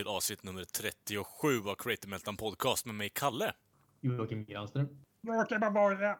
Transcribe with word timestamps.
Till 0.00 0.08
avsnitt 0.08 0.42
nummer 0.42 0.64
37 0.64 1.62
av 1.68 1.74
Creative 1.74 2.10
Meltdown 2.10 2.36
Podcast 2.36 2.86
med 2.86 2.94
mig, 2.94 3.08
Kalle. 3.08 3.52
Joakim 4.00 4.44
Granström. 4.44 4.88
Joakim 5.22 5.62
Aborre. 5.62 6.18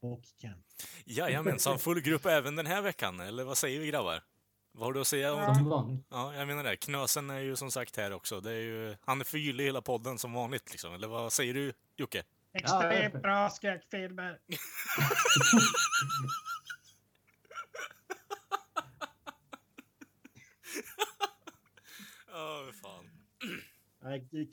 Och 0.00 0.22
Kent. 0.40 0.88
Jajamensan, 1.04 1.78
full 1.78 2.00
grupp 2.00 2.26
även 2.26 2.56
den 2.56 2.66
här 2.66 2.82
veckan, 2.82 3.20
eller 3.20 3.44
vad 3.44 3.58
säger 3.58 3.80
vi 3.80 3.86
grabbar? 3.86 4.22
Vad 4.72 4.86
har 4.86 4.92
du 4.92 5.00
att 5.00 5.06
säga 5.06 5.34
om... 5.34 5.54
Som 5.54 5.68
vanligt. 5.68 6.06
Ja, 6.10 6.34
jag 6.34 6.46
menar 6.46 6.64
det. 6.64 6.76
Knösen 6.76 7.30
är 7.30 7.40
ju 7.40 7.56
som 7.56 7.70
sagt 7.70 7.96
här 7.96 8.12
också. 8.12 8.40
Det 8.40 8.50
är 8.50 8.60
ju... 8.60 8.96
Han 9.00 9.20
är 9.20 9.24
förgyllig 9.24 9.64
i 9.64 9.66
hela 9.66 9.82
podden 9.82 10.18
som 10.18 10.32
vanligt 10.32 10.70
liksom. 10.70 10.94
Eller 10.94 11.08
vad 11.08 11.32
säger 11.32 11.54
du, 11.54 11.72
Jocke? 11.96 12.22
Extremt 12.52 13.22
bra 13.22 13.50
skräckfilmer. 13.50 14.38
Ja, 22.34 22.64
fan. 22.82 23.04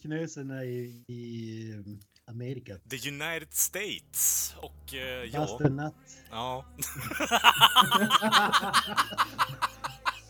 Knösen 0.02 0.52
är 0.52 0.64
ju 0.64 1.04
i 1.08 1.74
um, 1.78 2.00
Amerika. 2.26 2.78
The 2.90 3.10
United 3.10 3.54
States. 3.54 4.56
Och 4.58 4.94
eh, 4.94 5.24
ja... 5.24 5.40
Fast 5.48 5.62
en 5.62 5.76
natt. 5.76 5.96
Ja. 6.32 6.66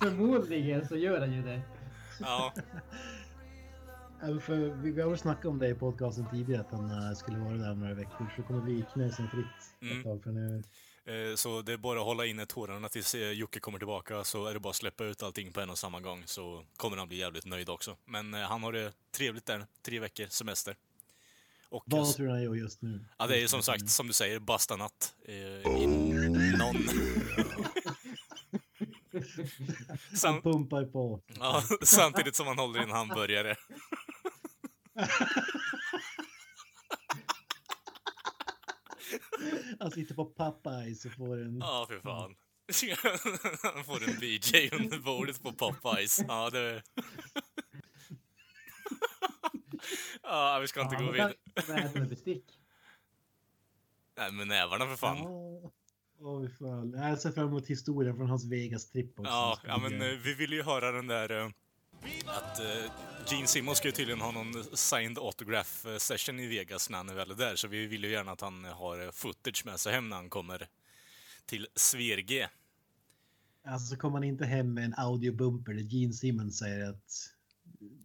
Förmodligen 0.02 0.88
så 0.88 0.98
gör 0.98 1.20
han 1.20 1.34
ju 1.34 1.42
det. 1.44 1.62
ja. 2.20 2.54
För 4.42 4.56
vi, 4.56 4.92
vi 4.92 5.02
har 5.02 5.10
väl 5.10 5.18
snackat 5.20 5.46
om 5.46 5.60
det 5.60 5.68
i 5.68 5.76
podcasten 5.76 6.26
tidigare 6.32 6.62
att 6.62 6.72
han 6.72 6.92
eh, 7.10 7.14
skulle 7.16 7.38
vara 7.40 7.54
där 7.58 7.72
om 7.72 7.80
några 7.80 7.94
veckor. 7.94 8.34
Så 8.36 8.44
kommer 8.44 8.62
bli 8.62 8.86
Knösen 8.94 9.28
fritt 9.30 9.46
Mm. 9.82 9.98
ett 9.98 10.04
tag. 10.04 10.24
För 10.24 10.32
nu, 10.32 10.56
Eh, 10.58 10.62
Så 11.36 11.62
det 11.62 11.74
är 11.74 11.78
bara 11.78 12.00
att 12.00 12.06
hålla 12.06 12.26
inne 12.26 12.46
tårarna 12.46 12.90
tills 12.90 13.16
eh, 13.16 13.32
Jocke 13.32 13.60
kommer 13.60 13.78
tillbaka, 13.78 14.24
så 14.24 14.46
är 14.46 14.54
det 14.54 14.60
bara 14.60 14.70
att 14.70 14.76
släppa 14.76 15.04
ut 15.04 15.24
allting 15.24 15.52
på 15.54 15.62
en 15.62 15.70
och 15.70 15.78
samma 15.78 16.00
gång, 16.00 16.24
så 16.26 16.66
kommer 16.78 16.98
han 16.98 17.08
bli 17.08 17.18
jävligt 17.18 17.46
nöjd 17.46 17.70
också. 17.70 17.98
Men 18.06 18.34
eh, 18.34 18.42
han 18.42 18.64
har 18.64 18.72
det 18.72 18.94
trevligt 19.12 19.46
där, 19.46 19.66
tre 19.82 20.00
veckor 20.00 20.26
semester. 20.30 20.76
Och, 21.70 21.84
eh, 21.94 21.98
vad 22.00 22.16
tror 22.16 22.26
du 22.26 22.32
han 22.32 22.44
gör 22.44 22.56
just 22.56 22.82
nu? 22.82 23.06
ja, 23.18 23.28
det 23.28 23.44
är 23.44 23.48
som 23.48 23.64
sagt, 23.64 23.90
som 23.90 24.08
du 24.08 24.14
säger, 24.14 24.40
basta 24.40 24.76
natt. 24.76 25.16
Eh, 25.26 25.36
i 25.36 25.88
någon... 26.58 26.76
Han 29.88 30.18
Sam, 30.18 30.42
pumpar 30.42 30.86
på. 30.86 31.22
ja, 31.40 31.64
samtidigt 31.82 32.36
som 32.36 32.48
han 32.48 32.60
håller 32.60 32.80
i 32.80 32.84
en 32.84 32.92
hamburgare. 32.92 33.56
Han 39.80 39.92
sitter 39.92 40.16
på 40.16 40.26
Popeyes 40.26 41.06
och 41.06 41.12
får 41.12 41.42
en... 41.42 41.58
Ja, 41.58 41.86
för 41.90 42.00
fan. 42.00 42.36
Han 43.76 43.84
får 43.84 44.04
en 44.10 44.20
BJ 44.20 44.70
under 44.72 45.00
bordet 45.00 45.44
på 45.44 45.54
Popeyes. 45.54 46.20
Ja, 46.28 46.50
det... 46.50 46.84
Ja, 50.24 50.60
vi 50.62 50.68
ska 50.68 50.82
inte 50.82 50.96
gå 50.96 51.12
vidare. 51.12 51.34
Vad 51.68 51.78
det 51.78 52.00
med 52.00 52.10
bestick? 52.10 52.46
Nej, 54.18 54.32
med 54.32 54.48
nävarna 54.48 54.86
för 54.86 54.96
fan. 54.96 55.18
Ja. 55.18 55.72
Fy 56.22 56.50
fan. 56.50 56.94
Jag 56.94 57.20
ser 57.20 57.32
fram 57.32 57.48
emot 57.48 57.68
historien 57.68 58.16
från 58.16 58.30
hans 58.30 58.46
Vegas-tripp 58.46 59.20
också. 59.20 59.32
Ja, 59.32 59.60
ja 59.64 59.78
men 59.78 60.02
eh, 60.02 60.08
vi 60.08 60.34
ville 60.34 60.56
ju 60.56 60.64
höra 60.64 60.92
den 60.92 61.08
där 61.08 61.30
eh, 61.42 61.50
att 62.26 62.60
eh, 62.60 62.92
Gene 63.28 63.48
Simmons 63.48 63.78
ska 63.78 63.88
ju 63.88 63.92
tydligen 63.92 64.22
ha 64.22 64.32
någon 64.32 64.78
signed 64.78 65.18
autograph 65.18 65.88
eh, 65.88 65.98
session 65.98 66.40
i 66.40 66.48
Vegas 66.48 66.90
när 66.90 66.98
han 66.98 67.10
är 67.10 67.14
väl 67.14 67.36
där, 67.36 67.56
så 67.56 67.68
vi 67.68 67.88
vill 67.88 68.04
ju 68.04 68.12
gärna 68.12 68.32
att 68.32 68.42
han 68.42 68.64
har 68.64 69.06
eh, 69.06 69.12
footage 69.12 69.66
med 69.66 69.80
sig 69.80 69.94
hem 69.94 70.10
när 70.10 70.16
han 70.16 70.30
kommer 70.30 70.68
till 71.46 71.68
Sverige. 71.76 72.50
Alltså 73.68 73.88
så 73.88 73.98
kommer 73.98 74.18
han 74.18 74.24
inte 74.24 74.46
hem 74.46 74.74
med 74.74 74.86
en 74.86 74.94
audiobumper 74.98 75.74
där 75.74 75.82
Gene 75.82 76.14
Simmons 76.14 76.58
säger 76.58 76.90
att 76.90 77.32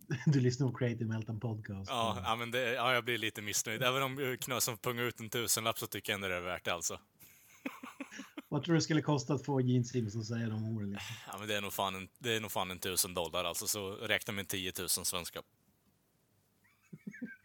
du 0.26 0.40
lyssnar 0.40 0.68
på 0.68 0.78
Creative 0.78 1.04
Meltdown 1.04 1.40
Podcast. 1.40 1.90
Ja, 1.90 2.22
ja 2.24 2.36
men 2.36 2.50
det, 2.50 2.72
ja, 2.72 2.94
jag 2.94 3.04
blir 3.04 3.18
lite 3.18 3.42
missnöjd. 3.42 3.82
Även 3.82 4.02
om 4.02 4.18
eh, 4.18 4.36
Knösen 4.36 4.76
pungar 4.76 5.02
ut 5.02 5.20
en 5.20 5.30
tusenlapp 5.30 5.78
så 5.78 5.86
tycker 5.86 6.12
jag 6.12 6.14
ändå 6.14 6.28
det 6.28 6.34
är 6.34 6.40
värt 6.40 6.64
det 6.64 6.74
alltså. 6.74 7.00
Vad 8.56 8.64
tror 8.64 8.74
du 8.74 8.78
det 8.78 8.82
skulle 8.82 9.02
kosta 9.02 9.34
att 9.34 9.44
få 9.44 9.60
Gene 9.60 9.84
Simmons 9.84 10.16
att 10.16 10.26
säga 10.26 10.48
de 10.48 10.76
orden? 10.76 10.90
Liksom? 10.90 11.16
Ja, 11.26 11.38
men 11.38 11.48
det 11.48 11.56
är 11.56 11.60
nog 11.60 11.72
fan 11.72 11.94
en, 11.94 12.08
det 12.18 12.36
är 12.36 12.40
nog 12.40 12.52
fan 12.52 12.70
en 12.70 12.78
tusen 12.78 13.14
dollar 13.14 13.44
alltså, 13.44 13.66
så 13.66 13.90
räkna 13.90 14.32
med 14.32 14.48
10 14.48 14.72
000 14.78 14.88
svenska. 14.88 15.42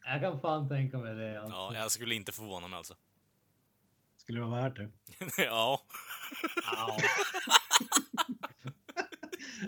Jag 0.06 0.22
kan 0.22 0.42
fan 0.42 0.70
tänka 0.70 0.98
mig 0.98 1.16
det. 1.16 1.42
Alltså. 1.42 1.56
Ja, 1.56 1.76
jag 1.76 1.92
skulle 1.92 2.16
inte 2.16 2.32
förvåna 2.32 2.68
mig 2.68 2.78
alltså. 2.78 2.96
Skulle 4.18 4.40
det 4.40 4.46
vara 4.46 4.62
värt 4.62 4.76
det? 4.76 4.92
ja. 5.38 5.82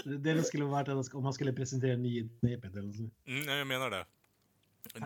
Det 0.03 0.33
det 0.33 0.43
skulle 0.43 0.63
vara 0.63 0.83
värt 0.83 0.87
att 0.87 1.13
om 1.13 1.23
man 1.23 1.33
skulle 1.33 1.53
presentera 1.53 1.97
nyhetssvepet 1.97 2.75
eller 2.75 2.93
så. 2.93 3.09
Mm, 3.25 3.45
nej, 3.45 3.57
jag 3.57 3.67
menar 3.67 3.89
det. 3.89 4.05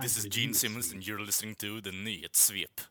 This 0.02 0.18
is. 0.18 0.38
Gene 0.38 0.54
Simmons 0.54 0.94
and 0.94 1.04
you're 1.04 1.26
listening 1.26 1.56
to 1.56 1.82
the 1.84 1.92
nyhetssvep. 1.92 2.82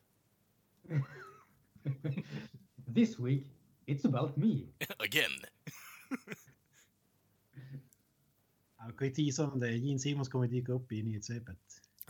This 2.97 3.19
week, 3.19 3.43
it's 3.85 4.05
about 4.05 4.37
me. 4.37 4.65
Again. 4.99 5.31
Jag 8.77 8.97
kan 8.97 9.07
ju 9.07 9.13
tisa 9.13 9.47
om 9.47 9.59
det. 9.59 9.71
Gene 9.71 9.99
Simmons 9.99 10.29
kommer 10.29 10.47
dyka 10.47 10.71
upp 10.71 10.91
i 10.91 11.03
nyhetssvepet. 11.03 11.57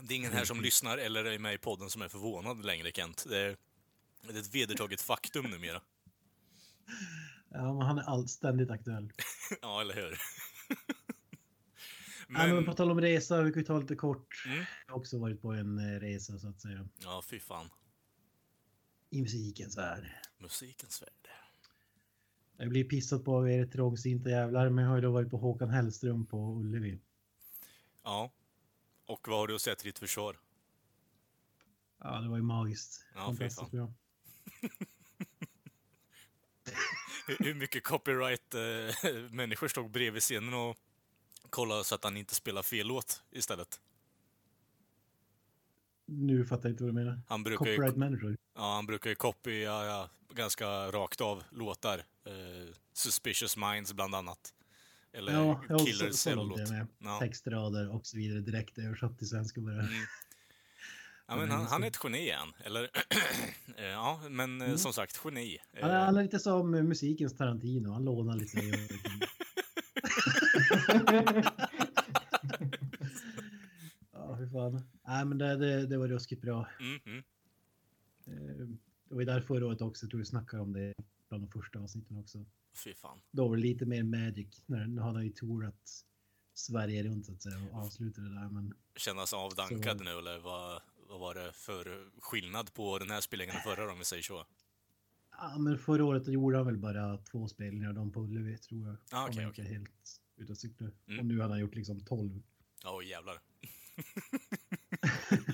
Det 0.00 0.14
är 0.14 0.16
ingen 0.16 0.32
här 0.32 0.44
som 0.44 0.60
lyssnar 0.60 0.98
eller 0.98 1.24
är 1.24 1.38
med 1.38 1.54
i 1.54 1.58
podden 1.58 1.90
som 1.90 2.02
är 2.02 2.08
förvånad 2.08 2.64
längre, 2.64 2.92
Kent. 2.92 3.24
Det 3.28 3.38
är, 3.38 3.56
det 4.22 4.34
är 4.34 4.40
ett 4.40 4.54
vedertaget 4.54 5.00
faktum 5.00 5.44
numera. 5.50 5.82
Ja, 7.50 7.74
men 7.74 7.86
han 7.86 7.98
är 7.98 8.02
all, 8.02 8.28
ständigt 8.28 8.70
aktuell. 8.70 9.12
Ja, 9.62 9.80
eller 9.80 9.94
hur? 9.94 10.18
Men... 12.28 12.48
men 12.48 12.54
Men, 12.54 12.64
på 12.64 12.74
tal 12.74 12.90
om 12.90 13.00
resa, 13.00 13.42
vi 13.42 13.52
kan 13.52 13.60
ju 13.60 13.66
ta 13.66 13.78
lite 13.78 13.96
kort. 13.96 14.44
Mm. 14.46 14.64
Jag 14.86 14.92
har 14.92 14.98
också 14.98 15.18
varit 15.18 15.42
på 15.42 15.52
en 15.52 15.78
eh, 15.78 16.00
resa 16.00 16.38
så 16.38 16.48
att 16.48 16.60
säga. 16.60 16.88
ja, 17.02 17.22
fy 17.30 17.40
fan. 17.40 17.70
I 19.10 19.22
musikens 19.22 19.78
värld. 19.78 20.27
Musikens 20.38 21.02
värld. 21.02 21.28
Jag 22.56 22.68
blir 22.68 22.84
pissat 22.84 23.24
på 23.24 23.36
av 23.36 23.50
er 23.50 23.66
trångsinta 23.66 24.30
jävlar, 24.30 24.68
men 24.68 24.84
jag 24.84 24.90
har 24.90 24.96
ju 24.96 25.02
då 25.02 25.10
varit 25.10 25.30
på 25.30 25.36
Håkan 25.36 25.70
Hellström 25.70 26.26
på 26.26 26.56
Ullevi. 26.60 26.98
Ja. 28.02 28.32
Och 29.06 29.28
vad 29.28 29.38
har 29.38 29.46
du 29.46 29.54
att 29.54 29.60
säga 29.60 29.76
till 29.76 29.86
ditt 29.86 29.98
försvar? 29.98 30.36
Ja, 31.98 32.20
det 32.20 32.28
var 32.28 32.36
ju 32.36 32.42
magiskt. 32.42 33.04
Ja, 33.14 33.20
Fantastiskt 33.24 33.60
fan. 33.60 33.70
bra. 33.70 33.92
Hur, 37.26 37.36
hur 37.44 37.54
mycket 37.54 37.84
copyright-människor 37.84 39.68
stod 39.74 39.90
bredvid 39.90 40.22
scenen 40.22 40.54
och 40.54 40.76
kollade 41.50 41.84
så 41.84 41.94
att 41.94 42.04
han 42.04 42.16
inte 42.16 42.34
spelar 42.34 42.62
fel 42.62 42.86
låt 42.86 43.22
istället? 43.30 43.80
Nu 46.10 46.44
fattar 46.44 46.68
jag 46.68 46.72
inte 46.72 46.84
vad 46.84 46.94
du 46.94 46.94
menar. 46.94 47.20
Han 47.28 47.42
brukar 47.44 47.66
ju, 47.66 47.76
Copyright 47.76 47.96
manager. 47.96 48.36
ja, 48.54 48.74
han 48.74 48.86
brukar 48.86 49.10
ju 49.10 49.16
copy 49.16 49.62
ja, 49.62 50.10
ganska 50.34 50.66
rakt 50.92 51.20
av 51.20 51.42
låtar. 51.50 51.98
Eh, 51.98 52.74
Suspicious 52.92 53.56
Minds 53.56 53.92
bland 53.92 54.14
annat. 54.14 54.54
Eller 55.12 55.32
Ja, 55.32 55.64
ja 55.68 55.78
så, 55.78 55.84
Killers 55.86 56.14
så 56.14 56.34
långt 56.34 56.54
är 56.56 56.60
låt. 56.60 56.60
jag 56.60 56.70
med. 56.70 56.86
Ja. 56.98 57.18
Textrader 57.18 57.94
och 57.94 58.06
så 58.06 58.16
vidare 58.16 58.40
direkt 58.40 58.78
översatt 58.78 59.18
till 59.18 59.28
svenska 59.28 59.60
bara. 59.60 59.74
Mm. 59.74 59.86
Ja, 61.28 61.36
men 61.36 61.50
han, 61.50 61.66
han 61.66 61.82
är 61.82 61.86
ett 61.88 61.98
geni 62.04 62.30
han. 62.30 62.52
Eller, 62.64 62.82
eh, 63.76 63.84
ja, 63.84 64.20
men 64.30 64.62
eh, 64.62 64.76
som 64.76 64.92
sagt, 64.92 65.20
geni. 65.24 65.58
Eh, 65.72 65.82
Han 65.82 65.90
är, 65.90 66.04
han 66.04 66.16
är 66.16 66.22
lite 66.22 66.38
som 66.38 66.74
eh, 66.74 66.82
musikens 66.82 67.36
Tarantino, 67.36 67.92
han 67.92 68.04
lånar 68.04 68.36
lite. 68.36 68.58
ja, 74.38 74.44
fy 74.46 74.52
fan. 74.52 74.82
Nej, 75.06 75.24
men 75.24 75.38
det, 75.38 75.56
det, 75.56 75.86
det 75.86 75.98
var 75.98 76.08
ruskigt 76.08 76.42
bra. 76.42 76.68
Mm, 76.80 77.00
mm. 77.06 77.22
Eh, 78.26 78.66
Det 79.08 79.14
var 79.14 79.20
ju 79.20 79.26
där 79.26 79.40
förra 79.40 79.66
året 79.66 79.80
också, 79.80 80.04
jag 80.04 80.10
tror 80.10 80.18
vi 80.18 80.24
snackade 80.26 80.62
om 80.62 80.72
det 80.72 80.94
bland 81.28 81.44
de 81.44 81.50
första 81.50 81.78
avsnitten 81.78 82.16
också. 82.18 82.44
Fy 82.84 82.94
fan. 82.94 83.20
Då 83.30 83.48
var 83.48 83.56
det 83.56 83.62
lite 83.62 83.86
mer 83.86 84.02
magic. 84.02 84.62
När, 84.66 84.86
nu 84.86 85.00
hade 85.00 85.14
han 85.14 85.24
ju 85.24 85.32
tourat 85.32 86.04
Sverige 86.54 87.02
runt 87.02 87.26
så 87.26 87.32
att 87.32 87.42
säga 87.42 87.56
och 87.72 87.78
avslutade 87.78 88.28
det 88.28 88.34
där. 88.34 88.48
Men 88.48 88.74
Kännas 88.96 89.32
avdankad 89.32 90.00
nu, 90.04 90.10
eller 90.10 90.38
vad, 90.38 90.82
vad 91.08 91.20
var 91.20 91.34
det 91.34 91.52
för 91.52 92.10
skillnad 92.20 92.74
på 92.74 92.98
den 92.98 93.10
här 93.10 93.20
spelningen 93.20 93.56
och 93.56 93.62
förra 93.62 93.92
om 93.92 93.98
vi 93.98 94.04
säger 94.04 94.22
så? 94.22 94.46
Ja, 95.30 95.58
men 95.58 95.78
förra 95.78 96.04
året 96.04 96.28
gjorde 96.28 96.56
han 96.56 96.66
väl 96.66 96.76
bara 96.78 97.16
två 97.18 97.48
spelningar, 97.48 97.92
de 97.92 98.12
på 98.12 98.20
Ullevi 98.20 98.58
tror 98.58 98.86
jag. 98.86 98.96
Ah, 99.10 99.22
Om 99.24 99.30
okej, 99.30 99.42
jag 99.42 99.50
okej. 99.50 99.64
inte 99.64 99.74
helt 99.74 100.20
ute 100.36 100.52
och 100.52 100.58
cyklar. 100.58 100.92
Mm. 101.06 101.18
Och 101.20 101.26
nu 101.26 101.40
hade 101.40 101.52
han 101.52 101.60
gjort 101.60 101.74
liksom 101.74 102.00
12. 102.04 102.42
Åh 102.84 103.06
jävlar. 103.06 103.40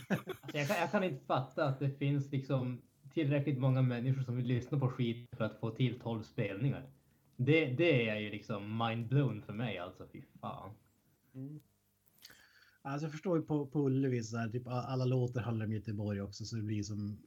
Alltså, 0.08 0.58
jag, 0.58 0.68
kan, 0.68 0.76
jag 0.76 0.90
kan 0.90 1.04
inte 1.04 1.24
fatta 1.24 1.64
att 1.64 1.78
det 1.78 1.90
finns 1.90 2.32
liksom 2.32 2.82
tillräckligt 3.14 3.58
många 3.58 3.82
människor 3.82 4.22
som 4.22 4.36
vill 4.36 4.46
lyssna 4.46 4.78
på 4.78 4.88
skit 4.88 5.28
för 5.36 5.44
att 5.44 5.60
få 5.60 5.70
till 5.70 6.00
12 6.00 6.22
spelningar. 6.22 6.90
Det, 7.36 7.66
det 7.66 8.08
är 8.08 8.16
ju 8.16 8.30
liksom 8.30 8.78
mindblown 8.78 9.42
för 9.42 9.52
mig 9.52 9.78
alltså, 9.78 10.08
fy 10.12 10.22
fan. 10.40 10.70
Mm. 11.34 11.60
Alltså 12.82 13.04
jag 13.04 13.12
förstår 13.12 13.38
ju 13.38 13.44
på, 13.44 13.66
på 13.66 13.86
Ullevi 13.86 14.22
så 14.22 14.36
här, 14.36 14.48
typ 14.48 14.66
alla 14.66 15.04
låtar 15.04 15.40
handlar 15.40 15.66
om 15.66 15.72
Göteborg 15.72 16.22
också 16.22 16.44
så 16.44 16.56
det 16.56 16.62
blir 16.62 16.82
som 16.82 17.22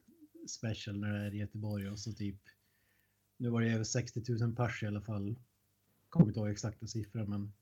special 0.49 0.99
när 0.99 1.13
det 1.13 1.25
är 1.25 1.33
i 1.33 1.37
Göteborg 1.37 1.89
och 1.89 1.99
så 1.99 2.13
typ 2.13 2.41
nu 3.37 3.49
var 3.49 3.61
det 3.61 3.73
över 3.73 3.83
60 3.83 4.21
000 4.41 4.55
pers 4.55 4.83
i 4.83 4.87
alla 4.87 5.01
fall. 5.01 5.39
Kommer 6.09 6.27
inte 6.27 6.39
ihåg 6.39 6.49
exakta 6.49 6.87
siffror 6.87 7.25
men 7.25 7.53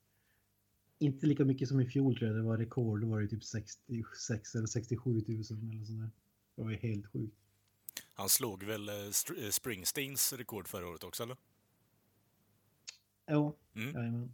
inte 1.00 1.26
lika 1.28 1.46
mycket 1.46 1.68
som 1.70 1.80
i 1.80 1.86
fjol 1.86 2.18
tror 2.18 2.28
jag. 2.28 2.38
Det 2.38 2.44
var 2.44 2.58
rekord. 2.58 3.02
Då 3.02 3.08
var 3.08 3.22
det 3.22 3.28
typ 3.28 3.44
66 3.44 4.56
eller 4.56 4.68
67 4.68 5.10
000 5.12 5.24
eller 5.28 5.44
sådär. 5.86 6.10
Det 6.56 6.64
var 6.64 6.70
ju 6.72 6.78
helt 6.78 7.12
sjukt. 7.12 7.36
Han 8.14 8.30
slog 8.30 8.64
väl 8.64 8.90
eh, 8.90 8.96
eh, 8.96 9.50
Springsteens 9.52 10.34
rekord 10.34 10.68
förra 10.68 10.88
året 10.88 11.04
också, 11.04 11.24
eller? 11.24 11.38
Jo, 13.32 13.58
Mm. 13.76 13.96
jajamän. 13.96 14.34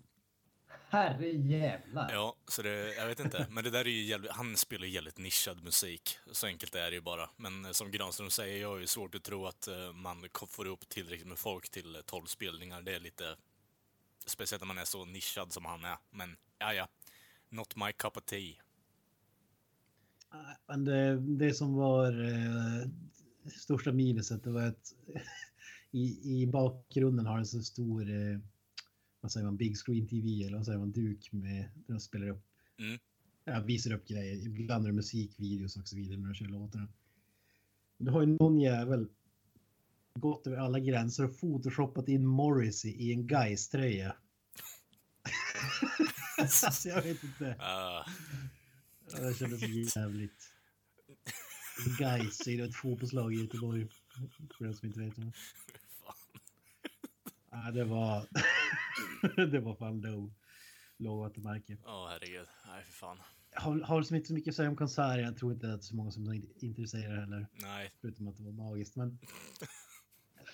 Herre 0.89 1.29
jävlar. 1.29 2.11
Ja, 2.11 2.35
så 2.47 2.61
det, 2.61 2.95
jag 2.95 3.07
vet 3.07 3.19
inte. 3.19 3.47
Men 3.49 3.63
det 3.63 3.69
där 3.69 3.79
är 3.85 3.89
ju 3.89 4.03
jävligt, 4.03 4.31
han 4.31 4.57
spelar 4.57 4.85
ju 4.85 4.91
jävligt 4.93 5.17
nischad 5.17 5.63
musik. 5.63 6.17
Så 6.31 6.47
enkelt 6.47 6.75
är 6.75 6.89
det 6.91 6.95
ju 6.95 7.01
bara. 7.01 7.29
Men 7.37 7.65
eh, 7.65 7.71
som 7.71 7.91
Granström 7.91 8.29
säger, 8.29 8.61
jag 8.61 8.69
har 8.69 8.77
ju 8.77 8.87
svårt 8.87 9.15
att 9.15 9.23
tro 9.23 9.45
att 9.45 9.67
man 9.93 10.29
får 10.47 10.65
upp 10.67 10.89
tillräckligt 10.89 11.27
med 11.27 11.39
folk 11.39 11.69
till 11.69 11.95
eh, 11.95 12.01
12 12.01 12.25
spelningar. 12.25 12.81
Det 12.81 12.95
är 12.95 12.99
lite... 12.99 13.37
Speciellt 14.25 14.61
när 14.61 14.67
man 14.67 14.77
är 14.77 14.85
så 14.85 15.05
nischad 15.05 15.53
som 15.53 15.65
han 15.65 15.85
är. 15.85 15.97
Men, 16.09 16.37
ja 16.61 16.73
ja. 16.73 16.87
Not 17.49 17.75
my 17.75 17.91
cup 17.91 18.17
of 18.17 18.23
tea. 18.25 18.55
Men 20.67 20.85
det, 20.85 21.19
det 21.19 21.53
som 21.53 21.73
var 21.73 22.23
eh, 22.23 22.89
största 23.59 23.91
minuset 23.91 24.43
det 24.43 24.51
var 24.51 24.61
att 24.61 24.93
i, 25.91 26.41
i 26.41 26.47
bakgrunden 26.47 27.25
har 27.25 27.37
en 27.37 27.45
så 27.45 27.61
stor 27.61 28.09
eh, 28.09 28.39
vad 29.21 29.31
säger 29.31 29.45
man, 29.45 29.57
big 29.57 29.77
screen 29.77 30.07
TV 30.07 30.43
eller 30.43 30.57
vad 30.57 30.65
säger 30.65 30.79
man, 30.79 30.91
duk 30.91 31.31
med 31.31 31.69
där 31.73 31.93
de 31.93 31.99
spelar 31.99 32.29
upp. 32.29 32.45
Mm. 32.77 32.99
Ja, 33.45 33.59
visar 33.59 33.93
upp 33.93 34.07
grejer. 34.07 34.59
Ibland 34.59 34.85
är 34.85 34.89
det 34.89 34.95
musikvideos 34.95 35.77
och 35.77 35.87
så 35.87 35.95
vidare 35.95 36.17
när 36.17 36.27
de 36.27 36.33
kör 36.33 36.45
låtarna. 36.45 36.87
Det 37.97 38.11
har 38.11 38.21
ju 38.21 38.27
någon 38.27 38.59
jävel 38.59 39.07
gått 40.13 40.47
över 40.47 40.57
alla 40.57 40.79
gränser 40.79 41.25
och 41.25 41.39
photoshoppat 41.39 42.07
in 42.07 42.25
Morrissey 42.25 42.91
i 42.91 43.13
en 43.13 43.27
Gais-tröja. 43.27 44.15
alltså 46.37 46.89
jag 46.89 47.01
vet 47.01 47.23
inte. 47.23 47.55
Ja, 47.59 48.05
det 49.11 49.33
kändes 49.33 49.95
jävligt. 49.95 50.53
Gais 51.99 52.47
är 52.47 52.51
ju 52.51 52.63
ett 52.63 52.75
fotbollslag 52.75 53.33
i 53.33 53.41
Göteborg. 53.41 53.87
För 54.57 54.65
den 54.65 54.73
som 54.73 54.87
inte 54.87 54.99
vet 54.99 55.15
det. 55.15 55.31
Ja, 57.51 57.71
det 57.71 57.83
var... 57.83 58.27
det 59.51 59.59
var 59.59 59.75
fan 59.75 60.01
low. 60.01 60.33
Lågvattenmärke. 60.97 61.77
Åh 61.85 62.09
herregud. 62.09 62.47
Nej, 62.67 62.83
för 62.83 62.91
fan. 62.91 63.17
Har, 63.53 63.79
har 63.79 63.99
liksom 63.99 64.15
inte 64.15 64.27
så 64.27 64.33
mycket 64.33 64.51
att 64.51 64.55
säga 64.55 64.69
om 64.69 64.75
konserten. 64.75 65.23
Jag 65.23 65.37
tror 65.37 65.53
inte 65.53 65.73
att 65.73 65.83
så 65.83 65.95
många 65.95 66.11
som 66.11 66.27
är 66.27 66.63
intresserade 66.63 67.19
heller. 67.19 67.47
Nej. 67.53 67.93
Förutom 68.01 68.27
att 68.27 68.37
det 68.37 68.43
var 68.43 68.51
magiskt. 68.51 68.95
Men 68.95 69.19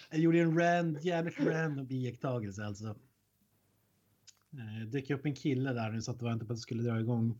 jag 0.10 0.20
gjorde 0.20 0.40
en 0.40 0.60
rand, 0.60 1.00
jävligt 1.02 1.40
random 1.40 1.88
iakttagelse 1.90 2.66
alltså. 2.66 2.96
Eh, 4.54 4.88
dök 4.88 5.10
upp 5.10 5.26
en 5.26 5.36
kille 5.36 5.74
där 5.74 5.92
nu 5.92 6.02
satt 6.02 6.22
och 6.22 6.28
väntade 6.28 6.46
på 6.48 6.54
att 6.54 6.58
det 6.58 6.62
skulle 6.62 6.84
dra 6.84 7.00
igång. 7.00 7.40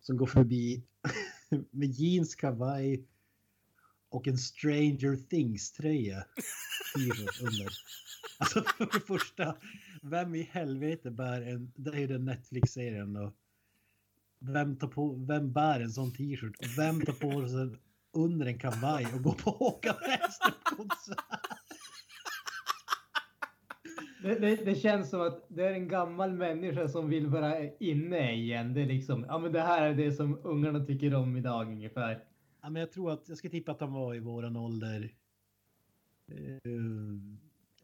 Som 0.00 0.16
går 0.16 0.26
förbi 0.26 0.84
med 1.70 1.90
jeans, 1.90 2.34
kavaj 2.34 3.04
och 4.08 4.28
en 4.28 4.38
Stranger 4.38 5.16
Things-tröja. 5.16 6.24
Under. 7.40 7.68
Alltså 8.38 8.62
för 8.62 8.88
det 8.92 9.06
första, 9.06 9.56
vem 10.02 10.34
i 10.34 10.42
helvete 10.42 11.10
bär 11.10 11.42
en, 11.42 11.72
det 11.76 11.90
är 11.90 11.98
ju 11.98 12.06
den 12.06 12.24
Netflix-serien 12.24 13.12
då. 13.12 13.32
Vem, 14.38 14.76
tar 14.76 14.88
på, 14.88 15.14
vem 15.14 15.52
bär 15.52 15.80
en 15.80 15.92
sån 15.92 16.12
t-shirt? 16.12 16.58
Och 16.58 16.78
vem 16.78 17.00
tar 17.00 17.12
på 17.12 17.48
sig 17.48 17.80
under 18.12 18.46
en 18.46 18.58
kavaj 18.58 19.06
och 19.14 19.22
går 19.22 19.32
på 19.32 19.50
Håkan 19.50 19.94
Hellström-konsert? 20.02 21.43
Det, 24.24 24.38
det, 24.38 24.64
det 24.64 24.74
känns 24.74 25.10
som 25.10 25.20
att 25.20 25.46
det 25.48 25.64
är 25.64 25.72
en 25.72 25.88
gammal 25.88 26.32
människa 26.32 26.88
som 26.88 27.08
vill 27.08 27.26
vara 27.26 27.70
inne 27.70 28.32
igen. 28.32 28.74
Det 28.74 28.80
är 28.80 28.86
liksom, 28.86 29.24
ja 29.28 29.38
men 29.38 29.52
det 29.52 29.60
här 29.60 29.82
är 29.82 29.94
det 29.94 30.12
som 30.12 30.40
ungarna 30.44 30.84
tycker 30.84 31.14
om 31.14 31.36
idag 31.36 31.68
ungefär. 31.68 32.24
Ja, 32.62 32.70
men 32.70 32.80
jag 32.80 32.92
tror 32.92 33.12
att, 33.12 33.28
jag 33.28 33.38
ska 33.38 33.48
tippa 33.48 33.72
att 33.72 33.80
han 33.80 33.92
var 33.92 34.14
i 34.14 34.18
våran 34.18 34.56
ålder. 34.56 35.14
Uh, 36.32 37.18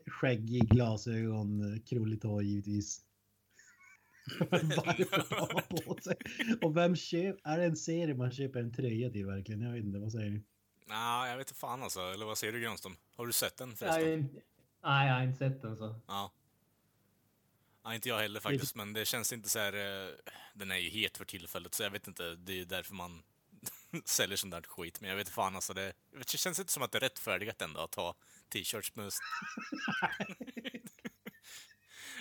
skäggig, 0.07 0.69
glasögon, 0.69 1.81
krulligt 1.87 2.25
hår 2.25 2.43
givetvis. 2.43 3.01
Och 6.63 6.77
vem 6.77 6.97
köper, 6.97 7.51
är 7.51 7.59
det 7.59 7.65
en 7.65 7.77
serie 7.77 8.15
man 8.15 8.31
köper 8.31 8.61
en 8.61 8.73
tröja 8.73 9.11
till 9.11 9.27
verkligen? 9.27 9.61
Jag 9.61 9.73
vet 9.73 9.85
inte, 9.85 9.99
vad 9.99 10.13
säger 10.13 10.31
ni? 10.31 10.43
Nej, 10.87 11.31
jag 11.31 11.37
vet 11.37 11.49
inte 11.49 11.61
fan 11.61 11.83
alltså. 11.83 12.01
Eller 12.01 12.27
vad 12.27 12.39
säger 12.39 12.53
du 12.53 12.61
Granström? 12.61 12.97
Har 13.17 13.27
du 13.27 13.33
sett 13.33 13.57
den 13.57 13.77
förresten? 13.77 14.13
inte- 14.13 14.41
Nej, 14.83 15.09
jag 15.09 15.15
har 15.15 15.23
inte 15.23 15.39
sett 15.39 15.63
den 15.63 15.77
så. 15.77 15.95
Ja. 16.07 16.33
Nej, 17.85 17.95
inte 17.95 18.09
jag 18.09 18.19
heller 18.19 18.41
faktiskt, 18.41 18.75
men 18.77 18.93
det 18.93 19.05
känns 19.05 19.33
inte 19.33 19.49
så 19.49 19.59
här... 19.59 19.73
eh, 20.09 20.15
Den 20.55 20.71
är 20.71 20.77
ju 20.77 20.89
het 20.91 21.17
för 21.17 21.25
tillfället, 21.25 21.75
så 21.75 21.83
jag 21.83 21.91
vet 21.91 22.07
inte. 22.09 22.35
Det 22.35 22.53
är 22.53 22.57
ju 22.57 22.65
därför 22.65 22.95
man 22.95 23.23
säljer 24.05 24.37
sånt 24.37 24.51
där 24.53 24.63
skit. 24.63 25.01
Men 25.01 25.11
jag 25.11 25.17
vet 25.17 25.29
fan 25.29 25.55
alltså, 25.55 25.75
det, 25.75 25.93
det 26.19 26.29
känns 26.39 26.59
inte 26.59 26.73
som 26.73 26.83
att 26.83 26.93
det 26.93 26.99
är 26.99 27.01
rättfärdigat 27.01 27.63
ändå 27.63 27.81
att 27.81 27.95
ha 27.95 28.15
t-shirts 28.49 28.95
med... 28.95 29.11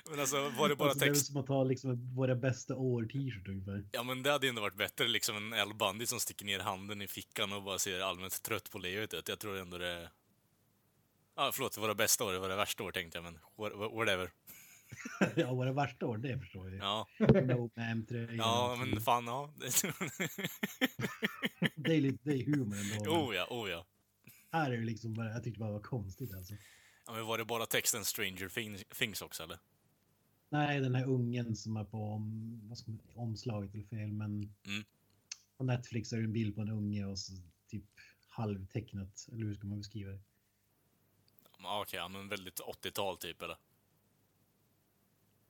men 0.09 0.19
alltså, 0.19 0.50
var 0.50 0.69
det 0.69 0.75
bara 0.75 0.89
Alltså, 0.89 1.00
det 1.00 1.06
är 1.06 1.09
väl 1.09 1.15
text... 1.15 1.27
som 1.27 1.38
att 1.38 1.47
ha 1.47 1.63
liksom 1.63 2.15
våra 2.15 2.35
bästa 2.35 2.75
år 2.75 3.03
t-shirt 3.03 3.47
ungefär. 3.47 3.83
Ja, 3.91 4.03
men 4.03 4.23
det 4.23 4.31
hade 4.31 4.45
ju 4.45 4.50
ändå 4.50 4.61
varit 4.61 4.77
bättre, 4.77 5.07
liksom 5.07 5.38
en 5.38 5.53
Al 5.61 5.73
Bundy 5.73 6.06
som 6.06 6.19
sticker 6.19 6.45
ner 6.45 6.59
handen 6.59 7.01
i 7.01 7.07
fickan 7.07 7.53
och 7.53 7.63
bara 7.63 7.79
ser 7.79 8.00
allmänt 8.00 8.44
trött 8.44 8.71
på 8.71 8.77
livet 8.79 9.13
ut. 9.13 9.27
Jag 9.29 9.39
tror 9.39 9.57
ändå 9.57 9.77
det... 9.77 10.09
Ja, 11.39 11.51
förlåt, 11.53 11.77
våra 11.77 11.95
bästa 11.95 12.24
år, 12.24 12.33
det 12.50 12.56
värsta 12.56 12.83
år 12.83 12.91
tänkte 12.91 13.18
jag, 13.18 13.24
men 13.24 13.38
wha- 13.57 13.95
whatever. 13.97 14.31
ja, 15.36 15.53
våra 15.53 15.74
värsta 15.74 16.06
år, 16.06 16.18
det 16.18 16.39
förstår 16.39 16.69
jag. 16.75 16.80
Ja, 16.86 17.07
No 17.19 17.69
M3. 17.75 18.35
ja 18.37 18.75
men 18.80 19.02
fan 19.02 19.25
ja. 19.28 19.54
Det 21.75 21.95
är, 21.95 22.02
lite, 22.02 22.19
det 22.23 22.33
är 22.35 22.45
humor 22.45 22.78
ändå. 22.78 23.11
oh 23.11 23.35
ja, 23.35 23.47
oh 23.49 23.69
ja. 23.69 23.85
Här 24.52 24.71
är 24.71 24.78
det 24.78 24.83
liksom 24.85 25.14
bara, 25.14 25.31
jag 25.31 25.44
tyckte 25.44 25.59
bara 25.59 25.68
det 25.69 25.73
var 25.73 25.81
konstigt 25.81 26.33
alltså. 26.33 26.54
Ja, 27.06 27.14
men 27.14 27.25
var 27.25 27.37
det 27.37 27.45
bara 27.45 27.66
texten 27.66 28.06
Stranger 28.06 28.47
Thing- 28.49 28.83
Things 28.95 29.21
också 29.21 29.44
eller? 29.44 29.59
Nej, 30.49 30.80
den 30.80 30.95
här 30.95 31.06
ungen 31.06 31.56
som 31.56 31.78
är 31.78 31.83
på 31.83 31.97
om, 31.97 32.59
vad 32.69 32.78
ska 32.78 32.92
man, 32.92 33.02
omslaget 33.16 33.73
eller 33.73 33.83
fel, 33.85 34.11
men 34.14 34.30
Mm. 34.66 34.83
på 35.57 35.64
Netflix 35.64 36.14
är 36.14 36.18
det 36.18 36.23
en 36.23 36.33
bild 36.33 36.56
på 36.56 36.61
en 36.61 36.69
unge 36.69 37.06
och 37.06 37.19
så 37.19 37.33
typ 37.68 37.85
halvtecknat, 38.28 39.28
eller 39.31 39.45
hur 39.45 39.56
ska 39.56 39.68
man 39.68 39.78
beskriva 39.78 40.11
det? 40.11 40.19
Ja, 41.61 41.81
Okej, 41.81 41.97
ja, 41.97 42.07
men 42.07 42.30
väldigt 42.30 42.59
80-tal 42.59 43.18
typ 43.18 43.42
eller? 43.42 43.57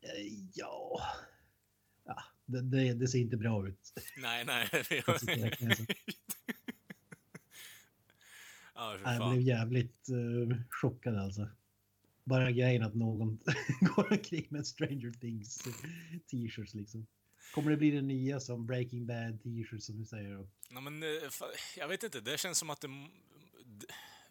Eh, 0.01 0.33
Ja, 0.53 1.01
ja 2.05 2.23
det, 2.45 2.61
det, 2.61 2.93
det 2.93 3.07
ser 3.07 3.19
inte 3.19 3.37
bra 3.37 3.67
ut. 3.67 3.93
Nej, 4.17 4.45
nej. 4.45 4.67
För 8.97 9.11
Jag 9.13 9.31
blev 9.31 9.41
jävligt 9.41 10.09
uh, 10.09 10.57
chockad 10.69 11.17
alltså. 11.17 11.49
Bara 12.23 12.51
grejen 12.51 12.83
att 12.83 12.95
någon 12.95 13.39
går 13.81 14.11
omkring 14.11 14.47
med 14.49 14.67
Stranger 14.67 15.11
Things 15.11 15.57
t-shirts 16.31 16.73
liksom. 16.73 17.07
Kommer 17.53 17.71
det 17.71 17.77
bli 17.77 17.91
det 17.91 18.01
nya 18.01 18.39
som 18.39 18.65
Breaking 18.65 19.05
Bad 19.05 19.43
t-shirts 19.43 19.85
som 19.85 19.99
du 19.99 20.05
säger? 20.05 20.39
Och, 20.39 20.47
Ja, 20.69 20.81
men, 20.81 21.03
eh, 21.03 21.09
jag 21.77 21.87
vet 21.87 22.03
inte, 22.03 22.21
det 22.21 22.39
känns 22.39 22.57
som 22.57 22.69
att 22.69 22.81
det, 22.81 22.87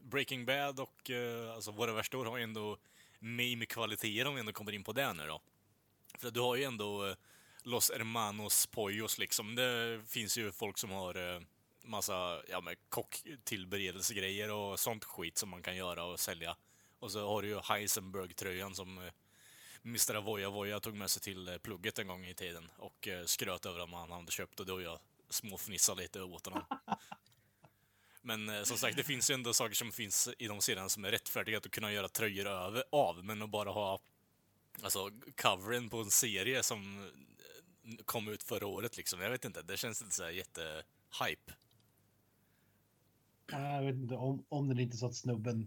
Breaking 0.09 0.45
Bad 0.45 0.81
och 0.81 1.11
eh, 1.11 1.55
alltså, 1.55 1.71
Våra 1.71 1.93
värsta 1.93 2.19
år 2.19 2.25
har 2.25 2.37
ju 2.37 2.43
ändå 2.43 2.79
meme-kvaliteter 3.19 4.27
om 4.27 4.35
vi 4.35 4.41
ändå 4.41 4.53
kommer 4.53 4.73
in 4.73 4.85
på 4.85 4.93
det 4.93 5.12
nu 5.12 5.27
då. 5.27 5.41
För 6.19 6.31
du 6.31 6.41
har 6.41 6.57
ju 6.57 6.65
ändå 6.65 7.07
eh, 7.07 7.15
Los 7.62 7.91
Hermanos 7.91 8.67
Pollos 8.67 9.19
liksom. 9.19 9.55
Det 9.55 10.03
finns 10.09 10.38
ju 10.38 10.53
folk 10.53 10.79
som 10.79 10.91
har 10.91 11.35
eh, 11.35 11.41
massa 11.85 12.43
ja, 12.49 12.61
men 12.61 12.75
kocktillberedelsegrejer 12.88 14.53
och 14.53 14.81
sånt 14.81 15.05
skit 15.05 15.38
som 15.38 15.49
man 15.49 15.62
kan 15.62 15.77
göra 15.77 16.05
och 16.05 16.21
sälja. 16.21 16.57
Och 16.99 17.12
så 17.12 17.29
har 17.29 17.43
du 17.43 17.49
ju 17.49 17.61
Heisenberg-tröjan 17.61 18.75
som 18.75 18.99
eh, 18.99 19.12
Mr. 19.85 20.15
Avoya 20.15 20.50
Voya 20.50 20.81
tog 20.81 20.95
med 20.95 21.11
sig 21.11 21.23
till 21.23 21.49
eh, 21.49 21.59
plugget 21.59 21.99
en 21.99 22.07
gång 22.07 22.27
i 22.27 22.35
tiden 22.35 22.71
och 22.77 23.09
eh, 23.09 23.25
skröt 23.25 23.67
över 23.67 23.81
att 23.81 23.91
han 23.91 24.11
hade 24.11 24.33
köpt 24.33 24.61
och 24.61 24.67
då 24.67 24.81
jag 24.81 24.99
småfnissade 25.31 26.03
lite 26.03 26.23
åt 26.23 26.47
honom. 26.47 26.62
Men 28.28 28.49
eh, 28.49 28.62
som 28.62 28.76
sagt, 28.76 28.97
det 28.97 29.04
finns 29.04 29.30
ju 29.30 29.35
ändå 29.35 29.54
saker 29.54 29.75
som 29.75 29.92
finns 29.92 30.28
i 30.38 30.47
de 30.47 30.61
serierna 30.61 30.88
som 30.88 31.04
är 31.04 31.11
rättfärdiga 31.11 31.58
att 31.58 31.70
kunna 31.70 31.92
göra 31.92 32.08
tröjor 32.08 32.47
över, 32.47 32.85
av, 32.92 33.25
men 33.25 33.42
att 33.42 33.50
bara 33.50 33.70
ha 33.70 34.00
alltså 34.82 35.11
coveren 35.37 35.90
på 35.90 36.00
en 36.00 36.11
serie 36.11 36.62
som 36.62 36.99
eh, 37.85 38.04
kom 38.04 38.28
ut 38.28 38.42
förra 38.42 38.66
året 38.66 38.97
liksom. 38.97 39.20
Jag 39.20 39.30
vet 39.30 39.44
inte, 39.44 39.62
det 39.62 39.76
känns 39.76 40.02
inte 40.02 40.14
så 40.14 40.23
här 40.23 40.30
jättehype. 40.30 41.52
Jag 43.47 43.82
vet 43.82 43.94
inte 43.94 44.14
om, 44.14 44.44
om 44.49 44.76
det 44.76 44.82
inte 44.82 44.97
så 44.97 45.06
att 45.06 45.14
snubben 45.14 45.66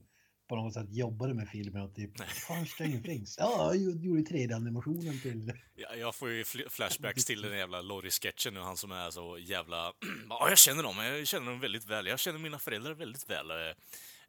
på 0.51 0.55
något 0.55 0.73
sätt 0.73 0.87
jobbade 0.89 1.33
med 1.33 1.49
filmen 1.49 1.81
och 1.81 1.95
typ 1.95 2.21
Fan, 2.29 2.65
Stranger 2.65 3.01
Things. 3.01 3.35
Ja, 3.39 3.75
jag 3.75 3.95
gjorde 4.05 4.21
3D-animationen 4.21 5.21
till... 5.21 5.53
Jag, 5.75 5.97
jag 5.97 6.15
får 6.15 6.29
ju 6.29 6.43
fl- 6.43 6.69
flashbacks 6.69 7.25
till 7.25 7.41
den 7.41 7.57
jävla 7.57 7.81
Laurie-sketchen 7.81 8.53
nu, 8.53 8.59
han 8.59 8.77
som 8.77 8.91
är 8.91 9.11
så 9.11 9.37
jävla... 9.37 9.93
Ja, 10.29 10.49
jag 10.49 10.57
känner 10.57 10.83
dem, 10.83 10.97
jag 10.97 11.27
känner 11.27 11.51
dem 11.51 11.59
väldigt 11.59 11.85
väl. 11.85 12.07
Jag 12.07 12.19
känner 12.19 12.39
mina 12.39 12.59
föräldrar 12.59 12.93
väldigt 12.93 13.29
väl. 13.29 13.51
Eh, 13.51 13.57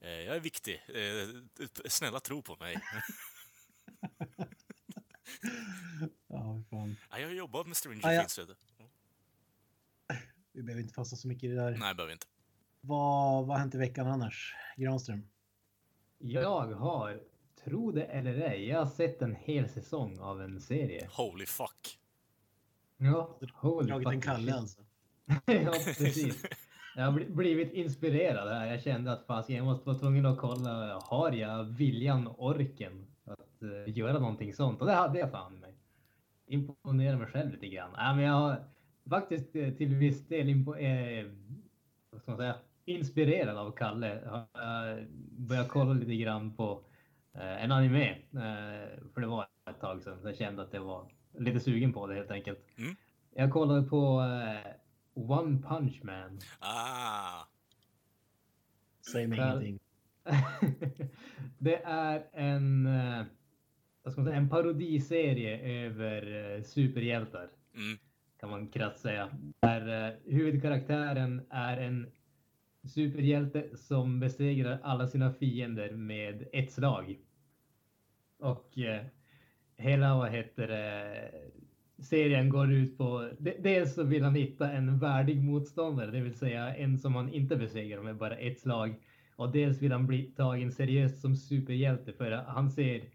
eh, 0.01 0.11
Jag 0.11 0.37
är 0.37 0.41
viktig. 0.41 0.75
Eh, 0.75 1.29
Snälla 1.89 2.21
tro 2.21 2.43
på 2.43 2.57
mig. 2.57 2.77
Ja, 6.29 6.63
fan. 6.71 6.97
Ja, 7.11 7.19
jag 7.19 7.29
har 7.29 7.35
jobbat 7.35 7.67
med 7.67 7.77
Stranger 7.77 8.07
Ah, 8.07 8.13
ja. 8.13 8.21
Things. 8.21 8.39
vet 8.39 8.49
du. 8.49 8.55
Vi 10.53 10.63
behöver 10.63 10.83
inte 10.83 10.95
fastna 10.95 11.19
så 11.19 11.29
mycket 11.29 11.45
i 11.45 11.49
det 11.49 11.55
där. 11.55 11.71
Nej, 11.77 11.95
behöver 11.95 12.13
inte. 12.13 12.27
Vad, 12.81 13.47
vad 13.47 13.49
har 13.57 13.59
hänt 13.59 13.75
i 13.75 13.79
veckan 13.79 14.07
annars? 14.07 14.55
Granström? 14.77 15.29
Jag 16.25 16.67
har, 16.73 17.21
tro 17.65 17.93
det 17.93 18.05
eller 18.05 18.35
ej, 18.41 18.69
jag 18.69 18.79
har 18.79 18.87
sett 18.87 19.23
en 19.23 19.35
hel 19.35 19.69
säsong 19.69 20.19
av 20.21 20.43
en 20.43 20.61
serie. 20.61 21.09
Holy 21.17 21.47
fuck. 21.47 21.99
Ja, 22.97 23.39
holy 23.55 23.89
Dragit 23.89 24.07
en 24.07 24.13
fucking 24.13 24.21
Kalle 24.21 24.55
alltså? 24.55 24.81
ja, 25.47 25.73
precis. 25.99 26.45
Jag 26.97 27.05
har 27.05 27.13
bli- 27.13 27.31
blivit 27.31 27.73
inspirerad 27.73 28.49
här. 28.49 28.67
Jag 28.67 28.83
kände 28.83 29.13
att 29.13 29.27
fasiken, 29.27 29.57
jag 29.57 29.65
måste 29.65 29.87
vara 29.89 29.99
tvungen 29.99 30.27
att 30.27 30.39
kolla. 30.39 30.99
Har 31.03 31.33
jag 31.33 31.65
viljan 31.65 32.27
och 32.27 32.47
orken 32.47 33.07
att 33.25 33.63
eh, 33.63 33.97
göra 33.99 34.13
någonting 34.19 34.55
sånt? 34.55 34.81
Och 34.81 34.87
det 34.87 34.93
hade 34.93 35.19
jag 35.19 35.31
fan 35.31 35.59
mig. 35.61 35.75
Imponera 36.47 37.17
mig 37.19 37.27
själv 37.27 37.51
lite 37.53 37.69
grann. 37.69 37.91
Ja, 37.97 38.15
men 38.15 38.25
jag 38.25 38.33
har 38.35 38.65
faktiskt 39.11 39.57
eh, 39.57 39.71
till 39.71 39.95
viss 39.95 40.27
del 40.29 40.47
impo- 40.49 40.79
eh, 40.79 41.27
vad 42.11 42.23
ska 42.23 42.31
man 42.31 42.39
säga, 42.39 42.55
inspirerad 42.85 43.57
av 43.57 43.71
Kalle. 43.77 44.21
Jag 44.25 44.31
har 44.31 45.07
börjat 45.39 45.69
kolla 45.69 45.93
lite 45.93 46.15
grann 46.17 46.57
på 46.57 46.85
eh, 47.35 47.65
en 47.65 47.73
anime. 47.73 48.11
Eh, 48.13 49.11
för 49.15 49.21
det 49.21 49.27
var 49.27 49.47
ett 49.71 49.81
tag 49.81 50.03
sedan. 50.03 50.19
Jag 50.25 50.37
kände 50.37 50.63
att 50.63 50.73
jag 50.73 50.85
var 50.85 51.11
lite 51.39 51.61
sugen 51.61 51.93
på 51.93 52.07
det 52.07 52.15
helt 52.15 52.31
enkelt. 52.31 52.59
Mm. 52.79 52.97
Jag 53.35 53.51
kollade 53.53 53.83
på 53.83 54.21
eh, 54.21 54.73
One 55.15 55.63
Punch 55.69 56.01
Man. 56.05 56.39
Ah, 56.59 57.45
Säg 59.13 59.27
mig 59.27 59.39
ingenting. 59.39 59.79
det 61.59 61.83
är 61.85 62.27
en, 62.33 62.89
vad 64.03 64.13
ska 64.13 64.21
man 64.21 64.25
säga, 64.31 64.37
en 64.37 64.49
parodiserie 64.49 65.85
över 65.87 66.63
superhjältar. 66.63 67.51
mm. 67.75 67.99
Kan 68.41 68.51
man 68.51 68.69
krasst 68.69 68.99
säga. 68.99 69.29
Där 69.61 70.17
huvudkaraktären 70.25 71.43
är 71.51 71.77
en 71.77 72.07
superhjälte 72.89 73.77
som 73.77 74.21
besegrar 74.21 74.79
alla 74.83 75.07
sina 75.09 75.33
fiender 75.33 75.91
med 75.93 76.49
ett 76.53 76.73
slag. 76.73 77.19
Och 78.39 78.79
eh, 78.79 79.07
hela, 79.77 80.17
vad 80.17 80.31
heter 80.31 80.69
det, 80.69 81.33
serien 82.03 82.49
går 82.49 82.73
ut 82.73 82.99
på, 82.99 83.31
de- 83.39 83.57
dels 83.63 83.95
så 83.95 84.03
vill 84.05 84.23
han 84.25 84.35
hitta 84.35 84.73
en 84.73 84.99
värdig 84.99 85.43
motståndare, 85.45 86.11
det 86.11 86.21
vill 86.21 86.35
säga 86.39 86.77
en 86.77 86.99
som 86.99 87.15
han 87.15 87.29
inte 87.35 87.57
besegrar 87.57 88.03
med 88.03 88.17
bara 88.17 88.37
ett 88.37 88.61
slag. 88.61 88.95
Och 89.37 89.53
dels 89.53 89.83
vill 89.83 89.93
han 89.93 90.07
bli 90.07 90.23
tagen 90.37 90.73
seriöst 90.73 91.21
som 91.21 91.37
superhjälte 91.37 92.13
för 92.13 92.31
han 92.33 92.71
ser 92.71 93.11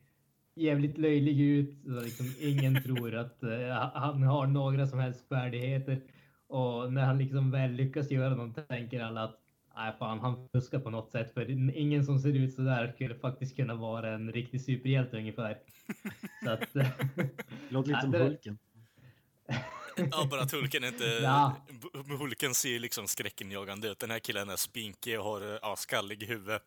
jävligt 0.56 0.98
löjlig 0.98 1.40
ut. 1.42 1.84
Så 1.84 2.02
liksom 2.02 2.26
ingen 2.40 2.82
tror 2.84 3.16
att 3.16 3.44
eh, 3.44 3.92
han 3.94 4.24
har 4.24 4.48
några 4.48 4.88
som 4.88 5.00
helst 5.00 5.28
färdigheter. 5.30 6.02
Och 6.48 6.94
när 6.94 7.06
han 7.06 7.18
liksom 7.18 7.52
väl 7.52 7.72
lyckas 7.72 8.12
göra 8.12 8.36
något 8.36 8.68
tänker 8.70 9.00
alla 9.02 9.24
att 9.24 9.47
nej 9.78 9.94
fan, 10.00 10.20
han 10.20 10.50
fuskar 10.52 10.80
på 10.80 10.90
något 10.90 11.12
sätt. 11.12 11.34
För 11.34 11.50
ingen 11.78 12.06
som 12.06 12.20
ser 12.20 12.36
ut 12.36 12.54
så 12.54 12.62
där 12.62 12.92
skulle 12.92 13.16
faktiskt 13.16 13.56
kunna 13.56 13.76
vara 13.76 14.14
en 14.14 14.32
riktig 14.32 14.62
superhjälte 14.62 15.18
ungefär. 15.18 15.58
Så 16.44 16.50
att... 16.50 16.70
Låter 17.70 17.90
lite 17.90 18.02
som 18.02 18.14
Hulken. 18.14 18.58
Ja, 20.12 20.28
bara 20.32 20.42
att 20.42 20.52
Hulken 20.52 20.84
inte... 20.84 21.06
Ja. 21.06 21.56
Hulken 22.20 22.54
ser 22.54 22.70
ju 22.70 22.80
liksom 22.80 23.08
skräckinjagande 23.08 23.88
ut. 23.88 24.00
Den 24.00 24.12
här 24.12 24.20
killen 24.20 24.50
är 24.50 24.56
spinkig 24.56 25.20
och 25.20 25.26
har 25.26 25.60
ja, 25.62 25.76
skallig 25.76 26.24
huvud. 26.24 26.60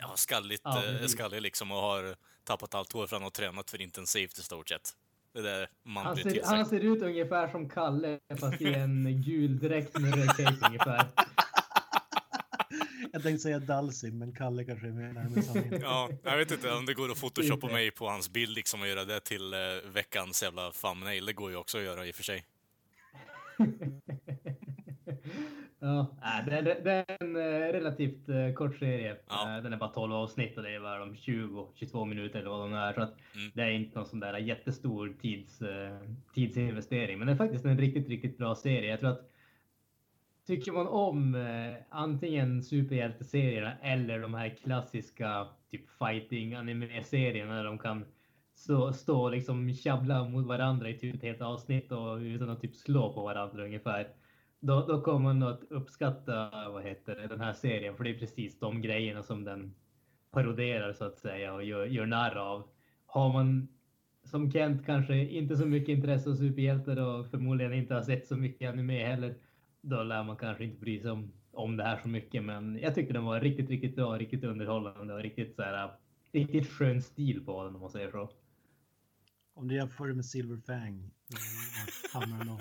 Ja, 0.00 0.12
skalligt, 0.16 0.62
Ja, 0.64 0.84
eh, 0.84 1.06
skallig 1.06 1.42
liksom 1.42 1.72
och 1.72 1.78
har 1.78 2.16
tappat 2.44 2.74
allt 2.74 2.92
hår 2.92 3.06
för 3.06 3.16
han 3.16 3.22
har 3.22 3.30
tränat 3.30 3.70
för 3.70 3.80
intensivt 3.80 4.38
i 4.38 4.42
stort 4.42 4.68
sett. 4.68 4.90
Det 5.32 5.42
där 5.42 5.68
man 5.82 6.06
Han 6.06 6.16
ser, 6.16 6.44
han 6.44 6.66
ser 6.66 6.80
ut 6.80 7.02
ungefär 7.02 7.48
som 7.48 7.68
Kalle 7.68 8.18
fast 8.40 8.60
i 8.60 8.74
en 8.74 9.22
gul 9.22 9.58
dräkt 9.58 9.98
med 9.98 10.14
röd 10.14 10.58
ungefär. 10.66 11.08
Jag 13.12 13.22
tänkte 13.22 13.38
säga 13.42 13.58
Dalsim, 13.58 14.18
men 14.18 14.32
Kalle 14.34 14.64
kanske 14.64 14.86
är 14.86 14.90
mer 14.92 15.12
närmare 15.12 15.42
sanningen. 15.42 15.80
Ja, 15.82 16.10
jag 16.22 16.36
vet 16.38 16.50
inte 16.50 16.72
om 16.72 16.86
det 16.86 16.94
går 16.94 17.10
att 17.10 17.20
photoshoppa 17.20 17.66
mig 17.66 17.90
på 17.90 18.08
hans 18.08 18.32
bild 18.32 18.50
liksom 18.54 18.80
och 18.80 18.88
göra 18.88 19.04
det 19.04 19.20
till 19.20 19.52
eh, 19.52 19.58
veckans 19.94 20.42
jävla 20.42 20.70
thumbnail. 20.70 21.26
Det 21.26 21.32
går 21.32 21.50
ju 21.50 21.56
också 21.56 21.78
att 21.78 21.84
göra 21.84 22.06
i 22.06 22.10
och 22.10 22.14
för 22.14 22.22
sig. 22.22 22.44
Ja, 25.78 26.16
det, 26.46 26.60
det, 26.60 26.80
det 26.84 26.90
är 26.92 27.16
en 27.20 27.36
eh, 27.36 27.72
relativt 27.72 28.28
eh, 28.28 28.52
kort 28.54 28.78
serie. 28.78 29.16
Ja. 29.28 29.56
Eh, 29.56 29.62
Den 29.62 29.72
är 29.72 29.76
bara 29.76 29.90
12 29.90 30.12
avsnitt 30.12 30.56
och 30.56 30.62
det 30.62 30.74
är 30.74 30.80
bara 30.80 30.98
de 30.98 31.14
20-22 31.14 32.04
minuter 32.06 32.38
eller 32.38 32.50
vad 32.50 32.60
de 32.60 32.74
är. 32.74 32.92
Så 32.92 33.00
att 33.00 33.14
Mm. 33.34 33.50
det 33.54 33.62
är 33.62 33.70
inte 33.70 33.98
någon 33.98 34.08
sån 34.08 34.20
där 34.20 34.38
jättestor 34.38 35.16
tids, 35.22 35.62
eh, 35.62 35.98
tidsinvestering. 36.34 37.18
Men 37.18 37.26
det 37.26 37.32
är 37.32 37.36
faktiskt 37.36 37.64
en 37.64 37.78
riktigt, 37.78 38.08
riktigt 38.08 38.38
bra 38.38 38.54
serie. 38.54 38.90
Jag 38.90 39.00
tror 39.00 39.10
att 39.10 39.30
tycker 40.46 40.72
man 40.72 40.86
om 40.86 41.34
eh, 41.34 41.74
antingen 41.88 42.62
superhjälteserierna 42.62 43.78
eller 43.82 44.20
de 44.20 44.34
här 44.34 44.48
klassiska 44.48 45.46
typ 45.70 45.84
fighting 45.98 46.54
anime-serierna 46.54 47.54
där 47.56 47.64
de 47.64 47.78
kan 47.78 48.04
så, 48.54 48.92
stå 48.92 49.22
och 49.22 49.30
liksom 49.30 49.74
tjabbla 49.74 50.28
mot 50.28 50.46
varandra 50.46 50.88
i 50.88 50.98
typ 50.98 51.14
ett 51.14 51.22
helt 51.22 51.40
avsnitt 51.40 51.92
och 51.92 52.16
utan 52.16 52.50
att 52.50 52.60
typ 52.60 52.76
slå 52.76 53.12
på 53.12 53.22
varandra 53.22 53.64
ungefär. 53.64 54.08
Då, 54.60 54.86
då 54.86 55.00
kommer 55.00 55.20
man 55.20 55.42
att 55.42 55.64
uppskatta 55.70 56.50
vad 56.68 56.82
heter 56.82 57.16
det, 57.16 57.26
den 57.26 57.40
här 57.40 57.52
serien 57.52 57.96
för 57.96 58.04
det 58.04 58.10
är 58.10 58.18
precis 58.18 58.58
de 58.58 58.82
grejerna 58.82 59.22
som 59.22 59.44
den 59.44 59.74
paroderar 60.30 60.92
så 60.92 61.04
att 61.04 61.18
säga 61.18 61.54
och 61.54 61.64
gör, 61.64 61.86
gör 61.86 62.06
narr 62.06 62.36
av. 62.36 62.68
Har 63.06 63.32
man 63.32 63.68
som 64.24 64.50
Kent 64.52 64.86
kanske 64.86 65.16
inte 65.16 65.56
så 65.56 65.66
mycket 65.66 65.88
intresse 65.88 66.30
av 66.30 66.34
superhjältar 66.34 66.96
och 66.96 67.26
förmodligen 67.26 67.72
inte 67.72 67.94
har 67.94 68.02
sett 68.02 68.26
så 68.26 68.36
mycket 68.36 68.72
anime 68.72 69.04
heller. 69.06 69.34
Då 69.86 70.02
lär 70.02 70.24
man 70.24 70.36
kanske 70.36 70.64
inte 70.64 70.80
bry 70.80 71.00
sig 71.00 71.10
om, 71.10 71.32
om 71.52 71.76
det 71.76 71.84
här 71.84 72.00
så 72.02 72.08
mycket. 72.08 72.44
Men 72.44 72.78
jag 72.78 72.94
tyckte 72.94 73.12
den 73.12 73.24
var 73.24 73.40
riktigt, 73.40 73.70
riktigt 73.70 73.96
bra, 73.96 74.18
riktigt 74.18 74.44
underhållande 74.44 75.14
och 75.14 75.22
riktigt 75.22 75.56
så 75.56 75.62
här, 75.62 75.90
riktigt 76.32 76.70
skön 76.70 77.02
stil 77.02 77.44
på 77.44 77.64
den 77.64 77.74
om 77.74 77.80
man 77.80 77.90
säger 77.90 78.10
så. 78.10 78.30
Om 79.54 79.68
du 79.68 79.74
jämför 79.74 80.08
det 80.08 80.14
med 80.14 80.24
Silver 80.26 80.56
Fang, 80.66 81.10
vart 82.12 82.22
hamnar 82.22 82.44
då? 82.44 82.60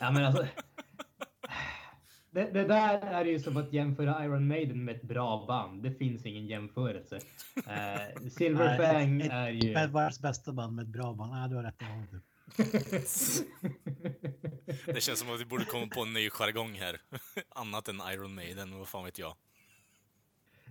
Ja, 0.00 0.10
men 0.10 0.24
alltså. 0.24 0.46
Det, 2.30 2.50
det 2.50 2.64
där 2.64 3.00
är 3.00 3.24
ju 3.24 3.38
som 3.38 3.56
att 3.56 3.72
jämföra 3.72 4.24
Iron 4.24 4.48
Maiden 4.48 4.84
med 4.84 4.96
ett 4.96 5.02
bra 5.02 5.44
band. 5.46 5.82
Det 5.82 5.90
finns 5.90 6.26
ingen 6.26 6.46
jämförelse. 6.46 7.20
Eh, 7.56 8.28
Silver 8.30 8.78
Fang 8.78 9.20
är 9.20 9.50
ju... 9.50 9.72
Ett 9.72 9.90
världens 9.90 10.22
bästa 10.22 10.52
band 10.52 10.76
med 10.76 10.82
ett 10.82 10.88
bra 10.88 11.14
band. 11.14 11.32
Nej, 11.32 11.48
du 11.48 11.56
har 11.56 11.62
rätt. 11.62 11.82
det 14.86 15.00
känns 15.00 15.18
som 15.18 15.34
att 15.34 15.40
vi 15.40 15.44
borde 15.44 15.64
komma 15.64 15.86
på 15.86 16.02
en 16.02 16.12
ny 16.12 16.30
jargong 16.30 16.74
här. 16.74 17.00
Annat 17.48 17.88
än 17.88 18.00
Iron 18.12 18.34
Maiden, 18.34 18.78
vad 18.78 18.88
fan 18.88 19.04
vet 19.04 19.18
jag. 19.18 19.34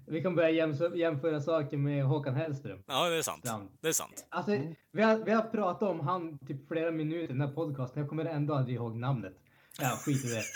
Vi 0.08 0.22
kan 0.22 0.36
börja 0.36 0.50
jämföra, 0.50 0.96
jämföra 0.96 1.42
saker 1.42 1.78
med 1.78 2.06
Håkan 2.06 2.36
Hellström. 2.36 2.84
Ja, 2.88 3.10
det 3.10 3.18
är 3.18 3.22
sant. 3.22 3.46
Det 3.82 3.88
är 3.88 3.92
sant. 3.92 4.26
Alltså, 4.30 4.52
vi, 4.92 5.02
har, 5.02 5.18
vi 5.18 5.32
har 5.32 5.44
pratat 5.44 5.90
om 5.90 6.00
han 6.00 6.40
typ 6.40 6.68
flera 6.68 6.92
minuter 6.92 7.24
i 7.24 7.28
den 7.28 7.42
här 7.42 7.48
podcasten. 7.48 8.02
Jag 8.02 8.10
kommer 8.10 8.26
ändå 8.26 8.54
aldrig 8.54 8.76
ihåg 8.76 8.96
namnet. 8.96 9.34
Ja, 9.80 9.90
skit 9.90 10.26
i 10.26 10.28
det. 10.28 10.44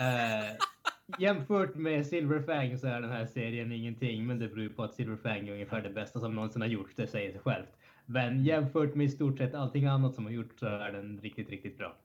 Eh, 0.00 0.56
jämfört 1.18 1.74
med 1.74 2.06
Silverfang 2.06 2.78
så 2.78 2.86
är 2.86 3.00
den 3.00 3.10
här 3.10 3.26
serien 3.26 3.72
ingenting, 3.72 4.26
men 4.26 4.38
det 4.38 4.48
beror 4.48 4.68
på 4.68 4.82
att 4.82 4.94
Silverfang 4.94 5.48
är 5.48 5.52
ungefär 5.52 5.82
det 5.82 5.90
bästa 5.90 6.20
som 6.20 6.34
någonsin 6.34 6.62
har 6.62 6.68
gjorts. 6.68 6.94
Det 6.96 7.06
säger 7.06 7.32
sig 7.32 7.40
självt. 7.40 7.68
Men 8.06 8.44
jämfört 8.44 8.94
med 8.94 9.06
i 9.06 9.08
stort 9.08 9.38
sett 9.38 9.54
allting 9.54 9.86
annat 9.86 10.14
som 10.14 10.24
har 10.24 10.32
gjorts 10.32 10.58
så 10.58 10.66
är 10.66 10.92
den 10.92 11.20
riktigt, 11.22 11.50
riktigt 11.50 11.78
bra. 11.78 11.96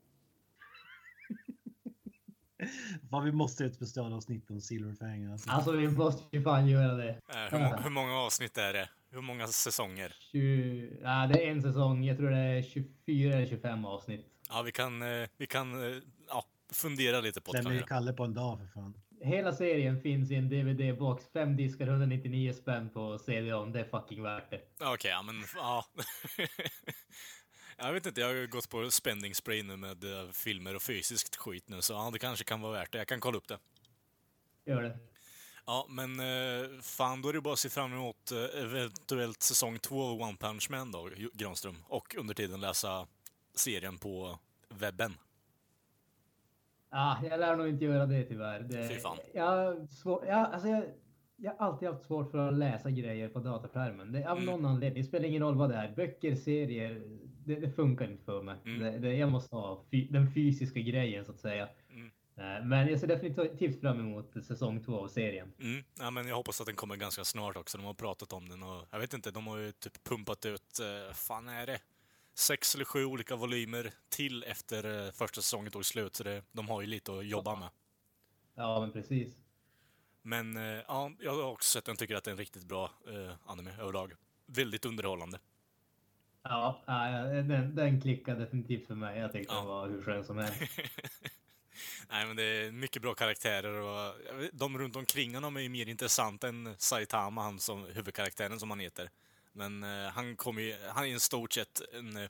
Fan, 3.10 3.26
vi 3.26 3.32
måste 3.32 3.64
göra 3.64 3.70
ett 3.70 3.76
specialavsnitt 3.76 4.50
om 4.52 4.62
Silver 4.62 4.94
Fang. 4.96 5.26
Alltså. 5.32 5.50
Alltså, 5.50 5.72
vi 5.72 5.88
måste 5.88 6.38
ju 6.38 6.44
fan 6.44 6.68
göra 6.68 6.94
det. 6.96 7.10
Eh, 7.10 7.36
hur, 7.52 7.60
må- 7.60 7.78
hur 7.84 7.90
många 7.90 8.14
avsnitt 8.14 8.58
är 8.58 8.74
det? 8.74 8.90
Hur 9.12 9.22
många 9.22 9.48
säsonger? 9.48 10.16
20, 10.32 10.90
ja, 11.04 11.30
det 11.34 11.48
är 11.48 11.52
en 11.52 11.62
säsong. 11.62 12.04
Jag 12.04 12.18
tror 12.18 12.30
det 12.30 12.38
är 12.38 12.62
24 12.62 13.34
eller 13.34 13.46
25 13.48 13.86
avsnitt. 13.86 14.26
Ja, 14.50 14.62
vi 14.62 14.72
kan, 14.72 15.02
eh, 15.22 15.28
vi 15.38 15.48
kan 15.48 15.84
eh, 15.94 15.98
ja, 16.28 16.46
fundera 16.72 17.22
lite 17.22 17.42
på 17.42 17.52
det. 17.52 17.58
Ju 17.60 17.64
kanske. 17.64 17.88
Kalle 17.88 18.14
på 18.14 18.24
en 18.24 18.34
dag 18.34 18.60
för 18.60 18.68
fan. 18.68 18.94
hela 19.22 19.54
serien 19.54 20.02
finns 20.02 20.32
i 20.32 20.36
en 20.36 20.50
DVD-box. 20.50 21.24
Fem 21.34 21.56
diskar, 21.58 21.88
199 21.88 22.54
spänn 22.54 22.90
på 22.90 23.18
CD-ON. 23.20 23.72
Det 23.72 23.80
är 23.80 23.84
fucking 24.00 24.24
värt 24.24 24.50
det. 24.52 24.62
Okej, 24.86 25.12
ja 25.12 25.22
men 25.22 25.36
ja. 25.56 25.86
jag 27.78 27.94
vet 27.94 28.06
inte, 28.06 28.22
jag 28.22 28.28
har 28.28 28.48
gått 28.48 28.70
på 28.70 28.92
spending 28.92 29.36
spray 29.36 29.64
nu 29.64 29.78
med 29.78 30.04
eh, 30.04 30.32
filmer 30.32 30.76
och 30.76 30.82
fysiskt 30.82 31.36
skit 31.36 31.70
nu, 31.70 31.82
så 31.82 31.94
ja, 31.94 32.10
det 32.14 32.20
kanske 32.20 32.46
kan 32.46 32.62
vara 32.62 32.74
värt 32.74 32.92
det. 32.92 32.98
Jag 32.98 33.08
kan 33.08 33.20
kolla 33.20 33.38
upp 33.38 33.48
det. 33.48 33.60
Gör 34.66 34.82
det. 34.84 34.98
Ja, 35.66 35.86
men 35.90 36.20
eh, 36.20 36.82
fan, 36.82 37.22
då 37.22 37.30
är 37.30 37.34
det 37.34 37.42
bara 37.42 37.54
att 37.54 37.60
se 37.60 37.70
fram 37.70 37.94
emot 37.94 38.32
eh, 38.32 38.62
eventuellt 38.62 39.42
säsong 39.42 39.80
två 39.80 40.04
av 40.04 40.22
One 40.22 40.38
Punch 40.38 40.70
Man 40.70 40.92
då, 40.92 41.10
Granström. 41.34 41.76
Och 41.88 42.16
under 42.18 42.34
tiden 42.34 42.62
läsa 42.62 43.08
serien 43.56 43.98
på 43.98 44.40
webben. 44.70 45.14
Ah, 46.90 47.16
jag 47.24 47.40
lär 47.40 47.56
nog 47.56 47.68
inte 47.68 47.86
göra 47.86 48.06
det 48.06 48.24
tyvärr. 48.24 48.60
Det, 48.60 48.90
Fy 48.90 49.00
fan. 49.00 49.18
Jag, 49.34 49.90
svår, 49.90 50.26
jag, 50.26 50.54
alltså 50.54 50.68
jag, 50.68 50.84
jag 51.36 51.52
har 51.52 51.68
alltid 51.68 51.90
haft 51.90 52.06
svårt 52.06 52.32
för 52.32 52.48
att 52.48 52.54
läsa 52.54 52.90
grejer 52.92 53.30
på 53.30 53.40
dataskärmen. 53.40 54.12
Det, 54.12 54.30
av 54.32 54.38
Mm. 54.38 54.46
någon 54.46 54.66
anledning. 54.66 55.04
Det 55.04 55.08
spelar 55.08 55.26
ingen 55.26 55.42
roll 55.44 55.56
vad 55.58 55.70
det 55.70 55.76
är. 55.76 55.96
Böcker, 55.96 56.36
serier. 56.36 57.02
Det, 57.46 57.56
det 57.56 57.72
funkar 57.72 58.12
inte 58.12 58.24
för 58.24 58.42
mig. 58.42 58.56
Mm. 58.66 58.80
Det, 58.80 59.00
det, 59.00 59.16
jag 59.16 59.32
måste 59.32 59.56
ha 59.56 59.84
fy, 59.92 60.08
den 60.08 60.34
fysiska 60.34 60.80
grejen 60.80 61.26
så 61.26 61.32
att 61.32 61.40
säga. 61.40 61.70
Mm. 61.90 62.12
Eh, 62.38 62.66
Men 62.66 62.88
jag 62.88 63.00
ser 63.00 63.08
definitivt 63.08 63.82
fram 63.82 64.00
emot 64.00 64.46
säsong 64.46 64.84
två 64.84 65.04
av 65.04 65.08
serien. 65.08 65.54
Mm. 65.60 65.84
Ja, 66.00 66.12
men 66.12 66.28
jag 66.28 66.36
hoppas 66.36 66.62
att 66.62 66.68
den 66.68 66.76
kommer 66.76 66.96
ganska 66.96 67.26
snart 67.26 67.58
också. 67.58 67.78
De 67.78 67.86
har 67.86 67.94
pratat 67.94 68.34
om 68.34 68.50
den 68.50 68.64
och 68.64 68.88
jag 68.92 69.00
vet 69.00 69.14
inte, 69.14 69.32
de 69.32 69.48
har 69.48 69.58
ju 69.58 69.72
typ 69.72 70.04
pumpat 70.04 70.46
ut, 70.46 70.80
eh, 70.80 71.14
fan 71.14 71.50
är 71.50 71.66
det? 71.66 71.80
Sex 72.34 72.76
eller 72.76 72.86
sju 72.86 73.06
olika 73.06 73.36
volymer 73.36 73.94
till 74.10 74.44
efter 74.44 75.06
eh, 75.06 75.12
första 75.12 75.42
säsongen 75.42 75.72
tog 75.72 75.86
slut, 75.86 76.16
så 76.16 76.24
det, 76.24 76.44
de 76.52 76.70
har 76.70 76.82
ju 76.82 76.88
lite 76.88 77.18
att 77.18 77.26
jobba 77.26 77.56
med. 77.56 77.70
Ja, 78.56 78.80
men 78.80 78.92
precis. 78.92 79.36
Men 80.22 80.56
ja, 80.88 81.12
jag 81.20 81.36
har 81.36 81.52
också 81.52 81.70
sett 81.70 81.86
den, 81.86 81.96
tycker 81.96 82.16
att 82.16 82.24
det 82.24 82.30
är 82.30 82.32
en 82.32 82.38
riktigt 82.38 82.66
bra 82.66 82.92
eh, 83.08 83.34
anime 83.46 83.72
överlag. 83.80 84.14
Väldigt 84.46 84.86
underhållande. 84.86 85.40
Ja, 86.50 86.84
den, 87.48 87.76
den 87.76 88.02
klickar 88.02 88.36
definitivt 88.36 88.88
för 88.88 88.96
mig. 88.96 89.20
Jag 89.20 89.32
tyckte 89.32 89.54
Ja. 89.54 89.60
den 89.60 89.68
var 89.68 89.88
hur 89.88 90.02
skön 90.02 90.26
som 90.26 90.38
helst. 90.38 90.62
Nej, 92.10 92.28
men 92.28 92.36
det 92.36 92.44
är 92.44 92.72
mycket 92.72 93.02
bra 93.02 93.14
karaktärer 93.14 93.74
och 93.82 94.16
de 94.54 94.78
runt 94.78 94.96
omkring 94.96 95.36
honom 95.36 95.58
är 95.58 95.62
ju 95.62 95.70
mer 95.70 95.90
intressanta 95.90 96.48
än 96.48 96.76
Saitama, 96.78 97.42
han 97.44 97.60
som 97.60 97.86
huvudkaraktären 97.86 98.60
som 98.60 98.70
han 98.70 98.80
heter. 98.80 99.10
Men 99.54 99.84
eh, 99.84 100.10
han 100.12 100.36
kommer 100.36 100.62
ju, 100.62 100.76
han 100.90 101.04
är 101.06 101.16
i 101.16 101.20
stort 101.20 101.54
sett 101.54 101.82
en 101.94 102.18
eh, 102.18 102.30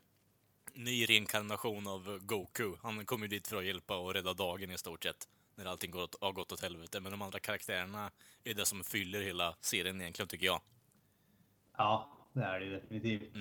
ny 0.73 1.05
reinkarnation 1.05 1.87
av 1.87 2.19
Goku. 2.19 2.73
Han 2.81 3.05
kommer 3.05 3.25
ju 3.25 3.29
dit 3.29 3.47
för 3.47 3.57
att 3.57 3.65
hjälpa 3.65 3.97
och 3.97 4.13
rädda 4.13 4.33
dagen 4.33 4.71
i 4.71 4.77
stort 4.77 5.03
sett. 5.03 5.27
När 5.55 5.65
allting 5.65 5.91
går 5.91 6.03
åt, 6.03 6.15
har 6.21 6.31
gått 6.31 6.51
åt 6.51 6.61
helvete. 6.61 6.99
Men 6.99 7.11
de 7.11 7.21
andra 7.21 7.39
karaktärerna 7.39 8.11
är 8.43 8.53
det 8.53 8.65
som 8.65 8.83
fyller 8.83 9.21
hela 9.21 9.55
serien 9.61 10.01
egentligen, 10.01 10.29
tycker 10.29 10.45
jag. 10.45 10.61
Ja, 11.77 12.17
det 12.33 12.43
är 12.43 12.59
det 12.59 12.69
definitivt. 12.69 13.33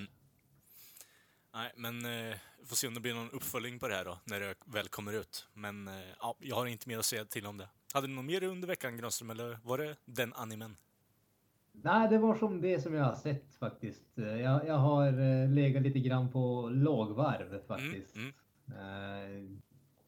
Nej, 1.54 1.72
men 1.76 2.04
eh, 2.04 2.36
vi 2.60 2.66
får 2.66 2.76
se 2.76 2.88
om 2.88 2.94
det 2.94 3.00
blir 3.00 3.14
någon 3.14 3.30
uppföljning 3.30 3.78
på 3.78 3.88
det 3.88 3.94
här 3.94 4.04
då, 4.04 4.18
när 4.24 4.40
det 4.40 4.54
väl 4.64 4.88
kommer 4.88 5.12
ut. 5.12 5.48
Men 5.54 5.88
eh, 5.88 5.94
ja, 6.20 6.36
jag 6.38 6.56
har 6.56 6.66
inte 6.66 6.88
mer 6.88 6.98
att 6.98 7.04
säga 7.04 7.24
till 7.24 7.46
om 7.46 7.56
det. 7.58 7.68
Hade 7.94 8.06
du 8.06 8.12
något 8.12 8.24
mer 8.24 8.42
under 8.44 8.68
veckan, 8.68 8.96
Granström, 8.96 9.30
eller 9.30 9.58
var 9.64 9.78
det 9.78 9.96
den 10.04 10.32
animen? 10.32 10.76
Nej, 11.72 12.08
det 12.08 12.18
var 12.18 12.34
som 12.34 12.60
det 12.60 12.80
som 12.80 12.94
jag 12.94 13.04
har 13.04 13.14
sett 13.14 13.54
faktiskt. 13.54 14.18
Eh, 14.18 14.24
Jag, 14.40 14.66
jag 14.66 14.78
har 14.78 15.06
eh, 15.06 15.48
legat 15.50 15.82
lite 15.82 15.98
grann 15.98 16.32
på 16.32 16.68
lågvarv 16.68 17.60
faktiskt. 17.66 18.16
Mm, 18.16 18.32
Eh, 18.68 19.58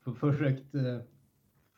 för, 0.05 0.13
försökt 0.13 0.75
eh, 0.75 1.01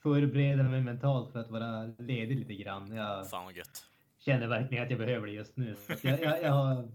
förbereda 0.03 0.63
mig 0.63 0.81
mentalt 0.83 1.33
för 1.33 1.39
att 1.39 1.51
vara 1.51 1.87
ledig 1.99 2.39
lite 2.39 2.55
grann. 2.55 2.93
Jag 2.93 3.31
Fan 3.31 3.45
vad 3.45 3.57
gött. 3.57 3.83
känner 4.19 4.47
verkligen 4.49 4.85
att 4.85 4.91
jag 4.91 4.99
behöver 4.99 5.27
det 5.27 5.33
just 5.33 5.57
nu. 5.57 5.77
Jag, 6.03 6.21
jag, 6.23 6.43
jag 6.43 6.53
har... 6.53 6.89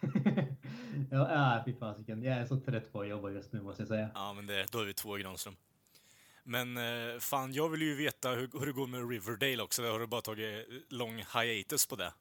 ja, 1.10 1.56
äh, 1.56 1.64
fy 1.64 1.74
fasiken. 1.74 2.22
Jag 2.22 2.36
är 2.36 2.46
så 2.46 2.60
trött 2.60 2.92
på 2.92 3.00
att 3.00 3.08
jobba 3.08 3.30
just 3.30 3.52
nu 3.52 3.62
måste 3.62 3.82
jag 3.82 3.88
säga. 3.88 4.10
Ja, 4.14 4.32
men 4.32 4.46
det, 4.46 4.72
då 4.72 4.78
är 4.80 4.84
vi 4.84 4.94
två 4.94 5.18
i 5.18 5.22
Granström. 5.22 5.56
Men 6.44 6.76
eh, 6.76 7.18
fan, 7.18 7.52
jag 7.52 7.68
vill 7.68 7.82
ju 7.82 7.96
veta 7.96 8.28
hur, 8.28 8.50
hur 8.58 8.66
det 8.66 8.72
går 8.72 8.86
med 8.86 9.10
Riverdale 9.10 9.62
också. 9.62 9.82
Har 9.82 9.98
du 9.98 10.06
bara 10.06 10.20
tagit 10.20 10.66
lång 10.88 11.22
hiatus 11.34 11.86
på 11.86 11.96
det? 11.96 12.12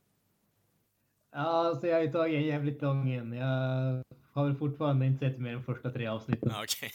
Ja, 1.32 1.78
så 1.82 1.88
jag 1.88 1.96
har 1.96 2.02
ju 2.02 2.12
tagit 2.12 2.36
en 2.36 2.46
jävligt 2.46 2.82
lång 2.82 3.12
en. 3.12 3.34
Jag 3.34 4.04
har 4.34 4.46
väl 4.46 4.56
fortfarande 4.56 5.06
inte 5.06 5.30
sett 5.30 5.40
mer 5.40 5.54
än 5.54 5.64
första 5.64 5.92
tre 5.92 6.08
avsnitten. 6.08 6.50
Ja, 6.54 6.64
Okej. 6.64 6.92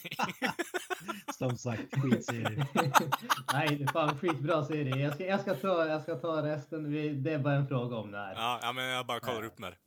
Som 1.37 1.57
sagt, 1.57 2.01
skitserie. 2.01 2.67
Nej, 3.53 3.75
det 3.75 3.83
är 3.83 3.91
fan 3.91 4.17
skitbra 4.17 4.63
serie. 4.63 4.95
Jag 4.95 5.13
ska, 5.13 5.25
jag 5.25 5.41
ska, 5.41 5.55
ta, 5.55 5.87
jag 5.87 6.01
ska 6.01 6.15
ta 6.15 6.45
resten. 6.45 6.91
Det 7.23 7.33
är 7.33 7.39
bara 7.39 7.53
en 7.53 7.67
fråga 7.67 7.95
om 7.95 8.11
det 8.11 8.17
här. 8.17 8.33
ja, 8.35 8.59
ja, 8.61 8.73
men 8.73 8.85
jag 8.85 9.05
bara 9.05 9.19
kollar 9.19 9.43
upp 9.43 9.59
med 9.59 9.71
det. 9.71 9.77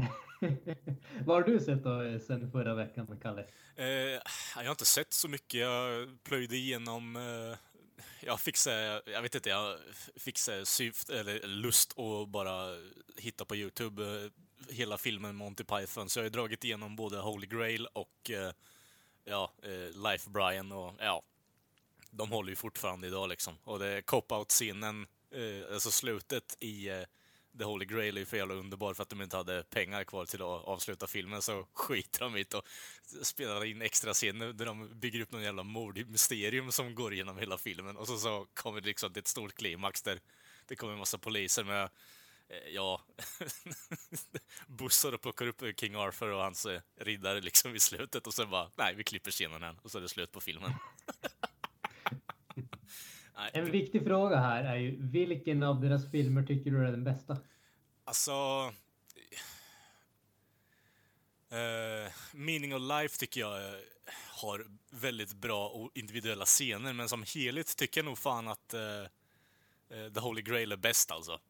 Vad 1.24 1.36
har 1.36 1.42
du 1.42 1.60
sett 1.60 1.84
då 1.84 2.02
eh, 2.02 2.18
sen 2.18 2.50
förra 2.50 2.74
veckan, 2.74 3.18
Kalle? 3.22 3.44
Eh, 3.76 3.86
jag 3.86 4.64
har 4.64 4.70
inte 4.70 4.84
sett 4.84 5.12
så 5.12 5.28
mycket. 5.28 5.60
Jag 5.60 6.08
plöjde 6.24 6.56
igenom... 6.56 7.16
Eh, 7.16 7.58
jag 8.20 8.40
fick 8.40 8.56
så, 8.56 8.70
jag 9.06 9.22
vet 9.22 9.34
inte, 9.34 9.48
jag 9.48 9.78
fick 10.16 10.38
så 10.38 10.64
syft, 10.64 11.10
eller 11.10 11.46
lust 11.46 11.98
att 11.98 12.28
bara 12.28 12.76
hitta 13.16 13.44
på 13.44 13.56
Youtube 13.56 14.02
eh, 14.02 14.30
hela 14.74 14.98
filmen 14.98 15.36
Monty 15.36 15.64
Python. 15.64 16.08
Så 16.08 16.18
jag 16.18 16.22
har 16.22 16.26
ju 16.26 16.30
dragit 16.30 16.64
igenom 16.64 16.96
både 16.96 17.18
Holy 17.18 17.46
Grail 17.46 17.86
och 17.86 18.30
eh, 18.30 18.52
ja, 19.24 19.52
eh, 19.62 20.02
Life 20.10 20.30
Brian 20.30 20.72
och 20.72 20.94
ja, 20.98 21.22
de 22.10 22.30
håller 22.30 22.50
ju 22.50 22.56
fortfarande 22.56 23.06
idag 23.06 23.28
liksom. 23.28 23.58
Och 23.64 23.78
det 23.78 23.86
är 23.86 24.00
cop-out-scenen, 24.00 25.06
eh, 25.30 25.74
alltså 25.74 25.90
slutet 25.90 26.56
i 26.60 26.88
eh, 26.88 27.02
The 27.58 27.64
Holy 27.64 27.84
Grail 27.84 28.16
är 28.16 28.20
ju 28.20 28.26
för 28.26 28.36
jävla 28.36 28.54
underbar 28.54 28.94
för 28.94 29.02
att 29.02 29.08
de 29.08 29.22
inte 29.22 29.36
hade 29.36 29.62
pengar 29.62 30.04
kvar 30.04 30.26
till 30.26 30.42
att 30.42 30.64
avsluta 30.64 31.06
filmen 31.06 31.42
så 31.42 31.66
skiter 31.72 32.20
de 32.20 32.36
i 32.36 32.44
och 32.54 32.66
spelar 33.26 33.64
in 33.64 33.82
extra 33.82 34.12
scener 34.12 34.52
där 34.52 34.66
de 34.66 35.00
bygger 35.00 35.20
upp 35.20 35.32
någon 35.32 35.42
jävla 35.42 35.62
mordmysterium 35.62 36.72
som 36.72 36.94
går 36.94 37.14
igenom 37.14 37.38
hela 37.38 37.58
filmen 37.58 37.96
och 37.96 38.06
så, 38.06 38.18
så 38.18 38.46
kommer 38.54 38.80
det 38.80 38.86
liksom 38.86 39.12
till 39.12 39.20
ett 39.20 39.28
stort 39.28 39.54
klimax 39.54 40.02
där 40.02 40.20
det 40.66 40.76
kommer 40.76 40.92
en 40.92 40.98
massa 40.98 41.18
poliser 41.18 41.64
med 41.64 41.82
eh, 42.48 42.68
ja, 42.74 43.04
bussar 44.66 45.12
och 45.12 45.20
plockar 45.20 45.46
upp 45.46 45.62
King 45.80 45.94
Arthur 45.94 46.32
och 46.32 46.42
hans 46.42 46.66
eh, 46.66 46.80
riddare 46.96 47.40
liksom 47.40 47.74
i 47.74 47.80
slutet 47.80 48.26
och 48.26 48.34
sen 48.34 48.50
bara, 48.50 48.70
nej, 48.76 48.94
vi 48.94 49.04
klipper 49.04 49.30
scenen 49.30 49.62
här 49.62 49.76
och 49.82 49.90
så 49.90 49.98
är 49.98 50.02
det 50.02 50.08
slut 50.08 50.32
på 50.32 50.40
filmen. 50.40 50.72
En 53.52 53.70
viktig 53.70 54.04
fråga 54.04 54.36
här 54.36 54.64
är 54.64 54.76
ju 54.76 54.96
vilken 55.06 55.62
av 55.62 55.80
deras 55.80 56.10
filmer 56.10 56.42
tycker 56.42 56.70
du 56.70 56.86
är 56.86 56.90
den 56.90 57.04
bästa? 57.04 57.38
Alltså... 58.04 58.32
eh, 61.50 62.12
Meaning 62.32 62.74
of 62.74 62.82
Life 62.82 63.18
tycker 63.18 63.40
jag 63.40 63.56
eh, 63.56 63.74
har 64.40 64.66
väldigt 64.90 65.34
bra 65.34 65.68
och 65.68 65.90
individuella 65.94 66.44
scener, 66.44 66.92
men 66.92 67.08
som 67.08 67.24
helhet 67.34 67.76
tycker 67.76 68.00
jag 68.00 68.04
nog 68.04 68.18
fan 68.18 68.48
att 68.48 68.74
eh, 68.74 68.80
The 70.14 70.20
Holy 70.20 70.42
Grail 70.42 70.72
är 70.72 70.76
bäst 70.76 71.10
alltså. 71.10 71.40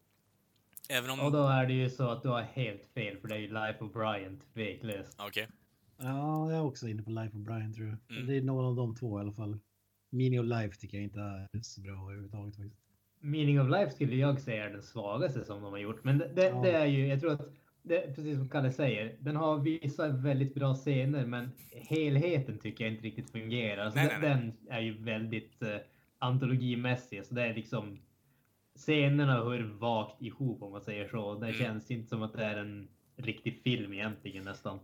Även 0.88 1.10
om... 1.10 1.20
Och 1.20 1.32
då 1.32 1.48
är 1.48 1.66
det 1.66 1.72
ju 1.72 1.90
så 1.90 2.10
att 2.10 2.22
du 2.22 2.28
har 2.28 2.42
helt 2.42 2.86
fel 2.94 3.18
för 3.20 3.28
det 3.28 3.34
är 3.34 3.38
ju 3.38 3.48
Life 3.48 3.78
of 3.80 3.92
Brian 3.92 4.40
tveklöst. 4.54 5.16
Okej. 5.18 5.48
Ja, 5.96 6.50
jag 6.50 6.58
är 6.58 6.62
också 6.62 6.88
inne 6.88 7.02
på 7.02 7.10
Life 7.10 7.36
of 7.36 7.42
Brian 7.42 7.74
tror 7.74 7.88
jag. 7.88 8.16
Mm. 8.16 8.26
Det 8.26 8.36
är 8.36 8.42
någon 8.42 8.64
av 8.64 8.76
de 8.76 8.96
två 8.96 9.18
i 9.18 9.20
alla 9.20 9.32
fall. 9.32 9.58
Mini 10.12 10.38
of 10.38 10.46
Life 10.46 10.74
tycker 10.80 10.96
jag 10.96 11.04
inte 11.04 11.20
är 11.20 11.48
så 11.62 11.80
bra 11.80 11.92
överhuvudtaget 11.92 12.56
faktiskt. 12.56 12.76
Meaning 13.20 13.60
of 13.60 13.68
Life 13.70 13.90
skulle 13.90 14.16
jag 14.16 14.40
säga 14.40 14.64
är 14.64 14.70
den 14.70 14.82
svagaste 14.82 15.44
som 15.44 15.62
de 15.62 15.72
har 15.72 15.78
gjort. 15.78 16.04
Men 16.04 16.18
det, 16.18 16.28
det, 16.34 16.46
Ja. 16.48 16.62
det 16.62 16.70
är 16.72 16.86
ju, 16.86 17.06
jag 17.06 17.20
tror 17.20 17.32
att, 17.32 17.48
det, 17.82 18.14
precis 18.16 18.36
som 18.38 18.48
Kalle 18.48 18.72
säger, 18.72 19.16
den 19.20 19.36
har 19.36 19.58
vissa 19.58 20.08
väldigt 20.08 20.54
bra 20.54 20.74
scener 20.74 21.26
men 21.26 21.48
helheten 21.72 22.58
tycker 22.58 22.84
jag 22.84 22.92
inte 22.92 23.04
riktigt 23.06 23.30
fungerar. 23.30 23.84
Alltså 23.84 23.98
Nej, 24.00 24.08
den, 24.08 24.20
nej, 24.20 24.30
nej. 24.30 24.52
den 24.66 24.72
är 24.76 24.80
ju 24.80 24.92
väldigt 25.02 25.62
eh, 25.62 25.76
antologimässig, 26.18 27.24
så 27.26 27.34
det 27.34 27.42
är 27.42 27.54
liksom 27.54 27.98
scenerna 28.76 29.32
hör 29.32 29.60
vagt 29.62 30.22
ihop 30.22 30.62
om 30.62 30.72
man 30.72 30.80
säger 30.80 31.08
så. 31.08 31.34
Det 31.34 31.46
Mm. 31.46 31.58
känns 31.58 31.90
inte 31.90 32.08
som 32.08 32.22
att 32.22 32.32
det 32.32 32.44
är 32.44 32.56
en 32.56 32.88
riktig 33.16 33.60
film 33.64 33.92
egentligen 33.92 34.44
nästan. 34.44 34.78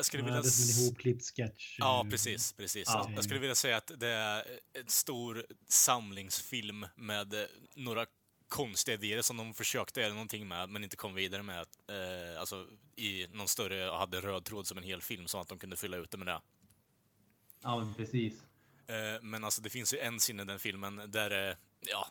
Jag 0.00 0.06
skulle 0.06 0.22
Ja, 0.22 0.26
vilja... 0.26 0.40
det 0.40 0.48
är 0.48 0.50
som 0.50 0.64
s- 0.64 0.78
en 0.78 0.84
ihopklippt 0.84 1.24
sketch. 1.36 1.76
Ja, 1.78 2.06
precis. 2.10 2.52
precis. 2.52 2.84
Ja. 2.86 3.10
Jag 3.14 3.24
skulle 3.24 3.40
vilja 3.40 3.54
säga 3.54 3.76
att 3.76 3.90
det 3.96 4.08
är 4.08 4.44
en 4.72 4.86
stor 4.88 5.46
samlingsfilm 5.68 6.86
med 6.96 7.34
eh, 7.34 7.46
några 7.74 8.06
konstiga 8.48 8.94
idéer 8.94 9.22
som 9.22 9.36
de 9.36 9.54
försökte 9.54 10.00
göra 10.00 10.12
någonting 10.12 10.48
med, 10.48 10.68
men 10.68 10.84
inte 10.84 10.96
kom 10.96 11.14
vidare 11.14 11.42
med. 11.42 11.66
Eh, 11.88 12.40
alltså 12.40 12.66
i 12.96 13.26
någon 13.32 13.48
större, 13.48 13.90
hade 13.90 14.20
röd 14.20 14.44
tråd 14.44 14.66
som 14.66 14.78
en 14.78 14.84
hel 14.84 15.02
film, 15.02 15.26
så 15.28 15.40
att 15.40 15.48
de 15.48 15.58
kunde 15.58 15.76
fylla 15.76 15.96
ut 15.96 16.10
det 16.10 16.18
med 16.18 16.26
det. 16.26 16.40
Ja, 17.62 17.94
precis. 17.96 18.32
Eh, 18.86 19.22
men 19.22 19.44
alltså 19.44 19.62
det 19.62 19.70
finns 19.70 19.94
ju 19.94 19.98
en 19.98 20.18
scen 20.18 20.40
i 20.40 20.44
den 20.44 20.58
filmen 20.58 21.10
där, 21.10 21.48
eh, 21.50 21.56
ja, 21.80 22.08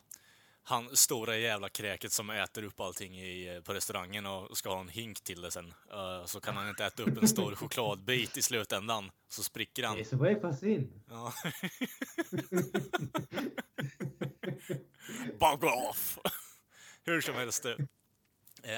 han 0.68 0.96
stora 0.96 1.36
jävla 1.36 1.68
kräket 1.68 2.12
som 2.12 2.30
äter 2.30 2.62
upp 2.64 2.80
allting 2.80 3.20
i, 3.20 3.54
eh, 3.56 3.60
på 3.62 3.74
restaurangen 3.74 4.26
och 4.26 4.58
ska 4.58 4.68
ha 4.70 4.80
en 4.80 4.88
hink 4.88 5.20
till 5.20 5.40
det 5.40 5.50
sen. 5.50 5.74
Eh, 5.92 6.24
så 6.26 6.40
kan 6.40 6.56
han 6.56 6.68
inte 6.68 6.84
äta 6.84 7.02
upp 7.02 7.22
en 7.22 7.28
stor 7.28 7.54
chokladbit 7.56 8.36
i 8.36 8.42
slutändan, 8.42 9.10
så 9.28 9.42
spricker 9.42 9.84
han. 9.84 9.98
It's 9.98 10.16
way 10.16 10.40
fast 10.40 10.62
in. 10.62 11.02
Ja. 11.10 11.32
Bug 15.40 15.64
off! 15.64 16.18
Hur 17.04 17.20
som 17.20 17.34
helst. 17.34 17.64
eh, 17.66 17.76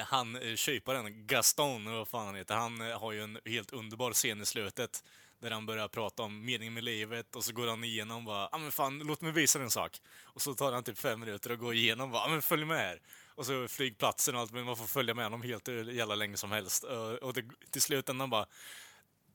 Han, 0.05 0.35
eh, 0.35 0.55
köparen, 0.55 1.27
Gaston, 1.27 1.87
eller 1.87 1.97
vad 1.97 2.07
fan 2.07 2.25
han 2.25 2.35
heter, 2.35 2.55
han 2.55 2.79
har 2.81 3.11
ju 3.11 3.23
en 3.23 3.39
helt 3.45 3.73
underbar 3.73 4.13
scen 4.13 4.41
i 4.41 4.45
slutet. 4.45 5.03
Där 5.41 5.51
han 5.51 5.65
börjar 5.65 5.87
prata 5.87 6.23
om 6.23 6.45
meningen 6.45 6.73
med 6.73 6.83
livet 6.83 7.35
och 7.35 7.43
så 7.45 7.53
går 7.53 7.67
han 7.67 7.83
igenom 7.83 8.25
bara, 8.25 8.49
ah, 8.51 8.57
men 8.57 8.71
fan, 8.71 8.99
låt 8.99 9.21
mig 9.21 9.31
visa 9.31 9.59
dig 9.59 9.65
en 9.65 9.71
sak. 9.71 10.01
Och 10.23 10.41
så 10.41 10.53
tar 10.53 10.71
han 10.71 10.83
typ 10.83 10.97
fem 10.97 11.19
minuter 11.19 11.51
och 11.51 11.59
går 11.59 11.73
igenom 11.73 12.11
bara, 12.11 12.23
ah, 12.23 12.29
men 12.29 12.41
följ 12.41 12.65
med 12.65 12.77
här. 12.77 13.01
Och 13.35 13.45
så 13.45 13.67
flygplatsen 13.67 14.35
och 14.35 14.41
allt, 14.41 14.51
men 14.51 14.65
man 14.65 14.77
får 14.77 14.85
följa 14.85 15.13
med 15.13 15.25
honom 15.25 15.41
helt 15.41 15.67
eh, 15.67 15.89
jävla 15.89 16.15
länge 16.15 16.37
som 16.37 16.51
helst. 16.51 16.83
Eh, 16.83 16.99
och, 17.01 17.33
det, 17.33 17.45
till 17.71 17.81
slutändan 17.81 18.29
bara, 18.29 18.45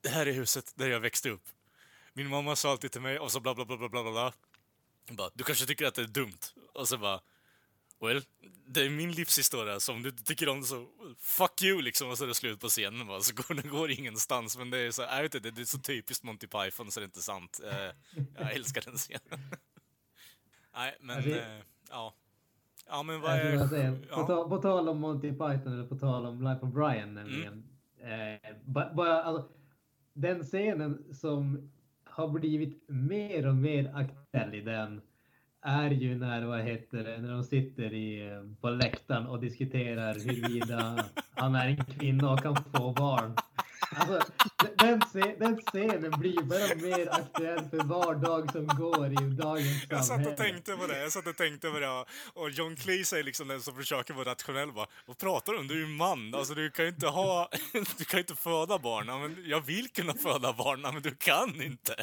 det 0.01 0.09
här 0.09 0.25
är 0.25 0.31
huset 0.31 0.73
där 0.75 0.89
jag 0.89 0.99
växte 0.99 1.29
upp. 1.29 1.43
Min 2.13 2.27
mamma 2.27 2.55
sa 2.55 2.71
alltid 2.71 2.91
till 2.91 3.01
mig 3.01 3.19
och 3.19 3.31
så 3.31 3.39
bla 3.39 3.55
bla 3.55 3.65
bla 3.65 3.77
bla 3.77 3.89
bla 3.89 4.03
bla. 4.03 4.11
bla. 4.11 4.33
Bara, 5.09 5.29
du 5.33 5.43
kanske 5.43 5.65
tycker 5.65 5.85
att 5.85 5.95
det 5.95 6.01
är 6.01 6.07
dumt. 6.07 6.39
Och 6.73 6.87
så 6.87 6.97
bara, 6.97 7.21
well, 8.01 8.21
det 8.67 8.81
är 8.85 8.89
min 8.89 9.11
livshistoria, 9.11 9.79
så 9.79 9.93
om 9.93 10.03
du 10.03 10.09
inte 10.09 10.23
tycker 10.23 10.49
om 10.49 10.61
det 10.61 10.67
så 10.67 10.87
fuck 11.19 11.61
you 11.63 11.81
liksom. 11.81 12.09
Och 12.09 12.17
så 12.17 12.23
är 12.23 12.27
det 12.27 12.33
slut 12.35 12.59
på 12.59 12.67
scenen 12.67 13.07
bara, 13.07 13.19
så 13.21 13.33
går 13.35 13.55
det 13.61 13.67
går 13.67 13.91
ingenstans. 13.91 14.57
Men 14.57 14.69
det 14.69 14.77
är 14.77 14.91
så, 14.91 15.01
jag 15.01 15.21
vet 15.23 15.35
inte, 15.35 15.51
det 15.51 15.61
är 15.61 15.65
så 15.65 15.79
typiskt 15.79 16.23
Monty 16.23 16.47
Python 16.47 16.91
så 16.91 16.99
det 16.99 17.03
är 17.03 17.07
inte 17.07 17.21
sant. 17.21 17.59
Eh, 17.71 17.91
jag 18.37 18.53
älskar 18.55 18.81
den 18.81 18.95
scenen. 18.97 19.39
Nej, 20.75 20.97
men, 21.01 21.15
Alltså, 21.17 21.31
eh, 21.31 21.61
ja. 21.89 22.13
Ja, 22.89 23.03
men 23.03 23.21
vad 23.21 23.31
är... 23.31 23.57
på, 23.99 24.05
Ja. 24.09 24.27
ta, 24.27 24.49
på 24.49 24.57
tal 24.57 24.89
om 24.89 24.99
Monty 24.99 25.29
Python 25.31 25.73
eller 25.73 25.87
på 25.87 25.95
tal 25.97 26.25
om 26.25 26.43
Life 26.43 26.65
of 26.65 26.73
Brian 26.73 27.13
nämligen. 27.13 27.63
Eh, 28.01 28.55
ba- 28.65 28.93
bara, 28.93 29.23
alltså, 29.23 29.51
den 30.13 30.43
scenen 30.43 31.13
som 31.13 31.71
har 32.03 32.27
blivit 32.27 32.89
mer 32.89 33.47
och 33.47 33.55
mer 33.55 33.91
aktuell 33.95 34.55
i 34.55 34.61
den 34.61 35.01
är 35.61 35.89
ju 35.91 36.15
när, 36.15 36.45
vad 36.45 36.61
heter 36.61 37.03
det, 37.03 37.17
när 37.17 37.31
de 37.31 37.43
sitter 37.43 37.93
i, 37.93 38.27
eh, 38.27 38.61
på 38.61 38.69
läktaren 38.69 39.27
och 39.27 39.39
diskuterar 39.39 40.13
huruvida 40.13 41.05
han 41.35 41.55
är 41.55 41.67
en 41.67 41.85
kvinna 41.85 42.31
och 42.31 42.43
kan 42.43 42.55
få 42.55 42.91
barn. 42.93 43.35
Alltså, 43.95 44.31
den, 44.77 45.01
den 45.39 45.57
scenen 45.57 46.19
blir 46.19 46.41
bara 46.41 46.75
mer 46.75 47.09
aktuell 47.11 47.69
för 47.69 47.83
var 47.83 48.15
dag 48.15 48.51
som 48.51 48.67
går 48.67 49.11
i 49.11 49.35
dagens 49.35 49.85
Jag 49.89 49.97
satt 49.99 50.07
samhälle. 50.07 50.31
och 50.31 50.37
tänkte 50.37 50.71
på 50.75 50.87
det, 50.87 51.01
jag 51.01 51.11
satt 51.11 51.27
och 51.27 51.35
tänkte 51.37 51.69
på 51.69 51.79
det. 51.79 52.05
Och 52.33 52.49
John 52.49 52.75
Cleese 52.75 53.13
är 53.13 53.23
liksom 53.23 53.47
den 53.47 53.61
som 53.61 53.75
försöker 53.75 54.13
vara 54.13 54.29
rationell 54.31 54.73
bara. 54.73 54.87
Vad 55.05 55.17
pratar 55.17 55.53
du 55.53 55.59
om? 55.59 55.67
Du 55.67 55.73
är 55.73 55.87
ju 55.87 55.95
man. 55.95 56.35
Alltså 56.35 56.53
du 56.53 56.71
kan 56.71 56.85
ju 56.85 56.91
inte 56.91 57.07
ha... 57.07 57.49
Du 57.97 58.05
kan 58.05 58.17
ju 58.17 58.21
inte 58.21 58.35
föda 58.35 58.79
barn. 58.79 59.05
Men 59.05 59.43
jag 59.45 59.61
vill 59.61 59.87
kunna 59.89 60.13
föda 60.13 60.53
barn, 60.53 60.81
men 60.81 61.01
du 61.01 61.15
kan 61.15 61.61
inte. 61.61 61.95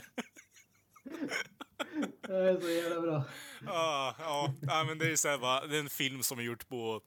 Det 2.21 2.35
är 2.35 2.61
så 2.61 2.69
jävla 2.69 3.01
bra. 3.01 3.25
Ja, 3.67 4.15
ja, 4.19 4.55
ja 4.63 4.85
men 4.85 4.99
det 4.99 5.13
är 5.13 5.17
så 5.17 5.29
här 5.29 5.39
bara, 5.39 5.67
det 5.67 5.77
är 5.77 5.81
en 5.81 5.89
film 5.89 6.23
som 6.23 6.39
är 6.39 6.43
gjort 6.43 6.69
på 6.69 7.03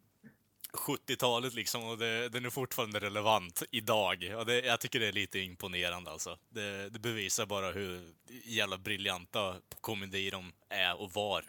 70-talet 0.74 1.54
liksom 1.54 1.84
och 1.84 1.98
det, 1.98 2.30
den 2.30 2.46
är 2.46 2.50
fortfarande 2.50 3.00
relevant 3.00 3.64
idag. 3.72 4.34
Och 4.38 4.46
det, 4.46 4.60
jag 4.66 4.80
tycker 4.80 5.00
det 5.00 5.08
är 5.08 5.12
lite 5.12 5.40
imponerande 5.40 6.12
alltså. 6.12 6.38
Det, 6.50 6.90
det 6.90 7.00
bevisar 7.00 7.46
bara 7.46 7.72
hur 7.72 8.14
jävla 8.44 8.78
briljanta 8.78 9.56
komedi 9.82 10.30
de 10.30 10.54
är 10.70 11.02
och 11.02 11.12
var. 11.12 11.46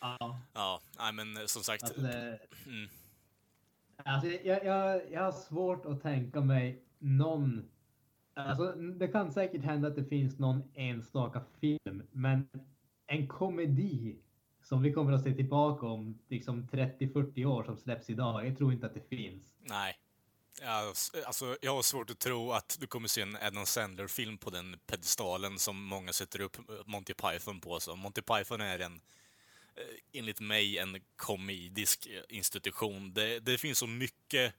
Ja, 0.00 0.40
Ja, 0.54 0.80
nej 0.98 1.12
men 1.12 1.48
som 1.48 1.62
sagt. 1.64 1.82
alltså 1.82 2.00
Mm. 2.66 2.88
alltså 4.04 4.28
jag, 4.28 4.64
jag, 4.64 5.12
jag 5.12 5.22
har 5.22 5.32
svårt 5.32 5.86
att 5.86 6.02
tänka 6.02 6.40
mig 6.40 6.82
någon... 6.98 7.70
Alltså 8.46 8.72
det 8.72 9.08
kan 9.08 9.32
säkert 9.32 9.62
hända 9.62 9.88
att 9.88 9.96
det 9.96 10.04
finns 10.04 10.38
någon 10.38 10.62
enstaka 10.74 11.42
film, 11.60 12.02
men 12.12 12.48
en 13.06 13.28
komedi 13.28 14.16
som 14.62 14.82
vi 14.82 14.92
kommer 14.92 15.12
att 15.12 15.22
se 15.22 15.34
tillbaka 15.34 15.86
om 15.86 16.18
liksom 16.28 16.68
30-40 16.72 17.44
år 17.44 17.64
som 17.64 17.76
släpps 17.76 18.10
idag. 18.10 18.46
Jag 18.46 18.58
tror 18.58 18.72
inte 18.72 18.86
att 18.86 18.94
det 18.94 19.08
finns. 19.16 19.54
Nej. 19.60 19.98
Alltså, 21.26 21.56
jag 21.62 21.74
har 21.74 21.82
svårt 21.82 22.10
att 22.10 22.18
tro 22.18 22.52
att 22.52 22.76
du 22.80 22.86
kommer 22.86 23.08
se 23.08 23.22
en 23.22 23.36
Adam 23.36 23.66
Sandler-film 23.66 24.38
på 24.38 24.50
den 24.50 24.76
pedestalen 24.86 25.58
som 25.58 25.84
många 25.84 26.12
sätter 26.12 26.40
upp 26.40 26.56
Monty 26.86 27.14
Python 27.14 27.60
på. 27.60 27.80
Så 27.80 27.96
Monty 27.96 28.22
Python 28.22 28.60
är 28.60 28.78
en, 28.78 28.94
eh, 29.74 30.18
enligt 30.18 30.40
mig, 30.40 30.78
en 30.78 30.96
komedisk 31.16 32.06
eh, 32.06 32.36
institution. 32.36 33.12
Det, 33.14 33.40
det 33.40 33.58
finns 33.58 33.78
så 33.78 33.86
mycket 33.86 34.54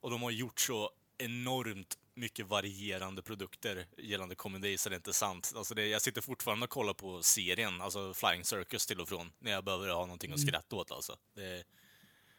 och 0.00 0.10
de 0.10 0.22
har 0.22 0.30
gjort 0.30 0.60
så 0.60 0.90
enormt 1.18 1.98
mycket 2.16 2.48
varierande 2.48 3.22
produkter 3.22 3.86
gällande 3.96 4.34
komedi 4.34 4.78
så 4.78 4.88
det 4.88 4.94
är 4.94 4.96
inte 4.96 5.12
sant. 5.12 5.52
Alltså 5.56 5.74
det, 5.74 5.86
jag 5.86 6.02
sitter 6.02 6.20
fortfarande 6.20 6.64
och 6.64 6.70
kollar 6.70 6.94
på 6.94 7.22
serien, 7.22 7.80
alltså 7.80 8.14
Flying 8.14 8.44
Circus 8.44 8.86
till 8.86 9.00
och 9.00 9.08
från, 9.08 9.32
när 9.38 9.50
jag 9.50 9.64
behöver 9.64 9.88
ha 9.88 10.06
någonting 10.06 10.32
att 10.32 10.40
skratta 10.40 10.76
åt 10.76 10.92
alltså. 10.92 11.16
Det, 11.34 11.64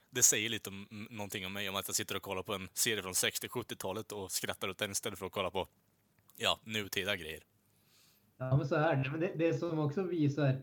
det 0.09 0.23
säger 0.23 0.49
lite 0.49 0.69
om, 0.69 1.07
någonting 1.09 1.45
om 1.45 1.53
mig, 1.53 1.69
om 1.69 1.75
att 1.75 1.87
jag 1.87 1.95
sitter 1.95 2.15
och 2.15 2.21
kollar 2.21 2.43
på 2.43 2.53
en 2.53 2.69
serie 2.73 3.01
från 3.01 3.13
60-70-talet 3.13 4.11
och 4.11 4.31
skrattar 4.31 4.69
åt 4.69 4.77
den 4.77 4.91
istället 4.91 5.19
för 5.19 5.25
att 5.25 5.31
kolla 5.31 5.51
på, 5.51 5.67
ja, 6.37 6.59
nutida 6.63 7.15
grejer. 7.15 7.43
Ja, 8.37 8.57
men 8.57 8.67
så 8.67 8.77
här, 8.77 9.09
men 9.11 9.19
det, 9.19 9.33
det 9.35 9.53
som 9.53 9.79
också 9.79 10.03
visar, 10.03 10.61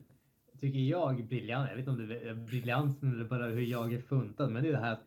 tycker 0.61 0.79
jag, 0.79 1.29
briljans, 1.29 1.69
jag 1.69 1.77
vet 1.77 1.89
inte 1.89 2.03
om 2.03 2.09
det 2.09 2.29
är 2.29 2.35
briljansen 2.35 3.13
eller 3.13 3.25
bara 3.25 3.47
hur 3.47 3.63
jag 3.63 3.93
är 3.93 4.01
funtad, 4.01 4.51
men 4.51 4.63
det 4.63 4.69
är 4.69 4.73
det 4.73 4.79
här 4.79 4.93
att 4.93 5.07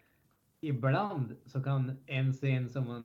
ibland 0.62 1.36
så 1.46 1.64
kan 1.64 1.98
en 2.06 2.34
scen 2.34 2.70
som 2.70 2.86
man 2.86 3.04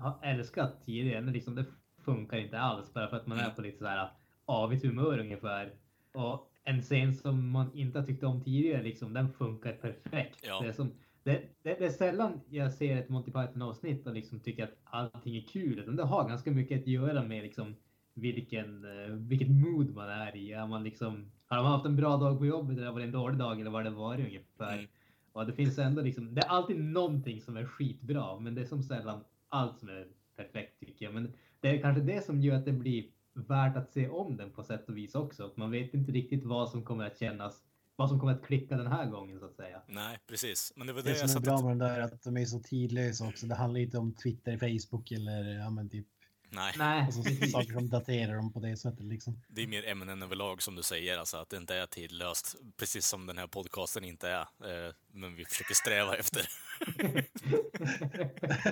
har 0.00 0.18
älskat 0.22 0.84
tidigare, 0.84 1.20
men 1.20 1.34
liksom 1.34 1.54
det 1.54 1.64
funkar 2.04 2.38
inte 2.38 2.58
alls 2.58 2.94
bara 2.94 3.08
för 3.08 3.16
att 3.16 3.26
man 3.26 3.38
är 3.38 3.50
på 3.50 3.62
lite 3.62 3.78
så 3.78 3.86
här 3.86 4.10
avigt 4.44 4.84
humör 4.84 5.18
ungefär. 5.18 5.72
Och 6.12 6.50
en 6.64 6.82
scen 6.82 7.14
som 7.14 7.50
man 7.50 7.74
inte 7.74 7.98
har 7.98 8.06
tyckt 8.06 8.24
om 8.24 8.44
tidigare, 8.44 8.82
liksom, 8.82 9.12
den 9.12 9.32
funkar 9.32 9.72
perfekt. 9.72 10.38
Ja. 10.42 10.60
Det, 10.62 10.68
är 10.68 10.72
som, 10.72 10.92
det, 11.22 11.42
det, 11.62 11.74
det 11.78 11.86
är 11.86 11.90
sällan 11.90 12.40
jag 12.48 12.72
ser 12.72 12.96
ett 12.96 13.08
Monty 13.08 13.32
Python 13.32 13.62
avsnitt 13.62 14.06
och 14.06 14.14
liksom 14.14 14.40
tycker 14.40 14.64
att 14.64 14.76
allting 14.84 15.36
är 15.36 15.42
kul, 15.42 15.78
utan 15.78 15.96
det 15.96 16.04
har 16.04 16.28
ganska 16.28 16.50
mycket 16.50 16.80
att 16.80 16.86
göra 16.86 17.22
med 17.22 17.42
liksom 17.42 17.76
vilken, 18.14 18.84
eh, 18.84 19.10
vilket 19.10 19.50
mood 19.50 19.94
man 19.94 20.08
är 20.08 20.36
i. 20.36 20.52
Är 20.52 20.66
man 20.66 20.84
liksom, 20.84 21.30
har 21.46 21.62
man 21.62 21.72
haft 21.72 21.86
en 21.86 21.96
bra 21.96 22.16
dag 22.16 22.38
på 22.38 22.46
jobbet 22.46 22.78
eller 22.78 22.90
var 22.90 22.98
det 22.98 23.06
en 23.06 23.12
dålig 23.12 23.38
dag 23.38 23.60
eller 23.60 23.70
vad 23.70 23.84
det 23.84 23.90
var 23.90 24.14
ungefär. 24.14 24.72
Mm. 24.72 24.86
Och 25.32 25.46
det 25.46 25.52
finns 25.52 25.78
ändå 25.78 26.02
liksom, 26.02 26.34
det 26.34 26.40
är 26.40 26.48
alltid 26.48 26.80
någonting 26.80 27.40
som 27.40 27.56
är 27.56 27.64
skitbra, 27.64 28.40
men 28.40 28.54
det 28.54 28.60
är 28.60 28.66
som 28.66 28.82
sällan 28.82 29.24
allt 29.50 29.78
som 29.78 29.88
är 29.88 30.06
perfekt 30.36 30.80
tycker 30.80 31.04
jag. 31.04 31.14
Men 31.14 31.32
det 31.60 31.68
är 31.68 31.82
kanske 31.82 32.02
det 32.02 32.24
som 32.24 32.40
gör 32.40 32.56
att 32.56 32.64
det 32.64 32.72
blir 32.72 33.04
värt 33.34 33.76
att 33.76 33.92
se 33.92 34.08
om 34.08 34.36
den 34.36 34.50
på 34.50 34.64
sätt 34.64 34.88
och 34.88 34.96
vis 34.96 35.14
också. 35.14 35.46
Att 35.46 35.56
Man 35.56 35.70
vet 35.70 35.94
inte 35.94 36.12
riktigt 36.12 36.44
vad 36.44 36.70
som 36.70 36.84
kommer 36.84 37.06
att 37.06 37.18
kännas, 37.18 37.62
vad 37.96 38.08
som 38.08 38.20
kommer 38.20 38.32
att 38.32 38.44
klicka 38.44 38.76
den 38.76 38.86
här 38.86 39.06
gången 39.06 39.38
så 39.38 39.44
att 39.46 39.56
säga. 39.56 39.82
Nej, 39.86 40.18
precis. 40.26 40.72
Men 40.76 40.86
det 40.86 40.92
var 40.92 41.02
det, 41.02 41.12
Det 41.12 41.18
jag 41.18 41.30
som 41.30 41.42
är 41.42 41.44
bra 41.44 41.62
med 41.62 41.70
den 41.70 41.78
där 41.78 42.00
är 42.00 42.02
att 42.02 42.22
de 42.22 42.36
är 42.36 42.44
så 42.44 42.60
tidlösa 42.60 43.28
också. 43.28 43.46
Det 43.46 43.54
handlar 43.54 43.80
inte 43.80 43.98
om 43.98 44.14
Twitter, 44.14 44.58
Facebook 44.58 45.12
eller 45.12 45.58
ja, 45.58 45.70
men 45.70 45.88
typ 45.88 46.06
Nej, 46.52 46.74
Nej, 46.78 47.02
alltså, 47.06 47.22
saker 47.22 47.72
som 47.72 47.88
daterar 47.88 48.34
dem 48.34 48.52
på 48.52 48.60
det 48.60 48.76
sättet 48.76 49.04
liksom. 49.04 49.40
det 49.48 49.62
är 49.62 49.66
mer 49.66 49.86
ämnen 49.88 50.22
överlag 50.22 50.62
som 50.62 50.74
du 50.74 50.82
säger, 50.82 51.18
alltså 51.18 51.36
att 51.36 51.50
det 51.50 51.56
inte 51.56 51.74
är 51.76 51.86
tidlöst. 51.86 52.56
Precis 52.76 53.06
som 53.06 53.26
den 53.26 53.38
här 53.38 53.46
podcasten 53.46 54.04
inte 54.04 54.28
är. 54.28 54.40
Eh, 54.40 54.94
men 55.12 55.34
vi 55.34 55.44
försöker 55.44 55.74
sträva 55.74 56.16
efter. 56.16 56.48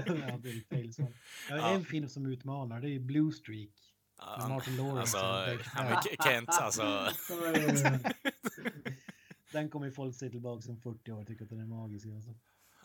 ja, 0.06 0.38
det 0.42 0.50
är 0.50 0.68
fel 0.68 0.94
svar. 0.94 1.12
Ja, 1.48 1.56
Ja. 1.56 1.74
En 1.74 1.84
film 1.84 2.08
som 2.08 2.26
utmanar 2.26 2.80
det 2.80 2.90
är 2.90 2.98
Blue 3.00 3.32
Streak. 3.32 3.70
Med 4.38 4.48
Martin 4.48 4.76
Lawrence. 4.76 5.18
Alltså, 5.18 5.62
ja, 5.74 6.02
Kent, 6.24 6.48
alltså. 6.48 7.08
Den 9.52 9.70
kommer 9.70 9.90
folk 9.90 10.16
se 10.16 10.30
tillbaka 10.30 10.70
om 10.70 10.80
40 10.80 11.12
år 11.12 11.20
och 11.20 11.26
tycka 11.26 11.44
att 11.44 11.50
den 11.50 11.60
är 11.60 11.66
magisk. 11.66 12.06
Alltså. 12.06 12.34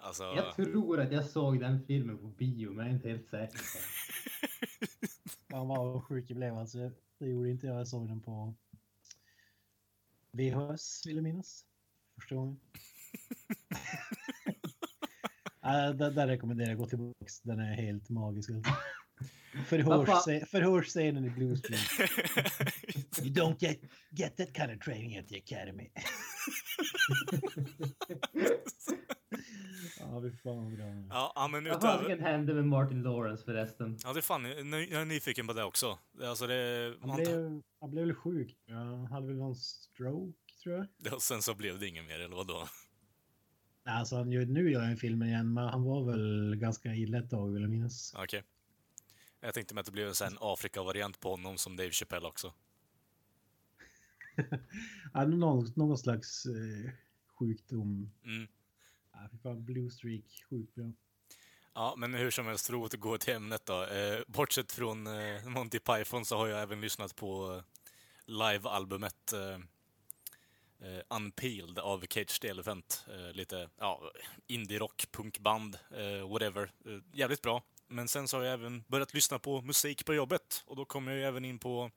Alltså 0.04 0.24
jag 0.24 0.56
tror 0.56 1.00
att 1.00 1.12
jag 1.12 1.26
såg 1.26 1.60
den 1.60 1.86
filmen 1.86 2.18
på 2.18 2.28
bio, 2.28 2.70
men 2.72 2.86
jag 2.86 2.92
är 2.92 2.96
inte 2.96 3.10
helt 3.10 3.30
säker. 3.30 3.60
Fan 5.52 5.68
vad 5.68 6.04
sjuk 6.04 6.26
jag 6.30 6.38
blev 6.38 6.58
alltså. 6.58 6.92
Det 7.18 7.26
gjorde 7.28 7.50
inte 7.50 7.68
jag. 7.68 7.80
Jag 7.80 7.88
såg 7.88 8.08
den 8.08 8.22
på 8.22 8.54
VHS 10.32 11.02
vill 11.06 11.16
jag 11.16 11.24
minnas. 11.24 11.66
Första 12.16 12.36
gången. 12.36 12.60
äh, 15.64 15.90
där, 15.96 16.12
där 16.12 16.28
rekommenderar 16.28 16.70
jag 16.70 16.74
att 16.76 16.80
gå 16.80 16.90
tillbaka. 16.90 17.26
Den 17.44 17.60
är 17.60 17.74
helt 17.74 18.10
magisk. 18.10 18.50
Alltså. 18.50 18.72
Förhörssce- 19.70 20.46
Förhörsscenen 20.46 21.26
i 21.26 21.30
Blue 21.30 21.58
Street. 21.58 22.12
You 23.22 23.34
don't 23.34 23.56
get, 23.60 23.80
get 24.10 24.38
that 24.38 24.56
kind 24.56 24.72
of 24.72 24.80
training 24.86 25.18
at 25.18 25.28
the 25.28 25.38
academy. 25.38 25.92
Ja, 30.14 30.22
fy 30.22 30.38
fan 30.38 30.64
vad 30.64 30.74
bra. 30.74 30.86
ja, 31.10 31.32
ja, 31.36 31.48
men 31.48 31.64
Vad 31.64 31.78
utöver... 31.78 31.98
fasiken 31.98 32.20
hände 32.20 32.54
med 32.54 32.66
Martin 32.66 33.04
Lawrence 33.04 33.44
förresten? 33.46 33.98
Ja, 34.04 34.14
det 34.14 34.20
är 34.20 34.22
fan, 34.22 34.46
jag 34.46 35.02
är 35.02 35.06
nyfiken 35.06 35.48
på 35.48 35.54
det 35.54 35.64
också. 35.64 35.98
Alltså 36.22 36.48
det... 36.48 36.94
Han 37.00 37.08
Man, 37.10 37.18
blev, 37.18 37.62
han 37.80 37.92
blev 37.92 38.06
väl 38.06 38.16
sjuk. 38.16 38.58
Ja, 38.66 38.76
han 38.76 39.06
hade 39.08 39.28
väl 39.28 39.36
någon 39.36 39.56
stroke 39.56 40.38
tror 40.64 40.88
jag. 41.02 41.14
och 41.14 41.22
sen 41.22 41.42
så 41.42 41.56
blev 41.56 41.80
det 41.80 41.88
inget 41.88 42.06
mer, 42.06 42.20
eller 42.20 42.36
vadå? 42.36 42.68
Nej, 43.86 43.96
Alltså, 43.96 44.16
han 44.16 44.32
gör, 44.32 44.46
nu 44.46 44.72
gör 44.72 44.82
han 44.82 44.98
filmen 44.98 45.28
igen, 45.28 45.54
men 45.54 45.64
han 45.68 45.84
var 45.84 46.04
väl 46.04 46.56
ganska 46.56 46.94
illa 46.94 47.18
ett 47.18 47.30
tag 47.30 47.52
vill 47.54 47.62
jag 47.62 47.72
minnas. 47.72 48.14
Okej. 48.18 48.44
Jag 49.42 49.54
tänkte 49.54 49.74
mig 49.74 49.80
att 49.80 49.86
det 49.86 49.92
blev 49.92 50.08
en 50.08 50.38
Afrika-variant 50.40 51.20
på 51.20 51.30
honom 51.30 51.58
som 51.58 51.76
Dave 51.76 51.92
Chappelle 51.92 52.28
också. 52.28 52.54
ja, 55.14 55.26
någon, 55.26 55.66
någon 55.76 55.98
slags 55.98 56.46
eh, 56.46 56.92
sjukdom. 57.40 58.12
Mm. 58.26 58.48
Ja, 59.14 59.20
fy 59.32 59.38
fan, 59.38 59.66
Blue 59.66 59.90
Streak, 59.90 60.44
sjukt 60.50 60.76
bra. 60.76 60.92
Ja, 61.74 61.94
men 61.98 62.14
hur 62.14 62.32
som 62.32 62.46
helst, 62.46 62.68
för 62.68 62.74
att 62.74 62.80
återgå 62.80 63.18
till 63.18 63.34
ämnet 63.34 63.66
då. 63.66 63.84
Eh, 63.84 64.22
bortsett 64.28 64.72
från 64.72 65.08
eh, 65.08 65.46
Monty 65.46 65.80
Python 65.80 66.26
så 66.26 66.38
har 66.38 66.48
jag 66.48 66.62
även 66.62 66.82
lyssnat 66.82 67.16
på 67.16 67.54
eh, 67.54 67.64
live-albumet 68.26 69.34
eh, 69.34 69.60
eh, 70.90 71.02
Unpeeled 71.10 71.80
av 71.80 72.06
Cage 72.10 72.42
the 72.42 72.48
Elephant. 72.48 73.06
Eh, 73.10 73.34
lite 73.34 73.70
ja, 73.78 74.12
indie-rock, 74.48 75.06
punkband, 75.12 75.78
eh, 75.92 76.30
whatever. 76.30 76.72
Eh, 76.86 77.00
jävligt 77.14 77.42
bra. 77.42 77.64
Men 77.88 78.08
sen 78.08 78.28
så 78.28 78.38
har 78.38 78.44
jag 78.44 78.54
även 78.54 78.84
börjat 78.88 79.14
lyssna 79.14 79.40
på 79.40 79.62
musik 79.62 80.06
på 80.06 80.14
jobbet 80.14 80.64
och 80.66 80.76
då 80.76 80.86
kom 80.86 81.08
jag 81.08 81.18
ju 81.18 81.24
även 81.24 81.46
in 81.46 81.60
på 81.60 81.92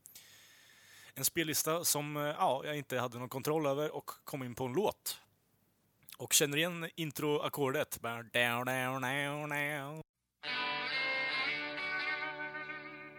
en 1.14 1.24
spellista 1.24 1.84
som 1.84 2.16
eh, 2.16 2.22
ja, 2.22 2.62
jag 2.64 2.76
inte 2.76 2.98
hade 2.98 3.18
någon 3.18 3.28
kontroll 3.28 3.66
över 3.66 3.94
och 3.94 4.10
kom 4.24 4.42
in 4.42 4.54
på 4.54 4.64
en 4.64 4.72
låt. 4.72 5.20
Och 6.18 6.32
känner 6.32 6.56
igen 6.56 6.90
introackordet. 6.96 7.98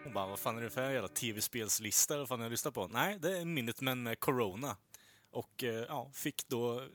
Hon 0.04 0.14
bara, 0.14 0.28
vad 0.28 0.40
fan 0.40 0.58
är 0.58 0.62
det 0.62 0.70
för 0.70 0.92
jävla 0.92 1.08
tv-spelslista? 1.08 2.18
Vad 2.18 2.28
fan 2.28 2.40
har 2.40 2.46
jag 2.46 2.52
lyssnat 2.52 2.74
på? 2.74 2.88
Nej, 2.88 3.18
det 3.20 3.38
är 3.38 3.46
Minutemen 3.46 4.04
med 4.04 4.20
Corona. 4.20 4.78
Och 5.32 5.64
eh, 5.64 5.86
ja, 5.88 6.12
fick 6.14 6.48
då 6.48 6.88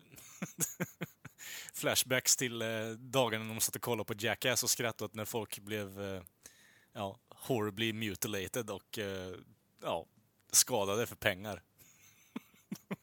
flashbacks 1.74 2.36
till 2.36 2.62
eh, 2.62 2.88
dagarna 2.98 3.44
när 3.44 3.54
de 3.54 3.60
satt 3.60 3.76
och 3.76 3.82
kollade 3.82 4.04
på 4.04 4.14
Jackass 4.18 4.62
och 4.62 4.70
skrattade 4.70 5.04
åt 5.04 5.14
när 5.14 5.24
folk 5.24 5.58
blev 5.58 6.02
eh, 6.02 6.22
ja, 6.92 7.18
horribly 7.28 7.92
mutilated 7.92 8.70
och 8.70 8.98
ja, 9.82 10.06
skadade 10.52 11.06
för 11.06 11.16
pengar. 11.16 11.62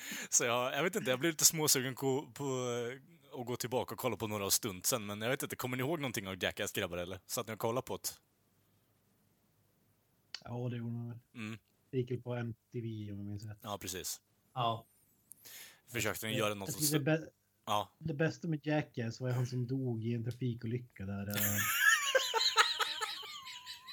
Så 0.30 0.44
jag, 0.44 0.72
jag 0.74 0.82
vet 0.82 0.96
inte, 0.96 1.10
jag 1.10 1.20
blev 1.20 1.30
lite 1.32 1.44
småsugen 1.44 1.94
på, 1.94 2.26
på 2.34 2.44
eh, 2.44 3.40
att 3.40 3.46
gå 3.46 3.56
tillbaka 3.56 3.94
och 3.94 3.98
kolla 4.00 4.16
på 4.16 4.26
några 4.26 4.44
av 4.44 4.50
stuntsen, 4.50 5.06
men 5.06 5.20
jag 5.20 5.30
vet 5.30 5.42
inte, 5.42 5.56
kommer 5.56 5.76
ni 5.76 5.80
ihåg 5.82 6.00
någonting 6.00 6.28
av 6.28 6.42
Jackass 6.44 6.72
grabbar 6.72 6.96
eller? 6.96 7.20
Satt 7.26 7.46
ni 7.46 7.54
och 7.54 7.58
kollade 7.58 7.84
på 7.86 7.96
det? 7.96 8.08
Ja, 10.44 10.68
det 10.70 10.76
gjorde 10.76 10.92
man 10.92 11.08
väl. 11.08 11.18
Mm. 11.34 11.58
Det 11.90 11.98
gick 11.98 12.10
väl 12.10 12.22
på 12.22 12.34
MTV 12.34 13.12
om 13.12 13.18
jag 13.18 13.26
minns 13.26 13.44
rätt. 13.44 13.58
Ja, 13.62 13.78
precis. 13.78 14.20
Ja. 14.54 14.86
Försökte 15.92 16.26
ni 16.26 16.36
göra 16.36 16.54
något 16.54 16.72
som... 16.72 16.98
det, 17.04 17.10
bä- 17.10 17.28
Ja, 17.66 17.92
det 17.98 18.14
bästa 18.14 18.48
med 18.48 18.66
Jackass 18.66 19.20
var 19.20 19.30
han 19.30 19.46
som 19.46 19.66
dog 19.66 20.04
i 20.04 20.14
en 20.14 20.24
trafikolycka 20.24 21.06
där. 21.06 21.28
eh. 21.28 21.34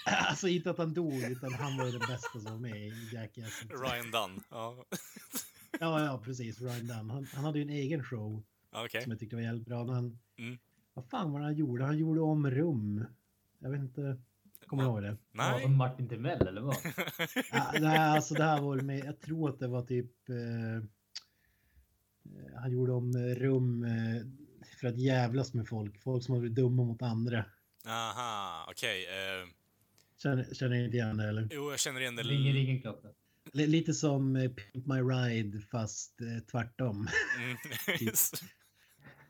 alltså 0.30 0.48
inte 0.48 0.70
att 0.72 0.78
han 0.78 0.94
dog, 0.94 1.14
utan 1.24 1.54
han 1.54 1.78
var 1.78 1.86
ju 1.86 1.92
den 1.92 2.08
bästa 2.08 2.30
som 2.32 2.44
var 2.44 2.58
med 2.60 2.78
i 2.88 3.10
Jackass. 3.14 3.64
Ryan 3.70 4.12
Dunn. 4.12 4.44
Ja, 4.50 4.86
Ja, 5.80 6.06
ja, 6.06 6.22
precis. 6.26 6.62
Ryan 6.62 6.88
Dunn. 6.88 7.10
Han, 7.10 7.28
han 7.34 7.44
hade 7.46 7.60
ju 7.60 7.64
en 7.64 7.70
egen 7.70 8.04
show 8.04 8.44
okej. 8.72 9.02
som 9.02 9.12
jag 9.12 9.20
tyckte 9.20 9.36
var 9.36 9.44
jävligt 9.44 9.66
bra. 9.66 9.78
Han, 9.94 10.20
Mm. 10.38 10.58
Vad 10.94 11.06
fan 11.10 11.32
var 11.32 11.40
det 11.40 11.46
han 11.46 11.56
gjorde? 11.56 11.86
Han 11.86 11.98
gjorde 11.98 12.20
om 12.22 12.52
rum. 12.52 13.06
Jag 13.60 13.70
vet 13.70 13.80
inte. 13.80 14.18
Kommer 14.68 14.84
du 14.84 14.90
ihåg 14.90 15.02
det? 15.02 15.08
Ja, 15.08 15.52
Nej. 15.52 15.62
som 15.62 15.76
Martin 15.78 16.10
Timell 16.10 16.48
eller 16.48 16.62
vad? 16.62 16.76
Ja, 17.52 17.72
nej, 17.80 17.98
alltså 18.00 18.34
det 18.34 18.44
här 18.44 18.62
var 18.62 18.76
med. 18.82 19.00
Jag 19.06 19.20
tror 19.20 19.50
att 19.50 19.60
det 19.60 19.68
var 19.68 19.82
typ. 19.82 20.30
Eh, 20.30 20.76
eh, 20.76 20.84
han 22.62 22.72
gjorde 22.72 22.92
om 22.92 23.14
rum 23.18 23.84
eh, 23.84 24.22
för 24.80 24.88
att 24.88 24.98
jävlas 24.98 25.54
med 25.54 25.68
folk. 25.68 26.02
Folk 26.04 26.24
som 26.24 26.36
var 26.42 26.48
dumma 26.48 26.84
mot 26.84 27.02
andra. 27.02 27.46
Aha, 27.88 28.68
okej. 28.72 29.06
eh, 29.06 29.48
Känner, 30.18 30.54
känner 30.54 30.84
inte 30.86 30.98
igen 30.98 31.18
det 31.18 31.30
eller? 31.30 31.48
jo, 31.52 31.70
jag 31.72 31.80
känner 31.80 32.02
igen 32.02 32.16
det. 32.16 32.24
Det 32.24 32.30
ringer 32.30 32.56
ingen 32.56 32.82
klocka. 32.82 33.08
Lite 33.54 33.94
som 33.94 34.36
eh, 34.36 34.52
Pimp 34.52 34.86
My 34.86 35.00
Ride 35.00 35.62
fast 35.72 36.22
eh, 36.22 36.44
tvärtom. 36.52 37.08
Mm. 37.40 37.58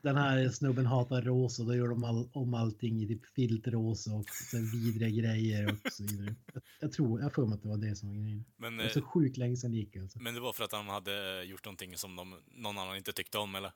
Den 0.02 0.16
här 0.16 0.48
snubben 0.48 0.86
hatar 0.86 1.22
rosa. 1.22 1.62
Då 1.62 1.74
gör 1.74 1.88
de 1.88 2.04
all, 2.04 2.28
om 2.32 2.54
allting 2.54 3.02
i 3.02 3.06
typ 3.06 3.26
filterrosa 3.26 4.12
och 4.12 4.28
så 4.50 4.56
vidriga 4.58 5.08
grejer 5.08 5.72
och 5.72 5.92
så 5.92 6.02
vidare. 6.02 6.34
Jag, 6.80 6.92
tror, 6.92 7.20
jag 7.20 7.34
för 7.34 7.46
mig 7.46 7.54
att 7.54 7.62
det 7.62 7.68
var 7.68 7.76
det 7.76 7.96
som 7.96 8.08
var 8.08 8.16
grejen. 8.16 8.44
men, 8.56 8.76
Det 8.76 8.82
var 8.82 8.90
eh, 8.90 8.92
så 8.92 9.02
sjukt 9.02 9.36
länge 9.36 9.56
sedan 9.56 9.70
det 9.70 9.76
gick 9.76 9.96
alltså. 9.96 10.18
men 10.18 10.34
det 10.34 10.40
var 10.40 10.52
för 10.52 10.64
att 10.64 10.72
han 10.72 10.88
hade 10.88 11.44
gjort 11.44 11.64
någonting 11.64 11.96
som 11.96 12.16
de, 12.16 12.34
någon 12.54 12.78
annan 12.78 12.96
inte 12.96 13.12
tyckte 13.12 13.38
om, 13.38 13.54
eller? 13.54 13.72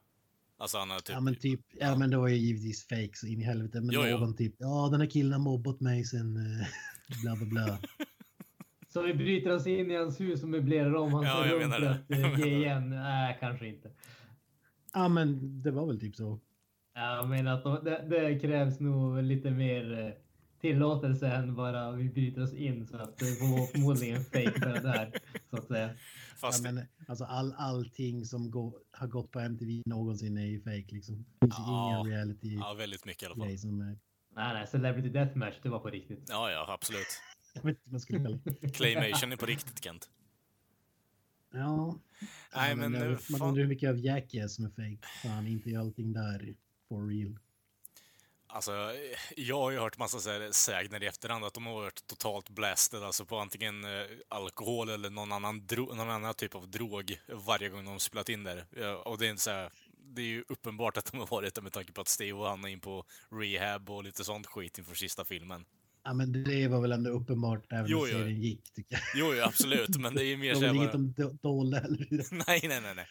Alltså 0.58 0.78
han 0.78 0.88
typ... 0.88 1.08
Ja 1.08 1.20
men 1.20 1.34
typ, 1.34 1.60
ja 1.70 1.96
men 1.96 2.10
det 2.10 2.16
var 2.16 2.28
ju 2.28 2.36
givetvis 2.36 2.88
fake 2.88 3.10
så 3.14 3.26
in 3.26 3.40
i 3.40 3.44
helvete. 3.44 3.80
Men 3.80 3.94
Jo, 3.94 4.06
jo. 4.06 4.18
någon 4.18 4.36
typ, 4.36 4.54
ja 4.58 4.88
den 4.90 5.00
här 5.00 5.10
killen 5.10 5.32
har 5.32 5.38
mobbat 5.38 5.80
mig 5.80 6.04
sen 6.04 6.36
eh, 6.36 6.66
bla 7.22 7.36
bla 7.36 7.46
bla. 7.46 7.78
Så 8.92 9.02
vi 9.02 9.14
bryter 9.14 9.50
oss 9.54 9.66
in 9.66 9.90
i 9.90 9.96
hans 9.96 10.20
hus 10.20 10.42
och 10.42 10.48
möblerar 10.48 10.94
om 10.94 11.12
hans 11.12 11.26
Ja, 11.26 11.46
jag 11.46 11.62
rum 11.62 11.70
för 11.70 11.82
att 11.86 12.10
eh, 12.10 12.38
ge 12.40 12.56
igen? 12.56 12.90
Nej, 12.90 13.36
kanske 13.40 13.66
inte. 13.68 13.90
Ja 14.94 15.08
men 15.08 15.62
det 15.62 15.70
var 15.70 15.86
väl 15.86 16.00
typ 16.00 16.16
så. 16.16 16.40
Jag 16.94 17.28
menar 17.28 17.54
att 17.54 17.62
de- 17.64 17.84
det, 17.84 18.06
det 18.08 18.38
krävs 18.40 18.80
nog 18.80 19.22
lite 19.22 19.50
mer 19.50 19.98
eh, 20.06 20.12
tillåtelse 20.60 21.28
än 21.28 21.54
bara 21.54 21.90
vi 21.92 22.08
bryter 22.08 22.42
oss 22.42 22.52
in 22.54 22.86
så 22.86 22.96
att 22.96 23.16
det 23.18 23.24
var 23.40 23.66
förmodligen 23.66 24.20
fake 24.24 24.52
för 24.60 24.68
det 24.74 24.80
där 24.80 25.12
så 25.50 25.56
att 25.56 25.66
säga. 25.66 25.90
Fast, 26.36 26.64
Ja, 26.64 26.72
men, 26.72 26.84
alltså 27.08 27.24
all, 27.24 27.54
allting 27.58 28.24
som 28.24 28.50
gå, 28.50 28.78
har 28.92 29.06
gått 29.06 29.30
på 29.30 29.40
MTV 29.40 29.82
någonsin 29.86 30.38
är 30.38 30.46
ju 30.46 30.60
fake 30.60 30.94
liksom. 30.94 31.16
Det 31.40 31.46
finns 31.46 31.54
Ja. 31.58 31.90
ingen 32.02 32.12
reality 32.16 32.54
ja, 32.54 32.74
väldigt 32.78 33.04
mycket 33.04 33.22
i 33.22 33.26
alla 33.26 33.36
fall. 33.36 33.58
som 33.58 33.80
är, 33.80 33.98
Nej, 34.36 34.54
nej, 34.54 34.66
Celebrity 34.66 35.08
Deathmatch, 35.08 35.56
det 35.62 35.68
var 35.68 35.78
på 35.78 35.88
riktigt. 35.90 36.26
Ja, 36.28 36.50
ja, 36.50 36.66
absolut. 36.74 37.06
Jag 37.52 37.62
vet 37.62 37.68
inte 37.70 37.80
vad 37.84 37.92
man 37.92 38.00
skulle 38.00 38.18
kalla 38.18 38.38
det. 38.44 38.68
Claymation 38.74 39.32
är 39.32 39.36
på 39.36 39.46
riktigt, 39.46 39.84
Kent. 39.84 40.10
Ja. 41.52 41.98
Nej, 42.54 42.74
men, 42.76 42.94
jag- 42.94 43.02
eh, 43.02 43.08
man 43.08 43.18
fan- 43.18 43.48
undrar 43.48 43.62
hur 43.62 43.68
mycket 43.68 43.88
av 43.90 43.98
Jackass 43.98 44.54
som 44.54 44.64
är 44.64 44.68
fake. 44.70 45.08
Fan, 45.22 45.46
inte 45.46 45.70
är 45.70 45.78
allting 45.78 46.12
där 46.12 46.54
for 46.88 47.06
real. 47.08 47.38
Alltså, 48.52 48.72
jag 49.36 49.56
har 49.56 49.70
ju 49.70 49.78
hört 49.78 49.98
massa 49.98 50.18
så 50.18 50.30
här 50.30 50.50
sägner 50.52 51.02
i 51.02 51.06
efterhand 51.06 51.44
att 51.44 51.54
de 51.54 51.66
har 51.66 51.74
varit 51.74 52.06
totalt 52.06 52.48
blasted, 52.50 53.02
alltså 53.02 53.24
på 53.24 53.38
antingen 53.38 53.84
eh, 53.84 54.06
alkohol 54.28 54.88
eller 54.88 55.10
någon 55.10 55.32
annan, 55.32 55.66
någon 55.76 56.00
annan 56.10 56.34
typ 56.34 56.54
av 56.54 56.68
drog 56.70 57.18
varje 57.28 57.68
gång 57.68 57.84
de 57.84 58.00
spelat 58.00 58.28
in 58.28 58.44
där. 58.44 58.64
Och 59.08 59.18
det 59.18 59.26
är 59.26 59.30
inte 59.30 59.42
så 59.42 59.50
här, 59.50 59.70
det 59.96 60.22
är 60.22 60.26
ju 60.26 60.44
uppenbart 60.48 60.96
att 60.96 61.12
de 61.12 61.18
har 61.18 61.26
varit 61.26 61.54
det 61.54 61.62
med 61.62 61.72
tanke 61.72 61.92
på 61.92 62.00
att 62.00 62.08
Steve 62.08 62.48
hamnade 62.48 62.72
in 62.72 62.80
på 62.80 63.04
rehab 63.30 63.90
och 63.90 64.04
lite 64.04 64.24
sånt 64.24 64.46
skit 64.46 64.78
inför 64.78 64.94
sista 64.94 65.24
filmen. 65.24 65.64
Ja, 66.04 66.12
men 66.14 66.44
det 66.44 66.68
var 66.68 66.80
väl 66.80 66.92
ändå 66.92 67.10
uppenbart 67.10 67.72
även 67.72 67.86
Jo, 67.90 67.98
när 67.98 68.06
jo. 68.06 68.12
serien 68.18 68.40
gick 68.42 68.72
tycker 68.72 68.94
jag. 68.94 69.02
Jo, 69.14 69.34
jo 69.36 69.42
absolut, 69.44 69.96
men 69.96 70.14
det 70.14 70.24
är 70.24 70.26
ju 70.26 70.36
mer 70.46 70.54
så 70.54 70.60
väl 70.60 70.76
inget 70.76 70.92
de 70.92 71.14
do- 71.16 71.38
dolde 71.42 71.80
heller. 71.80 72.26
Nej, 72.46 72.60
nej, 72.68 72.80
nej, 72.80 72.94
nej. 72.94 73.06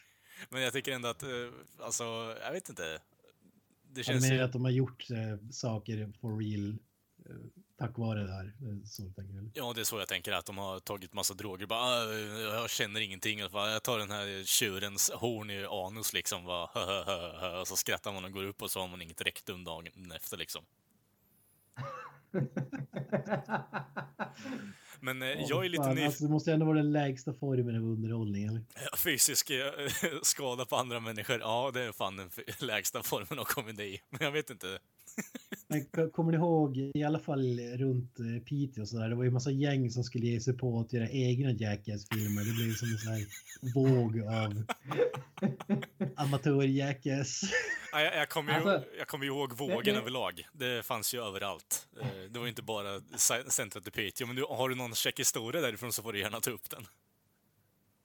Men 0.49 0.61
jag 0.61 0.73
tycker 0.73 0.91
ändå 0.91 1.07
att, 1.09 1.23
eh, 1.23 1.29
alltså, 1.79 2.03
jag 2.43 2.51
vet 2.51 2.69
inte. 2.69 2.99
Det 3.91 4.03
känns 4.03 4.21
menar 4.21 4.35
ju... 4.35 4.41
att 4.41 4.53
de 4.53 4.63
har 4.63 4.71
gjort 4.71 5.07
eh, 5.11 5.49
saker 5.51 6.13
for 6.21 6.37
real 6.39 6.69
eh, 7.29 7.35
tack 7.79 7.97
vare 7.97 8.23
det 8.23 8.31
här. 8.33 8.45
Eh, 8.45 8.85
Så 8.85 9.03
tänker 9.03 9.35
jag. 9.35 9.51
Ja, 9.53 9.73
det 9.73 9.81
är 9.81 9.85
så 9.85 9.99
jag 9.99 10.07
tänker, 10.07 10.31
att 10.31 10.45
de 10.45 10.57
har 10.57 10.79
tagit 10.79 11.13
massa 11.13 11.33
droger. 11.33 11.65
Bara, 11.65 11.79
"Ah, 11.79 12.13
jag 12.61 12.69
känner 12.69 12.99
ingenting. 13.01 13.39
Jag 13.39 13.83
tar 13.83 13.99
den 13.99 14.11
här 14.11 14.43
tjurens 14.45 15.11
horn 15.13 15.49
i 15.49 15.65
anus 15.65 16.13
liksom. 16.13 16.45
Bara, 16.45 16.63
och 17.61 17.67
så 17.67 17.75
skrattar 17.75 18.13
man 18.13 18.25
och 18.25 18.31
går 18.31 18.43
upp 18.43 18.61
och 18.61 18.71
så 18.71 18.79
har 18.79 18.87
man 18.87 19.01
inget 19.01 19.21
rektum 19.21 19.63
dagen 19.63 20.11
efter 20.15 20.37
liksom. 20.37 20.61
Men 25.01 25.21
eh, 25.21 25.27
jag 25.27 25.65
är 25.65 25.69
lite 25.69 25.83
nyfiken. 25.89 26.05
alltså, 26.05 26.23
Det 26.23 26.29
måste 26.29 26.53
ändå 26.53 26.65
vara 26.65 26.77
den 26.77 26.91
lägsta 26.91 27.33
formen 27.33 27.75
av 27.75 27.83
underhållning. 27.83 28.43
Eller? 28.45 28.61
Fysisk 28.97 29.49
eh, 29.49 29.71
skada 30.23 30.65
på 30.65 30.75
andra 30.75 30.99
människor, 30.99 31.39
ja 31.39 31.71
det 31.73 31.81
är 31.81 31.91
fan 31.91 32.17
den 32.17 32.29
lägsta 32.59 33.03
formen 33.03 33.39
av 33.39 33.43
komedi. 33.43 34.01
Men 34.09 34.19
jag 34.21 34.31
vet 34.31 34.49
inte. 34.49 34.79
Men 35.67 36.09
kommer 36.11 36.31
ni 36.31 36.37
ihåg, 36.37 36.77
i 36.77 37.03
alla 37.03 37.19
fall 37.19 37.59
runt 37.59 38.19
eh, 38.19 38.43
Piteå 38.45 38.81
och 38.81 38.87
sådär, 38.89 39.09
det 39.09 39.15
var 39.15 39.23
ju 39.23 39.27
en 39.27 39.33
massa 39.33 39.51
gäng 39.51 39.89
som 39.91 40.03
skulle 40.03 40.25
ge 40.27 40.39
sig 40.41 40.57
på 40.57 40.79
att 40.79 40.93
göra 40.93 41.09
egna 41.09 41.51
Jackass-filmer. 41.51 42.43
Det 42.45 42.53
blev 42.53 42.73
som 42.73 42.87
en 42.91 42.97
sån 42.97 43.11
här 43.13 43.25
våg 43.73 44.19
av 44.21 44.63
amatör-Jackass. 46.15 47.41
Ja, 47.91 48.01
jag, 48.01 48.15
jag 48.15 48.29
kommer 48.29 48.51
ju, 48.51 48.57
Alltså, 48.69 48.89
jag 48.97 49.07
kommer 49.07 49.25
ju 49.25 49.31
ihåg 49.31 49.53
vågen 49.57 49.95
det- 49.95 50.01
överlag. 50.01 50.47
Det 50.53 50.85
fanns 50.85 51.13
ju 51.13 51.21
överallt. 51.23 51.87
Eh, 52.01 52.07
Det 52.31 52.39
var 52.39 52.47
inte 52.47 52.61
bara 52.61 52.99
ce- 52.99 53.49
centret 53.49 53.87
i 53.87 53.91
Piteå. 53.91 54.27
Men 54.27 54.35
du, 54.35 54.43
har 54.49 54.69
du 54.69 54.75
någon 54.75 54.93
käck 54.95 55.19
historia 55.19 55.61
därifrån 55.61 55.93
så 55.93 56.03
får 56.03 56.13
du 56.13 56.19
gärna 56.19 56.39
ta 56.39 56.51
upp 56.51 56.69
den. 56.69 56.87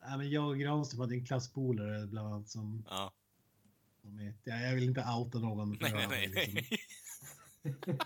Ja, 0.00 0.16
men 0.16 0.30
jag 0.30 0.48
och 0.48 0.58
Granström 0.58 1.00
hade 1.00 1.14
en 1.14 1.26
klasspolare 1.26 2.06
bland 2.06 2.28
annat 2.34 2.48
som... 2.48 2.84
Ja. 2.90 3.12
som 4.02 4.32
jag 4.44 4.74
vill 4.74 4.84
inte 4.84 5.00
outa 5.18 5.38
någon. 5.38 5.76
för 5.78 5.82
Nej, 5.90 6.06
nej, 6.08 6.24
är 6.24 6.28
nej. 6.34 6.46
liksom 6.46 6.76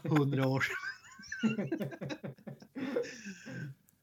Hundra 0.03 0.49
år. 0.49 0.65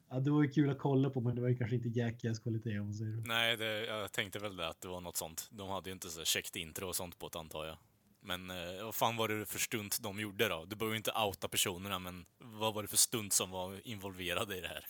Ja, 0.10 0.20
det 0.20 0.32
var 0.32 0.44
ju 0.44 0.50
kul 0.50 0.70
att 0.70 0.80
kolla 0.80 1.10
på, 1.10 1.22
men 1.22 1.36
det 1.36 1.42
var 1.42 1.50
ju 1.50 1.58
kanske 1.58 1.76
inte 1.76 1.90
Jackass-kvalitet 1.90 2.80
om 2.80 2.86
man 2.86 2.94
säger. 2.94 3.24
Nej, 3.26 3.58
det, 3.58 3.86
jag 3.86 4.12
tänkte 4.12 4.40
väl 4.40 4.58
det 4.58 4.68
att 4.68 4.82
det 4.82 4.88
var 4.88 5.02
något 5.02 5.18
sånt. 5.18 5.50
De 5.52 5.70
hade 5.70 5.90
ju 5.90 5.94
inte 5.94 6.10
så 6.10 6.24
käckt 6.24 6.56
intro 6.56 6.88
och 6.88 6.96
sånt 6.96 7.20
på 7.20 7.30
det 7.30 7.40
antar 7.40 7.66
jag. 7.66 7.78
Men 8.22 8.50
eh, 8.50 8.84
vad 8.84 8.96
fan 8.96 9.18
var 9.18 9.28
det 9.28 9.46
för 9.46 9.60
stunt 9.60 10.00
de 10.04 10.20
gjorde 10.20 10.48
då? 10.48 10.66
Du 10.66 10.76
behöver 10.76 10.94
ju 10.94 10.98
inte 10.98 11.12
outa 11.12 11.48
personerna, 11.48 12.00
men 12.00 12.26
vad 12.40 12.74
var 12.74 12.82
det 12.82 12.88
för 12.88 12.98
stunt 12.98 13.34
som 13.34 13.52
var 13.52 13.88
involverade 13.88 14.58
i 14.58 14.62
det 14.62 14.68
här? 14.68 14.86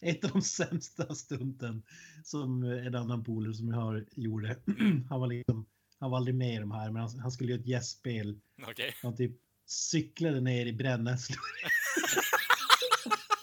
ett 0.00 0.24
av 0.24 0.30
de 0.30 0.42
sämsta 0.42 1.14
stunten 1.14 1.82
som 2.24 2.62
en 2.62 2.94
annan 2.94 3.24
polare 3.24 3.54
som 3.54 3.68
jag 3.68 3.76
har 3.76 4.06
gjorde. 4.14 4.56
Han 5.08 5.20
var 5.20 5.26
liksom, 5.26 5.66
han 5.98 6.10
var 6.10 6.18
aldrig 6.18 6.34
med 6.34 6.54
i 6.54 6.58
de 6.58 6.70
här, 6.70 6.90
men 6.90 7.02
han, 7.02 7.18
han 7.18 7.30
skulle 7.30 7.50
göra 7.52 7.60
ett 7.60 7.66
gästspel. 7.66 8.40
Okej. 8.68 8.94
Han 9.02 9.16
typ 9.16 9.32
cyklade 9.70 10.40
ner 10.40 10.66
i 10.66 10.72
brännässlor. 10.72 11.38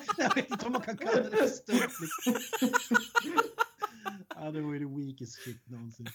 jag 0.18 0.36
vet 0.36 0.50
inte 0.52 0.66
om 0.66 0.72
man 0.72 0.82
kan 0.82 0.98
kalla 0.98 1.30
det 1.30 1.38
för 1.38 1.48
stunt. 1.48 1.82
Liksom. 2.02 2.36
ja, 4.36 4.52
det 4.52 4.62
var 4.62 4.74
ju 4.74 4.80
det 4.80 4.86
weakest 5.06 5.44
shit 5.44 5.68
någonsin. 5.70 6.08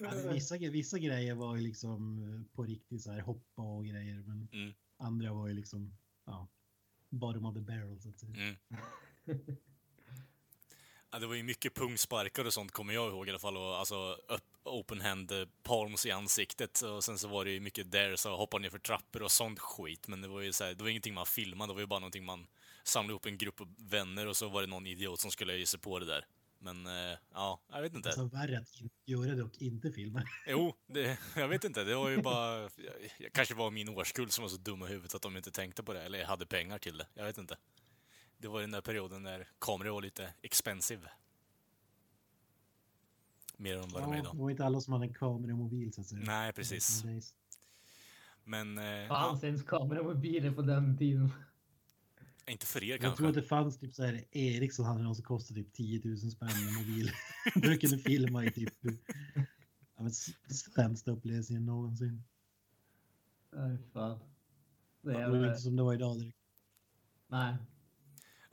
Ja, 0.00 0.10
vissa, 0.32 0.56
vissa 0.58 0.98
grejer 0.98 1.34
var 1.34 1.56
ju 1.56 1.62
liksom 1.62 2.18
eh, 2.18 2.56
på 2.56 2.64
riktigt 2.64 3.02
så 3.02 3.12
här 3.12 3.20
hoppa 3.20 3.62
och 3.62 3.86
grejer, 3.86 4.22
men 4.26 4.48
Mm. 4.52 4.74
andra 4.96 5.32
var 5.32 5.48
ju 5.48 5.54
liksom 5.54 5.96
ja, 6.26 6.48
bottom 7.10 7.46
of 7.46 7.54
the 7.54 7.60
barrel 7.60 8.00
så 8.00 8.08
att 8.08 8.18
säga. 8.20 8.32
Mm. 8.36 8.56
Ja, 11.14 11.20
det 11.20 11.26
var 11.26 11.34
ju 11.34 11.42
mycket 11.42 11.74
pungsparkar 11.74 12.44
och 12.44 12.52
sånt 12.52 12.72
kommer 12.72 12.94
jag 12.94 13.08
ihåg 13.08 13.26
i 13.26 13.30
alla 13.30 13.38
fall. 13.38 13.56
Och, 13.56 13.78
alltså 13.78 14.18
open 14.64 15.00
hand 15.00 15.32
eh, 15.32 15.48
palms 15.62 16.06
i 16.06 16.10
ansiktet. 16.10 16.82
Och 16.82 17.04
sen 17.04 17.18
så 17.18 17.28
var 17.28 17.44
det 17.44 17.50
ju 17.50 17.60
mycket 17.60 17.92
där, 17.92 18.16
så 18.16 18.36
hoppa 18.36 18.58
ner 18.58 18.70
för 18.70 18.78
trappor 18.78 19.22
och 19.22 19.30
sånt 19.30 19.58
skit. 19.58 20.08
Men 20.08 20.20
det 20.20 20.28
var 20.28 20.40
ju 20.40 20.52
så 20.52 20.64
här, 20.64 20.74
det 20.74 20.82
var 20.82 20.90
ingenting 20.90 21.14
man 21.14 21.26
filmade, 21.26 21.70
det 21.70 21.74
var 21.74 21.80
ju 21.80 21.86
bara 21.86 22.00
någonting 22.00 22.24
man 22.24 22.46
samlade 22.84 23.12
ihop 23.12 23.26
en 23.26 23.38
grupp 23.38 23.60
vänner 23.78 24.26
och 24.26 24.36
så 24.36 24.48
var 24.48 24.60
det 24.60 24.66
någon 24.66 24.86
idiot 24.86 25.20
som 25.20 25.30
skulle 25.30 25.56
ge 25.56 25.66
sig 25.66 25.80
på 25.80 25.98
det 25.98 26.06
där. 26.06 26.26
Men 26.58 26.86
eh, 26.86 27.18
ja, 27.34 27.60
jag 27.72 27.82
vet 27.82 27.94
inte. 27.94 28.08
Alltså 28.08 28.24
värre 28.24 28.58
att 28.58 28.80
in- 28.80 28.90
göra 29.04 29.34
det 29.34 29.42
och 29.42 29.62
inte 29.62 29.92
filma. 29.92 30.22
Jo, 30.46 30.74
det, 30.86 31.18
jag 31.36 31.48
vet 31.48 31.64
inte. 31.64 31.84
Det 31.84 31.94
var 31.94 32.08
ju 32.08 32.22
bara... 32.22 32.60
Jag, 33.18 33.32
kanske 33.32 33.54
var 33.54 33.70
min 33.70 33.88
årskull 33.88 34.30
som 34.30 34.42
var 34.42 34.48
så 34.48 34.56
dumma 34.56 34.86
i 34.86 34.88
huvudet 34.88 35.14
att 35.14 35.22
de 35.22 35.36
inte 35.36 35.50
tänkte 35.50 35.82
på 35.82 35.92
det, 35.92 36.02
eller 36.02 36.24
hade 36.24 36.46
pengar 36.46 36.78
till 36.78 36.98
det. 36.98 37.06
Jag 37.14 37.24
vet 37.24 37.38
inte. 37.38 37.56
Det 38.44 38.48
var 38.48 38.60
den 38.60 38.70
där 38.70 38.80
perioden 38.80 39.22
när 39.22 39.48
kameror 39.58 39.92
var 39.92 40.02
lite 40.02 40.34
expensive. 40.42 41.10
Mer 43.56 43.76
än 43.76 43.88
vad 43.88 44.02
de 44.02 44.12
är 44.12 44.18
idag. 44.18 44.36
det 44.36 44.42
var 44.42 44.50
inte 44.50 44.64
alla 44.64 44.80
som 44.80 44.92
hade 44.92 45.04
en 45.06 45.14
kamera 45.14 45.52
och 45.52 45.58
mobil 45.58 45.92
så 45.92 46.00
att 46.00 46.06
säga. 46.06 46.22
Nej, 46.26 46.52
precis. 46.52 47.04
Men 48.44 48.74
det. 48.74 49.02
Eh, 49.02 49.08
Fanns 49.08 49.44
ens 49.44 49.62
kameramobiler 49.62 50.50
på 50.52 50.62
den 50.62 50.98
tiden? 50.98 51.30
inte 52.46 52.66
för 52.66 52.84
er 52.84 52.88
Jag 52.88 53.00
tror 53.00 53.08
kanske. 53.10 53.28
att 53.28 53.34
det 53.34 53.42
fanns 53.42 53.78
typ 53.78 53.94
så 53.94 54.04
här 54.04 54.24
Ericsson 54.30 54.86
hade 54.86 55.02
någon 55.02 55.14
som 55.16 55.24
kostade 55.24 55.62
typ 55.62 55.72
10 55.72 56.00
000 56.04 56.18
spänn 56.18 56.48
med 56.64 56.74
mobil. 56.74 57.10
du 57.54 57.78
kunde 57.78 57.98
filma 57.98 58.44
i 58.44 58.50
typ 58.50 58.74
ja, 59.96 60.02
men 60.02 60.12
sämsta 60.74 61.10
upplevelsen 61.10 61.66
någonsin. 61.66 62.24
Nej, 63.52 63.78
fan. 63.92 64.18
Det 65.02 65.12
Det 65.12 65.20
är 65.22 65.28
var 65.30 65.38
väl... 65.38 65.48
inte 65.48 65.60
som 65.60 65.76
det 65.76 65.82
var 65.82 65.94
idag 65.94 66.18
direkt. 66.20 66.38
Nej. 67.28 67.56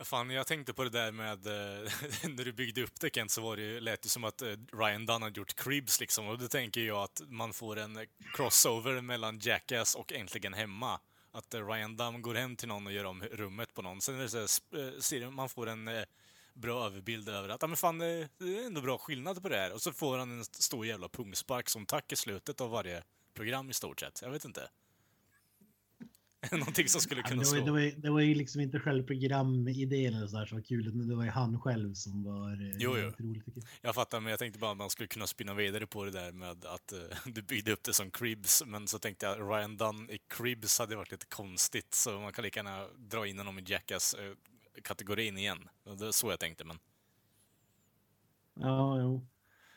Fan, 0.04 0.30
jag 0.30 0.48
tänkte 0.48 0.74
på 0.74 0.84
det 0.84 0.90
där 0.90 1.12
med 1.12 1.48
eh, 1.48 1.92
när 2.30 2.46
du 2.46 2.52
byggde 2.52 2.84
upp 2.84 3.00
det 3.00 3.16
Kent, 3.16 3.32
så 3.32 3.42
var 3.42 3.56
det 3.56 3.62
ju, 3.62 3.80
lät 3.80 4.02
det 4.02 4.10
som 4.10 4.24
att 4.24 4.42
eh, 4.42 4.48
Ryan 4.74 5.06
Dunn 5.06 5.22
hade 5.22 5.40
gjort 5.40 5.56
Cribs 5.56 6.00
liksom. 6.00 6.28
Och 6.28 6.40
då 6.40 6.48
tänker 6.48 6.82
jag 6.82 6.98
att 6.98 7.22
man 7.28 7.54
får 7.54 7.80
en 7.80 7.98
eh, 7.98 8.04
crossover 8.34 9.02
mellan 9.02 9.40
Jackass 9.40 9.96
och 9.96 10.14
Äntligen 10.14 10.54
Hemma. 10.54 11.00
Att 11.32 11.54
Ryan 11.54 11.98
Dunn 11.98 12.22
går 12.22 12.36
hem 12.36 12.56
till 12.56 12.68
någon 12.68 12.88
och 12.88 12.94
gör 12.94 13.06
om 13.06 13.24
rummet 13.24 13.74
på 13.74 13.82
någon. 13.82 14.02
Sen 14.02 14.16
är 14.16 14.22
det 14.22 14.30
så 15.02 15.16
här, 15.16 15.30
man 15.30 15.50
får 15.50 15.70
en 15.70 15.90
bra 16.54 16.86
överbild 16.86 17.30
över 17.30 17.50
att, 17.50 17.62
ja 17.62 17.68
men 17.68 17.78
fan, 17.78 17.98
det 17.98 18.08
är 18.40 18.66
ändå 18.66 18.82
bra 18.82 18.98
skillnad 18.98 19.42
på 19.42 19.50
det 19.50 19.58
här. 19.58 19.74
Och 19.74 19.82
så 19.82 19.92
får 19.92 20.18
han 20.18 20.32
en 20.32 20.46
stor 20.46 20.86
jävla 20.86 21.10
pungspark 21.10 21.70
som 21.70 21.86
tack 21.86 22.12
i 22.12 22.16
slutet 22.16 22.62
av 22.62 22.70
varje 22.70 23.04
program 23.34 23.70
i 23.70 23.74
stort 23.74 24.00
sett. 24.00 24.22
Jag 24.22 24.32
vet 24.32 24.46
inte. 24.46 24.70
Någonting 26.51 26.88
som 26.89 27.01
skulle 27.01 27.21
Ja, 27.21 27.27
kunna 27.27 27.41
men 27.41 27.45
det, 27.45 27.51
var, 27.51 27.58
slå. 27.58 27.65
det, 27.65 27.71
var, 27.71 27.80
ju- 27.80 27.95
det 27.95 28.10
var 28.10 28.19
ju 28.19 28.36
liksom 28.36 28.62
inte 28.62 28.80
själva 28.80 29.08
programidén 29.08 30.13
eller 30.13 30.27
så 30.27 30.38
där 30.38 30.45
som 30.45 30.58
var 30.58 30.63
kul, 30.63 30.88
utan 30.88 31.08
det 31.08 31.15
var 31.15 31.23
ju 31.23 31.30
han 31.30 31.60
själv 31.62 31.93
som 31.93 32.23
var 32.23 32.51
eh, 32.51 32.77
Jo, 32.80 32.97
jo. 32.97 33.12
rolig 33.19 33.41
jag. 33.56 33.63
Jag 33.82 33.95
fattar, 33.95 34.19
men 34.19 34.30
jag 34.30 34.39
tänkte 34.39 34.60
bara 34.60 34.71
att 34.71 34.77
man 34.77 34.89
skulle 34.89 35.08
kunna 35.08 35.27
spinna 35.27 35.54
vidare 35.54 35.88
på 35.88 36.06
det 36.06 36.12
där 36.12 36.32
med 36.32 36.65
att 36.65 36.91
eh, 36.91 36.99
du 37.25 37.41
byggde 37.41 37.71
upp 37.71 37.84
det 37.84 37.93
som 37.93 38.12
Cribs, 38.12 38.63
men 38.65 38.88
så 38.88 38.99
tänkte 38.99 39.25
jag 39.25 39.39
Ryan 39.51 39.77
Dunn 39.77 40.10
i 40.10 40.17
Cribs 40.27 40.80
hade 40.80 40.95
varit 40.95 41.12
lite 41.12 41.25
konstigt, 41.25 41.93
så 41.93 42.19
man 42.19 42.34
kan 42.34 42.43
lika 42.43 42.60
gärna 42.60 42.88
dra 42.97 43.27
in 43.27 43.38
honom 43.38 43.60
i 43.60 43.63
Jackass-kategorin 43.65 45.38
igen. 45.38 45.69
Och 45.84 45.97
Det 45.97 46.08
är 46.08 46.12
så 46.12 46.30
jag 46.32 46.39
tänkte, 46.39 46.63
men... 46.63 46.80
Ja, 48.60 48.99
jo. 49.01 49.27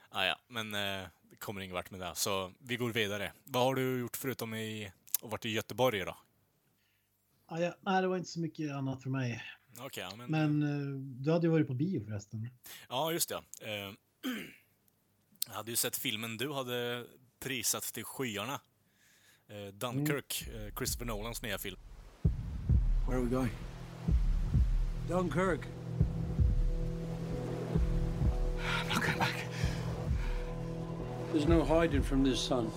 Ah, 0.08 0.24
ja, 0.24 0.38
men 0.48 0.74
eh, 0.74 1.08
det 1.30 1.36
kommer 1.38 1.60
ingen 1.60 1.74
vart 1.74 1.90
med 1.90 2.00
det. 2.00 2.12
Så 2.14 2.52
vi 2.58 2.76
går 2.76 2.92
vidare. 2.92 3.32
Vad 3.44 3.62
har 3.64 3.74
du 3.74 4.00
gjort 4.00 4.16
förutom 4.16 4.54
i... 4.54 4.92
och 5.20 5.30
varit 5.30 5.44
i 5.44 5.48
Göteborg 5.50 6.00
då? 6.00 6.16
Ja, 7.50 7.60
ja, 7.60 7.74
nej, 7.80 8.02
det 8.02 8.08
var 8.08 8.16
inte 8.16 8.28
så 8.28 8.40
mycket 8.40 8.72
annat 8.72 9.02
för 9.02 9.10
mig. 9.10 9.42
Ja, 9.96 10.10
men... 10.16 10.30
Men 10.30 10.62
eh, 10.62 11.00
du 11.24 11.32
hade 11.32 11.46
ju 11.46 11.50
varit 11.50 11.66
på 11.66 11.74
bio 11.74 12.04
förresten. 12.04 12.48
Ja, 12.88 13.12
just 13.12 13.28
det. 13.28 13.34
Eh, 13.60 13.70
jag 15.46 15.54
hade 15.54 15.70
ju 15.70 15.76
sett 15.76 15.96
filmen 15.96 16.36
du 16.36 16.52
hade 16.52 17.06
prisat 17.40 17.82
till 17.82 18.04
skyarna. 18.04 18.60
Eh, 19.48 19.74
Dunkirk, 19.74 20.48
eh, 20.48 20.74
Christopher 20.76 21.04
Nolans 21.04 21.42
nya 21.42 21.58
film. 21.58 21.78
Where 23.06 23.18
are 23.18 23.24
we 23.24 23.30
going? 23.30 23.50
Dunkirk. 25.08 25.66
I'm 28.58 28.88
not 28.88 29.02
going 29.02 29.18
back. 29.18 29.46
There's 31.32 31.48
no 31.48 31.64
hiding 31.64 32.02
from 32.02 32.24
this, 32.24 32.40
son. 32.40 32.70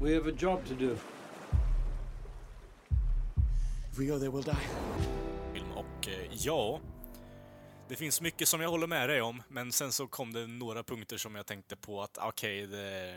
We 0.00 0.14
have 0.14 0.26
a 0.26 0.32
job 0.32 0.64
to 0.66 0.74
do. 0.74 0.96
We 4.00 4.06
go 4.06 4.18
die. 4.18 4.56
Och 5.74 6.08
eh, 6.08 6.28
ja, 6.32 6.80
det 7.88 7.96
finns 7.96 8.20
mycket 8.20 8.48
som 8.48 8.60
jag 8.60 8.70
håller 8.70 8.86
med 8.86 9.08
dig 9.08 9.22
om, 9.22 9.42
men 9.48 9.72
sen 9.72 9.92
så 9.92 10.06
kom 10.08 10.32
det 10.32 10.46
några 10.46 10.82
punkter 10.82 11.16
som 11.16 11.34
jag 11.34 11.46
tänkte 11.46 11.76
på 11.76 12.02
att 12.02 12.18
okej, 12.18 12.66
det... 12.66 13.14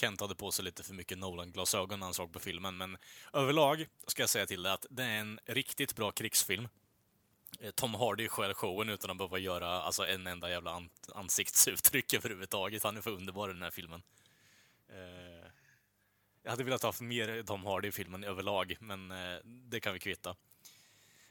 Kent 0.00 0.20
hade 0.20 0.34
på 0.34 0.52
sig 0.52 0.64
lite 0.64 0.82
för 0.82 0.94
mycket 0.94 1.18
Nolan-glasögon 1.18 1.98
när 1.98 2.06
han 2.06 2.14
såg 2.14 2.32
på 2.32 2.40
filmen, 2.40 2.76
men 2.76 2.96
överlag 3.32 3.86
ska 4.06 4.22
jag 4.22 4.30
säga 4.30 4.46
till 4.46 4.62
dig 4.62 4.72
att 4.72 4.86
det 4.90 5.02
är 5.02 5.18
en 5.18 5.40
riktigt 5.46 5.96
bra 5.96 6.10
krigsfilm. 6.10 6.68
Eh, 7.60 7.70
Tom 7.70 7.94
Hardy 7.94 8.28
skär 8.28 8.54
showen 8.54 8.88
utan 8.88 9.10
att 9.10 9.18
behöva 9.18 9.38
göra 9.38 9.68
alltså, 9.68 10.06
en 10.06 10.26
enda 10.26 10.50
jävla 10.50 10.70
an 10.70 10.88
ansiktsuttryck 11.14 12.14
överhuvudtaget. 12.14 12.82
Han 12.82 12.96
är 12.96 13.00
för 13.00 13.10
underbar 13.10 13.50
i 13.50 13.52
den 13.52 13.62
här 13.62 13.70
filmen. 13.70 14.02
Eh, 14.88 15.35
jag 16.46 16.50
hade 16.50 16.64
velat 16.64 16.82
ha 16.82 16.88
haft 16.88 17.00
mer 17.00 17.42
Tom 17.42 17.64
Hardy 17.64 17.88
i 17.88 17.92
filmen 17.92 18.24
överlag, 18.24 18.76
men 18.80 19.10
eh, 19.10 19.38
det 19.44 19.80
kan 19.80 19.92
vi 19.92 19.98
kvitta. 19.98 20.36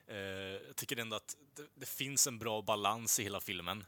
Eh, 0.08 0.18
jag 0.18 0.76
tycker 0.76 0.98
ändå 0.98 1.16
att 1.16 1.38
det, 1.56 1.64
det 1.76 1.86
finns 1.86 2.28
en 2.28 2.40
bra 2.40 2.62
balans 2.62 3.20
i 3.20 3.24
hela 3.24 3.40
filmen. 3.40 3.86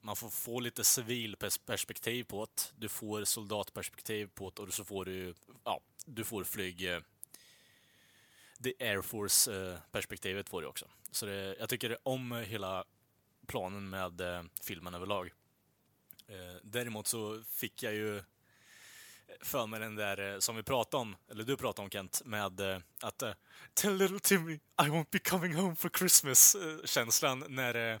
Man 0.00 0.16
får 0.16 0.30
få 0.30 0.60
lite 0.60 0.84
civilperspektiv 0.84 2.24
på 2.24 2.44
det. 2.44 2.72
Du 2.76 2.88
får 2.88 3.24
soldatperspektiv 3.24 4.30
på 4.34 4.52
det 4.56 4.62
och 4.62 4.74
så 4.74 4.84
får 4.84 5.04
du, 5.04 5.34
ja, 5.64 5.80
du 6.06 6.24
får 6.24 6.44
flyg... 6.44 6.84
Eh, 6.84 7.00
the 8.62 8.74
Air 8.80 9.02
Force-perspektivet 9.02 10.46
eh, 10.46 10.50
får 10.50 10.62
du 10.62 10.68
också. 10.68 10.86
Så 11.10 11.26
det, 11.26 11.56
jag 11.58 11.68
tycker 11.68 11.98
om 12.02 12.32
hela 12.32 12.84
planen 13.46 13.88
med 13.88 14.20
eh, 14.20 14.42
filmen 14.62 14.94
överlag. 14.94 15.32
Eh, 16.26 16.56
däremot 16.62 17.06
så 17.06 17.42
fick 17.42 17.82
jag 17.82 17.94
ju 17.94 18.22
för 19.40 19.66
mig 19.66 19.80
den 19.80 19.94
där 19.94 20.34
eh, 20.34 20.38
som 20.38 20.56
vi 20.56 20.62
pratade 20.62 21.00
om, 21.00 21.16
eller 21.30 21.44
du 21.44 21.56
pratade 21.56 21.84
om 21.84 21.90
Kent, 21.90 22.22
med 22.24 22.60
eh, 22.60 22.78
att 23.02 23.22
eh, 23.22 23.32
Tell 23.74 23.96
little 23.96 24.18
Timmy 24.18 24.52
I 24.54 24.88
won't 24.88 25.06
be 25.10 25.18
coming 25.18 25.54
home 25.54 25.76
for 25.76 25.88
Christmas 25.98 26.54
eh, 26.54 26.84
känslan 26.84 27.44
när 27.48 28.00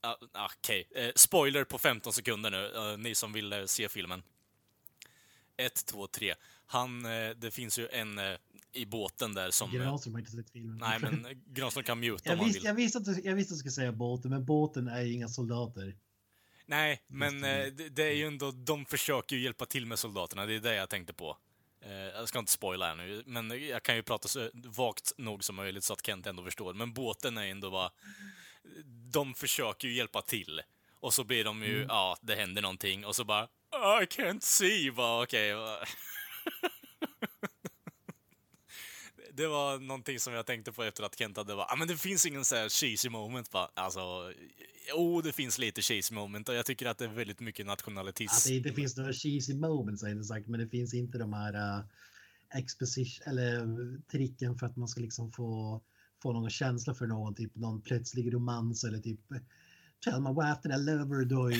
ah, 0.00 0.16
Okej, 0.58 0.88
eh, 0.94 1.10
spoiler 1.16 1.64
på 1.64 1.78
15 1.78 2.12
sekunder 2.12 2.50
nu, 2.50 2.96
ni 2.96 3.14
som 3.14 3.32
vill 3.32 3.64
se 3.66 3.88
filmen. 3.88 4.22
1, 5.56 5.86
2, 5.86 6.06
3. 6.06 6.34
Han, 6.66 7.02
det 7.36 7.50
finns 7.54 7.78
ju 7.78 7.88
en 7.88 8.20
i 8.72 8.86
båten 8.86 9.34
där 9.34 9.50
som... 9.50 9.70
Granström 9.70 10.14
har 10.14 10.20
inte 10.20 10.32
sett 10.32 10.50
filmen. 10.50 10.78
Nej, 10.78 10.98
men 11.00 11.26
Granström 11.46 11.84
kan 11.84 12.00
muta 12.00 12.14
om 12.14 12.20
jag, 12.24 12.36
han 12.36 12.46
visste, 12.46 12.60
vill. 12.60 12.66
jag, 12.66 12.74
visste 12.74 12.98
att 12.98 13.04
du, 13.04 13.20
jag 13.24 13.34
visste 13.34 13.52
att 13.52 13.56
du 13.56 13.58
skulle 13.58 13.72
säga 13.72 13.92
båten, 13.92 14.30
men 14.30 14.44
båten 14.44 14.88
är 14.88 15.02
ju 15.02 15.12
inga 15.12 15.28
soldater. 15.28 15.96
Nej, 16.66 17.02
men 17.06 17.40
det. 17.40 17.66
eh, 17.66 17.72
det, 17.72 17.88
det 17.88 18.02
är 18.02 18.12
ju 18.12 18.26
ändå, 18.26 18.50
de 18.50 18.84
försöker 18.86 19.36
ju 19.36 19.42
hjälpa 19.42 19.66
till 19.66 19.86
med 19.86 19.98
soldaterna, 19.98 20.46
det 20.46 20.54
är 20.54 20.60
det 20.60 20.74
jag 20.74 20.88
tänkte 20.88 21.12
på. 21.12 21.36
Eh, 21.80 21.92
jag 21.92 22.28
ska 22.28 22.38
inte 22.38 22.52
spoila 22.52 22.86
här 22.88 22.94
nu, 22.94 23.22
men 23.26 23.66
jag 23.68 23.82
kan 23.82 23.96
ju 23.96 24.02
prata 24.02 24.28
så 24.28 24.50
vagt 24.54 25.12
nog 25.16 25.44
som 25.44 25.56
möjligt 25.56 25.84
så 25.84 25.92
att 25.92 26.06
Kent 26.06 26.26
ändå 26.26 26.44
förstår. 26.44 26.74
Men 26.74 26.92
båten 26.92 27.38
är 27.38 27.46
ändå 27.46 27.70
bara... 27.70 27.90
De 29.12 29.34
försöker 29.34 29.88
ju 29.88 29.94
hjälpa 29.94 30.22
till. 30.22 30.62
Och 31.00 31.14
så 31.14 31.24
blir 31.24 31.44
de 31.44 31.62
ju, 31.62 31.86
ja, 31.88 32.16
det 32.20 32.34
händer 32.36 32.62
någonting 32.62 33.04
och 33.06 33.16
så 33.16 33.24
bara 33.24 33.44
"Oh, 33.72 34.02
I 34.02 34.06
can't 34.06 34.40
see, 34.40 34.90
bara 34.90 35.22
okej. 35.22 35.54
va." 35.54 35.78
Det 39.36 39.46
var 39.46 39.78
någonting 39.78 40.20
som 40.20 40.32
jag 40.32 40.46
tänkte 40.46 40.72
på 40.72 40.82
efter 40.82 41.02
att 41.02 41.18
Kent 41.18 41.36
hade 41.36 41.54
bara, 41.54 41.66
ah, 41.66 41.76
men 41.76 41.88
det 41.88 41.96
finns 41.96 42.26
ingen 42.26 42.44
så 42.44 42.56
här 42.56 42.68
cheesy 42.68 43.08
moment 43.08 43.52
va? 43.52 43.70
Alltså, 43.74 44.32
jo, 44.88 45.20
det 45.20 45.32
finns 45.32 45.58
lite 45.58 45.82
cheesy 45.82 46.14
moment 46.14 46.48
och 46.48 46.54
jag 46.54 46.66
tycker 46.66 46.86
att 46.86 46.98
det 46.98 47.04
är 47.04 47.08
väldigt 47.08 47.40
mycket 47.40 47.64
Att 47.64 47.66
nationalitism. 47.66 48.48
det 48.48 48.56
inte 48.56 48.72
finns 48.72 48.96
några 48.96 49.12
cheesy 49.12 49.54
moments 49.54 50.02
jag 50.02 50.12
inte 50.12 50.24
sagt, 50.24 50.46
men 50.46 50.60
det 50.60 50.68
finns 50.68 50.94
inte 50.94 51.18
de 51.18 51.32
här... 51.32 51.54
Uh, 51.54 51.84
exposition 52.54 53.22
eller 53.26 53.66
tricken 54.10 54.58
för 54.58 54.66
att 54.66 54.76
man 54.76 54.88
ska 54.88 55.00
liksom 55.00 55.32
få 55.32 55.80
få 56.22 56.32
någon 56.32 56.50
känsla 56.50 56.94
för 56.94 57.06
någon, 57.06 57.34
typ 57.34 57.56
någon 57.56 57.82
plötslig 57.82 58.34
romans 58.34 58.84
eller 58.84 58.98
typ 58.98 59.20
wife 60.06 60.62
that 60.62 60.80
I 60.80 60.82
love 60.82 61.16
her, 61.16 61.24
då 61.24 61.50
är 61.50 61.58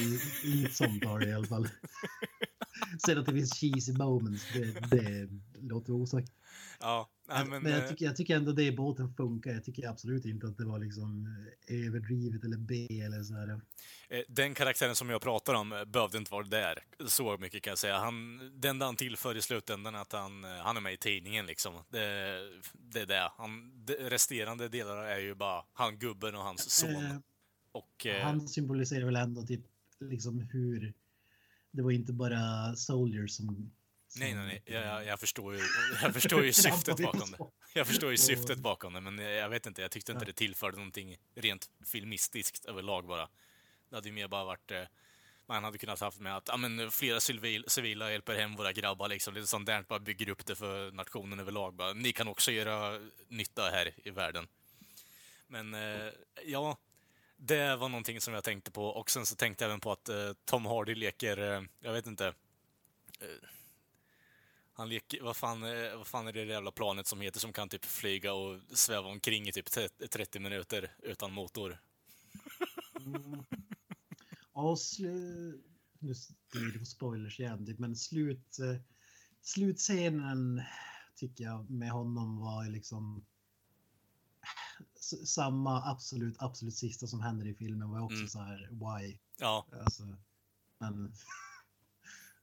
inget 0.54 0.74
sånt 0.74 1.04
har 1.04 1.20
det 1.20 1.28
i 1.28 1.32
alla 1.32 1.46
fall. 1.46 1.68
Sen 3.06 3.18
att 3.18 3.26
det 3.26 3.32
finns 3.32 3.54
cheesy 3.54 3.92
moments, 3.92 4.44
det, 4.52 4.96
det 4.96 5.28
låter 5.60 5.92
osagt. 5.92 6.32
Ja, 6.80 7.10
nej, 7.28 7.44
men... 7.46 7.62
Men 7.62 7.72
jag 7.72 7.82
eh, 7.82 7.88
tycker, 7.88 8.04
jag 8.04 8.16
tycker 8.16 8.36
ändå 8.36 8.52
det 8.52 8.64
i 8.64 8.72
båten 8.72 9.14
funkar. 9.14 9.50
Jag 9.50 9.64
tycker 9.64 9.88
absolut 9.88 10.24
inte 10.24 10.46
att 10.46 10.58
det 10.58 10.64
var 10.64 10.78
liksom 10.78 11.26
eh, 11.68 11.86
överdrivet 11.86 12.44
eller 12.44 12.56
B 12.56 12.86
eller 13.02 13.22
så 13.22 13.34
här. 13.34 13.60
Eh, 14.08 14.20
Den 14.28 14.54
karaktären 14.54 14.94
som 14.96 15.10
jag 15.10 15.22
pratar 15.22 15.54
om 15.54 15.72
eh, 15.72 15.84
behövde 15.84 16.18
inte 16.18 16.32
vara 16.32 16.46
där. 16.46 16.78
Så 17.06 17.38
mycket 17.38 17.62
kan 17.62 17.70
jag 17.70 17.78
säga. 17.78 17.98
Han, 17.98 18.40
det 18.60 18.68
enda 18.68 18.86
han 18.86 18.96
tillför 18.96 19.36
i 19.36 19.42
slutändan 19.42 19.94
är 19.94 19.98
att 19.98 20.12
han, 20.12 20.44
han 20.44 20.76
är 20.76 20.80
med 20.80 20.92
i 20.92 20.96
tidningen 20.96 21.46
liksom. 21.46 21.74
Det, 21.88 21.98
det 22.72 23.00
är 23.00 23.06
det. 23.06 23.30
Han, 23.36 23.84
de 23.84 23.94
resterande 23.94 24.68
delar 24.68 24.96
är 24.96 25.18
ju 25.18 25.34
bara 25.34 25.64
han 25.72 25.98
gubben 25.98 26.34
och 26.34 26.42
hans 26.42 26.70
son. 26.70 26.94
Eh, 26.94 27.16
Och, 27.72 28.06
Han 28.22 28.48
symboliserar 28.48 29.04
väl 29.04 29.16
ändå 29.16 29.42
typ 29.42 29.60
liksom 30.00 30.40
hur 30.40 30.92
det 31.70 31.82
var 31.82 31.90
inte 31.90 32.12
bara 32.12 32.74
soldiers 32.76 33.30
som... 33.30 33.70
nej, 34.16 34.34
nej, 34.34 34.46
nej. 34.46 34.62
Jag, 34.64 35.04
jag, 35.06 35.20
förstår 35.20 35.54
ju, 35.54 35.60
jag 36.02 36.14
förstår 36.14 36.44
ju 36.44 36.52
syftet 36.52 36.96
bakom 37.00 37.30
det. 37.30 37.38
Jag 37.74 37.86
förstår 37.86 38.10
ju 38.10 38.16
syftet 38.16 38.58
bakom 38.58 38.92
det, 38.92 39.00
men 39.00 39.18
jag 39.18 39.48
vet 39.48 39.66
inte. 39.66 39.82
Jag 39.82 39.90
tyckte 39.90 40.12
inte 40.12 40.24
det 40.24 40.32
tillförde 40.32 40.76
någonting 40.76 41.16
rent 41.34 41.70
filmistiskt 41.86 42.64
överlag 42.64 43.06
bara. 43.06 43.28
Det 43.88 43.96
hade 43.96 44.08
ju 44.08 44.14
mer 44.14 44.28
bara 44.28 44.44
varit... 44.44 44.70
eh, 44.70 44.82
Man 45.46 45.64
hade 45.64 45.78
kunnat 45.78 46.00
haft 46.00 46.20
med 46.20 46.36
att 46.36 46.48
ja, 46.48 46.56
men, 46.56 46.90
flera 46.90 47.20
civil, 47.20 47.64
civila 47.68 48.10
hjälper 48.12 48.34
hem 48.34 48.56
våra 48.56 48.72
grabbar, 48.72 49.08
liksom. 49.08 49.34
lite 49.34 49.46
sånt 49.46 49.66
där, 49.66 49.82
bara 49.88 49.98
bygger 49.98 50.28
upp 50.28 50.46
det 50.46 50.56
för 50.56 50.90
nationen 50.92 51.40
överlag. 51.40 51.74
Bara, 51.74 51.92
Ni 51.92 52.12
kan 52.12 52.28
också 52.28 52.52
göra 52.52 53.00
nytta 53.28 53.70
här 53.70 53.92
i 54.04 54.10
världen. 54.10 54.48
Men 55.48 55.74
eh, 55.74 56.12
ja, 56.44 56.78
det 57.36 57.76
var 57.76 57.88
någonting 57.88 58.20
som 58.20 58.34
jag 58.34 58.44
tänkte 58.44 58.70
på. 58.70 58.86
Och 58.86 59.10
sen 59.10 59.26
så 59.26 59.36
tänkte 59.36 59.64
jag 59.64 59.68
även 59.70 59.80
på 59.80 59.92
att 59.92 60.08
eh, 60.08 60.32
Tom 60.44 60.66
Hardy 60.66 60.94
leker, 60.94 61.38
eh, 61.54 61.62
jag 61.80 61.92
vet 61.92 62.06
inte, 62.06 62.26
eh, 63.20 63.48
han 64.76 64.88
leker, 64.88 65.22
vad 65.22 65.36
fan, 65.36 65.62
eh, 65.62 65.96
vad 65.96 66.06
fan 66.06 66.26
är 66.26 66.32
det 66.32 66.44
jävla 66.44 66.70
planet 66.70 67.06
som 67.06 67.20
heter 67.20 67.40
som 67.40 67.52
kan 67.52 67.68
typ 67.68 67.84
flyga 67.84 68.32
och 68.32 68.60
sväva 68.70 69.08
omkring 69.08 69.48
i 69.48 69.52
typ 69.52 69.70
30 70.10 70.38
minuter 70.38 70.94
utan 71.02 71.32
motor? 71.32 71.78
Ja, 74.54 74.76
slu... 74.76 75.62
Nu 75.98 76.14
blir 76.52 76.72
det 76.72 76.78
på 76.78 76.84
spoilers 76.84 77.40
igen, 77.40 77.76
men 77.78 77.96
slut... 77.96 78.58
eh, 78.58 78.80
Slutscenen 79.42 80.62
tycker 81.16 81.44
jag 81.44 81.70
med 81.70 81.90
honom 81.90 82.40
var 82.40 82.68
liksom 82.68 83.24
samma 85.24 85.90
absolut, 85.90 86.36
absolut 86.38 86.74
sista 86.74 87.06
som 87.06 87.20
händer 87.20 87.46
i 87.46 87.54
filmen 87.54 87.90
var 87.90 88.00
också 88.00 88.16
Mm. 88.16 88.28
så 88.28 88.38
här 88.38 88.68
why. 88.70 89.18
Ja, 89.36 89.66
Alltså, 89.84 90.16
men 90.78 91.12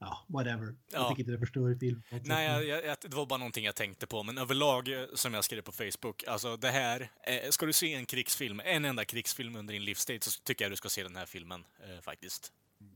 ja, 0.05 0.25
whatever. 0.27 0.65
Ja. 0.65 0.75
Jag 0.91 1.09
tycker 1.09 1.19
inte 1.21 1.31
det 1.31 1.39
förstör 1.39 1.75
film. 1.79 2.01
på 2.09 2.15
något 2.15 2.25
nej, 2.27 2.67
jag, 2.67 2.85
jag, 2.85 2.97
det 3.01 3.15
var 3.15 3.25
bara 3.25 3.37
någonting 3.37 3.65
jag 3.65 3.75
tänkte 3.75 4.07
på. 4.07 4.23
Men 4.23 4.37
överlag, 4.37 4.87
eh, 5.01 5.05
som 5.13 5.33
jag 5.33 5.43
skrev 5.43 5.61
på 5.61 5.71
Facebook, 5.71 6.23
alltså 6.27 6.57
det 6.57 6.71
här, 6.71 7.11
eh, 7.23 7.49
ska 7.49 7.65
du 7.65 7.73
se 7.73 7.93
en 7.93 8.05
krigsfilm, 8.05 8.61
en 8.65 8.85
enda 8.85 9.05
krigsfilm 9.05 9.55
under 9.55 9.73
din 9.73 9.85
livstid, 9.85 10.23
så 10.23 10.31
tycker 10.43 10.65
jag 10.65 10.71
du 10.71 10.75
ska 10.75 10.89
se 10.89 11.03
den 11.03 11.15
här 11.15 11.25
filmen, 11.25 11.65
eh, 11.87 12.01
faktiskt. 12.01 12.51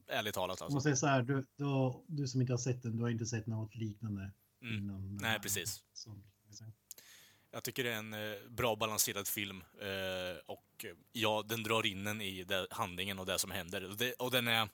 Ärligt 0.07 0.33
talat 0.33 0.59
Jag 0.59 0.65
alltså. 0.65 0.75
måste 0.75 0.89
säga 0.89 0.95
så 0.95 1.07
här, 1.07 1.21
du, 1.21 1.45
du, 1.55 1.65
du 2.07 2.27
som 2.27 2.41
inte 2.41 2.53
har 2.53 2.57
sett 2.57 2.83
den, 2.83 2.97
du 2.97 3.03
har 3.03 3.09
inte 3.09 3.25
sett 3.25 3.47
något 3.47 3.75
liknande 3.75 4.31
Mm. 4.61 4.77
innan. 4.77 5.17
Nej, 5.21 5.39
precis. 5.39 5.83
som- 5.93 6.23
Jag 7.51 7.63
tycker 7.63 7.83
det 7.83 7.89
är 7.93 7.97
en 7.97 8.13
eh, 8.13 8.19
bra 8.49 8.75
balanserad 8.75 9.27
film 9.27 9.63
eh, 9.81 10.37
och 10.45 10.85
ja, 11.11 11.43
den 11.49 11.63
drar 11.63 11.85
in 11.85 12.07
en 12.07 12.21
i 12.21 12.43
det, 12.43 12.67
handlingen 12.71 13.19
och 13.19 13.25
det 13.25 13.39
som 13.39 13.51
händer. 13.51 13.89
Och, 13.89 13.97
det, 13.97 14.13
och 14.13 14.31
den 14.31 14.47
är, 14.47 14.69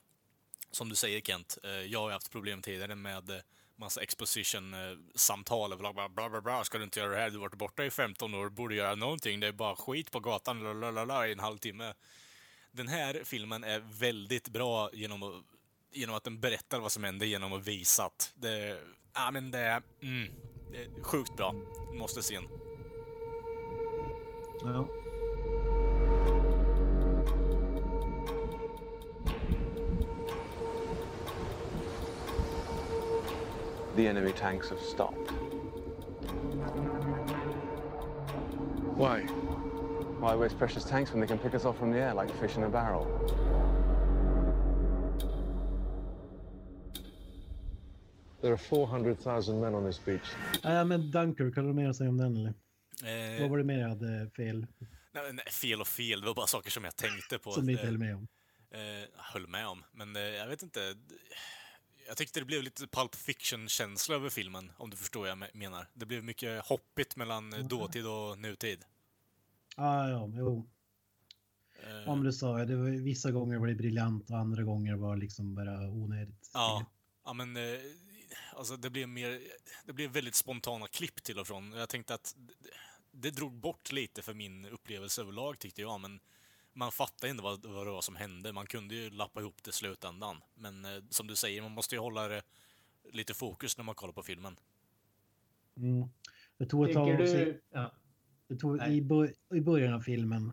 som 0.74 0.88
du 0.88 0.94
säger 0.94 1.20
Kent, 1.20 1.58
eh, 1.64 1.70
jag 1.70 2.00
har 2.00 2.08
ju 2.08 2.12
haft 2.12 2.30
problem 2.30 2.62
tidigare 2.62 2.94
med 2.94 3.30
eh, 3.30 3.36
massa 3.76 4.00
exposition-samtal 4.02 5.70
eh, 5.70 5.74
och 5.74 5.78
bla, 5.80 5.92
bla, 5.92 6.08
bla, 6.08 6.28
bla, 6.30 6.40
bla. 6.40 6.64
Ska 6.64 6.78
du 6.78 6.84
inte 6.84 7.00
göra 7.00 7.10
det 7.10 7.16
här? 7.16 7.30
Du 7.30 7.36
har 7.36 7.42
varit 7.42 7.54
borta 7.58 7.84
i 7.84 7.90
15 7.90 8.34
år, 8.34 8.48
borde 8.48 8.74
göra 8.74 8.94
någonting. 8.94 9.40
Det 9.40 9.46
är 9.46 9.52
bara 9.52 9.76
skit 9.76 10.10
på 10.10 10.20
gatan 10.20 10.62
lalalala, 10.80 11.28
i 11.28 11.32
en 11.32 11.38
halvtimme. 11.40 11.94
Den 12.72 12.88
här 12.88 13.20
filmen 13.24 13.64
är 13.64 13.80
väldigt 14.00 14.48
bra 14.48 14.90
genom, 14.92 15.22
att- 15.22 15.44
genom 15.92 16.14
att 16.16 16.24
den 16.24 16.40
berättar 16.40 16.80
vad 16.80 16.92
som 16.92 17.04
händer 17.04 17.26
genom 17.26 17.52
att 17.52 17.66
visa 17.66 18.04
att 18.04 18.32
det, 18.34 18.80
ja, 19.14 19.30
men 19.30 19.50
det, 19.50 19.58
är, 19.58 19.82
mm, 20.02 20.32
det 20.72 20.78
är 20.78 21.02
sjukt 21.02 21.36
bra. 21.36 21.52
Måste 21.94 22.22
se 22.22 22.34
den. 22.34 22.48
Ja. 24.62 24.88
The 33.96 34.08
enemy 34.08 34.32
tanks 34.32 34.68
have 34.70 34.80
stopped. 34.80 35.30
Why? 38.96 39.20
Why 40.20 40.34
waste 40.36 40.58
precious 40.58 40.84
tanks 40.84 41.12
when 41.12 41.20
they 41.20 41.28
can 41.28 41.38
pick 41.38 41.54
us 41.54 41.64
off 41.64 41.78
from 41.78 41.92
the 41.92 41.98
air 41.98 42.14
like 42.14 42.30
fish 42.40 42.56
in 42.56 42.62
a 42.64 42.68
barrel? 42.68 43.06
There 48.40 48.52
are 48.52 48.56
400,000 48.58 49.60
men 49.60 49.74
on 49.74 49.84
this 49.84 50.04
beach. 50.04 50.30
Nej, 50.64 50.84
men 50.84 51.10
Dunkirk, 51.10 51.56
hade 51.56 51.68
du 51.68 51.74
mer 51.74 51.88
att 51.88 51.96
säga 51.96 52.10
om 52.10 52.16
den 52.18 52.36
eller? 52.36 52.54
Eh, 53.34 53.40
Vad 53.40 53.50
var 53.50 53.58
det 53.58 53.64
mer 53.64 53.78
jag 53.78 53.88
hade 53.88 54.30
fel? 54.36 54.66
nej, 55.12 55.32
nej, 55.32 55.44
fel 55.50 55.80
och 55.80 55.86
fel, 55.88 56.20
det 56.20 56.26
var 56.26 56.34
bara 56.34 56.46
saker 56.46 56.70
som 56.70 56.84
jag 56.84 56.96
tänkte 56.96 57.38
på. 57.38 57.52
Som 57.52 57.66
du 57.66 57.72
inte 57.72 57.82
Eh, 57.82 57.86
höll 57.88 57.98
med 57.98 58.14
om? 58.16 58.28
eh, 58.70 59.08
höll 59.16 59.46
med 59.46 59.66
om. 59.66 59.84
Men 59.92 60.16
eh, 60.16 60.22
jag 60.22 60.46
vet 60.48 60.62
inte. 60.62 60.80
Jag 62.06 62.16
tyckte 62.16 62.40
det 62.40 62.46
blev 62.46 62.62
lite 62.62 62.86
Pulp 62.86 63.14
Fiction-känsla 63.14 64.14
över 64.14 64.30
filmen, 64.30 64.72
om 64.76 64.90
du 64.90 64.96
förstår 64.96 65.20
vad 65.20 65.28
jag 65.30 65.38
me- 65.38 65.50
menar. 65.56 65.88
Det 65.94 66.06
blev 66.06 66.24
mycket 66.24 66.64
hoppigt 66.66 67.16
mellan 67.16 67.68
dåtid 67.68 68.06
och 68.06 68.38
nutid. 68.38 68.84
Ah, 69.76 70.08
ja, 70.08 70.30
jo. 70.34 70.68
Eh, 71.82 72.08
Om 72.08 72.24
du 72.24 72.32
sa 72.32 72.64
det, 72.64 72.76
var, 72.76 72.90
vissa 72.90 73.30
gånger 73.30 73.58
var 73.58 73.66
det 73.66 73.74
briljant 73.74 74.30
och 74.30 74.38
andra 74.38 74.62
gånger 74.62 74.94
var 74.94 75.14
det 75.14 75.20
liksom 75.20 75.54
bara 75.54 75.88
onödigt. 75.90 76.50
Ja, 76.54 76.86
ja 77.24 77.32
men 77.32 77.56
eh, 77.56 77.80
alltså 78.56 78.76
det 78.76 78.90
blev 78.90 79.08
mer, 79.08 79.40
det 79.84 79.92
blev 79.92 80.10
väldigt 80.10 80.34
spontana 80.34 80.86
klipp 80.88 81.22
till 81.22 81.38
och 81.38 81.46
från. 81.46 81.72
Jag 81.72 81.88
tänkte 81.88 82.14
att 82.14 82.34
det, 82.36 82.52
det 83.10 83.30
drog 83.30 83.52
bort 83.52 83.92
lite 83.92 84.22
för 84.22 84.34
min 84.34 84.66
upplevelse 84.66 85.20
överlag 85.22 85.58
tyckte 85.58 85.80
jag, 85.80 86.00
men 86.00 86.20
man 86.74 86.92
fattade 86.92 87.30
inte 87.30 87.42
vad, 87.42 87.66
vad 87.66 87.86
det 87.86 87.90
var 87.90 88.00
som 88.02 88.16
hände. 88.16 88.52
Man 88.52 88.66
kunde 88.66 88.94
ju 88.94 89.10
lappa 89.10 89.40
ihop 89.40 89.62
det 89.62 89.70
i 89.70 89.72
slutändan. 89.72 90.36
Men 90.54 90.84
eh, 90.84 90.90
som 91.10 91.26
du 91.26 91.36
säger, 91.36 91.62
man 91.62 91.72
måste 91.72 91.94
ju 91.94 92.00
hålla 92.00 92.28
det 92.28 92.42
lite 93.12 93.34
fokus 93.34 93.76
när 93.76 93.84
man 93.84 93.94
kollar 93.94 94.12
på 94.12 94.22
filmen. 94.22 94.56
Mm. 95.76 96.08
Det 96.58 96.66
tog 96.66 96.88
ett 96.88 96.94
tag 96.94 97.28
se- 97.28 97.44
du... 97.44 97.62
Ja. 97.70 97.92
Det 98.48 98.56
tog, 98.56 98.76
Nej. 98.76 98.96
i, 98.96 99.02
bör, 99.02 99.34
I 99.54 99.60
början 99.60 99.94
av 99.94 100.00
filmen, 100.00 100.52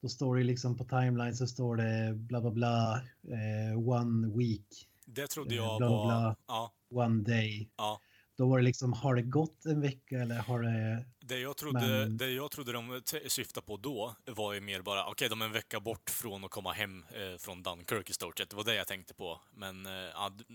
då 0.00 0.08
står 0.08 0.36
det 0.36 0.42
liksom 0.44 0.76
på 0.76 0.84
timeline 0.84 1.36
så 1.36 1.46
står 1.46 1.76
det 1.76 2.14
bla 2.14 2.40
bla 2.40 2.50
bla, 2.50 2.96
eh, 3.22 3.88
one 3.88 4.36
week, 4.38 4.88
Det 5.04 5.26
trodde 5.26 5.50
Eh, 5.54 5.56
jag 5.56 5.78
bla, 5.78 5.88
var... 5.88 6.06
bla. 6.06 6.36
Ja, 6.46 6.72
one 6.90 7.22
day. 7.24 7.70
ja. 7.76 8.00
Då 8.36 8.48
var 8.48 8.58
det 8.58 8.64
liksom, 8.64 8.92
har 8.92 9.14
det 9.14 9.22
gått 9.22 9.64
en 9.66 9.80
vecka 9.80 10.18
eller 10.22 10.38
har 10.38 10.60
det... 10.62 11.04
Det 11.28 11.38
jag 11.38 11.56
trodde, 11.56 11.80
Men- 11.88 12.16
det 12.16 12.30
jag 12.30 12.50
trodde 12.50 12.72
de 12.72 13.02
syftade 13.26 13.66
på 13.66 13.76
då 13.76 14.16
var 14.26 14.52
ju 14.52 14.60
mer 14.60 14.82
bara, 14.82 15.06
okej, 15.06 15.28
de 15.28 15.40
är 15.42 15.46
en 15.46 15.52
vecka 15.52 15.80
bort 15.80 16.10
från 16.10 16.44
att 16.44 16.50
komma 16.50 16.72
hem 16.72 17.04
eh, 17.10 17.38
från 17.38 17.62
Dunkirk 17.62 18.10
i 18.10 18.12
stort 18.12 18.38
sett. 18.38 18.50
Det 18.50 18.56
var 18.56 18.64
det 18.64 18.74
jag 18.74 18.86
tänkte 18.86 19.14
på. 19.14 19.40
Men 19.54 19.86
eh, 19.86 19.92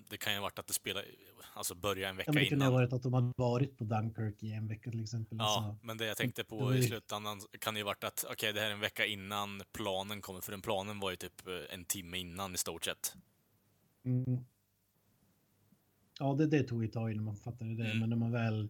det 0.09 0.17
kan 0.17 0.33
ju 0.33 0.39
ha 0.39 0.43
varit 0.43 0.59
att 0.59 0.67
det 0.67 0.73
spelar, 0.73 1.05
alltså 1.53 1.75
börja 1.75 2.09
en 2.09 2.17
vecka 2.17 2.31
men 2.31 2.43
det 2.43 2.49
kunde 2.49 2.65
ha 2.65 2.69
innan. 2.69 2.79
varit 2.81 2.93
att 2.93 3.03
de 3.03 3.13
hade 3.13 3.33
varit 3.37 3.77
på 3.77 3.83
Dunkirk 3.83 4.43
i 4.43 4.53
en 4.53 4.67
vecka 4.67 4.91
till 4.91 5.03
exempel. 5.03 5.37
Ja, 5.37 5.75
Så, 5.81 5.85
men 5.85 5.97
det 5.97 6.05
jag 6.05 6.17
tänkte 6.17 6.41
det 6.41 6.45
på 6.45 6.57
var 6.59 6.73
i 6.73 6.83
slutändan 6.83 7.41
kan 7.59 7.75
ju 7.75 7.81
ha 7.81 7.85
varit 7.85 8.03
att, 8.03 8.25
okej, 8.31 8.53
det 8.53 8.59
här 8.59 8.67
är 8.67 8.71
en 8.73 8.79
vecka 8.79 9.05
innan 9.05 9.61
planen 9.71 10.21
kommer, 10.21 10.41
för 10.41 10.51
den 10.51 10.61
planen 10.61 10.99
var 10.99 11.09
ju 11.09 11.15
typ 11.15 11.47
eh, 11.47 11.53
en 11.73 11.85
timme 11.85 12.17
innan 12.17 12.53
i 12.55 12.57
stort 12.57 12.85
sett. 12.85 13.15
mm. 14.05 14.45
Ja, 16.19 16.33
det, 16.33 16.47
det 16.47 16.63
tog 16.63 16.83
ett 16.85 16.93
tag 16.93 17.11
innan 17.11 17.25
man 17.25 17.35
fattade 17.35 17.75
det, 17.75 17.85
Mm. 17.85 17.99
men 17.99 18.09
när 18.09 18.17
man 18.17 18.31
väl... 18.31 18.69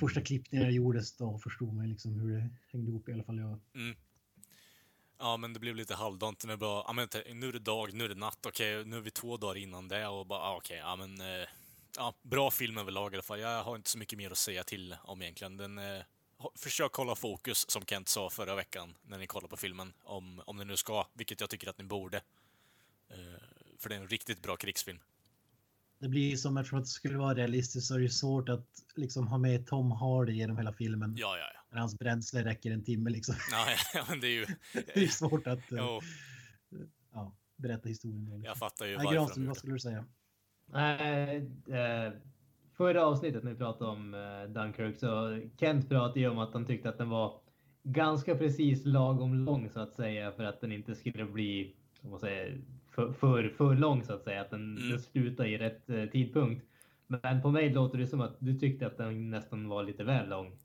Första 0.00 0.20
klippningarna 0.20 0.70
gjordes 0.70 1.16
då 1.16 1.38
förstod 1.38 1.74
man 1.74 1.88
liksom 1.88 2.20
hur 2.20 2.32
det 2.32 2.50
hängde 2.72 2.90
ihop 2.90 3.08
i 3.08 3.12
alla 3.12 3.24
fall. 3.24 3.38
Jag. 3.38 3.60
Mm. 3.74 3.96
Ja, 5.18 5.36
men 5.36 5.52
det 5.52 5.60
blev 5.60 5.76
lite 5.76 5.94
halvdant. 5.94 6.44
bara, 6.58 6.84
ja, 6.86 6.92
men, 6.92 7.08
nu 7.34 7.48
är 7.48 7.52
det 7.52 7.58
dag, 7.58 7.94
nu 7.94 8.04
är 8.04 8.08
det 8.08 8.14
natt, 8.14 8.46
okej, 8.46 8.84
nu 8.84 8.96
är 8.96 9.00
vi 9.00 9.10
två 9.10 9.36
dagar 9.36 9.56
innan 9.56 9.88
det 9.88 10.06
och 10.06 10.26
bara, 10.26 10.38
ja, 10.38 10.56
okej, 10.56 10.76
ja 10.76 10.96
men... 10.96 11.20
Eh, 11.20 11.48
ja, 11.96 12.14
bra 12.22 12.50
film 12.50 12.78
överlag 12.78 13.12
i 13.12 13.16
alla 13.16 13.22
fall. 13.22 13.40
Jag 13.40 13.64
har 13.64 13.76
inte 13.76 13.90
så 13.90 13.98
mycket 13.98 14.18
mer 14.18 14.30
att 14.30 14.38
säga 14.38 14.64
till 14.64 14.96
om 15.04 15.22
egentligen. 15.22 15.56
Den, 15.56 15.78
eh, 15.78 16.02
försök 16.54 16.94
hålla 16.94 17.14
fokus, 17.14 17.70
som 17.70 17.82
Kent 17.86 18.08
sa 18.08 18.30
förra 18.30 18.54
veckan, 18.54 18.94
när 19.02 19.18
ni 19.18 19.26
kollar 19.26 19.48
på 19.48 19.56
filmen. 19.56 19.92
Om, 20.02 20.42
om 20.46 20.56
ni 20.56 20.64
nu 20.64 20.76
ska, 20.76 21.06
vilket 21.12 21.40
jag 21.40 21.50
tycker 21.50 21.70
att 21.70 21.78
ni 21.78 21.84
borde. 21.84 22.16
Eh, 23.08 23.42
för 23.78 23.88
det 23.88 23.94
är 23.94 24.00
en 24.00 24.08
riktigt 24.08 24.42
bra 24.42 24.56
krigsfilm. 24.56 24.98
Det 26.04 26.08
blir 26.08 26.36
som 26.36 26.56
eftersom 26.56 26.78
att 26.78 26.84
det 26.84 26.90
skulle 26.90 27.18
vara 27.18 27.34
realistiskt 27.34 27.86
så 27.86 27.94
är 27.94 27.98
det 27.98 28.08
svårt 28.08 28.48
att 28.48 28.66
liksom 28.96 29.26
ha 29.26 29.38
med 29.38 29.66
Tom 29.66 29.90
Hardy 29.90 30.32
genom 30.32 30.56
hela 30.56 30.72
filmen. 30.72 31.14
Ja, 31.18 31.36
ja, 31.36 31.44
ja. 31.54 31.60
När 31.70 31.80
hans 31.80 31.98
bränsle 31.98 32.44
räcker 32.44 32.70
en 32.70 32.84
timme 32.84 33.10
liksom. 33.10 33.34
Ja, 33.50 33.66
ja 33.94 34.04
men 34.08 34.20
det 34.20 34.26
är 34.26 34.30
ju... 34.30 34.46
Det 34.94 35.02
är 35.02 35.08
svårt 35.08 35.46
att 35.46 35.72
eh, 35.72 35.78
ja, 37.12 37.36
berätta 37.56 37.88
historien. 37.88 38.24
Liksom. 38.24 38.44
jag 38.44 38.56
fattar 38.56 38.86
ju 38.86 38.96
Nej, 38.96 39.04
varför 39.04 39.16
Granström, 39.16 39.46
vad 39.46 39.56
skulle 39.56 39.72
du 39.72 39.78
säga? 39.78 40.04
Nej, 40.66 41.36
eh, 41.68 42.12
förra 42.76 43.06
avsnittet 43.06 43.44
när 43.44 43.50
vi 43.50 43.58
pratade 43.58 43.90
om 43.90 44.14
eh, 44.14 44.52
Dunkirk 44.52 44.96
så 44.96 45.40
Kent 45.60 45.88
pratade 45.88 46.20
ju 46.20 46.28
om 46.28 46.38
att 46.38 46.52
han 46.52 46.66
tyckte 46.66 46.88
att 46.88 46.98
den 46.98 47.08
var 47.08 47.40
ganska 47.82 48.34
precis 48.34 48.84
lagom 48.84 49.34
lång 49.34 49.70
så 49.70 49.80
att 49.80 49.94
säga 49.94 50.32
för 50.32 50.44
att 50.44 50.60
den 50.60 50.72
inte 50.72 50.94
skulle 50.94 51.24
bli 51.24 51.76
som 52.00 52.10
man 52.10 52.20
säger, 52.20 52.60
för, 52.94 53.12
för, 53.12 53.48
för 53.48 53.74
lång 53.74 54.04
så 54.04 54.12
att 54.12 54.24
säga. 54.24 54.40
Att 54.40 54.50
den, 54.50 54.76
Mm. 54.76 54.90
den 54.90 55.00
slutar 55.00 55.46
i 55.46 55.58
rätt 55.58 55.90
eh, 55.90 56.04
tidpunkt. 56.04 56.66
Men 57.06 57.42
på 57.42 57.50
mig 57.50 57.70
låter 57.70 57.98
det 57.98 58.06
som 58.06 58.20
att 58.20 58.36
du 58.40 58.58
tyckte 58.58 58.86
att 58.86 58.96
den 58.98 59.30
nästan 59.30 59.68
var 59.68 59.82
lite 59.82 60.04
väl 60.04 60.28
lång. 60.28 60.58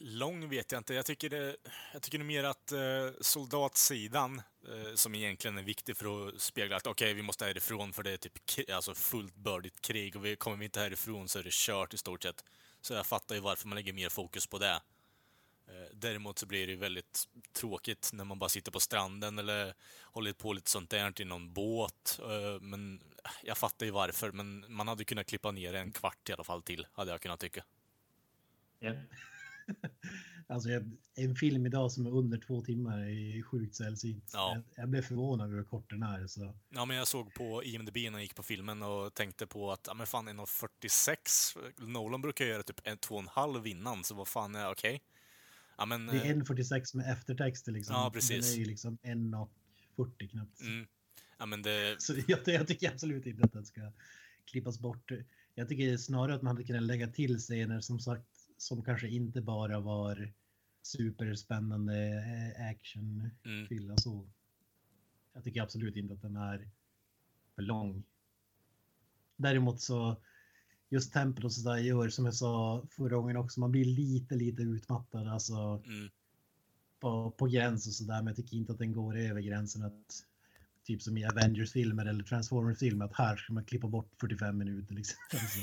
Lång 0.00 0.48
vet 0.48 0.72
jag 0.72 0.80
inte. 0.80 0.94
Jag 0.94 1.06
tycker 1.06 1.30
det, 1.30 1.56
jag 1.92 2.02
tycker 2.02 2.18
det 2.18 2.24
mer 2.24 2.44
att 2.44 2.72
eh, 2.72 2.78
soldatsidan, 3.20 4.38
eh, 4.38 4.94
som 4.94 5.14
egentligen 5.14 5.58
är 5.58 5.62
viktig 5.62 5.96
för 5.96 6.28
att 6.28 6.40
spegla 6.40 6.76
att 6.76 6.86
okej, 6.86 7.14
vi 7.14 7.22
måste 7.22 7.44
härifrån 7.44 7.92
för 7.92 8.02
det 8.02 8.12
är 8.12 8.16
typ 8.16 8.32
alltså 8.72 8.94
fullt 8.94 9.34
bördigt 9.34 9.80
krig 9.80 10.16
och 10.16 10.24
vi, 10.24 10.36
kommer 10.36 10.56
vi 10.56 10.64
inte 10.64 10.80
härifrån 10.80 11.28
så 11.28 11.38
är 11.38 11.42
det 11.42 11.52
kört 11.52 11.94
i 11.94 11.96
stort 11.96 12.22
sett. 12.22 12.44
Så 12.80 12.94
jag 12.94 13.06
fattar 13.06 13.34
ju 13.34 13.40
varför 13.40 13.68
man 13.68 13.76
lägger 13.76 13.92
mer 13.92 14.08
fokus 14.08 14.46
på 14.46 14.58
det. 14.58 14.80
Eh, 15.66 15.88
däremot 15.92 16.38
så 16.38 16.46
blir 16.46 16.66
det 16.66 16.72
ju 16.72 16.78
väldigt 16.78 17.28
tråkigt 17.52 18.10
när 18.12 18.24
man 18.24 18.38
bara 18.38 18.48
sitter 18.48 18.72
på 18.72 18.80
stranden 18.80 19.38
eller 19.38 19.74
håller 20.02 20.32
på 20.32 20.52
lite 20.52 20.70
sånt 20.70 20.90
där 20.90 21.20
i 21.20 21.24
någon 21.24 21.52
båt. 21.52 22.20
Eh, 22.22 22.60
men 22.60 23.00
jag 23.42 23.58
fattar 23.58 23.86
ju 23.86 23.92
varför, 23.92 24.32
men 24.32 24.64
man 24.68 24.88
hade 24.88 25.04
kunnat 25.04 25.26
klippa 25.26 25.50
ner 25.50 25.74
en 25.74 25.92
kvart 25.92 26.28
i 26.28 26.32
alla 26.32 26.44
fall 26.44 26.62
till, 26.62 26.86
hade 26.92 27.10
jag 27.10 27.20
kunnat 27.20 27.40
tycka. 27.40 27.64
Ja. 28.78 28.92
Alltså 30.46 30.68
en 31.14 31.36
film 31.36 31.66
idag 31.66 31.92
som 31.92 32.06
är 32.06 32.10
under 32.10 32.38
två 32.38 32.62
timmar 32.62 32.98
är 32.98 33.42
sjukt 33.42 33.74
sällsynt. 33.74 34.30
Ja. 34.32 34.62
Jag, 34.74 34.88
blev 34.88 35.02
förvånad 35.02 35.46
över 35.46 35.56
hur 35.56 35.64
kort 35.64 35.90
den 35.90 36.02
är. 36.02 36.26
Så. 36.26 36.54
Ja, 36.68 36.84
men 36.84 36.96
jag 36.96 37.08
såg 37.08 37.34
på 37.34 37.64
IMDB 37.64 37.96
när 37.96 38.12
jag 38.12 38.22
gick 38.22 38.34
på 38.34 38.42
filmen 38.42 38.82
och 38.82 39.14
tänkte 39.14 39.46
på 39.46 39.72
att, 39.72 39.84
ja 39.86 39.94
men 39.94 40.06
fan 40.06 40.28
1.46, 40.28 41.86
Nolan 41.86 42.22
brukar 42.22 42.44
göra 42.44 42.62
typ 42.62 42.80
en, 42.84 42.98
två 42.98 43.14
och 43.14 43.20
en 43.20 43.28
halv 43.28 43.66
innan, 43.66 44.04
så 44.04 44.14
vad 44.14 44.28
fan 44.28 44.54
är 44.54 44.70
okej? 44.70 45.02
Ja 45.78 45.86
men, 45.86 46.06
Det 46.06 46.18
är 46.18 46.30
eh, 46.30 46.36
1.46 46.36 46.96
med 46.96 47.12
eftertexter 47.12 47.72
liksom. 47.72 47.96
Ja, 47.96 48.10
precis. 48.14 48.46
Den 48.46 48.54
är 48.54 48.58
ju 48.58 48.70
liksom 48.70 48.98
1.40 49.02 50.28
knappt. 50.28 50.60
mm, 50.60 50.86
ja 51.38 51.46
men 51.46 51.62
det, 51.62 51.96
Så 51.98 52.14
jag, 52.26 52.40
jag 52.44 52.66
tycker 52.66 52.90
absolut 52.90 53.26
inte 53.26 53.44
att 53.44 53.52
den 53.52 53.66
ska 53.66 53.92
klippas 54.44 54.78
bort. 54.78 55.12
Jag 55.54 55.68
tycker 55.68 55.96
snarare 55.96 56.36
att 56.36 56.42
man 56.42 56.56
hade 56.56 56.66
kunnat 56.66 56.82
lägga 56.82 57.08
till 57.08 57.38
scener 57.38 57.80
som 57.80 58.00
sagt 58.00 58.26
som 58.56 58.84
kanske 58.84 59.08
inte 59.08 59.40
bara 59.40 59.80
var 59.80 60.32
superspännande 60.82 62.24
eh, 62.58 62.70
action 62.70 63.30
mm, 63.44 63.96
så. 63.96 64.28
Jag 65.32 65.44
tycker 65.44 65.62
absolut 65.62 65.96
inte 65.96 66.14
att 66.14 66.22
den 66.22 66.36
är 66.36 66.68
för 67.54 67.62
lång. 67.62 68.04
Däremot 69.36 69.80
så 69.80 70.16
just 70.94 71.12
tempot 71.12 71.44
och 71.44 71.52
sådär 71.52 71.76
gör 71.76 72.08
som 72.08 72.24
jag 72.24 72.34
sa 72.34 72.82
förra 72.90 73.16
gången 73.16 73.36
också, 73.36 73.60
man 73.60 73.70
blir 73.70 73.84
lite, 73.84 74.34
lite 74.34 74.62
utmattad 74.62 75.28
alltså 75.28 75.82
mm, 75.86 76.10
på, 77.00 77.30
på 77.30 77.46
gräns 77.46 77.86
och 77.86 77.92
sådär, 77.92 78.16
men 78.16 78.26
jag 78.26 78.36
tycker 78.36 78.56
inte 78.56 78.72
att 78.72 78.78
den 78.78 78.92
går 78.92 79.16
över 79.16 79.40
gränsen 79.40 79.82
att 79.82 80.24
typ 80.84 81.02
som 81.02 81.18
i 81.18 81.24
Avengers-filmer 81.24 82.06
eller 82.06 82.24
Transformers-filmer, 82.24 83.04
att 83.04 83.14
här 83.14 83.36
ska 83.36 83.52
man 83.52 83.64
klippa 83.64 83.88
bort 83.88 84.10
45 84.20 84.58
minuter 84.58 84.94
liksom. 84.94 85.18
Alltså, 85.32 85.58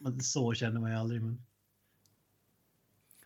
men 0.00 0.20
så 0.20 0.54
känner 0.54 0.80
man 0.80 0.90
ju 0.90 0.96
aldrig, 0.96 1.22
men 1.22 1.42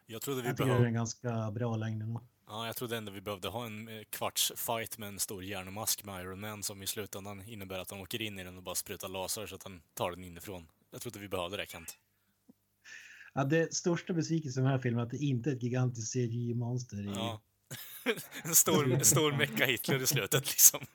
jag 0.07 0.23
trodde 0.23 0.43
vi 0.43 0.49
jag 0.49 0.57
tycker 0.57 0.65
det 0.65 0.73
är 0.73 0.77
en 0.77 0.83
behövde, 0.83 0.99
ganska 0.99 1.51
bra 1.51 1.77
längd 1.77 2.03
ändå. 2.03 2.21
ja 2.47 2.67
jag 2.67 2.77
trodde 2.77 2.97
ändå 2.97 3.13
vi 3.13 3.21
behövde 3.21 3.49
ha 3.49 3.67
en 3.67 3.89
eh, 3.89 4.05
kvarts 4.11 4.53
fight 4.57 4.99
med 4.99 5.09
en 5.09 5.19
stor 5.19 5.45
järnmask 5.45 6.05
med 6.05 6.21
Iron 6.21 6.41
Man 6.41 6.63
som 6.63 6.83
i 6.83 6.87
slutändan 6.87 7.43
innebär 7.43 7.79
att 7.79 7.91
han 7.91 8.01
åker 8.01 8.23
in 8.23 8.39
i 8.39 8.45
den 8.45 8.57
och 8.57 8.63
bara 8.63 8.75
sprutar 8.75 9.09
laser 9.09 9.47
så 9.47 9.55
att 9.55 9.63
han 9.63 9.83
tar 9.95 10.11
den 10.11 10.25
inifrån. 10.25 10.69
Jag 10.91 11.01
trodde 11.01 11.19
vi 11.19 11.29
behövde 11.29 11.57
det, 11.57 11.67
Kent. 11.71 11.99
Ja, 13.35 13.45
det 13.45 13.75
största 13.75 14.13
besvikelsen 14.13 14.63
med 14.63 14.73
den 14.73 14.79
här 14.79 14.83
filmen 14.83 15.01
är 15.01 15.05
att 15.05 15.11
det 15.11 15.17
inte 15.19 15.51
är 15.51 15.55
ett 15.57 15.63
gigantiskt 15.63 16.13
CGI-monster 16.13 16.97
i, 17.01 17.05
Ja. 17.05 17.43
en 18.45 18.55
stor, 18.55 18.93
en 18.93 19.05
stor 19.05 19.33
mecka 19.33 19.67
Hitler 19.67 20.03
i 20.03 20.07
slutet 20.07 20.47
liksom. 20.47 20.81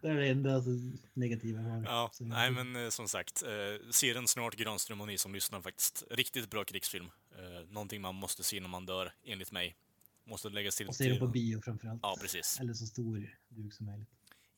Det 0.00 0.08
är 0.08 0.14
det 0.14 0.28
enda 0.28 0.54
alltså, 0.54 0.70
negativa 1.14 1.62
jag 1.62 1.68
har. 1.68 1.82
Ja, 1.84 2.10
Så- 2.12 2.24
nej 2.24 2.50
men 2.50 2.76
eh, 2.76 2.88
som 2.90 3.08
sagt, 3.08 3.42
eh, 3.42 3.90
se 3.90 4.12
den 4.14 4.28
snart 4.28 4.56
Granström 4.56 5.00
och 5.00 5.06
ni 5.06 5.18
som 5.18 5.34
lyssnar 5.34 5.60
faktiskt. 5.62 6.04
Riktigt 6.10 6.50
bra 6.50 6.64
krigsfilm. 6.64 7.06
Eh, 7.38 7.68
någonting 7.70 8.00
man 8.00 8.14
måste 8.14 8.42
se 8.42 8.60
när 8.60 8.68
man 8.68 8.86
dör, 8.86 9.12
enligt 9.24 9.52
mig. 9.52 9.76
Måste 10.26 10.48
läggas 10.48 10.76
till. 10.76 10.88
Och 10.88 10.94
se 10.96 11.08
den 11.08 11.18
på 11.18 11.26
bio 11.26 11.60
framförallt. 11.60 12.00
Ja, 12.02 12.16
precis. 12.20 12.60
Eller 12.60 12.74
så 12.74 12.86
stor 12.86 13.36
duk 13.48 13.74
som 13.74 13.86
möjligt. 13.86 14.08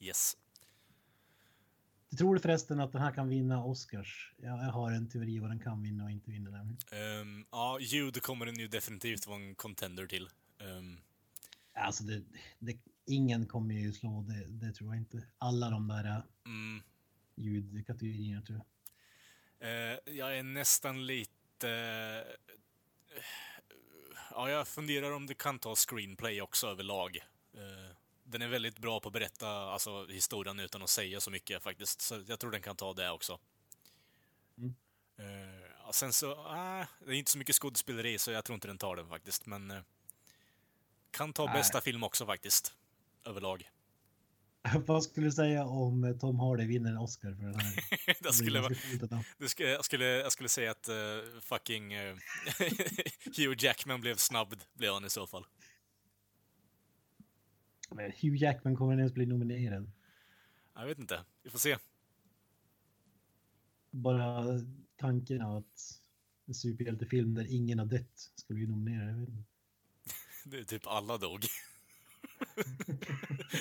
Yes. 0.00 0.36
Du 2.10 2.16
tror 2.16 2.34
du 2.34 2.40
förresten 2.40 2.80
att 2.80 2.92
den 2.92 3.02
här 3.02 3.12
kan 3.12 3.28
vinna 3.28 3.64
Oscars? 3.64 4.34
Ja, 4.36 4.48
jag 4.64 4.72
har 4.72 4.92
en 4.92 5.08
teori 5.08 5.38
vad 5.38 5.50
den 5.50 5.60
kan 5.60 5.82
vinna 5.82 6.04
och 6.04 6.10
inte 6.10 6.30
vinna. 6.30 6.60
Um, 7.20 7.46
ja, 7.50 7.78
ljud 7.80 8.22
kommer 8.22 8.46
den 8.46 8.58
ju 8.58 8.68
definitivt 8.68 9.26
vara 9.26 9.36
en 9.40 9.54
contender 9.54 10.06
till. 10.06 10.28
Ehm, 10.60 10.98
Alltså, 11.74 12.04
det, 12.04 12.22
det, 12.58 12.78
ingen 13.06 13.46
kommer 13.46 13.74
ju 13.74 13.92
slå 13.92 14.22
det, 14.28 14.44
det 14.66 14.72
tror 14.72 14.88
jag 14.94 14.96
inte. 15.02 15.22
Alla 15.38 15.70
de 15.70 15.88
där 15.88 16.04
äh, 16.04 16.22
mm, 16.46 16.82
ljudkategorierna 17.34 18.42
tror 18.42 18.60
jag. 19.58 19.68
eh, 19.68 19.98
jag 20.16 20.38
är 20.38 20.42
nästan 20.42 21.06
lite... 21.06 21.68
eh, 21.68 23.22
ja, 24.30 24.50
jag 24.50 24.68
funderar 24.68 25.10
om 25.12 25.26
det 25.26 25.34
kan 25.34 25.58
ta 25.58 25.74
screenplay 25.74 26.40
också 26.42 26.66
överlag. 26.66 27.16
Eh, 27.54 27.89
den 28.30 28.42
är 28.42 28.48
väldigt 28.48 28.78
bra 28.78 29.00
på 29.00 29.08
att 29.08 29.12
berätta 29.12 29.48
alltså, 29.48 30.06
historien 30.06 30.60
utan 30.60 30.82
att 30.82 30.90
säga 30.90 31.20
så 31.20 31.30
mycket 31.30 31.62
faktiskt. 31.62 32.00
Så 32.00 32.22
jag 32.26 32.38
tror 32.40 32.50
den 32.50 32.62
kan 32.62 32.76
ta 32.76 32.94
det 32.94 33.10
också. 33.10 33.38
Mm. 34.58 34.74
Ja, 35.84 35.92
sen 35.92 36.12
så, 36.12 36.30
äh, 36.30 36.86
det 37.06 37.12
är 37.12 37.18
inte 37.18 37.30
så 37.30 37.38
mycket 37.38 37.56
skådespeleri 37.56 38.18
så 38.18 38.30
jag 38.30 38.44
tror 38.44 38.54
inte 38.54 38.68
den 38.68 38.78
tar 38.78 38.96
den 38.96 39.08
faktiskt. 39.08 39.46
Men 39.46 39.70
eh, 39.70 39.80
kan 41.10 41.32
ta 41.32 41.44
Nej. 41.44 41.54
bästa 41.54 41.80
film 41.80 42.02
också 42.02 42.26
faktiskt. 42.26 42.74
Överlag. 43.24 43.70
Vad 44.86 45.04
skulle 45.04 45.26
du 45.26 45.32
säga 45.32 45.64
om 45.64 46.18
Tom 46.20 46.40
Hardy 46.40 46.66
vinner 46.66 46.90
en 46.90 46.98
Oscar 46.98 47.34
för 47.34 47.42
den 47.42 47.54
här? 47.54 47.84
det 48.22 48.32
skulle 48.32 48.60
vara, 48.60 48.74
det 49.38 49.48
skulle, 49.48 49.68
jag, 49.68 49.84
skulle, 49.84 50.04
jag 50.04 50.32
skulle 50.32 50.48
säga 50.48 50.70
att 50.70 50.88
eh, 50.88 50.94
fucking 51.40 51.94
Hugh 53.36 53.64
Jackman 53.64 54.00
blev 54.00 54.16
snabbd, 54.16 54.62
blev 54.74 54.92
han 54.92 55.04
i 55.04 55.10
så 55.10 55.26
fall. 55.26 55.46
Men 57.94 58.10
Hugh 58.10 58.36
Jackman 58.36 58.76
kommer 58.76 58.98
ens 58.98 59.14
bli 59.14 59.26
nominerad. 59.26 59.90
Jag 60.74 60.86
vet 60.86 60.98
inte, 60.98 61.24
vi 61.42 61.50
får 61.50 61.58
se. 61.58 61.76
Bara 63.90 64.44
tanken 64.96 65.42
att 65.42 66.00
en 66.46 66.54
superhjältefilm 66.54 67.34
där 67.34 67.54
ingen 67.54 67.78
har 67.78 67.86
dött 67.86 68.30
skulle 68.34 68.56
bli 68.56 68.66
nominerad. 68.66 69.08
Jag 69.08 69.16
vet 69.16 69.28
inte. 69.28 69.42
Det 70.44 70.58
är 70.58 70.64
typ 70.64 70.86
alla 70.86 71.18
dog. 71.18 71.44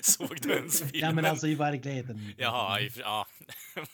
Såg 0.01 0.41
du 0.41 0.53
ens 0.53 0.79
filmen? 0.79 0.99
Ja 0.99 1.11
men 1.11 1.25
alltså 1.25 1.47
i 1.47 1.55
verkligheten. 1.55 2.33
Jaha, 2.37 2.79
i, 2.79 2.91
ja. 2.95 3.27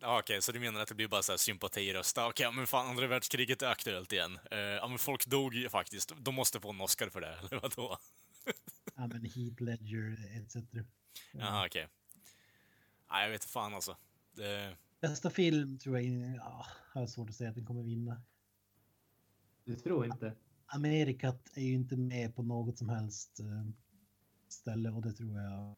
ja 0.00 0.18
Okej, 0.18 0.42
så 0.42 0.52
du 0.52 0.60
menar 0.60 0.80
att 0.80 0.88
det 0.88 0.94
blir 0.94 1.08
bara 1.08 1.22
så 1.22 1.32
här 1.32 1.36
sympatirösta? 1.36 2.26
Okej, 2.26 2.52
men 2.52 2.66
fan 2.66 2.86
andra 2.86 3.06
världskriget 3.06 3.62
är 3.62 3.66
aktuellt 3.66 4.12
igen. 4.12 4.38
Eh, 4.50 4.58
ja 4.58 4.88
men 4.88 4.98
folk 4.98 5.26
dog 5.26 5.54
ju 5.54 5.68
faktiskt. 5.68 6.12
De 6.16 6.34
måste 6.34 6.60
få 6.60 6.70
en 6.70 6.80
Oscar 6.80 7.08
för 7.08 7.20
det, 7.20 7.38
eller 7.38 7.60
vadå? 7.60 7.98
Ja 8.94 9.06
men 9.06 9.24
Heath 9.24 9.62
Ledger 9.62 10.16
etc. 10.40 10.56
Jaha, 11.32 11.66
okej. 11.66 11.88
Nej, 13.10 13.24
jag 13.24 13.30
vet 13.30 13.44
fan 13.44 13.74
alltså. 13.74 13.96
Det, 14.32 14.76
Bästa 15.00 15.30
film 15.30 15.78
tror 15.78 15.98
jag, 15.98 16.36
ja, 16.36 16.66
har 16.92 17.00
jag 17.00 17.10
svårt 17.10 17.28
att 17.28 17.34
säga 17.34 17.50
att 17.50 17.56
den 17.56 17.66
kommer 17.66 17.82
vinna. 17.82 18.22
Du 19.64 19.76
tror 19.76 20.06
inte? 20.06 20.36
Amerikat 20.66 21.50
är 21.54 21.62
ju 21.62 21.74
inte 21.74 21.96
med 21.96 22.36
på 22.36 22.42
något 22.42 22.78
som 22.78 22.88
helst 22.88 23.40
eh, 23.40 23.66
ställe 24.48 24.90
och 24.90 25.02
det 25.02 25.12
tror 25.12 25.40
jag 25.40 25.76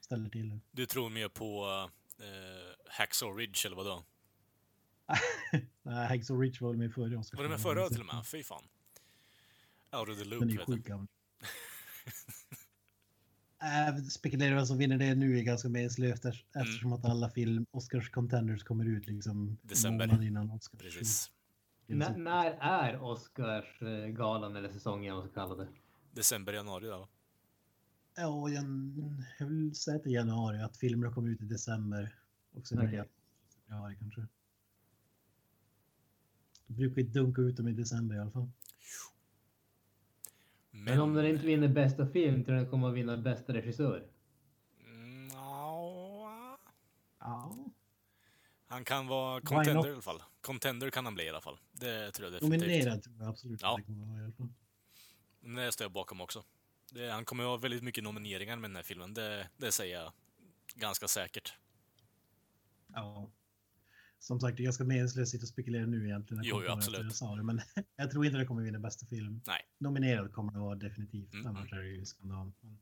ställer 0.00 0.30
till 0.30 0.60
du 0.70 0.86
tror 0.86 1.10
mer 1.10 1.28
på 1.28 1.66
uh, 1.66 2.26
Hacksaw 2.90 3.40
Ridge, 3.40 3.66
eller 3.66 3.76
vadå? 3.76 4.04
Nej, 5.82 6.08
Hacksaw 6.08 6.44
Ridge 6.44 6.64
var 6.64 6.74
med 6.74 6.94
förra 6.94 7.18
Oscar. 7.18 7.36
Var 7.36 7.44
det 7.44 7.50
med 7.50 7.60
förra 7.60 7.88
till 7.88 8.00
och 8.00 8.14
med? 8.14 8.26
Fy 8.26 8.42
fan. 8.42 8.64
Out 9.92 10.08
of 10.08 10.18
the 10.18 10.24
loop, 10.24 10.40
Den 10.40 10.48
är 10.48 10.52
ju 10.52 10.58
sjukt 10.58 10.86
gammal. 10.86 11.06
Äh, 13.62 14.02
spekulerar 14.02 14.54
vem 14.54 14.66
som 14.66 14.78
vinner 14.78 14.98
det 14.98 15.14
nu 15.14 15.38
är 15.38 15.42
ganska 15.42 15.68
meningslöst 15.68 16.24
eft- 16.24 16.44
eftersom 16.54 16.92
att 16.92 17.04
alla 17.04 17.30
film 17.30 17.66
Oscars 17.70 18.10
contenders 18.10 18.62
kommer 18.64 18.84
ut 18.84 19.06
liksom 19.06 19.58
December. 19.62 20.22
innan 20.22 20.50
Oscars. 20.50 20.80
Precis. 20.80 21.30
N- 21.88 22.24
när 22.24 22.50
är 22.60 23.02
Oscarsgalan 23.02 24.56
eller 24.56 24.68
säsongen 24.68 25.14
vad 25.16 25.24
ska 25.24 25.34
kalla 25.34 25.54
det? 25.54 25.68
December, 26.12 26.52
januari 26.52 26.88
va? 26.88 27.08
Ja, 28.16 28.48
jag, 28.48 28.64
jag 29.38 29.46
vill 29.46 29.74
säga 29.74 29.98
till 29.98 30.12
januari 30.12 30.62
att 30.62 30.76
filmerna 30.76 31.14
kommer 31.14 31.28
ut 31.30 31.42
i 31.42 31.44
december. 31.44 32.14
Och 32.54 32.66
sen 32.66 32.78
okay. 32.78 33.04
januari 33.68 33.96
kanske. 34.00 34.26
Då 36.66 36.74
brukar 36.74 36.94
vi 36.94 37.02
dunka 37.02 37.42
ut 37.42 37.56
dem 37.56 37.68
i 37.68 37.72
december 37.72 38.16
i 38.16 38.18
alla 38.18 38.30
fall. 38.30 38.50
Men 40.70 41.00
om 41.00 41.14
den 41.14 41.26
inte 41.26 41.46
vinner 41.46 41.68
bästa 41.68 42.06
film 42.06 42.44
tror 42.44 42.56
jag 42.56 42.64
den 42.64 42.70
kommer 42.70 42.88
att 42.88 42.94
vinna 42.94 43.16
bästa 43.16 43.54
regissör. 43.54 44.06
Ja. 45.32 46.58
Ja. 47.18 47.56
Han 48.66 48.84
kan 48.84 49.06
vara 49.06 49.40
contender 49.40 49.88
i 49.88 49.92
alla 49.92 50.02
fall. 50.02 50.22
Contender 50.40 50.90
kan 50.90 51.04
han 51.04 51.14
bli 51.14 51.24
i 51.24 51.28
alla 51.28 51.40
fall. 51.40 51.58
Det 51.72 52.10
tror 52.12 52.26
jag 52.26 52.32
definitivt. 52.32 52.68
Nominerad 52.68 53.02
tror 53.02 53.16
jag 53.18 53.28
absolut 53.28 53.62
Ja. 53.62 53.80
kommer 53.86 54.06
vara 54.06 54.20
i 54.20 54.24
alla 54.24 54.32
fall. 54.32 54.48
Det 55.40 55.72
står 55.72 55.84
jag 55.84 55.92
bakom 55.92 56.20
också. 56.20 56.44
Det, 56.92 57.10
han 57.10 57.24
kommer 57.24 57.44
att 57.44 57.48
ha 57.48 57.56
väldigt 57.56 57.82
mycket 57.82 58.04
nomineringar 58.04 58.56
med 58.56 58.70
den 58.70 58.76
här 58.76 58.82
filmen. 58.82 59.14
Det, 59.14 59.48
det 59.56 59.72
säger 59.72 60.00
jag 60.00 60.12
ganska 60.74 61.08
säkert. 61.08 61.54
Ja. 62.94 63.30
Som 64.20 64.40
sagt, 64.40 64.56
det 64.56 64.62
är 64.62 64.64
ganska 64.64 64.84
meningslöst 64.84 65.28
att 65.28 65.28
sitta 65.28 65.42
och 65.42 65.48
spekulera 65.48 65.86
nu 65.86 66.04
egentligen. 66.06 66.42
Jo, 66.44 66.62
jo, 66.64 66.72
absolut. 66.72 67.00
Jag 67.00 67.12
sa 67.12 67.36
det, 67.36 67.42
men 67.42 67.60
jag 67.96 68.10
tror 68.10 68.26
inte 68.26 68.38
det 68.38 68.44
kommer 68.44 68.62
vinna 68.62 68.78
bästa 68.78 69.06
film. 69.06 69.40
Nej. 69.46 69.60
Nominerad 69.78 70.32
kommer 70.32 70.52
det 70.52 70.58
vara 70.58 70.74
definitivt. 70.74 71.34
Mm, 71.34 71.46
Annars 71.46 71.72
är 71.72 71.76
det 71.76 71.88
ju 71.88 72.04
skandal. 72.04 72.52
Men... 72.60 72.78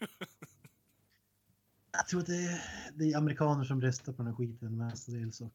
jag 1.92 2.08
tror 2.08 2.20
att 2.20 2.26
det 2.26 2.36
är, 2.36 2.62
det 2.94 3.12
är 3.12 3.16
amerikaner 3.16 3.64
som 3.64 3.80
röstar 3.80 4.12
på 4.12 4.22
den 4.22 4.26
här 4.26 4.34
skiten 4.34 4.76
mestadels 4.76 5.40
och... 5.40 5.54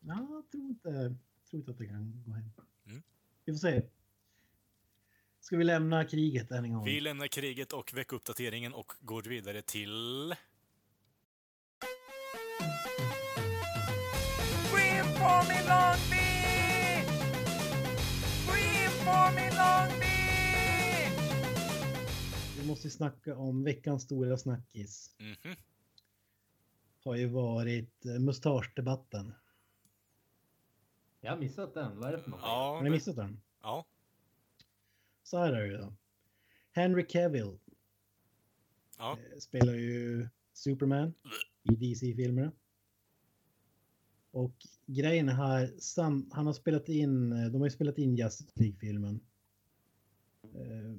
Ja, 0.00 0.26
jag 0.30 0.50
tror 0.50 0.64
inte, 0.64 0.88
jag 0.88 1.16
tror 1.50 1.60
inte 1.60 1.70
att 1.70 1.78
det 1.78 1.86
kan 1.86 2.22
gå 2.26 2.32
hem. 2.32 2.50
Mm. 2.86 3.02
Vi 3.44 3.52
får 3.52 3.58
se. 3.58 3.82
Ska 5.40 5.56
vi 5.56 5.64
lämna 5.64 6.04
kriget 6.04 6.50
än 6.50 6.64
en 6.64 6.72
gång? 6.72 6.84
Vi 6.84 7.00
lämnar 7.00 7.26
kriget 7.26 7.72
och 7.72 7.94
veckuppdateringen 7.94 8.72
och 8.72 8.92
går 9.00 9.22
vidare 9.22 9.62
till... 9.62 10.34
for 15.22 15.42
me, 15.48 15.58
Long 15.68 15.98
Beach! 16.10 17.08
Scream 18.44 18.90
for 19.06 19.26
me, 19.36 19.46
Long 19.60 19.90
Beach! 20.00 21.18
Vi 22.58 22.66
måste 22.66 22.90
snacka 22.90 23.36
om 23.36 23.64
veckans 23.64 24.02
stora 24.02 24.36
snackis. 24.38 25.14
Mhm. 25.18 25.56
Har 27.04 27.14
ju 27.16 27.26
varit 27.28 28.06
eh, 28.06 28.18
mustaschdebatten. 28.18 29.34
Jag 31.20 31.30
har 31.32 31.38
missat 31.38 31.74
den. 31.74 31.98
Vad 32.00 32.08
är 32.08 32.12
det 32.12 32.22
för 32.22 32.30
någonting? 32.30 32.50
Ja, 32.50 32.74
Har 32.76 32.82
ni 32.82 32.90
missat 32.90 33.16
den? 33.16 33.40
ja. 33.62 33.84
Så 35.22 35.38
här 35.38 35.52
är 35.52 35.68
det 35.68 35.78
då. 35.78 35.92
Henry 36.72 37.06
Cavill 37.06 37.58
ja. 38.98 39.12
eh, 39.32 39.38
spelar 39.38 39.72
ju 39.74 40.28
Superman 40.52 41.14
i 41.62 41.74
DC-filmerna. 41.74 42.52
Och 44.32 44.54
grejen 44.86 45.28
är 45.28 45.32
här, 45.32 45.74
sam, 45.78 46.30
han 46.32 46.46
har 46.46 46.52
spelat 46.52 46.88
in, 46.88 47.32
eh, 47.32 47.46
de 47.46 47.60
har 47.60 47.66
ju 47.66 47.70
spelat 47.70 47.98
in 47.98 48.16
Justice 48.16 48.52
League-filmen. 48.54 49.20
Eh, 50.42 50.94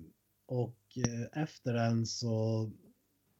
Och 0.45 0.97
eh, 0.97 1.41
efter 1.43 1.73
den 1.73 2.05
så 2.05 2.71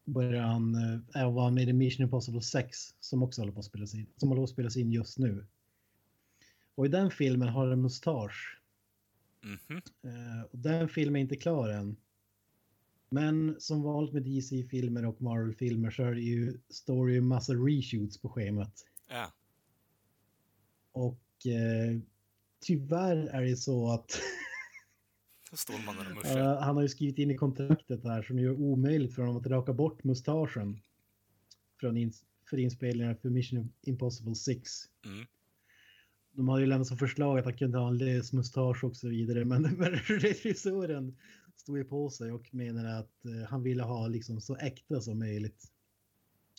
börjar 0.06 0.42
han 0.44 0.76
äh, 1.16 1.34
vara 1.34 1.52
med 1.52 1.70
i 1.70 1.74
Mission 1.74 2.04
Impossible 2.04 2.42
6 2.42 2.78
som 3.00 3.24
också 3.24 3.42
håller 3.42 3.54
på 3.54 3.60
att 3.60 3.66
spelas 3.66 3.94
in, 3.94 4.06
som 4.18 4.30
håller 4.30 4.40
på 4.40 4.44
att 4.44 4.50
spelas 4.50 4.78
in 4.78 4.92
just 4.92 5.18
nu. 5.20 5.46
Och 6.76 6.86
i 6.86 6.90
den 6.90 7.12
filmen 7.12 7.48
har 7.50 7.68
han 7.68 7.82
mustasch. 7.82 8.60
Eh, 10.04 10.42
och 10.52 10.60
den 10.60 10.90
filmen 10.90 11.16
är 11.16 11.22
inte 11.22 11.36
klar 11.36 11.70
än. 11.70 11.96
Men 13.10 13.56
som 13.60 13.82
vanligt 13.82 14.14
med 14.14 14.24
DC-filmer 14.24 15.06
och 15.06 15.22
Marvel-filmer 15.22 15.92
så 15.92 16.04
är 16.04 16.14
det 16.14 16.22
ju, 16.22 16.60
står 16.70 17.08
det 17.08 17.14
ju 17.14 17.22
massa 17.22 17.54
reshoots 17.54 18.18
på 18.18 18.30
schemat. 18.30 18.86
Ja. 19.10 19.32
Och 20.94 21.48
eh, 21.48 22.00
tyvärr 22.60 23.16
är 23.16 23.42
det 23.42 23.56
så 23.56 23.92
att 23.92 24.12
eh, 26.26 26.62
han 26.62 26.76
har 26.76 26.82
ju 26.82 26.90
skrivit 26.90 27.18
in 27.18 27.32
i 27.32 27.36
kontraktet 27.36 28.04
här 28.04 28.22
som 28.22 28.40
gör 28.40 28.62
omöjligt 28.62 29.16
för 29.16 29.22
honom 29.22 29.38
att 29.38 29.48
raka 29.48 29.74
bort 29.74 30.04
mustaschen. 30.04 30.80
Från 31.80 31.98
ins- 31.98 32.26
för 32.50 32.58
inspelningar 32.58 33.16
för 33.16 33.30
Mission 33.30 33.74
Impossible 33.82 34.36
6. 34.36 34.72
Mm. 35.06 35.26
De 36.32 36.50
hade 36.50 36.62
ju 36.62 36.68
lämnat 36.68 36.88
som 36.88 36.98
förslag 36.98 37.40
att 37.40 37.46
han 37.46 37.58
kunde 37.58 37.78
ha 37.78 37.88
en 37.88 37.98
lös 37.98 38.34
mustasch 38.34 38.84
och 38.84 38.96
så 38.96 39.10
vidare. 39.10 39.46
Men, 39.46 39.62
men 39.78 39.92
regissören 39.96 41.18
stod 41.56 41.78
ju 41.78 41.84
på 41.84 42.10
sig 42.10 42.32
och 42.32 42.54
menade 42.54 42.98
att 42.98 43.26
eh, 43.26 43.50
han 43.50 43.64
ville 43.64 43.84
ha 43.84 44.08
liksom 44.08 44.42
så 44.42 44.56
äkta 44.58 45.02
som 45.02 45.20
möjligt. 45.20 45.72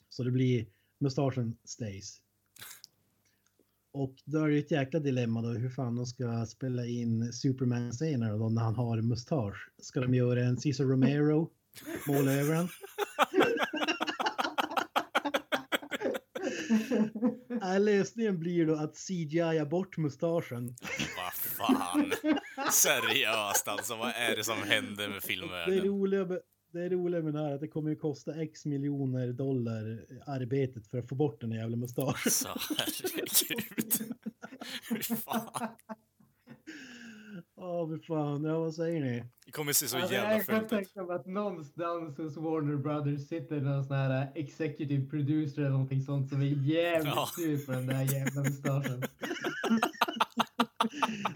Så 0.09 0.24
det 0.24 0.30
blir 0.30 0.66
mustaschen 0.99 1.57
stays. 1.64 2.23
Och 3.95 4.14
då 4.24 4.38
är 4.45 4.49
det 4.49 4.59
ett 4.59 4.70
jäkla 4.70 5.01
dilemma 5.01 5.42
då 5.42 5.49
hur 5.49 5.70
fan 5.70 5.97
de 5.97 6.07
ska 6.07 6.47
spela 6.47 6.86
in 6.86 7.32
Superman-scener 7.32 8.38
då 8.38 8.49
när 8.49 8.62
han 8.62 8.74
har 8.74 8.99
en 8.99 9.09
mustasch. 9.09 9.68
Ska 9.82 10.01
de 10.01 10.14
göra 10.14 10.45
en 10.45 10.57
Cesar 10.57 10.84
Romero, 10.84 11.51
måla 12.07 12.32
över 12.32 12.55
den? 12.55 12.68
Nej, 17.61 17.80
lösningen 17.80 18.38
blir 18.38 18.66
då 18.66 18.74
att 18.74 18.97
CGI 18.97 19.64
bort 19.70 19.97
mustaschen. 19.97 20.76
Vad 21.16 21.32
fan. 21.32 22.12
Seriöst 22.72 23.68
alltså, 23.68 23.97
vad 23.97 24.09
är 24.09 24.36
det 24.36 24.45
som 24.45 24.62
händer 24.62 25.09
med 25.09 25.16
Det 25.16 25.26
filmvärlden? 25.26 25.78
roliga, 25.78 26.24
med, 26.24 26.38
det 26.74 26.88
roliga 26.88 27.22
med 27.22 27.34
det 27.34 27.38
här 27.40 27.50
är 27.50 27.54
att 27.54 27.60
det 27.60 27.68
kommer 27.68 27.90
ju 27.90 27.96
kosta 27.96 28.34
x 28.42 28.64
miljoner 28.66 29.32
dollar 29.32 30.04
arbetet 30.26 30.86
för 30.86 30.98
att 30.98 31.08
få 31.08 31.14
bort 31.14 31.40
den 31.40 31.52
här 31.52 31.58
jävla 31.60 31.76
mustaschen. 31.76 32.30
Så 32.32 32.48
herregud. 32.78 34.14
Fy 35.08 35.14
fan. 35.16 35.68
Ja, 37.56 37.86
för 37.88 37.98
fan. 38.06 38.44
Ja, 38.44 38.58
vad 38.58 38.74
säger 38.74 39.00
ni? 39.00 39.24
Det 39.46 39.52
kommer 39.52 39.72
se 39.72 39.86
så 39.88 39.96
Alltså, 39.96 40.12
jävla 40.14 40.32
jag 40.32 40.46
kan 40.46 40.60
fult 40.60 40.64
ut. 40.64 40.68
tänka 40.94 41.02
mig 41.02 41.16
att 41.16 41.26
någonstans 41.26 42.18
hos 42.18 42.36
Warner 42.36 42.76
Brothers 42.76 43.28
sitter 43.28 43.60
någon 43.60 43.84
sån 43.84 43.96
här 43.96 44.32
executive 44.34 45.06
producer 45.10 45.60
eller 45.60 45.70
någonting 45.70 46.02
sånt 46.02 46.28
som 46.28 46.40
är 46.42 46.46
jävligt 46.46 47.14
Ja. 47.16 47.28
sur 47.36 47.66
på 47.66 47.72
den 47.72 47.86
där 47.86 48.02
jävla 48.14 48.42
mustaschen. 48.42 49.02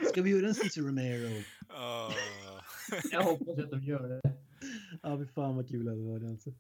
Ska 0.09 0.23
vi 0.23 0.31
göra 0.31 0.49
en 0.49 0.55
Cesar 0.55 0.83
Romero? 0.83 1.43
Ah. 1.69 2.11
Jag 3.13 3.23
hoppas 3.23 3.59
att 3.59 3.71
de 3.71 3.83
gör 3.83 4.09
det. 4.09 4.21
Ja, 5.03 5.17
för 5.19 5.25
fan 5.25 5.57
vad 5.57 5.69
kul 5.69 5.85
det 5.85 5.91
hade 5.91 6.03
varit 6.03 6.25
alltså. 6.31 6.51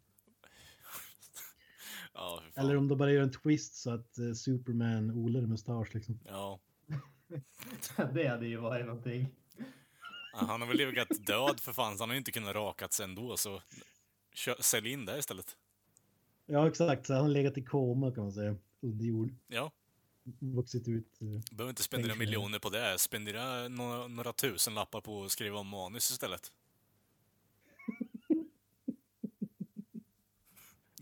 Ja, 2.14 2.42
fy. 2.54 2.60
Eller 2.60 2.76
om 2.76 2.88
de 2.88 2.98
bara 2.98 3.12
gör 3.12 3.22
en 3.22 3.32
twist 3.32 3.74
så 3.74 3.90
att 3.90 4.18
eh, 4.18 4.32
Superman 4.32 5.10
odlar 5.10 5.40
en 5.42 5.48
mustasch 5.48 5.94
liksom. 5.94 6.20
Ja. 6.26 6.60
Det 8.14 8.28
hade 8.28 8.46
ju 8.46 8.56
varit 8.56 8.86
någonting. 8.86 9.26
Ja, 10.32 10.38
Han 10.38 10.60
har 10.60 10.68
väl 10.68 10.76
legat 10.76 11.08
död 11.26 11.60
för 11.60 11.72
fan, 11.72 11.96
så 11.98 12.02
han 12.02 12.08
har 12.10 12.14
ju 12.14 12.18
inte 12.18 12.32
kunnat 12.32 12.54
rakat 12.54 13.00
ändå, 13.00 13.36
så 13.36 13.62
kö- 14.34 14.62
sälj 14.62 14.92
in 14.92 15.04
det 15.04 15.18
istället. 15.18 15.56
Ja, 16.46 16.68
exakt. 16.68 17.06
Så 17.06 17.12
han 17.14 17.22
har 17.22 17.28
legat 17.28 17.58
i 17.58 17.62
koma 17.64 18.10
kan 18.14 18.22
man 18.24 18.32
säga. 18.32 18.56
Under 18.80 19.04
jord. 19.04 19.34
Ja, 19.46 19.72
Vuxit 20.40 20.88
ut. 20.88 21.20
eh. 21.22 21.26
behöver 21.56 21.70
inte 21.70 21.82
spendera 21.82 22.14
miljoner 22.14 22.58
på 22.58 22.70
det. 22.70 22.98
Spendera 22.98 23.68
några, 23.68 24.06
några 24.08 24.32
tusen 24.32 24.74
lappar 24.74 25.00
på 25.00 25.24
att 25.24 25.30
skriva 25.30 25.58
om 25.58 25.66
manus 25.68 26.10
istället. 26.10 26.52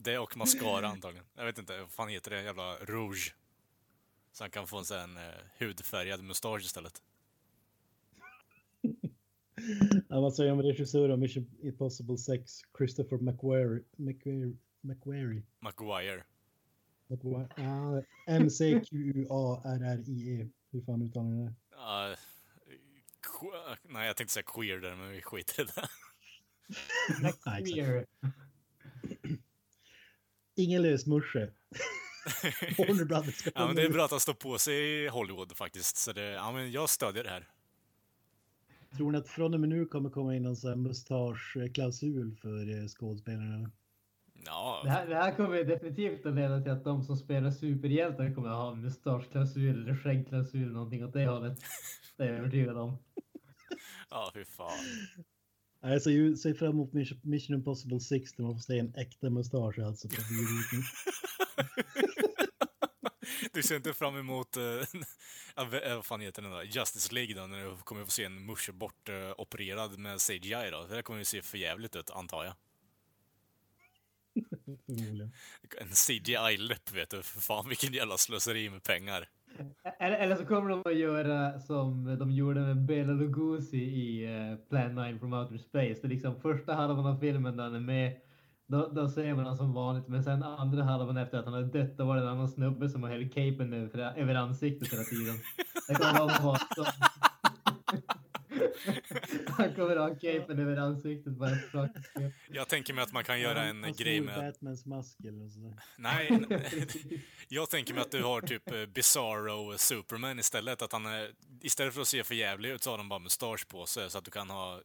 Det 0.07 0.19
och 0.19 0.37
mascara 0.37 0.89
antagligen. 0.89 1.27
Jag 1.35 1.45
vet 1.45 1.59
inte, 1.59 1.81
vad 1.81 1.91
fan 1.91 2.09
heter 2.09 2.31
det? 2.31 2.43
Jävla 2.43 2.77
rouge. 2.77 3.35
Så 4.33 4.45
han 4.45 4.51
kan 4.51 4.67
få 4.67 4.79
en 4.79 4.85
sån 4.85 5.17
eh, 5.17 5.23
hudfärgad 5.59 6.25
mustasch 6.25 6.63
istället. 6.65 7.03
Ja, 10.09 10.21
vad 10.21 10.35
säger 10.35 10.49
jag 10.51 10.59
om 10.59 10.63
regissör 10.63 11.09
av 11.09 11.19
Mission 11.19 11.51
Impossible 11.63 12.19
6? 12.19 12.53
Christopher 12.79 13.19
McQuarrie. 13.19 13.83
McQuarrie. 13.97 14.57
McQuarrie. 15.61 15.61
McQuarrie. 15.61 16.25
Ja, 17.57 18.03
M-C-Q-U-A-R-R-I-E. 18.27 20.49
Hur 20.71 20.81
fan 20.83 21.03
uttalar 21.03 21.31
ni 21.31 21.45
det? 21.45 21.55
Ja, 21.71 22.15
que- 23.23 23.77
nej, 23.83 24.07
jag 24.07 24.17
tänkte 24.17 24.35
säga 24.35 24.45
queer 24.47 24.79
där, 24.79 24.97
men 24.97 25.11
vi 25.11 25.23
skiter 25.23 25.63
i 25.63 25.67
det. 25.67 25.89
Nej, 27.21 27.33
Ingen 30.57 30.83
lösmusche. 30.83 31.39
Warner 32.79 33.05
Brothers 33.05 33.47
Ja, 33.55 33.67
men 33.67 33.77
det 33.77 33.83
är 33.83 33.91
bra 33.91 34.05
att 34.05 34.11
han 34.11 34.21
står 34.21 34.35
på 34.35 34.59
sig 34.59 35.05
i 35.05 35.09
Hollywood 35.09 35.57
faktiskt. 35.57 35.97
Så 35.97 36.13
det, 36.13 36.23
ja, 36.31 36.53
men 36.53 36.73
jag 36.73 36.91
stödjer 36.91 37.25
det 37.25 37.31
här. 37.31 37.49
Tror 38.97 39.13
ni 39.13 39.19
att 39.19 39.29
från 39.29 39.55
och 39.55 39.61
med 39.61 39.69
nu 39.69 39.87
kommer 39.87 40.11
komma 40.11 40.37
in 40.37 40.43
någon 40.43 40.57
sån 40.57 40.71
här 40.71 40.77
mustaschklausul 40.77 42.37
för 42.43 42.81
eh, 42.83 42.89
skådespelarna? 42.89 43.59
Det 43.59 43.71
Ja, 44.45 44.83
här, 44.87 45.07
det 45.07 45.15
här 45.15 45.37
kommer 45.37 45.65
definitivt 45.65 46.27
att 46.27 46.35
leda 46.35 46.61
till 46.61 46.73
att 46.73 46.85
de 46.85 47.03
som 47.03 47.17
spelar 47.17 47.51
superhjältar 47.51 48.35
kommer 48.35 48.49
att 48.49 48.57
ha 48.57 48.73
en 48.73 48.81
mustaschklausul 48.81 49.83
eller 49.83 49.97
skäggklausul, 49.97 50.73
någonting 50.73 51.05
åt 51.05 51.13
det 51.13 51.27
hållet. 51.27 51.59
Det 52.17 52.25
är 52.25 52.29
jag 52.29 52.39
övertygad 52.39 52.77
om. 52.77 52.99
ja 54.11 54.31
fy 54.35 54.45
fan. 54.45 54.79
Jag 55.91 56.03
ser, 56.03 56.11
ju- 56.11 56.37
ser 56.37 56.55
fram 56.55 56.71
emot 56.71 56.93
Mission- 56.93 57.55
Impossible 57.55 58.01
6 58.01 58.33
där 58.33 58.45
man 58.45 58.55
får 58.55 58.61
se 58.61 58.79
en 58.79 58.95
äkta 58.95 59.31
mustasch 59.31 59.79
alltså 59.79 60.09
på 60.09 60.15
bioduken. 60.31 60.83
Du 63.53 63.63
ser 63.63 63.77
inte 63.77 63.93
fram 63.95 64.17
emot, 64.17 64.57
uh, 64.57 64.85
vad 65.95 66.07
fan 66.07 66.21
heter 66.21 66.43
den 66.43 66.51
då? 66.51 66.63
Justice 66.65 67.15
League 67.15 67.35
då, 67.35 67.47
när 67.47 67.65
du 67.65 67.77
kommer 67.77 68.05
få 68.05 68.11
se 68.11 68.25
en 68.25 68.47
musche 68.47 68.73
bort 68.73 69.09
uh, 69.09 69.33
opererad 69.39 69.99
med 69.99 70.19
CGI 70.21 70.71
då. 70.71 70.83
Det 70.87 70.95
där 70.95 71.03
kommer 71.03 71.19
ju 71.19 71.25
se 71.25 71.43
för 71.43 71.59
jävligt 71.59 71.97
ut, 71.97 72.11
antar 72.11 72.45
jag. 72.45 72.55
En 75.81 75.89
CGI-läpp 75.89 76.93
vet 76.93 77.11
du, 77.11 77.23
för 77.23 77.41
fan 77.41 77.69
vilken 77.69 77.93
jävla 77.93 78.19
slöseri 78.19 78.71
med 78.71 78.83
pengar. 78.83 79.29
Eh, 79.61 79.93
eller, 79.99 80.17
eller 80.17 80.37
så 80.37 80.47
kommer 80.47 80.71
de 80.71 80.83
att 80.85 80.97
göra 80.97 81.61
som 81.61 82.17
de 82.19 82.31
gjorde 82.31 82.61
med 82.61 82.85
Bela 82.85 83.13
Lugosi 83.13 83.77
i 83.77 84.25
eh, 84.25 84.69
Plan 84.69 84.95
9 84.95 85.19
from 85.19 85.33
Outer 85.33 85.57
Space. 85.59 86.01
Det 86.01 86.05
är 86.05 86.09
liksom 86.09 86.41
första 86.41 86.75
halvan 86.75 87.07
av 87.07 87.21
filmen 87.21 87.57
där 87.57 87.65
han 87.65 87.75
är 87.75 87.81
med, 87.81 88.17
då, 88.67 88.89
då 88.89 89.09
ser 89.09 89.29
man 89.35 89.39
honom 89.39 89.57
som 89.57 89.73
vanligt. 89.73 90.09
Men 90.09 90.25
sen 90.25 90.43
andra 90.43 90.83
halvan 90.83 91.17
efter 91.17 91.39
att 91.39 91.45
han 91.45 91.55
har 91.55 91.63
dött, 91.63 91.99
då 91.99 92.05
var 92.05 92.17
det 92.17 92.23
en 92.23 92.29
annan 92.29 92.49
snubbe 92.49 92.89
som 92.89 93.03
har 93.03 93.11
hela 93.11 93.29
capen 93.29 93.73
över, 93.73 94.13
över 94.17 94.35
ansiktet 94.35 94.93
hela 94.93 95.05
tiden. 95.05 95.35
Det 95.89 95.95
kommer 95.95 96.35
att 96.35 96.45
vara. 96.45 96.59
Han 99.49 99.75
kommer 99.75 99.97
att 99.97 100.11
ha 100.11 100.19
capen 100.19 100.59
över 100.59 100.77
ansiktet 100.77 101.33
bara 101.33 101.57
för. 101.57 101.91
Jag 102.49 102.69
tänker 102.69 102.95
mig 102.95 103.05
att 103.05 103.13
man 103.13 103.25
kan 103.25 103.41
göra 103.41 103.65
en 103.65 103.95
grej 103.97 104.21
med... 104.21 104.39
Batmans 104.39 104.87
mask 104.87 105.21
eller 105.21 105.49
sådär. 105.49 105.75
Nej, 105.99 106.31
jag 107.49 107.71
tänker 107.71 107.95
mig 107.95 108.03
att 108.03 108.11
du 108.11 108.23
har 108.23 108.41
typ 108.41 108.73
eh, 108.73 108.87
Bizarro 108.87 109.79
Superman 109.79 110.39
istället. 110.39 110.83
Att 110.83 110.93
han 110.93 111.07
är, 111.07 111.33
istället 111.61 111.95
för 111.95 112.01
att 112.01 112.09
se 112.09 112.25
för 112.25 112.35
jävlig 112.35 112.71
ut 112.71 112.83
så 112.83 112.91
har 112.91 112.99
de 112.99 113.09
bara 113.09 113.19
mustasch 113.19 113.69
på 113.69 113.87
sig 113.87 114.11
så 114.11 114.19
att 114.19 114.25
du 114.25 114.31
kan 114.31 114.51
ha 114.51 114.81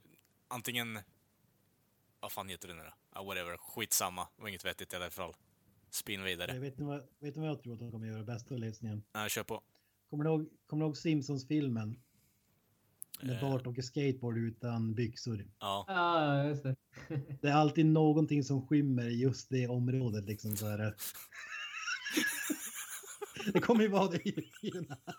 antingen... 0.48 1.00
Vad 2.20 2.32
fan 2.32 2.50
heter 2.50 2.68
det 2.68 2.74
nu 2.74 2.82
då? 2.84 2.94
Ah, 3.20 3.24
whatever, 3.24 3.58
skitsamma. 3.58 4.28
Det 4.36 4.42
var 4.42 4.50
inget 4.50 4.66
vettigt 4.66 4.94
i 4.94 4.96
alla 4.96 5.10
fall. 5.10 5.34
Spinn 5.90 6.24
vidare. 6.24 6.54
Jag 6.54 6.62
vet 6.62 6.78
ni 6.78 6.86
vad, 6.86 7.04
vet 7.20 7.36
ni 7.36 7.42
vad 7.42 7.50
jag 7.50 7.60
tror 7.64 7.74
att 7.74 7.80
de 7.80 7.92
kommer 7.92 8.08
göra 8.08 8.24
bästa 8.24 8.56
lösningen? 8.56 9.04
Nej, 9.14 9.30
kör 9.30 9.44
på. 9.44 9.62
Kommer 10.10 10.24
ni 10.24 10.30
ihåg, 10.30 10.50
kommer 10.66 10.84
ni 10.84 10.88
ihåg 10.88 10.98
Simpsons-filmen? 10.98 12.00
När. 13.24 13.42
Bart 13.42 13.68
åker 13.68 13.82
skateboard 13.82 14.38
utan 14.38 14.94
byxor. 14.94 15.46
Ja. 15.60 15.86
Ja, 15.88 16.44
just 16.48 16.64
det. 16.64 16.76
Det 17.42 17.48
är 17.48 17.54
alltid 17.54 17.86
någonting 17.86 18.44
som 18.44 18.68
skymmer 18.68 19.08
just 19.10 19.50
det 19.50 19.68
området 19.68 20.26
liksom 20.26 20.58
så 20.58 20.68
här. 20.68 20.96
Det 23.54 23.60
kommer 23.60 23.84
ju 23.84 23.90
vara 23.90 24.08
det 24.08 24.28
i, 24.28 24.70
den 24.74 24.86
här. 24.90 25.16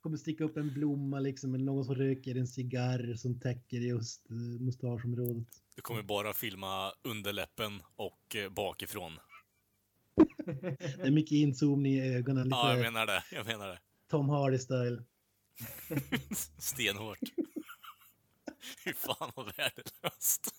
Kommer 0.00 0.16
sticka 0.16 0.44
upp 0.44 0.56
en 0.56 0.74
blomma 0.74 1.20
liksom, 1.20 1.54
eller 1.54 1.64
någon 1.64 1.84
som 1.84 1.94
röker 1.94 2.34
en 2.34 2.46
cigarr 2.46 3.14
som 3.14 3.40
täcker 3.40 3.76
just 3.76 4.30
eh, 4.30 4.36
mustaschområdet. 4.36 5.46
Du 5.76 5.82
kommer 5.82 6.02
bara 6.02 6.32
filma 6.32 6.92
underläppen 7.02 7.82
och 7.96 8.36
eh, 8.36 8.50
bakifrån. 8.50 9.12
Det 10.46 11.02
är 11.02 11.10
mycket 11.10 11.32
inzoomning 11.32 11.92
i 11.92 12.14
ögonen, 12.16 12.44
lite 12.44 12.56
Ja, 12.56 12.72
jag 12.72 12.80
menar 12.80 13.06
det. 13.06 13.24
Jag 13.32 13.46
menar 13.46 13.68
det. 13.68 13.78
Tom 14.10 14.30
Hardy-style. 14.30 15.04
Stenhårt. 16.58 17.18
Fy 18.84 18.92
fan 18.92 19.32
vad 19.36 19.56
värdelöst. 19.56 20.54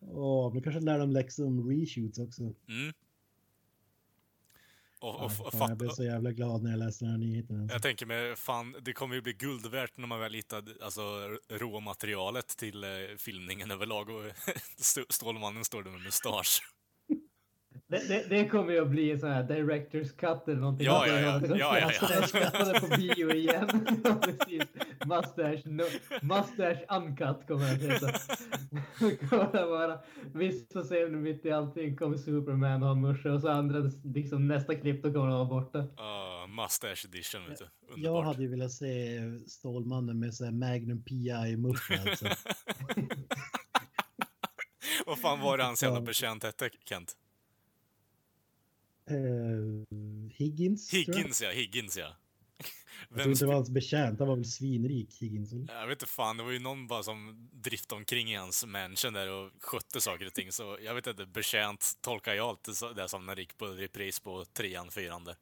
Åh, 0.00 0.52
men 0.52 0.62
kanske 0.62 0.80
lär 0.80 0.98
dem 0.98 1.10
läxa 1.10 1.44
om 1.44 1.70
reshoots 1.70 2.18
också. 2.18 2.42
Mm. 2.42 2.92
Och, 4.98 5.14
och, 5.14 5.24
och, 5.24 5.52
fan, 5.52 5.68
jag 5.68 5.78
blev 5.78 5.90
så 5.90 6.04
jävla 6.04 6.32
glad 6.32 6.62
när 6.62 6.70
jag 6.70 6.78
läste 6.78 7.04
den 7.04 7.12
här 7.12 7.18
nyheten. 7.18 7.60
Alltså. 7.60 7.74
jag 7.74 7.82
tänker 7.82 8.06
mig, 8.06 8.36
fan, 8.36 8.76
det 8.82 8.92
kommer 8.92 9.14
ju 9.14 9.20
bli 9.22 9.32
guld 9.32 9.66
värt 9.66 9.96
när 9.96 10.06
man 10.06 10.20
väl 10.20 10.34
hittar 10.34 10.64
alltså, 10.82 11.02
råmaterialet 11.48 12.48
till 12.48 12.84
eh, 12.84 12.90
filmningen 13.18 13.70
överlag 13.70 14.08
och 14.10 14.24
St- 14.78 15.04
Stålmannen 15.10 15.64
står 15.64 15.82
där 15.82 15.90
med 15.90 16.00
mustasch. 16.00 16.62
Det, 17.88 18.08
det, 18.08 18.26
det 18.28 18.48
kommer 18.48 18.72
ju 18.72 18.82
att 18.82 18.88
bli 18.90 19.10
en 19.10 19.18
sån 19.20 19.30
här 19.30 19.42
director's 19.44 20.08
cut 20.16 20.48
eller 20.48 20.60
någonting. 20.60 20.86
Ja, 20.86 21.06
ja, 21.08 21.20
ja. 21.20 21.32
Att 21.36 21.42
de 21.48 21.58
Ja, 21.58 21.78
ja, 21.78 21.90
ja. 22.00 22.06
Mustache-cuttade 22.06 22.80
på 22.80 22.96
bio 22.96 23.30
igen. 23.34 23.86
Ja, 24.04 24.14
Precis. 24.14 24.62
Mustache, 25.06 25.62
no, 25.64 25.84
mustache 26.22 26.84
uncut 26.90 27.46
kommer 27.46 27.64
det 27.66 27.72
att 27.72 27.82
heta. 28.02 28.18
Det 29.00 29.16
kommer 29.28 29.66
vara 29.66 29.98
vissa 30.34 30.82
scener 30.82 31.08
mitt 31.18 31.46
i 31.46 31.50
allting 31.50 31.96
kommer 31.96 32.16
Superman 32.16 32.82
ha 32.82 32.92
en 32.92 33.00
musche 33.00 33.30
och 33.30 33.40
så 33.40 33.48
andra, 33.48 33.90
liksom 34.04 34.48
nästa 34.48 34.74
klipp 34.74 35.02
då 35.02 35.12
kommer 35.12 35.26
de 35.26 35.34
vara 35.36 35.44
borta. 35.62 35.78
Uh, 35.78 36.46
mustache 36.62 37.06
edition, 37.08 37.40
vet 37.48 37.58
du. 37.58 37.64
Jag 37.88 37.94
Underbart. 37.96 38.24
hade 38.24 38.42
ju 38.42 38.48
velat 38.48 38.72
se 38.72 39.20
Stålmannen 39.46 40.18
med 40.18 40.34
så 40.34 40.44
här 40.44 40.52
Magnum 40.52 41.02
PI-musche 41.02 42.00
alltså. 42.10 42.26
Vad 45.06 45.18
fan 45.18 45.40
var 45.40 45.58
det 45.58 45.64
hans 45.64 45.82
jävla 45.82 45.98
Ja. 45.98 46.02
betjänt 46.02 46.44
hette, 46.44 46.70
Kent? 46.88 47.12
Eh, 49.10 49.96
Higgins? 50.30 50.94
Higgins, 50.94 51.42
ja. 51.42 51.50
Higgins, 51.50 51.96
ja. 51.96 52.16
Jag 53.08 53.18
tror 53.18 53.30
inte 53.30 53.44
det 53.44 53.48
var 53.48 53.54
hans 53.54 53.70
betjänt, 53.70 54.18
han 54.18 54.28
var 54.28 54.36
väl 54.36 54.44
svinrik 54.44 55.22
Higgins. 55.22 55.52
Jag 55.68 55.86
vet 55.86 56.02
inte 56.02 56.12
fan, 56.12 56.36
det 56.36 56.42
var 56.42 56.50
ju 56.50 56.58
någon 56.58 56.86
bara 56.86 57.02
som 57.02 57.48
driftade 57.52 57.98
omkring 57.98 58.32
i 58.32 58.34
hans 58.34 58.66
mansion 58.66 59.12
där 59.12 59.30
och 59.30 59.50
skötte 59.60 60.00
saker 60.00 60.26
och 60.26 60.34
ting. 60.34 60.52
Så 60.52 60.78
jag 60.82 60.94
vet 60.94 61.06
inte, 61.06 61.26
betjänt 61.26 61.92
tolkar 62.00 62.34
jag 62.34 62.48
alltid 62.48 62.74
det 62.96 63.08
som 63.08 63.26
när 63.26 63.34
det 63.34 63.40
gick 63.42 63.58
på 63.58 63.66
repris 63.66 64.20
på 64.20 64.44
trean, 64.44 64.90
fyran 64.90 65.24
där. 65.24 65.36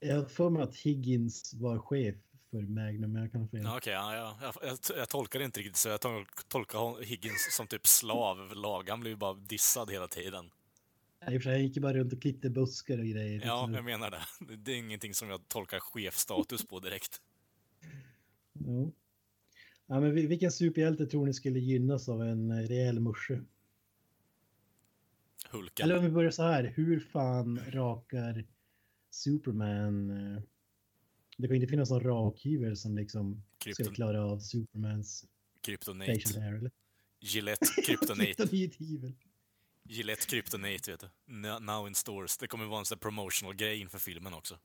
Jag 0.00 0.16
har 0.16 0.24
för 0.24 0.50
mig 0.50 0.62
att 0.62 0.76
Higgins 0.76 1.54
var 1.54 1.78
chef 1.78 2.16
för 2.50 2.60
Magnum, 2.60 3.12
men 3.12 3.22
jag 3.22 3.32
kan 3.32 3.40
ha 3.40 3.48
fel. 3.48 3.66
Okej, 3.76 3.92
ja, 3.92 4.16
ja. 4.16 4.38
Jag, 4.42 4.54
jag, 4.62 4.98
jag 4.98 5.08
tolkar 5.08 5.38
det 5.38 5.44
inte 5.44 5.60
riktigt 5.60 5.76
så. 5.76 5.88
Jag 5.88 6.00
tol- 6.00 6.26
tolkar 6.48 7.02
Higgins 7.02 7.48
som 7.50 7.66
typ 7.66 7.86
slav 7.86 8.40
överlag. 8.40 8.88
Han 8.88 9.00
blev 9.00 9.10
ju 9.10 9.16
bara 9.16 9.34
dissad 9.34 9.90
hela 9.90 10.08
tiden. 10.08 10.50
I 11.20 11.28
och 11.28 11.32
för 11.32 11.40
sig, 11.40 11.52
han 11.52 11.62
gick 11.62 11.76
ju 11.76 11.82
bara 11.82 11.92
runt 11.94 12.12
och 12.12 12.22
klippte 12.22 12.50
buskar 12.50 12.98
och 12.98 13.04
grejer. 13.06 13.40
Ja, 13.44 13.60
liksom. 13.66 13.74
jag 13.74 13.84
menar 13.84 14.10
det. 14.10 14.56
Det- 14.56 14.72
är 14.72 14.76
ingenting 14.76 15.14
som 15.14 15.28
jag 15.30 15.48
tolkar 15.48 15.80
chefstatus 15.80 16.66
på 16.66 16.80
direkt. 16.80 17.20
Ja. 18.52 18.90
Ja, 19.86 20.00
men 20.00 20.14
vi- 20.14 20.26
vilken 20.26 20.52
superhjälte 20.52 21.06
tror 21.06 21.26
ni 21.26 21.34
skulle 21.34 21.58
gynnas 21.58 22.08
av 22.08 22.22
en 22.22 22.50
eh, 22.50 22.56
rejäl 22.68 23.00
musche? 23.00 23.40
Hulken. 25.50 25.84
Eller 25.84 25.96
om 25.98 26.04
vi 26.04 26.10
börjar 26.10 26.30
så 26.30 26.42
här, 26.42 26.64
hur 26.76 27.00
fan 27.00 27.60
rakar 27.70 28.44
Superman? 29.10 30.10
eh, 30.10 30.42
Det 31.36 31.46
kan 31.48 31.56
ju 31.56 31.60
inte 31.62 31.70
finnas 31.70 31.90
någon 31.90 32.00
rakhyvel 32.00 32.76
som 32.76 32.96
liksom 32.96 33.42
Krypton- 33.64 33.72
skulle 33.74 33.94
klara 33.94 34.24
av 34.24 34.38
Supermans 34.38 35.26
Kryptonate. 35.60 36.12
facial 36.14 36.42
hair, 36.42 36.54
eller? 36.54 36.70
Gillette 37.20 37.66
Kryptonate. 37.86 38.24
Kryptonithyvel. 38.36 39.12
Gillette 39.88 40.26
Kryptonate, 40.26 40.90
vet 40.90 41.00
du. 41.00 41.08
Now 41.60 41.88
in 41.88 41.94
stores. 41.94 42.38
Det 42.38 42.46
kommer 42.46 42.64
vara 42.64 42.78
en 42.78 42.84
sån 42.84 42.98
promotional 42.98 43.54
grej 43.54 43.80
inför 43.80 43.98
filmen 43.98 44.34
också. 44.34 44.58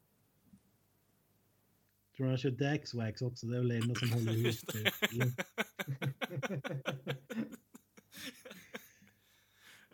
Tror 2.18 2.28
han 2.28 2.38
kör 2.38 2.52
Daxwax 2.52 3.22
också? 3.22 3.48
Det 3.48 3.56
är 3.56 3.60
väl 3.60 3.68
det 3.70 3.76
enda 3.76 3.96
som 3.96 4.12
håller 4.12 4.34
ihop 4.34 4.56
det. 4.74 5.26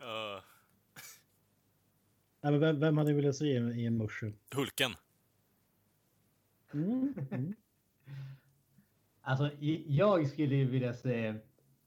Uh, 0.01 0.41
Ja, 2.41 2.51
men 2.51 2.59
vem, 2.59 2.80
vem 2.80 2.97
hade 2.97 3.13
velat 3.13 3.36
se 3.36 3.45
i 3.45 3.86
en 3.86 3.97
musche? 3.97 4.34
Hulken. 4.55 4.91
Mm. 6.73 7.13
Mm. 7.32 7.55
Alltså, 9.21 9.51
jag 9.88 10.27
skulle 10.27 10.55
ju 10.55 10.65
vilja 10.65 10.93
se, 10.93 11.36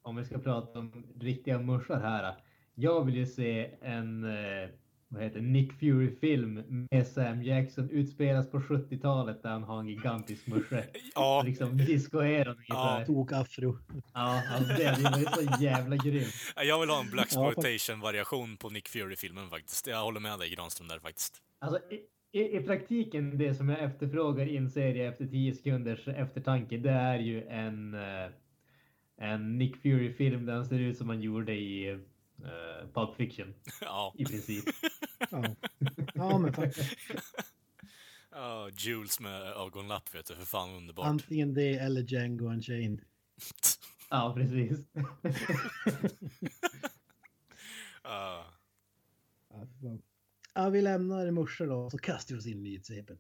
om 0.03 0.17
vi 0.17 0.25
ska 0.25 0.39
prata 0.39 0.79
om 0.79 1.07
riktiga 1.21 1.59
muschar 1.59 2.01
här. 2.01 2.37
Jag 2.83 3.05
vill 3.05 3.17
ju 3.17 3.27
se 3.27 3.71
en 3.81 4.25
eh, 4.25 4.69
vad 5.13 5.23
heter 5.23 5.41
det, 5.41 5.47
Nick 5.47 5.73
Fury-film 5.73 6.87
med 6.91 7.07
Sam 7.07 7.43
Jackson 7.43 7.91
utspelas 7.91 8.51
på 8.51 8.61
70-talet 8.61 9.43
där 9.43 9.51
han 9.51 9.63
har 9.63 9.81
en 9.81 9.89
gigantisk 9.89 10.47
musche. 10.47 10.85
Ja, 11.15 11.43
Liksom 11.47 11.79
disco-eran 11.79 12.57
ungefär. 12.57 13.05
Tok-afro. 13.05 13.79
Ja, 14.15 14.43
alltså 14.51 14.75
det 14.75 14.83
ju 14.83 15.03
varit 15.03 15.35
så 15.35 15.63
jävla 15.65 15.97
grymt. 15.97 16.35
jag 16.57 16.81
vill 16.81 16.91
ha 16.91 17.01
en 17.01 17.11
Black 17.11 17.29
Ja, 17.33 17.53
variation 18.03 18.57
på 18.57 18.71
Nick 18.71 18.89
Fury-filmen 18.89 19.51
faktiskt. 19.51 19.87
Jag 19.87 20.03
håller 20.03 20.21
med 20.21 20.39
dig 20.39 20.51
Granström 20.51 20.89
där 20.89 20.99
faktiskt. 20.99 21.43
Alltså, 21.59 21.79
i, 21.91 22.01
i, 22.41 22.57
I 22.57 22.61
praktiken, 22.61 23.39
det 23.39 23.55
som 23.55 23.69
jag 23.69 23.83
efterfrågar 23.83 24.47
inser 24.47 24.95
jag 24.95 25.07
efter 25.07 25.27
10 25.27 25.55
sekunders 25.55 26.09
eftertanke, 26.09 26.77
det 26.77 26.91
är 26.91 27.19
ju 27.19 27.47
en, 27.49 27.95
eh, 27.95 28.31
en 29.21 29.59
Nick 29.59 29.77
Fury-film 29.77 30.47
där 30.47 30.55
han 30.55 30.67
ser 30.67 30.79
ut 30.79 30.99
som 30.99 31.09
han 31.09 31.21
gjorde 31.21 31.53
i 31.53 31.99
uh, 32.45 32.89
Pulp 32.95 33.17
Fiction, 33.17 33.55
Ja. 33.81 34.15
i 34.19 34.25
princip. 34.25 34.65
Ja. 35.31 35.45
ja, 36.15 36.39
men 36.39 36.53
faktiskt. 36.53 36.91
Ja, 38.35 38.71
Jules 38.79 39.21
med 39.21 39.43
ögonlapp 39.43 40.15
vet 40.15 40.27
du, 40.27 40.35
för 40.35 40.45
fan 40.45 40.71
underbart. 40.71 41.07
Antingen 41.07 41.55
det 41.55 41.75
eller 41.79 42.03
Django 42.03 42.45
Unchained. 42.47 43.01
Ja, 44.11 44.33
precis. 44.37 44.79
För 44.93 45.33
fan. 49.81 50.03
ja, 50.55 50.69
vi 50.69 50.83
lämnar 50.83 51.31
musche 51.31 51.65
då, 51.65 51.91
så 51.91 51.99
kastar 51.99 52.35
vi 52.35 52.41
oss 52.41 52.47
in 52.47 52.59
i 52.59 52.63
nyhetssvepet. 52.63 53.19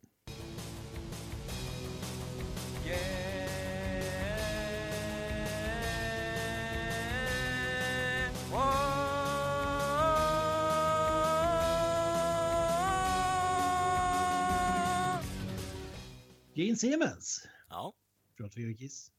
Gene 16.55 16.76
Simmons. 16.76 17.48
Ja, 17.68 17.92
Pratar 18.36 18.57
vi 18.57 18.66
om 18.66 18.74
Kiss. 18.76 19.12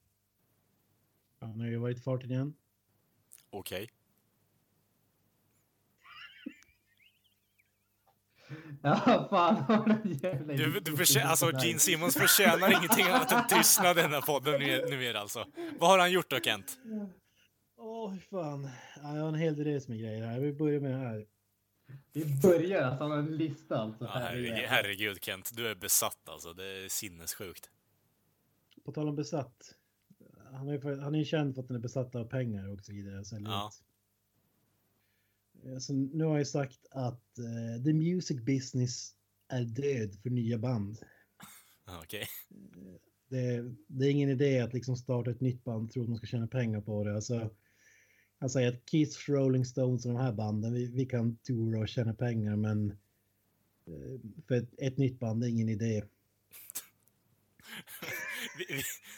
Han 1.40 1.60
har 1.60 1.68
ju 1.68 1.78
varit 1.78 1.98
i 1.98 2.02
farten 2.02 2.32
igen. 2.32 2.54
okej. 3.50 3.90
Ja, 8.84 9.28
fan 9.30 10.02
jävla 10.22 10.54
Du, 10.54 10.80
du 10.80 10.96
förtjä- 10.96 11.24
alltså 11.26 11.52
Gene 11.64 11.80
Simmons 11.80 12.14
förtjänar 12.18 12.70
ingenting 12.78 13.06
annat 13.06 13.32
än 13.32 13.48
tystnad 13.58 13.98
i 13.98 14.02
den 14.02 14.12
här 14.14 14.22
podden 14.22 14.60
nu- 14.60 14.86
numera 14.90 15.20
alltså. 15.20 15.46
Vad 15.80 15.90
har 15.90 16.00
han 16.00 16.12
gjort 16.12 16.30
då 16.30 16.40
Kent? 16.40 16.78
Åh, 17.78 18.14
fy 18.16 18.20
fan. 18.22 18.70
Ja, 18.96 19.16
jag 19.16 19.22
har 19.22 19.28
en 19.28 19.36
hel 19.36 19.56
drös 19.56 19.88
med 19.88 20.00
grejer 20.00 20.26
här. 20.28 20.40
Vi 20.40 20.54
börjar 20.54 20.80
med 20.80 20.92
det 20.92 20.98
här. 20.98 21.26
Vi 22.14 22.26
börjar 22.42 22.82
alltså, 22.82 23.04
han 23.04 23.12
har 23.12 23.18
en 23.18 23.38
lista 23.38 23.78
alltså. 23.78 24.04
Ja, 24.04 24.10
herregud, 24.14 24.54
herregud 24.54 25.24
Kent, 25.24 25.52
du 25.54 25.68
är 25.68 25.76
besatt 25.76 26.30
alltså. 26.30 26.54
Det 26.54 26.66
är 26.66 26.90
sinnessjukt. 26.90 27.70
På 28.84 28.92
tal 28.92 29.10
om 29.10 29.16
besatt. 29.16 29.76
Han 30.52 30.68
är, 30.70 30.74
ju- 30.74 31.00
han 31.00 31.16
är 31.16 31.20
ju 31.20 31.26
känd 31.26 31.56
för 31.56 31.62
att 31.62 31.68
han 31.70 31.76
är 31.76 31.82
besatt 31.82 32.16
av 32.16 32.26
pengar 32.26 32.68
och 32.74 32.86
så 32.86 32.94
vidare. 32.94 33.26
Så 33.26 33.38
Ja. 33.46 33.72
Eh, 35.66 35.78
Så 35.78 35.94
nu 35.94 36.24
har 36.24 36.38
jag 36.38 36.48
sagt 36.48 36.86
att 36.92 37.38
eh, 37.38 37.84
the 37.84 37.94
music 37.94 38.42
business 38.42 39.16
är 39.48 39.64
död 39.64 40.16
för 40.22 40.30
nya 40.30 40.58
band. 40.58 40.98
Okej. 42.04 42.28
Det, 43.28 43.74
det 43.88 44.06
är 44.06 44.10
ingen 44.10 44.30
idé 44.30 44.60
att 44.60 44.74
liksom 44.74 44.96
starta 44.96 45.32
ett 45.32 45.42
nytt 45.42 45.64
band 45.64 45.86
och 45.88 45.92
tro 45.92 46.04
att 46.04 46.10
man 46.10 46.18
ska 46.18 46.28
tjäna 46.28 46.48
pengar 46.48 46.82
på 46.82 47.04
det. 47.04 47.16
Alltså, 47.16 47.50
han 48.44 48.50
säger 48.50 48.70
att 48.70 48.86
Kiss, 48.86 49.30
Rolling 49.30 49.66
Stones 49.66 50.06
och 50.06 50.12
de 50.14 50.20
här 50.20 50.32
banden, 50.32 50.74
vi, 50.74 50.86
vi 50.86 51.06
kan 51.06 51.36
toura 51.36 51.80
och 51.80 51.88
tjäna 51.88 52.14
pengar 52.14 52.56
men 52.56 52.92
eh, 53.88 54.20
för 54.48 54.56
ett, 54.56 54.70
ett 54.78 54.98
nytt 54.98 55.20
band 55.20 55.44
är 55.44 55.48
ingen 55.48 55.70
idé. 55.70 56.04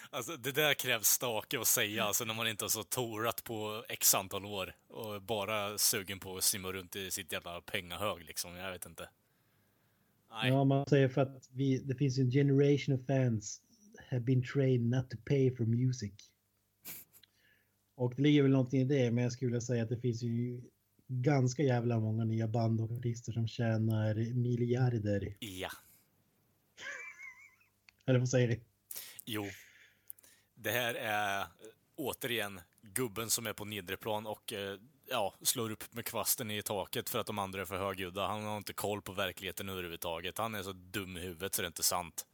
Alltså, 0.09 0.37
det 0.37 0.51
där 0.51 0.73
krävs 0.73 1.07
stake 1.07 1.59
att 1.59 1.67
säga, 1.67 2.03
alltså 2.03 2.25
när 2.25 2.33
man 2.33 2.47
inte 2.47 2.63
har 2.63 2.69
så 2.69 2.83
tourat 2.83 3.43
på 3.43 3.83
x 3.89 4.15
antal 4.15 4.45
år 4.45 4.75
och 4.87 5.21
bara 5.21 5.77
sugen 5.77 6.19
på 6.19 6.37
att 6.37 6.43
simma 6.43 6.71
runt 6.71 6.95
i 6.95 7.11
sitt 7.11 7.31
jävla 7.31 7.61
pengahög 7.61 8.25
liksom. 8.25 8.55
Jag 8.55 8.71
vet 8.71 8.85
inte. 8.85 9.09
Nej. 10.31 10.49
Ja, 10.49 10.63
man 10.63 10.85
säger 10.85 11.09
för 11.09 11.21
att 11.21 11.49
vi, 11.53 11.77
det 11.77 11.95
finns 11.95 12.17
ju 12.17 12.21
en 12.21 12.31
generation 12.31 12.95
of 12.95 13.05
fans 13.07 13.61
have 14.09 14.21
been 14.21 14.43
trained 14.43 14.89
not 14.89 15.09
to 15.09 15.17
pay 15.25 15.55
for 15.55 15.65
music. 15.65 16.13
Och 17.95 18.13
det 18.15 18.21
ligger 18.21 18.41
väl 18.41 18.51
någonting 18.51 18.81
i 18.81 18.85
det, 18.85 19.11
men 19.11 19.23
jag 19.23 19.33
skulle 19.33 19.61
säga 19.61 19.83
att 19.83 19.89
det 19.89 19.99
finns 19.99 20.23
ju 20.23 20.61
ganska 21.07 21.63
jävla 21.63 21.99
många 21.99 22.25
nya 22.25 22.47
band 22.47 22.81
och 22.81 22.91
artister 22.91 23.31
som 23.31 23.47
tjänar 23.47 24.33
miljarder. 24.33 25.35
Ja. 25.39 25.69
Eller 28.05 28.19
vad 28.19 28.29
säger 28.29 28.47
ni? 28.47 28.59
Jo. 29.25 29.43
Det 30.55 30.71
här 30.71 30.95
är 30.95 31.41
eh, 31.41 31.47
återigen 31.95 32.61
gubben 32.81 33.29
som 33.29 33.47
är 33.47 33.53
på 33.53 33.65
nedre 33.65 33.97
plan 33.97 34.27
och 34.27 34.53
eh, 34.53 34.79
ja, 35.09 35.35
slår 35.41 35.71
upp 35.71 35.93
med 35.93 36.05
kvasten 36.05 36.51
i 36.51 36.61
taket 36.61 37.09
för 37.09 37.19
att 37.19 37.27
de 37.27 37.39
andra 37.39 37.61
är 37.61 37.65
för 37.65 37.77
högljudda. 37.77 38.27
Han 38.27 38.43
har 38.43 38.57
inte 38.57 38.73
koll 38.73 39.01
på 39.01 39.13
verkligheten 39.13 39.69
överhuvudtaget. 39.69 40.37
Han 40.37 40.55
är 40.55 40.63
så 40.63 40.73
dum 40.73 41.17
i 41.17 41.19
huvudet 41.19 41.55
så 41.55 41.61
det 41.61 41.65
är 41.65 41.67
inte 41.67 41.83
sant. 41.83 42.25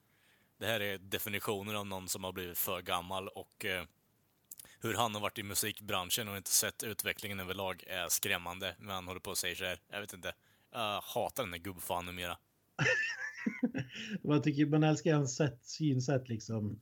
Det 0.57 0.65
här 0.65 0.79
är 0.79 0.97
definitionen 0.97 1.75
av 1.75 1.87
någon 1.87 2.07
som 2.07 2.23
har 2.23 2.31
blivit 2.31 2.57
för 2.57 2.81
gammal 2.81 3.27
och 3.27 3.65
eh, 3.65 3.85
hur 4.81 4.93
han 4.93 5.13
har 5.15 5.21
varit 5.21 5.39
i 5.39 5.43
musikbranschen 5.43 6.27
och 6.27 6.37
inte 6.37 6.51
sett 6.51 6.83
utvecklingen 6.83 7.39
överlag 7.39 7.83
är 7.87 8.09
skrämmande. 8.09 8.75
Men 8.79 8.89
han 8.89 9.07
håller 9.07 9.19
på 9.19 9.31
att 9.31 9.37
säga 9.37 9.55
så 9.55 9.65
här. 9.65 9.79
Jag 9.91 10.01
vet 10.01 10.13
inte. 10.13 10.33
Jag 10.71 11.01
hatar 11.01 11.43
den 11.43 11.51
där 11.51 11.57
gubbfan 11.59 12.05
numera. 12.05 12.37
Man, 14.23 14.41
tycker, 14.41 14.65
man 14.65 14.83
älskar 14.83 15.13
hans 15.15 15.35
sätt, 15.35 15.59
synsätt 15.61 16.29
liksom. 16.29 16.79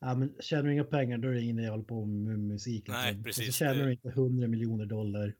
Ja, 0.00 0.14
men 0.14 0.34
tjänar 0.40 0.62
du 0.62 0.72
inga 0.72 0.84
pengar 0.84 1.18
då 1.18 1.28
är 1.28 1.32
det 1.32 1.40
ingen 1.42 1.64
att 1.64 1.70
hålla 1.70 1.82
på 1.82 2.04
med 2.06 2.38
musik. 2.38 2.74
Liksom. 2.88 2.94
Nej, 2.94 3.16
Och 3.18 3.24
precis. 3.24 3.46
så 3.46 3.52
tjänar 3.52 3.74
Det- 3.74 3.84
du 3.84 3.92
inte 3.92 4.08
100 4.08 4.48
miljoner 4.48 4.86
dollar. 4.86 5.34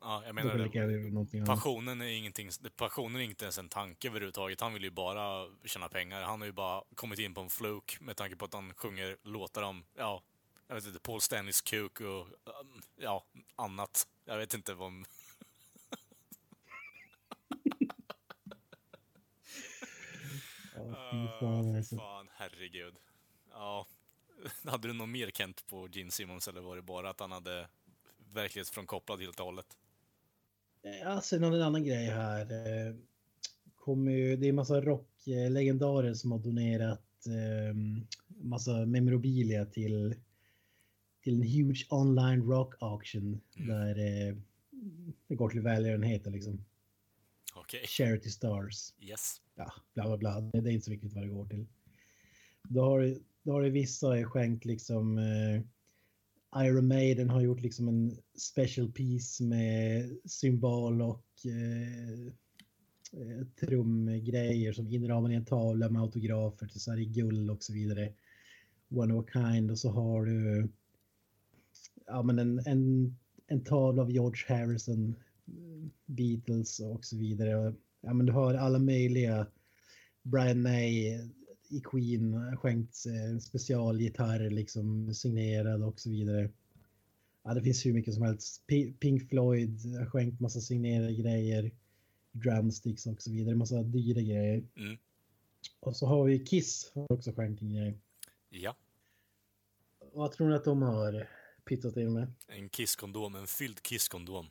Ja, 0.00 0.22
jag 0.26 0.34
menar 0.34 0.50
annat. 0.58 1.46
Passionen 1.46 2.00
är 2.00 2.06
ingenting, 2.06 2.50
passionen 2.76 3.20
är 3.20 3.24
inte 3.24 3.44
ens 3.44 3.58
en 3.58 3.68
tanke 3.68 4.08
överhuvudtaget. 4.08 4.60
Han 4.60 4.74
vill 4.74 4.82
ju 4.84 4.90
bara 4.90 5.46
tjäna 5.64 5.88
pengar. 5.88 6.22
Han 6.22 6.40
har 6.40 6.46
ju 6.46 6.52
bara 6.52 6.82
kommit 6.94 7.18
in 7.18 7.34
på 7.34 7.40
en 7.40 7.48
fluk 7.50 7.96
med 8.00 8.16
tanke 8.16 8.36
på 8.36 8.44
att 8.44 8.54
han 8.54 8.74
sjunger 8.74 9.16
låtar 9.22 9.62
om, 9.62 9.84
ja, 9.98 10.22
jag 10.72 10.76
vet 10.76 10.86
inte, 10.86 11.00
Paul 11.00 11.20
Stanleys 11.20 11.60
kuk 11.60 12.00
och, 12.00 12.26
um, 12.26 12.82
ja, 12.96 13.24
annat. 13.56 14.06
Jag 14.24 14.38
vet 14.38 14.54
inte 14.54 14.74
vad... 14.74 14.92
Ja, 20.74 21.10
fy 21.12 21.28
fan, 21.40 21.64
fy 21.64 21.76
alltså. 21.76 21.96
fan, 21.96 22.28
herregud. 22.32 22.94
Ja. 23.50 23.86
Hade 24.64 24.88
du 24.88 24.94
något 24.94 25.08
mer 25.08 25.30
Kent 25.30 25.66
på 25.66 25.88
Gene 25.92 26.10
Simmons 26.10 26.48
eller 26.48 26.60
var 26.60 26.76
det 26.76 26.82
bara 26.82 27.10
att 27.10 27.20
han 27.20 27.32
hade 27.32 27.68
verklighetsfrånkopplad 28.34 29.20
helt 29.20 29.40
och 29.40 29.46
hållet? 29.46 29.76
Ja, 30.82 31.20
sen 31.20 31.42
har 31.42 31.50
vi 31.50 31.56
en 31.56 31.62
annan 31.62 31.84
grej 31.84 32.06
här. 32.06 32.40
Eh, 32.52 32.94
Kommer 33.74 34.12
ju, 34.12 34.36
det 34.36 34.48
är 34.48 34.52
massa 34.52 34.80
rocklegendarer 34.80 36.14
som 36.14 36.32
har 36.32 36.38
donerat 36.38 37.26
eh, 37.26 37.76
massa 38.26 38.86
memorabilia 38.86 39.64
till, 39.64 40.14
till 41.22 41.34
en 41.34 41.42
huge 41.42 41.86
online 41.90 42.42
rock 42.42 42.74
auction 42.80 43.40
Mm. 43.56 43.68
där 43.68 43.98
eh, 43.98 44.36
det 45.28 45.34
går 45.34 45.48
till 45.48 45.60
välgörenhet 45.60 46.26
liksom 46.26 46.64
Okej. 47.54 47.86
charity 47.86 48.30
stars. 48.30 48.94
Yes. 49.00 49.40
Ja, 49.54 49.72
bla 49.94 50.04
bla 50.06 50.16
bla. 50.18 50.40
Det 50.40 50.60
det 50.60 50.70
är 50.70 50.72
inte 50.72 50.84
så 50.84 50.90
viktigt 50.90 51.12
vad 51.12 51.24
det 51.24 51.28
går 51.28 51.46
till. 51.46 51.66
Då 52.68 52.80
har, 52.80 53.16
då 53.42 53.52
har 53.52 53.62
det 53.62 53.70
vissa 53.70 54.24
skänkt 54.24 54.64
liksom 54.64 55.18
eh, 55.18 55.62
Iron 56.66 56.86
Maiden 56.88 57.30
har 57.30 57.40
gjort 57.40 57.60
liksom 57.60 57.88
en 57.88 58.16
special 58.38 58.92
piece 58.92 59.44
med 59.44 60.10
symbol 60.24 61.02
och 61.02 61.26
eh, 61.44 62.26
eh, 63.22 63.46
trumgrejer 63.60 64.72
som 64.72 64.88
inramar 64.88 65.32
i 65.32 65.34
en 65.34 65.44
tavla 65.44 65.88
med 65.88 66.02
autografer 66.02 66.66
till 66.66 66.80
så 66.80 66.90
här 66.90 66.98
i 66.98 67.04
guld 67.06 67.50
och 67.50 67.62
så 67.62 67.72
vidare. 67.72 68.12
One 68.90 69.14
of 69.14 69.24
a 69.24 69.28
kind 69.32 69.70
och 69.70 69.78
så 69.78 69.90
har 69.90 70.24
du 70.24 70.68
ja, 72.06 72.22
men 72.22 72.38
en, 72.38 72.58
en, 72.66 73.16
en 73.46 73.64
tavla 73.64 74.02
av 74.02 74.10
George 74.10 74.44
Harrison, 74.48 75.14
eh, 75.46 75.88
Beatles 76.06 76.80
och 76.80 77.04
så 77.04 77.16
vidare. 77.16 77.74
Ja, 78.00 78.14
men 78.14 78.26
du 78.26 78.32
har 78.32 78.54
alla 78.54 78.78
möjliga. 78.78 79.46
Brian 80.22 80.62
May 80.62 81.20
i 81.68 81.80
Queen 81.84 82.56
skänkt 82.56 83.04
en 83.06 83.40
specialgitarr 83.40 84.50
liksom 84.50 85.14
signerad 85.14 85.82
och 85.82 86.00
så 86.00 86.10
vidare. 86.10 86.50
Ja, 87.44 87.54
det 87.54 87.62
finns 87.62 87.86
hur 87.86 87.92
mycket 87.92 88.14
som 88.14 88.22
helst. 88.22 88.66
P- 88.66 88.92
Pink 89.00 89.28
Floyd 89.28 89.96
har 89.98 90.06
skänkt 90.06 90.40
massa 90.40 90.60
signerade 90.60 91.14
grejer. 91.14 91.70
Drumsticks 92.32 93.06
och 93.06 93.22
så 93.22 93.32
vidare. 93.32 93.54
Massa 93.54 93.82
dyra 93.82 94.20
grejer. 94.20 94.64
Mm. 94.76 94.96
Och 95.80 95.96
så 95.96 96.06
har 96.06 96.24
vi 96.24 96.38
Kiss 96.38 96.92
har 96.94 97.12
också 97.12 97.32
skänkt 97.32 97.62
en 97.62 97.74
grej. 97.74 97.98
Ja. 98.50 98.76
Vad 100.12 100.32
tror 100.32 100.48
ni 100.48 100.54
att 100.54 100.64
de 100.64 100.82
har 100.82 101.28
pytsat 101.64 101.96
in 101.96 102.12
med? 102.12 102.32
En 102.48 102.68
kisskondom, 102.68 103.34
en 103.34 103.46
fylld 103.46 103.82
kisskondom. 103.82 104.46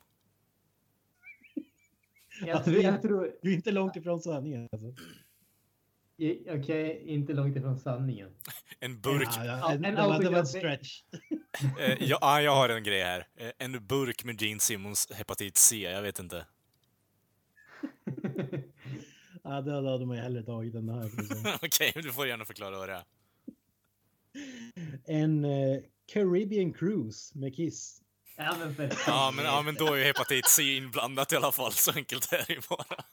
Jag 2.46 2.64
tror, 2.64 2.82
jag 2.82 3.02
tror 3.02 3.36
Du 3.42 3.50
är 3.50 3.54
inte 3.54 3.70
långt 3.70 3.96
ifrån 3.96 4.20
sanningen. 4.20 4.68
Alltså. 4.72 4.94
okej, 6.58 7.02
inte 7.06 7.32
långt 7.32 7.56
ifrån 7.56 7.78
sanningen. 7.78 8.30
En 8.80 9.00
burk 9.00 9.28
Ja, 9.36 9.44
ja, 9.44 9.58
Ja, 9.58 9.72
en, 9.72 9.84
en 9.84 9.94
det, 9.94 10.30
var, 10.30 10.38
en 10.38 10.46
stretch. 10.46 11.02
Eh, 11.78 11.96
ja, 12.00 12.18
ah, 12.20 12.40
jag 12.40 12.54
har 12.54 12.68
en 12.68 12.82
grej 12.82 13.02
här. 13.02 13.26
Eh, 13.36 13.50
en 13.58 13.86
burk 13.86 14.24
med 14.24 14.42
Gene 14.42 14.60
Simmons 14.60 15.10
hepatit 15.10 15.56
C, 15.56 15.82
jag 15.82 16.02
vet 16.02 16.18
inte. 16.18 16.46
Ja, 19.44 19.60
det 19.60 19.72
hade 19.72 20.06
man 20.06 20.16
ju 20.16 20.22
hellre 20.22 20.42
tagit 20.42 20.74
än 20.74 20.86
det 20.86 20.92
här. 20.92 21.10
Okej, 21.62 21.92
du 21.94 22.12
får 22.12 22.26
gärna 22.26 22.44
förklara 22.44 22.78
vad 22.78 22.88
det 22.88 22.94
är. 22.94 23.04
En 25.04 25.44
eh, 25.44 25.80
Caribbean 26.12 26.72
Cruise 26.72 27.38
med 27.38 27.56
Kiss. 27.56 28.02
Ja, 28.36 28.56
men 28.58 28.74
för 28.74 28.92
Ja 29.06 29.32
men, 29.36 29.44
ja, 29.44 29.62
men 29.62 29.74
då 29.74 29.86
är 29.86 29.96
ju 29.96 30.04
hepatit 30.04 30.48
C 30.48 30.76
inblandat 30.76 31.32
i 31.32 31.36
alla 31.36 31.52
fall, 31.52 31.72
så 31.72 31.92
enkelt 31.92 32.32
är 32.32 32.44
det 32.46 32.52
ju 32.52 32.60
bara. 32.68 33.04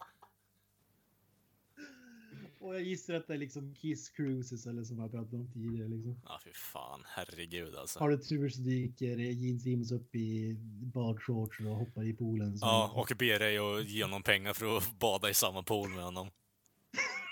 Och 2.59 2.75
jag 2.75 2.83
gissar 2.83 3.13
att 3.13 3.27
det 3.27 3.33
är 3.33 3.37
liksom 3.37 3.75
Kiss 3.75 4.09
Cruises 4.09 4.65
eller 4.65 4.83
som 4.83 4.99
jag 4.99 5.11
pratade 5.11 5.37
om 5.37 5.51
tidigare. 5.53 5.87
Liksom. 5.87 6.21
Ja, 6.25 6.39
fy 6.43 6.53
fan, 6.53 7.03
herregud 7.05 7.75
alltså. 7.75 7.99
Har 7.99 8.09
du 8.09 8.17
tur 8.17 8.49
så 8.49 8.61
dyker 8.61 9.17
Gene 9.17 9.59
Simmons 9.59 9.91
upp 9.91 10.15
i 10.15 10.55
badshorts 10.93 11.59
och 11.59 11.65
hoppar 11.65 12.03
i 12.03 12.13
poolen. 12.13 12.57
Så 12.57 12.65
Ja, 12.65 12.91
och 12.95 13.11
ber 13.17 13.39
dig 13.39 13.57
att 13.57 13.89
ge 13.89 14.03
honom 14.03 14.23
pengar 14.23 14.53
för 14.53 14.77
att 14.77 14.99
bada 14.99 15.29
i 15.29 15.33
samma 15.33 15.63
pool 15.63 15.89
med 15.89 16.03
honom. 16.03 16.29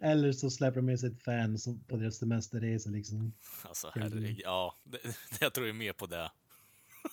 Eller 0.00 0.32
så 0.32 0.50
släpper 0.50 0.76
de 0.76 0.86
med 0.86 1.00
sig 1.00 1.10
ett 1.10 1.22
fan 1.22 1.58
som 1.58 1.84
på 1.84 1.96
deras 1.96 2.16
semesterresa 2.16 2.90
liksom. 2.90 3.32
Alltså 3.62 3.90
herregud, 3.94 4.40
ja. 4.44 4.76
Det, 4.84 4.98
jag 5.40 5.52
tror 5.54 5.66
ju 5.66 5.72
mer 5.72 5.92
på 5.92 6.06
det. 6.06 6.30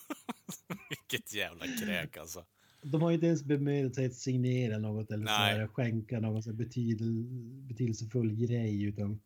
Vilket 0.88 1.34
jävla 1.34 1.64
kräk 1.66 2.16
alltså. 2.16 2.44
De 2.82 3.02
har 3.02 3.10
ju 3.10 3.14
inte 3.14 3.26
ens 3.26 3.44
bemödat 3.44 3.94
sig 3.94 4.06
att 4.06 4.14
signera 4.14 4.78
något 4.78 5.10
eller 5.10 5.26
så 5.26 5.32
här, 5.32 5.66
skänka 5.66 6.20
någon 6.20 6.42
så 6.42 6.52
betydel, 6.52 7.24
betydelsefull 7.68 8.34
grej 8.34 8.82
utan... 8.82 9.20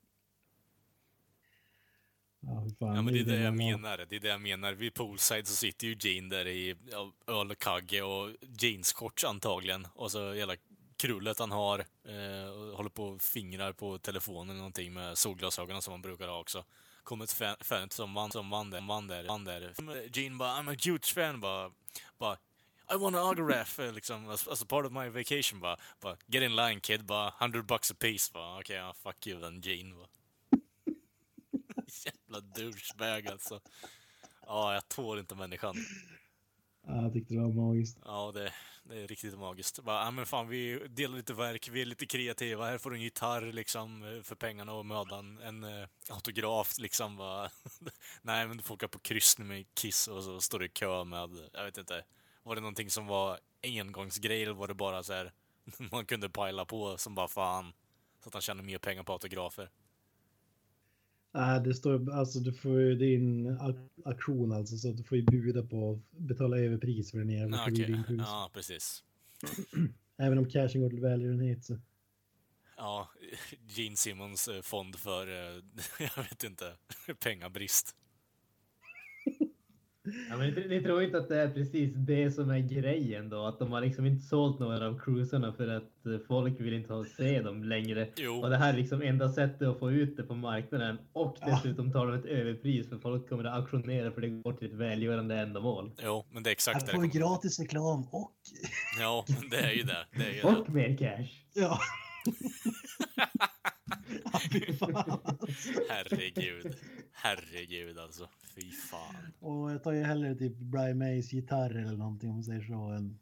Ja, 2.41 2.67
fan, 2.79 2.97
Ja, 2.97 3.03
men 3.03 3.15
det 3.15 3.21
är 3.21 3.25
det 3.25 3.41
jag 3.41 3.57
man 3.57 3.67
har. 3.67 3.79
menar. 3.79 4.07
Det 4.09 4.17
är 4.17 4.21
det 4.21 4.29
jag 4.29 4.41
menar. 4.41 4.73
Vid 4.73 4.95
poolside 4.95 5.47
så 5.47 5.55
sitter 5.55 5.87
ju 5.87 5.97
Jane 6.01 6.29
där 6.29 6.47
i 6.47 6.77
ja, 6.91 7.13
öl 7.27 7.51
och 7.51 7.59
kagge 7.59 8.03
och 8.03 8.31
jeansshorts 8.61 9.25
antagligen. 9.25 9.87
Och 9.95 10.13
så 10.13 10.33
hela 10.33 10.57
krullet 10.97 11.39
han 11.39 11.51
har. 11.51 11.79
Eh, 12.05 12.51
och 12.51 12.77
håller 12.77 12.91
på 12.91 13.05
och 13.05 13.23
fingrar 13.23 13.73
på 13.73 13.99
telefonen 13.99 14.51
eller 14.51 14.59
någonting 14.59 14.93
med 14.93 15.19
solglasögonen 15.19 15.83
som 15.83 15.93
han 15.93 16.03
brukar 16.03 16.29
ha 16.29 16.41
också. 16.41 16.65
Kom 17.03 17.21
ett 17.23 17.33
fan, 17.33 17.57
fan 17.61 17.91
som 17.91 18.15
vann, 18.15 18.31
som 18.33 18.51
vann 18.51 18.71
där, 18.71 18.81
vann 18.89 19.07
där, 19.07 19.25
vann 19.25 19.45
där. 19.45 19.75
Mm, 19.79 20.09
Gene 20.13 20.37
bara, 20.37 20.51
I'm 20.51 20.73
a 20.73 20.77
huge 20.85 21.15
fan, 21.15 21.41
bara, 21.41 21.71
bara 22.19 22.39
I 22.91 22.97
want 22.97 23.17
an 23.17 23.29
autograph, 23.29 23.81
liksom, 23.95 24.29
as, 24.31 24.49
as 24.49 24.63
a 24.63 24.67
part 24.69 24.87
of 24.87 24.93
my 24.93 25.09
vacation, 25.09 25.61
bara, 25.61 25.77
bara 26.01 26.17
get 26.27 26.43
in 26.43 26.57
line 26.57 26.81
kid, 26.81 27.05
bara 27.05 27.33
100 27.41 27.63
bucks 27.63 27.91
a 27.91 27.95
piece, 27.99 28.33
bara, 28.33 28.59
okej, 28.59 28.81
okay, 28.81 28.93
fuck 29.03 29.27
you 29.27 29.41
then, 29.41 29.61
Gene, 29.61 29.95
bara. 29.95 30.09
Jävla 32.05 32.41
douchebag 32.41 33.29
alltså. 33.29 33.61
Ja, 34.47 34.75
jag 34.75 34.89
tål 34.89 35.19
inte 35.19 35.35
människan. 35.35 35.77
Ja, 36.87 37.03
jag 37.03 37.13
tyckte 37.13 37.35
det 37.35 37.41
var 37.41 37.49
magiskt. 37.49 37.99
Ja, 38.05 38.33
det, 38.35 38.53
det 38.85 39.03
är 39.03 39.09
riktigt 39.09 39.39
magiskt. 39.39 39.85
Bara, 39.85 40.05
ja, 40.05 40.11
men 40.11 40.27
fan, 40.27 40.49
vi 40.49 40.89
delar 40.89 41.17
lite 41.17 41.35
verk, 41.35 41.69
vi 41.69 41.83
är 41.83 41.87
lite 41.87 42.07
kreativa. 42.07 42.67
Här 42.67 42.79
får 42.79 42.91
du 42.91 42.97
en 42.97 43.03
gitarr 43.03 43.53
liksom 43.53 44.21
för 44.25 44.35
pengarna 44.35 44.73
och 44.73 44.87
mödan. 44.87 45.39
En 45.39 45.65
eh, 45.65 45.89
autograf 46.11 46.79
liksom. 46.79 47.17
Bara. 47.17 47.51
Nej, 48.23 48.47
men 48.49 48.57
du 48.57 48.63
får 48.63 48.75
åka 48.75 48.89
på 48.89 48.99
kryssning 48.99 49.49
med 49.49 49.75
Kiss 49.75 50.09
och 50.09 50.25
så 50.25 50.41
står 50.41 50.59
du 50.59 50.67
i 50.67 50.69
kö 50.69 51.05
med, 51.05 51.31
jag 51.53 51.65
vet 51.65 51.79
inte. 51.79 52.05
Var 52.43 52.55
det 52.55 52.61
någonting 52.61 52.91
som 52.91 53.07
var 53.07 53.39
engångsgrej 53.63 54.43
eller 54.43 54.55
var 54.55 54.69
det 54.69 54.75
bara 54.75 55.03
så 55.03 55.13
här 55.13 55.33
man 55.93 56.07
kunde 56.07 56.29
pajla 56.29 56.65
på 56.65 56.99
som 56.99 57.15
bara 57.15 57.29
fan? 57.29 57.73
Så 58.23 58.29
att 58.29 58.35
han 58.35 58.43
tjänar 58.43 58.63
mer 58.63 58.79
pengar 58.79 59.03
på 59.03 59.13
autografer. 59.13 59.71
Nej, 61.37 61.61
det 61.61 61.75
står 61.75 62.11
alltså 62.13 62.41
du 62.41 62.53
får 62.53 62.95
din 62.95 63.49
ak- 63.59 63.89
auktion 64.05 64.53
alltså 64.53 64.77
så 64.77 64.93
du 64.93 65.03
får 65.05 65.19
ju 65.19 65.25
buda 65.25 65.63
på 65.63 65.93
att 65.93 66.19
betala 66.19 66.59
överpris 66.59 67.11
för 67.11 67.19
den 67.19 67.31
jävla. 67.31 67.57
Caribbean 67.59 68.05
Cruise. 68.05 68.25
Ja, 68.27 68.51
precis. 68.55 69.05
Även 70.19 70.39
om 70.39 70.51
cashen 70.51 70.81
går 70.81 70.91
till 70.91 71.01
välgörenhet 71.01 71.65
så. 71.65 71.79
Ja, 72.77 73.09
Gene 73.67 73.97
Simmons 73.97 74.49
eh, 74.49 74.63
fond 74.63 74.97
för, 74.97 75.27
eh, 75.27 75.63
jag 76.17 76.23
vet 76.23 76.45
inte, 76.45 76.73
pengabrist. 77.21 77.97
Ja, 80.31 80.37
men 80.37 80.51
ni, 80.55 80.69
ni 80.69 80.83
tror 80.83 81.03
inte 81.03 81.19
att 81.19 81.29
det 81.29 81.41
är 81.41 81.51
precis 81.51 81.93
det 81.95 82.31
som 82.31 82.51
är 82.51 82.59
grejen 82.59 83.29
då? 83.29 83.47
Att 83.47 83.59
de 83.59 83.73
har 83.73 83.81
liksom 83.81 84.07
inte 84.07 84.27
sålt 84.27 84.59
några 84.61 84.87
av 84.87 84.99
cruiserna 84.99 85.53
för 85.53 85.69
att 85.69 86.07
eh, 86.07 86.19
folk 86.29 86.61
vill 86.61 86.73
inte 86.75 86.93
ha 86.93 87.05
se 87.05 87.43
dem 87.43 87.65
längre. 87.65 88.09
Jo. 88.17 88.35
Och 88.43 88.51
det 88.51 88.57
här 88.57 88.73
är 88.73 88.77
liksom 88.77 89.03
enda 89.03 89.33
sättet 89.33 89.69
att 89.69 89.79
få 89.79 89.93
ut 89.93 90.17
det 90.17 90.23
på 90.23 90.35
marknaden. 90.35 90.99
Och 91.13 91.37
Ja. 91.41 91.47
dessutom 91.47 91.93
tar 91.93 92.07
de 92.07 92.15
ett 92.19 92.25
överpris 92.25 92.89
för 92.89 92.99
folk 92.99 93.29
kommer 93.29 93.45
att 93.45 93.55
auktionera 93.55 94.11
för 94.11 94.21
det 94.21 94.29
går 94.29 94.53
till 94.53 94.67
ett 94.67 94.75
välgörande 94.75 95.37
ändamål. 95.39 95.91
Jo, 96.05 96.25
men 96.31 96.43
det 96.43 96.51
är 96.51 96.53
exakt 96.53 96.77
Att 96.77 96.87
det 96.87 96.93
få 96.93 97.01
det 97.03 97.09
gratis 97.09 97.61
reklam 97.61 98.05
och... 98.11 98.33
Ja, 99.01 99.25
men 99.41 99.51
det 99.51 99.57
är 99.59 99.73
ju 99.73 99.83
det. 99.83 100.07
Det 100.17 100.25
är 100.25 100.35
ju 100.35 100.41
det. 100.41 100.47
Och 100.49 100.71
mer 100.71 100.97
cash. 100.97 101.29
Ja. 101.55 101.79
Herregud. 105.89 106.75
Herregud 107.27 107.99
alltså. 107.99 108.29
Fy 108.55 108.71
fan. 108.71 109.33
Och 109.41 109.71
jag 109.71 109.83
tar 109.83 109.93
ju 109.93 110.03
hellre 110.03 110.35
typ 110.35 110.57
Brian 110.57 110.99
Mays 110.99 111.33
gitarr 111.33 111.71
eller 111.71 111.97
någonting 111.97 112.29
om 112.29 112.37
man 112.37 112.45
säger 112.45 112.63
så 112.63 112.75
än 112.75 113.19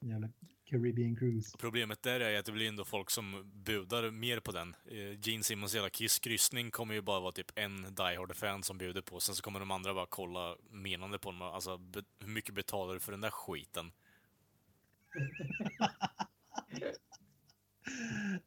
jävla 0.00 0.28
Caribbean 0.64 1.16
Cruise. 1.16 1.56
Problemet 1.58 2.02
där 2.02 2.20
är 2.20 2.38
att 2.38 2.46
det 2.46 2.52
blir 2.52 2.68
ändå 2.68 2.84
folk 2.84 3.10
som 3.10 3.50
budar 3.54 4.10
mer 4.10 4.40
på 4.40 4.52
den. 4.52 4.74
Eh, 4.84 5.20
Gene 5.20 5.44
Simmons 5.44 5.74
jävla 5.74 5.90
Kiss-kryssning 5.90 6.70
kommer 6.70 6.94
ju 6.94 7.02
bara 7.02 7.20
vara 7.20 7.32
typ 7.32 7.50
en 7.54 7.82
Die 7.82 8.16
Hard-fan 8.16 8.62
som 8.62 8.78
bjuder 8.78 9.02
på. 9.02 9.20
Sen 9.20 9.34
så 9.34 9.42
kommer 9.42 9.60
de 9.60 9.70
andra 9.70 9.94
bara 9.94 10.06
kolla 10.06 10.56
menande 10.70 11.18
på 11.18 11.30
dem. 11.30 11.42
Alltså, 11.42 11.80
hur 12.20 12.28
mycket 12.28 12.54
betalar 12.54 12.94
du 12.94 13.00
för 13.00 13.12
den 13.12 13.20
där 13.20 13.30
skiten? 13.30 13.92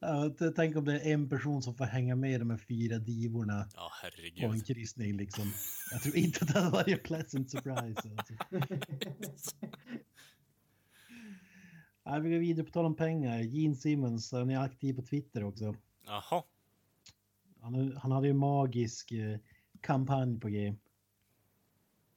Ja, 0.00 0.30
t- 0.38 0.50
tänk 0.56 0.76
om 0.76 0.84
det 0.84 1.00
är 1.00 1.12
en 1.14 1.28
person 1.28 1.62
som 1.62 1.74
får 1.74 1.84
hänga 1.84 2.16
med 2.16 2.40
de 2.40 2.50
här 2.50 2.56
fyra 2.58 2.98
divorna 2.98 3.68
Ja, 3.74 3.90
på 4.46 4.52
en 4.52 4.60
kryssning 4.60 5.16
liksom. 5.16 5.52
Jag 5.90 6.02
tror 6.02 6.16
inte 6.16 6.38
att 6.44 6.52
det 6.52 6.60
hade 6.60 6.70
varit 6.70 6.88
en 6.88 6.98
pleasant 6.98 7.50
surprise. 7.50 8.10
Alltså. 8.16 8.34
Ja, 12.04 12.18
vi 12.18 12.30
går 12.30 12.38
vidare 12.38 12.66
på 12.66 12.72
tal 12.72 12.84
om 12.84 12.96
pengar. 12.96 13.38
Gene 13.40 13.74
Simmons, 13.74 14.32
han 14.32 14.50
är 14.50 14.58
aktiv 14.58 14.94
på 14.94 15.02
Twitter 15.02 15.44
också. 15.44 15.76
Jaha. 16.06 16.42
Han, 17.60 17.96
han 17.96 18.12
hade 18.12 18.26
ju 18.26 18.30
en 18.30 18.38
magisk 18.38 19.12
eh, 19.12 19.38
kampanj 19.80 20.40
på 20.40 20.48
G. 20.48 20.66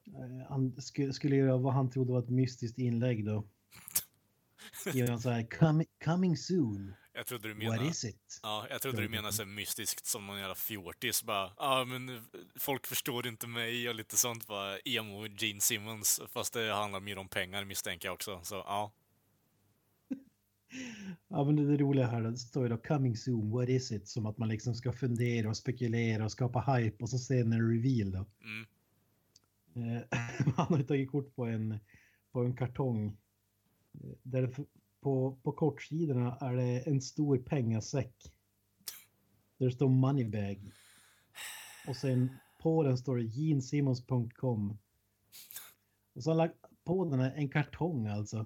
Eh, 0.08 0.48
han 0.50 0.82
skulle, 0.82 1.14
skulle 1.14 1.36
göra 1.36 1.58
vad 1.58 1.74
han 1.74 1.90
trodde 1.90 2.12
var 2.12 2.20
ett 2.20 2.30
mystiskt 2.30 2.78
inlägg 2.78 3.26
då. 3.26 3.44
Skrev 4.90 5.10
han 5.10 5.20
så 5.20 5.30
här, 5.30 5.48
coming 6.06 6.38
soon, 6.38 6.94
Jag 7.16 7.26
trodde 7.26 7.48
du 7.48 7.54
what 7.54 7.64
menade... 7.64 7.86
is 7.90 8.06
it? 8.06 8.40
Ja, 8.44 8.68
jag 8.70 8.82
trodde 8.82 9.02
du 9.02 9.10
menade 9.10 9.34
så 9.34 9.46
mystiskt 9.46 10.06
som 10.06 10.28
någon 10.28 10.40
jävla 10.40 10.56
fjortis 10.56 11.24
bara. 11.24 11.52
Ja, 11.58 11.86
men 11.86 12.10
eh, 12.10 12.22
folk 12.56 12.86
förstår 12.88 13.28
inte 13.28 13.48
mig 13.48 13.90
och 13.90 13.96
lite 13.96 14.18
sånt 14.18 14.48
bara. 14.48 14.80
Emo 14.80 15.28
Gene 15.28 15.62
Simmons. 15.62 16.22
Fast 16.34 16.54
det 16.54 16.74
handlar 16.74 17.00
mer 17.00 17.18
om 17.18 17.28
pengar 17.28 17.66
misstänker 17.66 18.08
jag 18.08 18.14
också. 18.14 18.40
Så 18.44 18.56
ja. 18.56 18.92
Ja, 21.28 21.44
men 21.44 21.56
det, 21.56 21.62
är 21.62 21.68
det 21.68 21.78
roliga 21.78 22.08
här, 22.08 22.22
det 22.22 22.38
står 22.38 22.64
ju 22.64 22.70
då 22.70 22.78
coming 22.78 23.18
soon, 23.18 23.52
what 23.52 23.70
is 23.70 23.92
it? 23.92 24.08
Som 24.08 24.26
att 24.26 24.38
man 24.38 24.50
liksom 24.50 24.76
ska 24.76 24.92
fundera 24.92 25.50
och 25.50 25.58
spekulera 25.58 26.26
och 26.26 26.32
skapa 26.32 26.60
hype 26.76 27.04
och 27.04 27.10
så 27.10 27.18
sen 27.18 27.54
en 27.54 27.72
reveal 27.72 28.12
då. 28.12 28.26
Mm. 28.44 28.66
Eh, 29.98 30.04
Han 30.56 30.66
har 30.68 30.78
ju 30.78 30.84
tagit 30.84 31.12
kort 31.12 31.36
på 31.36 31.46
en, 31.46 31.80
på 32.32 32.40
en 32.44 32.56
kartong. 32.56 33.08
eh, 33.94 34.10
Där 34.24 34.56
på, 35.06 35.38
på 35.44 35.52
kortsidorna 35.52 36.38
är 36.42 36.54
det 36.56 36.80
en 36.80 37.02
stor 37.02 37.38
pengasäck. 37.38 38.32
Där 39.58 39.66
det 39.66 39.72
står 39.72 39.90
moneybag. 39.90 40.72
Och 41.88 41.96
sen 41.96 42.30
på 42.62 42.84
den 42.84 42.98
står 42.98 43.18
det 43.18 43.24
jeansimmons.com. 43.24 44.78
Och 46.14 46.24
så 46.24 46.30
har 46.30 46.38
han 46.40 46.48
lagt 46.48 46.60
på 46.84 47.06
den 47.06 47.20
här 47.20 47.34
en 47.36 47.50
kartong 47.50 48.08
alltså. 48.08 48.46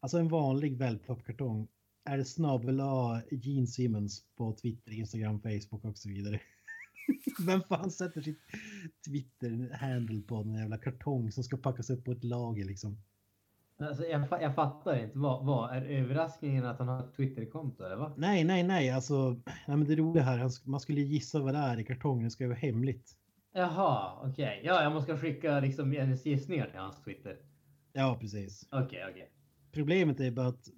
Alltså 0.00 0.18
en 0.18 0.28
vanlig 0.28 0.76
wellpappkartong. 0.76 1.68
Är 2.04 2.18
det 2.18 2.24
snabel 2.24 2.80
A 2.80 3.22
Gene 3.30 3.66
Simmons 3.66 4.24
på 4.36 4.52
Twitter, 4.52 4.92
Instagram, 4.92 5.40
Facebook 5.40 5.84
och 5.84 5.98
så 5.98 6.08
vidare. 6.08 6.40
Vem 7.46 7.62
fan 7.62 7.90
sätter 7.90 8.20
sitt 8.20 8.40
Twitter-handle 9.06 10.22
på 10.22 10.36
en 10.36 10.54
jävla 10.54 10.78
kartong 10.78 11.32
som 11.32 11.44
ska 11.44 11.56
packas 11.56 11.90
upp 11.90 12.04
på 12.04 12.12
ett 12.12 12.24
lager 12.24 12.64
liksom? 12.64 12.98
Alltså, 13.80 14.04
jag, 14.04 14.26
jag 14.40 14.54
fattar 14.54 15.02
inte. 15.02 15.18
Vad, 15.18 15.46
vad 15.46 15.76
är 15.76 15.82
överraskningen 15.82 16.66
att 16.66 16.78
han 16.78 16.88
har 16.88 17.00
ett 17.00 17.14
Twitterkonto 17.16 17.84
eller 17.84 17.96
vad? 17.96 18.18
Nej, 18.18 18.44
nej, 18.44 18.62
nej, 18.62 18.90
alltså. 18.90 19.30
Nej, 19.44 19.76
men 19.76 19.84
det 19.84 19.96
roliga 19.96 20.22
här, 20.24 20.68
man 20.68 20.80
skulle 20.80 21.00
gissa 21.00 21.40
vad 21.40 21.54
det 21.54 21.58
är 21.58 21.78
i 21.78 21.84
kartongen, 21.84 22.24
det 22.24 22.30
ska 22.30 22.46
vara 22.46 22.56
hemligt. 22.56 23.16
Jaha, 23.52 24.18
okej. 24.22 24.60
Ja, 24.64 24.82
jag 24.82 24.92
måste 24.92 25.16
skicka 25.16 25.60
liksom 25.60 25.92
hennes 25.92 26.26
gissningar 26.26 26.66
till 26.66 26.78
hans 26.78 27.02
Twitter. 27.04 27.36
Ja, 27.92 28.16
precis. 28.20 28.68
Okej, 28.70 29.04
okej. 29.10 29.30
Problemet 29.72 30.20
är 30.20 30.30
bara 30.30 30.46
att 30.46 30.68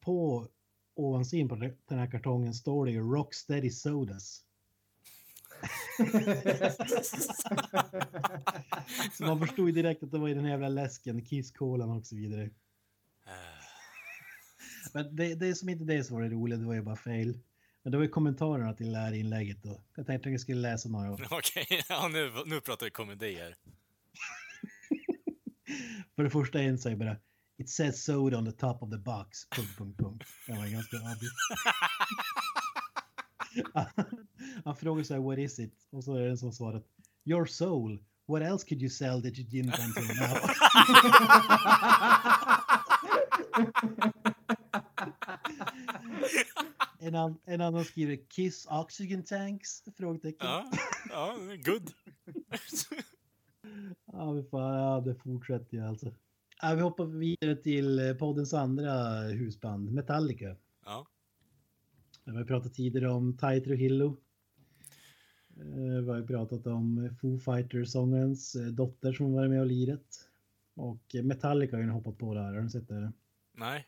på 0.00 0.46
ovansidan 0.94 1.48
på 1.48 1.54
den 1.88 1.98
här 1.98 2.10
kartongen 2.10 2.54
står 2.54 2.86
det 2.86 2.92
ju 2.92 3.00
Rocksteady 3.00 3.70
Sodas. 3.70 4.45
Så 9.12 9.24
man 9.24 9.40
förstod 9.40 9.66
ju 9.66 9.72
direkt 9.72 10.02
att 10.02 10.10
det 10.10 10.18
var 10.18 10.28
i 10.28 10.34
den 10.34 10.44
här 10.44 10.50
jävla 10.50 10.68
läsken, 10.68 11.24
Kiss-kolan 11.24 11.90
och 11.90 12.06
så 12.06 12.16
vidare. 12.16 12.42
Eh, 12.42 12.50
Men 14.94 15.16
det, 15.16 15.34
det 15.34 15.48
är 15.48 15.54
som 15.54 15.68
inte 15.68 15.84
det 15.84 16.04
som 16.04 16.16
var 16.16 16.22
det 16.22 16.28
roliga, 16.30 16.58
det 16.58 16.66
var 16.66 16.74
ju 16.74 16.82
bara 16.82 16.96
fel. 16.96 17.38
Men 17.82 17.90
det 17.90 17.96
var 17.98 18.04
ju 18.04 18.10
kommentarerna 18.10 18.72
till 18.74 18.92
det 18.92 18.98
här 18.98 19.12
inlägget 19.12 19.62
då. 19.62 19.82
Jag 19.96 20.06
tänkte 20.06 20.28
att 20.28 20.32
jag 20.32 20.40
skulle 20.40 20.60
läsa 20.60 20.88
några. 20.88 21.26
Okej, 21.30 21.66
ja, 21.88 22.08
nu, 22.08 22.32
nu 22.46 22.60
pratar 22.60 22.86
vi 22.86 22.90
komedier. 22.90 23.56
För 26.16 26.24
det 26.24 26.30
första 26.30 26.60
en 26.60 26.78
säger 26.78 26.96
bara 26.96 27.16
It 27.58 27.70
says 27.70 28.04
soda 28.04 28.38
on 28.38 28.44
the 28.46 28.52
top 28.52 28.82
of 28.82 28.90
the 28.90 28.98
box. 28.98 29.48
Punkt, 29.48 29.78
punkt, 29.78 29.98
punkt. 29.98 30.24
Det 30.46 30.52
var 30.52 30.66
ganska 30.66 30.96
obvious. 30.96 31.32
Han 34.64 34.76
frågar 34.76 35.04
så 35.04 35.14
här, 35.14 35.20
what 35.20 35.38
is 35.38 35.58
it? 35.58 35.86
Och 35.90 36.04
så 36.04 36.14
är 36.14 36.20
det 36.20 36.30
en 36.30 36.38
som 36.38 36.52
svarar 36.52 36.82
Your 37.24 37.46
soul. 37.46 38.04
What 38.28 38.42
else 38.42 38.66
could 38.66 38.82
you 38.82 38.90
sell 38.90 39.22
that 39.22 39.38
you 39.38 39.48
didn't 39.48 39.78
until 39.86 40.06
now? 40.20 40.36
en, 46.98 47.14
an, 47.14 47.38
en 47.44 47.60
annan 47.60 47.84
skriver 47.84 48.16
Kiss 48.28 48.66
Oxygen 48.70 49.24
Tanks? 49.24 49.82
Frågetecken. 49.96 50.46
Ja, 50.46 50.70
ja, 51.10 51.36
good. 51.64 51.92
Ja, 54.12 54.42
fan, 54.50 54.74
ja, 54.74 55.00
det 55.00 55.14
fortsätter 55.14 55.76
ju 55.76 55.86
alltså. 55.86 56.14
Ja, 56.62 56.74
vi 56.74 56.80
hoppar 56.80 57.04
vidare 57.04 57.56
till 57.56 57.98
eh, 57.98 58.14
poddens 58.14 58.54
andra 58.54 59.20
husband, 59.20 59.92
Metallica. 59.92 60.56
Ja. 60.84 61.06
Vi 62.24 62.36
har 62.36 62.44
pratat 62.44 62.74
tidigare 62.74 63.12
om 63.12 63.36
Ty 63.36 63.60
Trujillo. 63.60 64.16
Eh, 65.56 66.00
Vi 66.02 66.08
har 66.10 66.16
ju 66.16 66.26
pratat 66.26 66.66
om 66.66 67.10
Foo 67.20 67.38
Fighters-sångens 67.38 68.54
eh, 68.54 68.66
dotter 68.66 69.12
som 69.12 69.32
var 69.32 69.48
med 69.48 69.60
och 69.60 69.66
liret. 69.66 70.28
Och 70.74 71.14
eh, 71.14 71.22
Metallica 71.22 71.76
har 71.76 71.82
ju 71.82 71.88
hoppat 71.90 72.18
på 72.18 72.34
det 72.34 72.40
här, 72.42 72.54
har 72.54 72.60
du 72.62 72.70
sett 72.70 72.88
det? 72.88 73.12
Nej. 73.52 73.86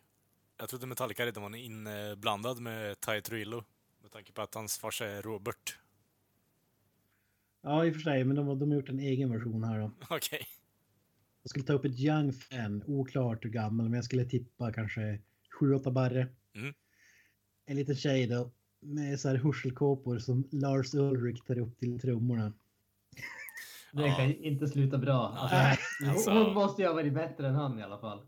Jag 0.60 0.68
trodde 0.68 0.86
Metallica 0.86 1.26
redan 1.26 1.42
var 1.42 1.56
inblandad 1.56 2.60
med 2.60 3.00
Ty 3.00 3.20
Trillo. 3.20 3.64
Med 4.02 4.10
tanke 4.10 4.32
på 4.32 4.42
att 4.42 4.54
hans 4.54 4.78
farsa 4.78 5.06
är 5.06 5.22
Robert. 5.22 5.78
Ja, 7.62 7.84
i 7.86 7.90
och 7.90 7.94
för 7.94 8.00
sig, 8.00 8.24
men 8.24 8.36
de, 8.36 8.46
har- 8.46 8.56
de 8.56 8.68
har 8.70 8.76
gjort 8.76 8.88
en 8.88 8.98
egen 9.00 9.30
version 9.32 9.64
här 9.64 9.80
då. 9.80 9.90
Okej. 10.10 10.46
Jag 11.42 11.50
skulle 11.50 11.64
ta 11.64 11.72
upp 11.72 11.84
ett 11.84 11.98
young 12.00 12.32
fan, 12.32 12.82
oklart 12.86 13.44
hur 13.44 13.50
gammal, 13.50 13.84
men 13.88 13.94
jag 13.94 14.04
skulle 14.04 14.24
tippa 14.24 14.72
kanske 14.72 15.20
7-8 15.60 15.90
barre. 15.92 16.26
Mm. 16.54 16.74
En 17.66 17.76
liten 17.76 17.96
tjej 17.96 18.26
då, 18.26 18.50
med 18.80 19.20
så 19.20 19.28
här 19.28 19.36
hörselkåpor 19.36 20.18
som 20.18 20.44
Lars 20.50 20.94
Ulrich 20.94 21.40
tar 21.42 21.58
upp 21.58 21.78
till 21.78 22.00
trummorna. 22.00 22.52
Det 23.92 24.06
Ja. 24.06 24.16
kan 24.16 24.34
inte 24.34 24.68
sluta 24.68 24.98
bra. 24.98 25.28
Alltså, 25.28 25.82
alltså. 26.06 26.30
Hon 26.30 26.54
måste 26.54 26.82
ju 26.82 26.88
ha 26.88 26.94
varit 26.94 27.12
bättre 27.14 27.48
än 27.48 27.54
han 27.54 27.78
i 27.78 27.82
alla 27.82 27.98
fall. 27.98 28.26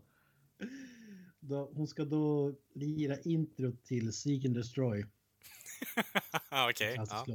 Då, 1.39 1.71
hon 1.73 1.87
ska 1.87 2.05
då 2.05 2.55
lira 2.73 3.17
intro 3.19 3.71
till 3.83 4.13
Seek 4.13 4.45
and 4.45 4.55
Destroy. 4.55 5.05
Okej. 6.69 6.95
Klassisk 6.95 7.23
Ja. 7.27 7.33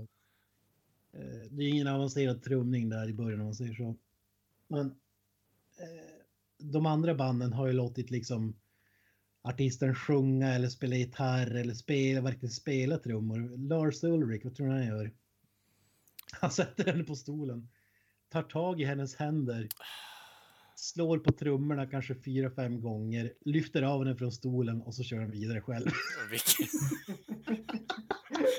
Eh, 1.12 1.50
Det 1.50 1.62
är 1.64 1.68
ingen 1.68 1.86
avancerad 1.86 2.42
trumning 2.42 2.88
där 2.88 3.08
i 3.08 3.12
början 3.12 3.40
om 3.40 3.46
man 3.46 3.54
säger 3.54 3.74
så. 3.74 3.94
Men 4.68 4.86
eh, 5.76 6.04
de 6.58 6.86
andra 6.86 7.14
banden 7.14 7.52
har 7.52 7.66
ju 7.66 7.72
låtit 7.72 8.10
liksom 8.10 8.54
artisten 9.46 9.94
sjunga 9.94 10.54
eller 10.54 10.68
spela 10.68 10.96
gitarr 10.96 11.56
eller 11.56 11.74
spela, 11.74 12.20
verkligen 12.20 12.50
spela 12.50 12.98
trummor. 12.98 13.68
Lars 13.68 14.04
Ulrich, 14.04 14.44
vad 14.44 14.54
tror 14.54 14.66
du 14.66 14.72
han 14.72 14.86
gör? 14.86 15.12
Han 16.40 16.50
sätter 16.50 16.84
henne 16.84 17.04
på 17.04 17.16
stolen, 17.16 17.68
tar 18.28 18.42
tag 18.42 18.80
i 18.80 18.84
hennes 18.84 19.16
händer, 19.16 19.68
slår 20.76 21.18
på 21.18 21.32
trummorna 21.32 21.86
kanske 21.86 22.14
fyra, 22.14 22.50
fem 22.50 22.80
gånger, 22.80 23.32
lyfter 23.44 23.82
av 23.82 24.04
henne 24.04 24.16
från 24.16 24.32
stolen 24.32 24.82
och 24.82 24.94
så 24.94 25.02
kör 25.02 25.20
han 25.20 25.30
vidare 25.30 25.60
själv. 25.60 25.86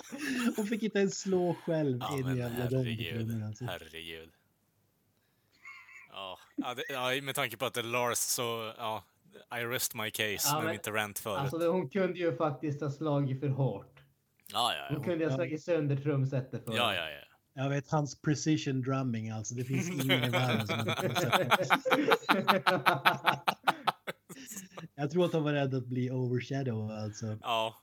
Hon 0.56 0.68
fick 0.68 0.84
inte 0.84 1.00
ens 1.00 1.20
slå 1.20 1.54
själv 1.54 1.98
Ja, 2.00 2.18
in 2.18 2.26
men 2.26 2.38
jävla 2.38 2.64
herregud. 2.64 3.44
Alltså. 3.44 3.66
Herregud. 3.66 4.30
Ja, 6.10 6.40
ja, 6.56 6.74
det, 6.74 6.84
ja, 6.90 7.22
med 7.22 7.36
tanke 7.36 7.58
på 7.58 7.66
att 7.66 7.74
det 7.74 7.80
är 7.80 7.84
Lars 7.84 8.18
så, 8.18 8.74
ja, 8.78 9.04
I 9.62 9.64
rest 9.66 9.96
my 9.96 10.12
case 10.12 10.48
Ja, 10.48 10.56
med 10.56 10.64
men- 10.66 10.72
mitt 10.74 10.88
rant 10.88 11.20
förut. 11.20 11.40
Alltså 11.40 11.72
hon 11.72 11.90
kunde 11.90 12.20
ju 12.20 12.36
faktiskt 12.36 12.82
ha 12.82 12.92
slagit 12.92 13.40
för 13.40 13.48
hårt. 13.48 14.00
ja, 14.54 14.74
ja, 14.76 14.86
Hon 14.90 14.98
ja. 14.98 15.04
kunde 15.04 15.26
ha 15.30 15.36
slagit 15.36 15.64
sönder 15.64 15.96
trumsetet 15.96 16.66
för 16.66 16.74
Ja, 16.76 16.96
ja, 16.96 17.10
ja. 17.10 17.20
Jag 17.64 17.70
vet 17.70 17.92
hans 17.92 18.22
precision 18.22 18.82
drumming 18.82 19.30
alltså. 19.30 19.56
Det 19.56 19.64
finns 19.64 19.90
ingen 19.90 20.24
i 20.24 20.30
världen 20.30 20.68
som. 20.68 20.78
Jag 24.96 25.12
tror 25.12 25.26
att 25.26 25.34
han 25.34 25.44
var 25.44 25.54
rädd 25.54 25.74
att 25.76 25.86
bli 25.86 26.12
overshadow 26.12 26.92
alltså. 26.92 27.38
Ja, 27.42 27.76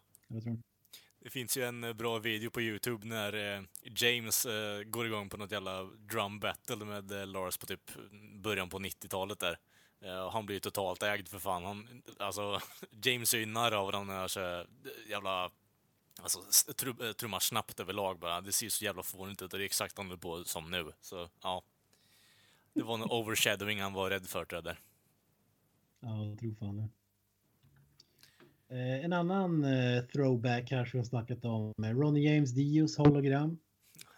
det 1.25 1.31
finns 1.31 1.57
ju 1.57 1.65
en 1.65 1.85
eh, 1.85 1.93
bra 1.93 2.19
video 2.19 2.51
på 2.51 2.61
Youtube 2.61 3.07
när 3.07 3.57
eh, 3.57 3.63
James 3.97 4.47
eh, 4.47 4.83
går 4.83 5.07
igång 5.07 5.29
på 5.29 5.37
något 5.37 5.53
jävla 5.53 5.83
drum 5.85 6.41
battle 6.41 6.77
med 6.85 7.13
eh, 7.13 7.27
Lars 7.27 7.59
på 7.59 7.67
typ 7.67 7.81
början 8.43 8.69
på 8.69 8.79
90-talet 8.79 9.39
där. 9.39 9.57
Och 10.05 10.33
han 10.33 10.47
blir 10.47 10.57
ju 10.57 10.61
totalt 10.61 11.03
ägd 11.03 11.29
för 11.29 11.39
fan. 11.39 11.65
Han, 11.65 12.03
alltså, 12.19 12.61
James 13.03 13.35
är 13.35 13.39
ju 13.39 13.47
narr 13.47 13.73
av 13.73 13.93
den 13.93 14.09
här 14.09 14.29
så, 14.29 14.65
jävla... 15.09 15.51
Alltså, 16.23 16.73
trum, 16.77 16.97
eh, 17.01 17.13
trummar 17.13 17.39
snabbt 17.39 17.81
överlag 17.81 18.19
bara. 18.19 18.41
Det 18.41 18.53
ser 18.53 18.69
så 18.69 18.85
jävla 18.85 19.03
fånigt 19.03 19.43
ut 19.43 19.53
och 19.53 19.59
det 19.59 19.65
är 19.65 19.67
exakt 19.67 19.99
han 19.99 20.19
på 20.19 20.45
som 20.45 20.71
nu. 20.71 20.93
Så, 21.01 21.29
ja. 21.43 21.63
Det 22.73 22.83
var 22.83 22.95
en 22.95 23.11
overshadowing 23.11 23.81
han 23.81 23.93
var 23.93 24.11
rädd 24.11 24.27
för, 24.27 24.45
tror 24.45 24.57
jag. 24.57 24.65
Där. 24.65 24.81
Ja, 26.01 26.25
jag 26.25 26.39
tror 26.39 26.55
fan 26.55 26.77
det. 26.77 26.89
Eh, 28.69 29.05
en 29.05 29.13
annan 29.13 29.65
eh, 29.65 30.05
throwback 30.05 30.71
här 30.71 30.85
som 30.85 30.99
jag 30.99 31.07
snackat 31.07 31.45
om. 31.45 31.73
Ronnie 31.79 32.35
James 32.35 32.51
Dios 32.51 32.97
hologram. 32.97 33.59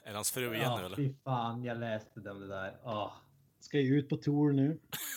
Är 0.02 0.10
det 0.10 0.16
hans 0.16 0.30
fru 0.30 0.54
igen 0.54 0.72
nu, 0.76 0.80
Ja, 0.80 0.86
eller? 0.86 0.96
fy 0.96 1.14
fan, 1.24 1.64
jag 1.64 1.78
läste 1.78 2.20
det 2.20 2.30
om 2.30 2.40
det 2.40 2.46
där. 2.46 2.76
Ah. 2.84 3.12
Ska 3.60 3.80
ju 3.80 3.98
ut 3.98 4.08
på 4.08 4.16
tour 4.16 4.52
nu. 4.52 4.78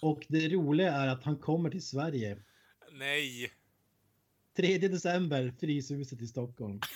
Och 0.00 0.26
det 0.28 0.48
roliga 0.48 0.92
är 0.92 1.08
att 1.08 1.24
han 1.24 1.38
kommer 1.38 1.70
till 1.70 1.86
Sverige. 1.86 2.38
Nej! 2.92 3.52
3 4.56 4.78
december, 4.78 5.54
Fryshuset 5.60 6.20
i 6.22 6.26
Stockholm. 6.26 6.80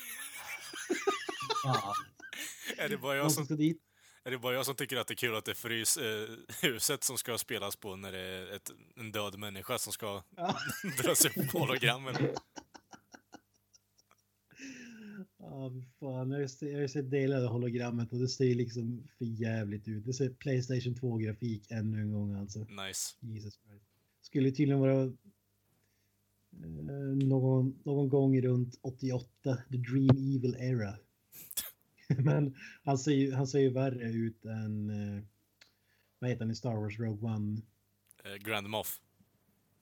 Är 2.76 2.88
det 2.88 2.98
bara 2.98 3.16
jag 3.16 3.32
som 3.32 3.42
Är 4.24 4.30
det 4.30 4.38
bara 4.38 4.54
jag 4.54 4.66
som 4.66 4.74
tycker 4.74 4.96
att 4.96 5.06
det 5.06 5.14
är 5.14 5.16
kul 5.16 5.36
att 5.36 5.44
det 5.44 5.50
är 5.50 5.54
Fryshuset 5.54 7.04
som 7.04 7.18
ska 7.18 7.38
spelas 7.38 7.76
på 7.76 7.96
när 7.96 8.12
det 8.12 8.18
är 8.18 8.56
ett, 8.56 8.70
en 8.96 9.12
död 9.12 9.38
människa 9.38 9.78
som 9.78 9.92
ska 9.92 10.22
Ja. 10.36 10.56
dras 11.02 11.24
upp 11.24 11.50
på 11.52 11.58
hologrammen? 11.58 12.14
Ja, 15.44 15.72
fan. 16.00 16.30
Jag 16.30 16.36
har 16.38 16.80
ju 16.80 16.88
sett- 16.88 17.10
delar 17.10 17.44
av 17.44 17.52
hologrammet 17.52 18.12
och 18.12 18.18
det 18.18 18.28
ser 18.28 18.44
ju 18.44 18.54
liksom 18.54 19.08
för 19.18 19.24
jävligt 19.24 19.88
ut. 19.88 20.04
Det 20.06 20.12
ser 20.12 20.30
Playstation 20.30 20.94
2-grafik 20.94 21.70
ännu 21.70 22.00
en 22.00 22.12
gång 22.12 22.34
alltså. 22.34 22.58
Nice. 22.58 23.16
Jesus 23.20 23.54
Christ. 23.66 23.84
Skulle 24.22 24.50
tydligen 24.50 24.80
vara 24.80 25.02
eh, 25.02 25.08
någon, 27.28 27.78
någon 27.84 28.08
gång 28.08 28.40
runt 28.42 28.78
88, 28.82 29.28
the 29.70 29.76
Dream 29.76 30.10
Evil 30.10 30.56
Era. 30.58 30.94
Men 32.24 32.54
han 32.82 32.98
ser 32.98 33.12
ju, 33.12 33.32
han 33.32 33.46
ser 33.46 33.58
ju 33.60 33.68
värre 33.70 34.10
ut 34.12 34.44
än, 34.44 34.90
eh, 34.90 35.22
vad 36.18 36.30
heter 36.30 36.44
han 36.44 36.50
i 36.50 36.54
Star 36.54 36.74
Wars 36.76 36.98
Rogue 36.98 37.30
One? 37.34 37.60
Eh, 38.24 38.34
Grand 38.34 38.68
Moff. 38.68 39.00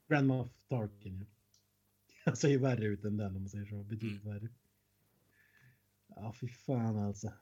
Grand 0.08 0.26
Moff 0.26 0.48
Tarkin. 0.68 1.18
Ja. 1.20 1.26
Han 2.24 2.36
ser 2.36 2.48
ju 2.48 2.58
värre 2.58 2.84
ut 2.86 3.04
än 3.04 3.16
den 3.16 3.36
om 3.36 3.42
man 3.42 3.48
säger 3.48 3.66
så. 3.66 3.82
Betydligt 3.82 4.24
värre. 4.24 4.48
Ja, 6.16 6.34
fy 6.40 6.48
fan 6.48 6.98
alltså. 6.98 7.32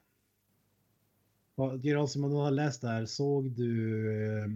De 1.81 2.07
som 2.07 2.23
har 2.23 2.51
läst 2.51 2.81
det 2.81 2.87
här, 2.87 3.05
såg 3.05 3.51
du 3.51 4.11
eh, 4.13 4.49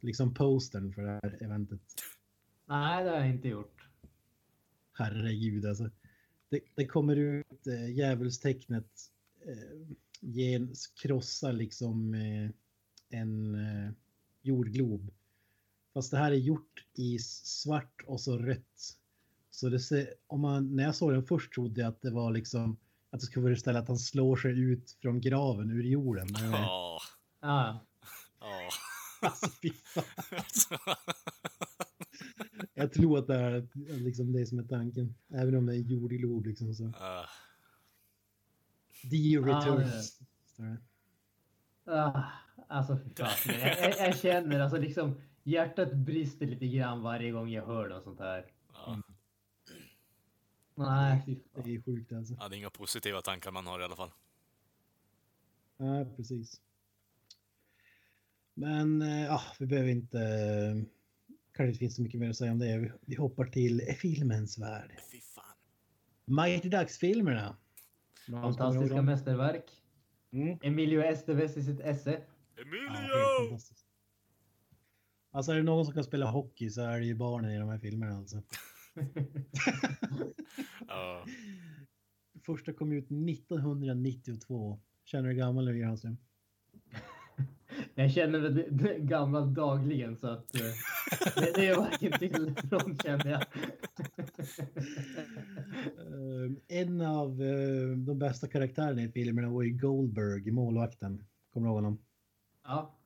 liksom 0.00 0.34
postern 0.34 0.92
för 0.92 1.02
det 1.02 1.20
här 1.22 1.38
eventet? 1.40 1.80
Nej, 2.66 3.04
det 3.04 3.10
har 3.10 3.16
jag 3.16 3.30
inte 3.30 3.48
gjort. 3.48 3.88
Herregud 4.92 5.66
alltså. 5.66 5.90
Det, 6.48 6.60
det 6.74 6.86
kommer 6.86 7.16
ut 7.16 7.66
eh, 7.66 7.90
djävulstecknet. 7.90 9.10
Eh, 9.46 9.96
gen, 10.20 10.74
krossar 11.02 11.52
liksom 11.52 12.14
eh, 12.14 12.50
en 13.08 13.54
eh, 13.54 13.92
jordglob. 14.42 15.10
Fast 15.94 16.10
det 16.10 16.18
här 16.18 16.32
är 16.32 16.36
gjort 16.36 16.86
i 16.94 17.18
svart 17.18 18.04
och 18.06 18.20
så 18.20 18.38
rött. 18.38 18.96
Så 19.50 19.68
det 19.68 19.80
ser, 19.80 20.14
om 20.26 20.40
man, 20.40 20.76
när 20.76 20.84
jag 20.84 20.94
såg 20.94 21.12
den 21.12 21.24
först 21.24 21.52
trodde 21.52 21.80
jag 21.80 21.88
att 21.88 22.02
det 22.02 22.10
var 22.10 22.32
liksom 22.32 22.76
att 23.10 23.20
det 23.20 23.26
skulle 23.26 23.44
föreställa 23.46 23.78
att 23.78 23.88
han 23.88 23.98
slår 23.98 24.36
sig 24.36 24.60
ut 24.60 24.96
från 25.02 25.20
graven 25.20 25.70
ur 25.70 25.82
jorden. 25.84 26.26
Ja. 26.40 26.98
Ja, 27.40 27.84
Ja. 28.40 28.68
alltså, 29.28 29.50
fy 29.62 29.70
fan. 29.84 30.04
Jag 32.74 32.92
tror 32.92 33.18
att 33.18 33.26
det 33.26 33.34
är 33.34 33.68
liksom 33.98 34.32
det 34.32 34.46
som 34.46 34.58
är 34.58 34.62
tanken. 34.64 35.14
Även 35.34 35.54
om 35.54 35.66
det 35.66 35.74
är 35.74 35.78
jordglob 35.78 36.46
liksom 36.46 36.74
så. 36.74 36.92
Dio 39.02 39.48
Ja, 39.48 39.56
returns. 39.58 40.18
Ah, 41.86 42.22
alltså 42.68 42.98
fy 43.04 43.10
fan. 43.14 43.28
Jag, 43.60 43.78
jag, 43.78 44.06
jag 44.08 44.18
känner 44.18 44.60
alltså 44.60 44.76
liksom 44.76 45.20
hjärtat 45.42 45.92
brister 45.92 46.46
lite 46.46 46.66
grann 46.66 47.02
varje 47.02 47.30
gång 47.30 47.48
jag 47.48 47.66
hör 47.66 47.88
något 47.88 48.04
sånt 48.04 48.20
här. 48.20 48.44
Ja. 50.78 50.90
Nej, 51.00 51.40
Det 51.64 51.74
är 51.74 51.82
sjukt 51.82 52.12
alltså. 52.12 52.34
ja, 52.40 52.48
det 52.48 52.56
är 52.56 52.58
inga 52.58 52.70
positiva 52.70 53.20
tankar 53.22 53.50
man 53.50 53.66
har 53.66 53.80
i 53.80 53.84
alla 53.84 53.96
fall. 53.96 54.10
Ja, 55.76 56.06
precis. 56.16 56.60
Men 58.54 59.02
eh, 59.02 59.22
ja, 59.24 59.42
vi 59.58 59.66
behöver 59.66 59.90
inte... 59.90 60.18
eh, 60.20 60.82
Kanske 61.52 61.68
inte 61.68 61.78
finns 61.78 61.96
så 61.96 62.02
mycket 62.02 62.20
mer 62.20 62.30
att 62.30 62.36
säga 62.36 62.52
om 62.52 62.58
det. 62.58 62.92
Vi, 63.00 63.14
hoppar 63.16 63.44
till 63.44 63.80
filmens 64.00 64.58
värld. 64.58 64.92
Fy 65.12 65.20
fan. 65.20 65.44
Mighty 66.24 66.68
Ducks-filmerna. 66.68 67.56
Fantastiska 68.30 69.02
mästerverk. 69.02 69.70
Mm. 70.30 70.58
Emilio 70.62 71.02
Estevez 71.02 71.56
i 71.56 71.62
sitt 71.64 71.80
esse. 71.80 72.20
Ja, 72.56 72.62
Emilio! 72.62 73.48
fantastiskt. 73.48 73.84
Alltså 75.30 75.52
är 75.52 75.56
det 75.56 75.62
någon 75.62 75.84
som 75.84 75.94
kan 75.94 76.04
spela 76.04 76.30
hockey 76.30 76.70
så 76.70 76.80
är 76.82 76.98
det 76.98 77.06
ju 77.06 77.14
barnen 77.14 77.50
i 77.50 77.58
de 77.58 77.68
här 77.68 77.78
filmerna 77.78 78.16
alltså. 78.16 78.42
Ja. 80.88 81.24
Första 82.46 82.72
kom 82.72 82.92
ut 82.92 83.04
1992. 83.04 84.80
Känner 85.04 85.28
du 85.28 85.34
hur 85.34 85.40
gammal 85.40 85.68
är 85.68 85.72
Granström? 85.72 86.16
Jag 87.94 88.12
känner 88.12 88.38
det 88.70 88.98
gamla 88.98 89.40
dagligen 89.40 90.16
så 90.16 90.26
att 90.26 90.54
eh, 90.54 90.60
det, 91.34 91.52
det 91.54 91.66
är 91.66 91.76
varken 91.76 92.12
till 92.12 92.34
eller 92.34 92.54
från 92.68 92.98
känner 92.98 93.30
jag. 93.30 93.42
Eh, 95.98 96.80
en 96.80 97.00
av 97.00 97.42
eh, 97.42 97.96
de 97.96 98.18
bästa 98.18 98.48
karaktärerna 98.48 99.02
i 99.02 99.08
filmerna 99.08 99.50
var 99.50 99.62
ju 99.62 99.70
Goldberg, 99.70 100.50
målvakten. 100.50 101.24
Kommer 101.52 101.66
du 101.66 101.70
ihåg 101.70 101.76
honom? 101.76 101.98
Ja, 102.64 102.98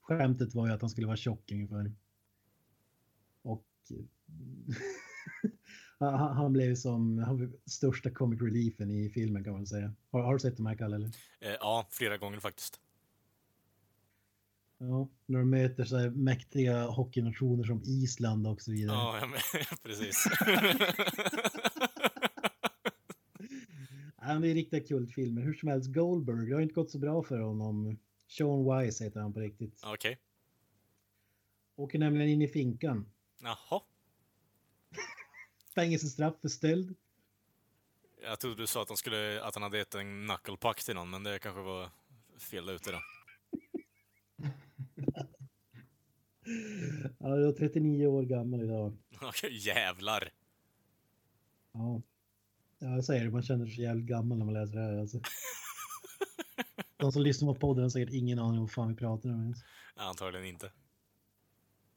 Skämtet 0.00 0.54
var 0.54 0.66
ju 0.66 0.72
att 0.72 0.80
han 0.80 0.90
skulle 0.90 1.06
vara 1.06 1.16
tjock 1.16 1.52
ungefär. 1.52 1.92
Och 3.42 3.66
han, 5.98 6.36
han 6.36 6.52
blev 6.52 6.74
som 6.74 7.18
han 7.18 7.36
blev 7.36 7.52
största 7.66 8.10
comic 8.10 8.42
reliefen 8.42 8.90
i 8.90 9.10
filmen 9.10 9.44
kan 9.44 9.52
man 9.52 9.66
säga. 9.66 9.92
Har, 10.10 10.22
har 10.22 10.32
du 10.32 10.38
sett 10.38 10.56
de 10.56 10.66
här 10.66 10.74
Kalle? 10.74 10.96
Eller? 10.96 11.10
Eh, 11.40 11.56
ja, 11.60 11.86
flera 11.90 12.16
gånger 12.16 12.40
faktiskt. 12.40 12.80
Ja, 14.78 15.08
när 15.26 15.38
de 15.38 15.50
möter 15.50 15.84
så 15.84 15.96
här 15.96 16.10
mäktiga 16.10 16.86
hockeynationer 16.86 17.64
som 17.64 17.82
Island 17.84 18.46
och 18.46 18.62
så 18.62 18.72
vidare. 18.72 18.96
Ja, 18.96 19.18
jag 19.20 19.30
men, 19.30 19.40
precis. 19.82 20.24
Ja, 24.28 24.34
det 24.34 24.48
är 24.48 24.54
riktiga 24.54 24.80
kultfilmer. 24.80 25.42
Hur 25.42 25.54
som 25.54 25.68
helst, 25.68 25.92
Goldberg, 25.92 26.46
det 26.46 26.54
har 26.54 26.60
inte 26.60 26.74
gått 26.74 26.90
så 26.90 26.98
bra 26.98 27.22
för 27.22 27.38
honom. 27.38 27.98
Sean 28.28 28.64
Wise 28.64 29.04
heter 29.04 29.20
han 29.20 29.32
på 29.32 29.40
riktigt. 29.40 29.80
Okej. 29.84 30.18
Åker 31.76 31.98
nämligen 31.98 32.28
in 32.28 32.42
i 32.42 32.48
finkan. 32.48 33.10
Jaha. 33.42 33.80
Fängelsestraff 35.76 36.34
för 36.40 36.48
stöld. 36.48 36.96
Jag 38.22 38.40
trodde 38.40 38.62
du 38.62 38.66
sa 38.66 38.82
att 38.82 38.88
han, 38.88 38.96
skulle, 38.96 39.42
att 39.42 39.54
han 39.54 39.62
hade 39.62 39.78
gett 39.78 39.94
en 39.94 40.26
knucklepuck 40.26 40.84
till 40.84 40.94
någon, 40.94 41.10
men 41.10 41.22
det 41.22 41.38
kanske 41.38 41.62
var 41.62 41.90
fel 42.38 42.68
ute 42.68 42.92
då. 42.92 42.98
Ja, 47.18 47.28
jag 47.28 47.48
är 47.48 47.52
39 47.52 48.06
år 48.06 48.22
gammal 48.22 48.62
idag. 48.62 48.96
Okej, 49.22 49.66
jävlar. 49.66 50.30
Ja. 51.72 52.02
ja, 52.78 52.88
jag 52.88 53.04
säger 53.04 53.24
det, 53.24 53.30
man 53.30 53.42
känner 53.42 53.66
sig 53.66 53.84
jävligt 53.84 54.06
gammal 54.06 54.38
när 54.38 54.44
man 54.44 54.54
läser 54.54 54.76
det 54.76 54.82
här. 54.82 54.98
Alltså. 54.98 55.20
De 56.96 57.12
som 57.12 57.22
lyssnar 57.22 57.54
på 57.54 57.60
podden 57.60 57.82
har 57.82 57.90
säkert 57.90 58.14
ingen 58.14 58.38
aning 58.38 58.58
om 58.58 58.64
vad 58.64 58.70
fan 58.70 58.88
vi 58.88 58.94
pratar 58.94 59.28
om 59.28 59.42
ens. 59.42 59.58
Antagligen 59.94 60.46
inte. 60.46 60.70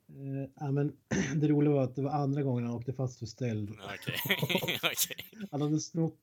Eh, 0.10 0.50
ja, 0.56 0.72
men 0.72 0.98
det 1.36 1.48
roliga 1.48 1.74
var 1.74 1.84
att 1.84 1.96
det 1.96 2.02
var 2.02 2.12
andra 2.12 2.44
gången 2.44 2.66
han 2.66 2.76
åkte 2.76 2.94
fast 2.94 3.20
för 3.20 3.26
stöld. 3.26 3.70
Okej. 3.70 4.16
Okej. 4.84 5.48
Han 5.52 5.62
hade 5.62 5.80
snott, 5.80 6.20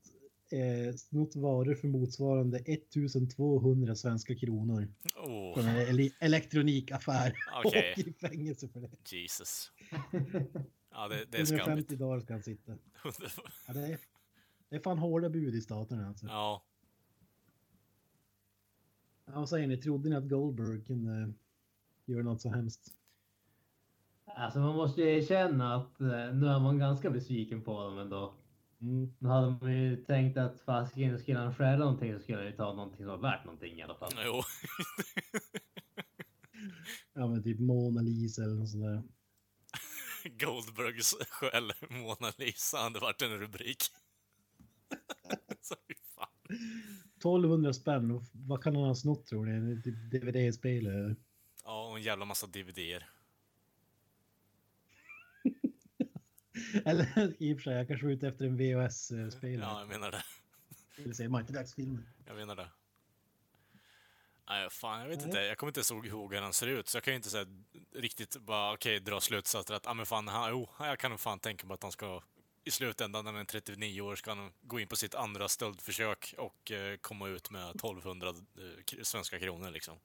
eh, 0.51 0.95
snott 0.95 1.35
varor 1.35 1.75
för 1.75 1.87
motsvarande 1.87 2.57
1200 2.59 3.95
svenska 3.95 4.35
kronor 4.35 4.87
Oh, 5.15 5.53
från 5.55 5.65
en 5.65 5.87
ele- 5.87 6.13
elektronikaffär. 6.19 7.33
Okej. 7.65 7.93
Och 7.97 7.99
i 8.07 8.13
fängelse 8.13 8.67
för 8.67 8.79
det. 8.79 9.11
Jesus. 9.11 9.71
Ja, 10.91 11.07
det, 11.07 11.25
det 11.29 11.37
är 11.37 11.45
skamligt. 11.45 11.61
150 11.67 11.95
dagar 11.95 12.19
ska 12.19 12.33
han 12.33 12.43
sitta. 12.43 12.77
Ja, 13.67 13.73
det, 13.73 13.79
är, 13.79 13.99
det 14.69 14.75
är 14.75 14.79
fan 14.79 14.97
hårda 14.97 15.29
bud 15.29 15.55
i 15.55 15.61
staterna 15.61 16.07
alltså. 16.07 16.25
Ja, 16.25 16.63
Ja, 19.25 19.33
vad 19.39 19.49
säger 19.49 19.67
ni? 19.67 19.77
Trodde 19.77 20.09
ni 20.09 20.15
att 20.15 20.29
Goldberg 20.29 20.81
kunde 20.85 21.33
göra 22.05 22.23
något 22.23 22.41
så 22.41 22.49
hemskt? 22.49 22.93
Alltså 24.37 24.59
man 24.59 24.75
måste 24.75 25.01
ju 25.01 25.17
erkänna 25.17 25.75
att 25.75 26.01
eh, 26.01 26.07
nu 26.07 26.47
är 26.47 26.59
man 26.59 26.79
ganska 26.79 27.09
besviken 27.09 27.61
på 27.63 27.83
dem 27.83 27.97
ändå. 27.99 28.33
Mm. 28.81 29.13
Nu 29.19 29.29
hade 29.29 29.57
man 29.61 29.73
ju 29.73 29.95
tänkt 29.95 30.37
att 30.37 30.59
fasiken 30.61 31.19
skulle 31.19 31.39
han 31.39 31.55
stjäla 31.55 31.77
någonting 31.77 32.13
så 32.13 32.19
skulle 32.19 32.37
han 32.37 32.47
ju 32.47 32.51
ta 32.51 32.73
någonting 32.73 32.97
som 32.97 33.07
var 33.07 33.17
värt 33.17 33.45
någonting 33.45 33.79
i 33.79 33.83
alla 33.83 33.95
fall. 33.95 34.11
jo. 34.25 34.41
Ja, 37.13 37.27
men 37.27 37.43
typ 37.43 37.59
Mona 37.59 38.01
Lisa 38.01 38.43
eller 38.43 38.55
något 38.55 38.69
sånt 38.69 38.83
där. 38.83 39.03
Goldbergs 40.45 41.15
skäl 41.29 41.71
Mona 41.89 42.31
Lisa 42.37 42.77
hade 42.77 42.99
varit 42.99 43.21
en 43.21 43.39
rubrik. 43.39 43.83
Så 45.61 45.75
fan. 46.15 46.27
1200 47.17 47.73
spänn, 47.73 48.25
vad 48.31 48.63
kan 48.63 48.75
han 48.75 48.85
ha 48.85 48.95
snott 48.95 49.25
tror 49.25 49.45
ni? 49.45 49.81
Typ 49.81 49.95
DVD-spel 50.11 50.87
eller? 50.87 51.15
Ja, 51.63 51.89
och 51.89 51.97
en 51.97 52.03
jävla 52.03 52.25
massa 52.25 52.47
DVDer. 52.47 53.09
Eller 56.85 57.33
i 57.39 57.53
och 57.53 57.57
för 57.57 57.63
sig, 57.63 57.73
jag 57.73 57.87
kanske 57.87 58.05
var 58.05 58.13
ute 58.13 58.27
efter 58.27 58.45
en 58.45 58.57
VHS-spelare. 58.57 59.71
Ja, 59.71 59.79
jag 59.79 59.87
menar 59.87 60.11
det. 60.11 60.23
Eller 61.03 61.13
säger 61.13 61.29
Mighty 61.29 61.53
Ducks-filmer. 61.53 62.03
Jag 62.25 62.35
menar 62.35 62.55
det. 62.55 62.69
Nej, 64.49 64.69
fan, 64.69 65.01
jag 65.01 65.07
vet 65.07 65.17
Nej. 65.17 65.27
inte. 65.27 65.39
Jag 65.39 65.57
kommer 65.57 65.69
inte 65.69 65.79
ens 65.79 65.91
ihåg 65.91 66.33
hur 66.33 66.41
han 66.41 66.53
ser 66.53 66.67
ut, 66.67 66.87
så 66.87 66.97
jag 66.97 67.03
kan 67.03 67.13
ju 67.13 67.15
inte 67.15 67.29
säga 67.29 67.45
riktigt 67.95 68.37
bara 68.37 68.73
okej, 68.73 68.99
dra 68.99 69.19
slutsatser 69.19 69.73
att, 69.73 69.85
ja 69.85 69.91
ah, 69.91 69.93
men 69.93 70.05
fan, 70.05 70.27
han, 70.27 70.49
jo, 70.49 70.69
jag 70.79 70.99
kan 70.99 71.11
nog 71.11 71.19
fan 71.19 71.39
tänka 71.39 71.67
mig 71.67 71.73
att 71.73 71.83
han 71.83 71.91
ska 71.91 72.21
i 72.63 72.71
slutändan 72.71 73.25
när 73.25 73.31
han 73.31 73.41
är 73.41 73.45
39 73.45 74.01
år 74.01 74.15
ska 74.15 74.33
han 74.33 74.51
gå 74.61 74.79
in 74.79 74.87
på 74.87 74.95
sitt 74.95 75.15
andra 75.15 75.47
stöldförsök 75.47 76.35
och 76.37 76.71
eh, 76.71 76.97
komma 76.97 77.27
ut 77.27 77.51
med 77.51 77.69
1200 77.69 78.27
eh, 78.29 78.33
svenska 79.03 79.39
kronor 79.39 79.71
liksom. 79.71 79.97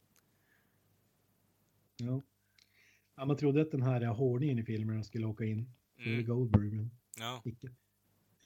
Ja. 1.97 2.23
ja, 3.17 3.25
man 3.25 3.37
trodde 3.37 3.63
att 3.63 3.71
den 3.71 3.83
här 3.83 4.05
hårdingen 4.07 4.59
i 4.59 4.65
filmen 4.65 5.05
skulle 5.05 5.27
åka 5.27 5.45
in. 5.45 5.71
Mm. 6.07 6.25
Goldberg, 6.27 6.71
men 6.71 6.91
Ja, 7.19 7.43
icke. 7.45 7.71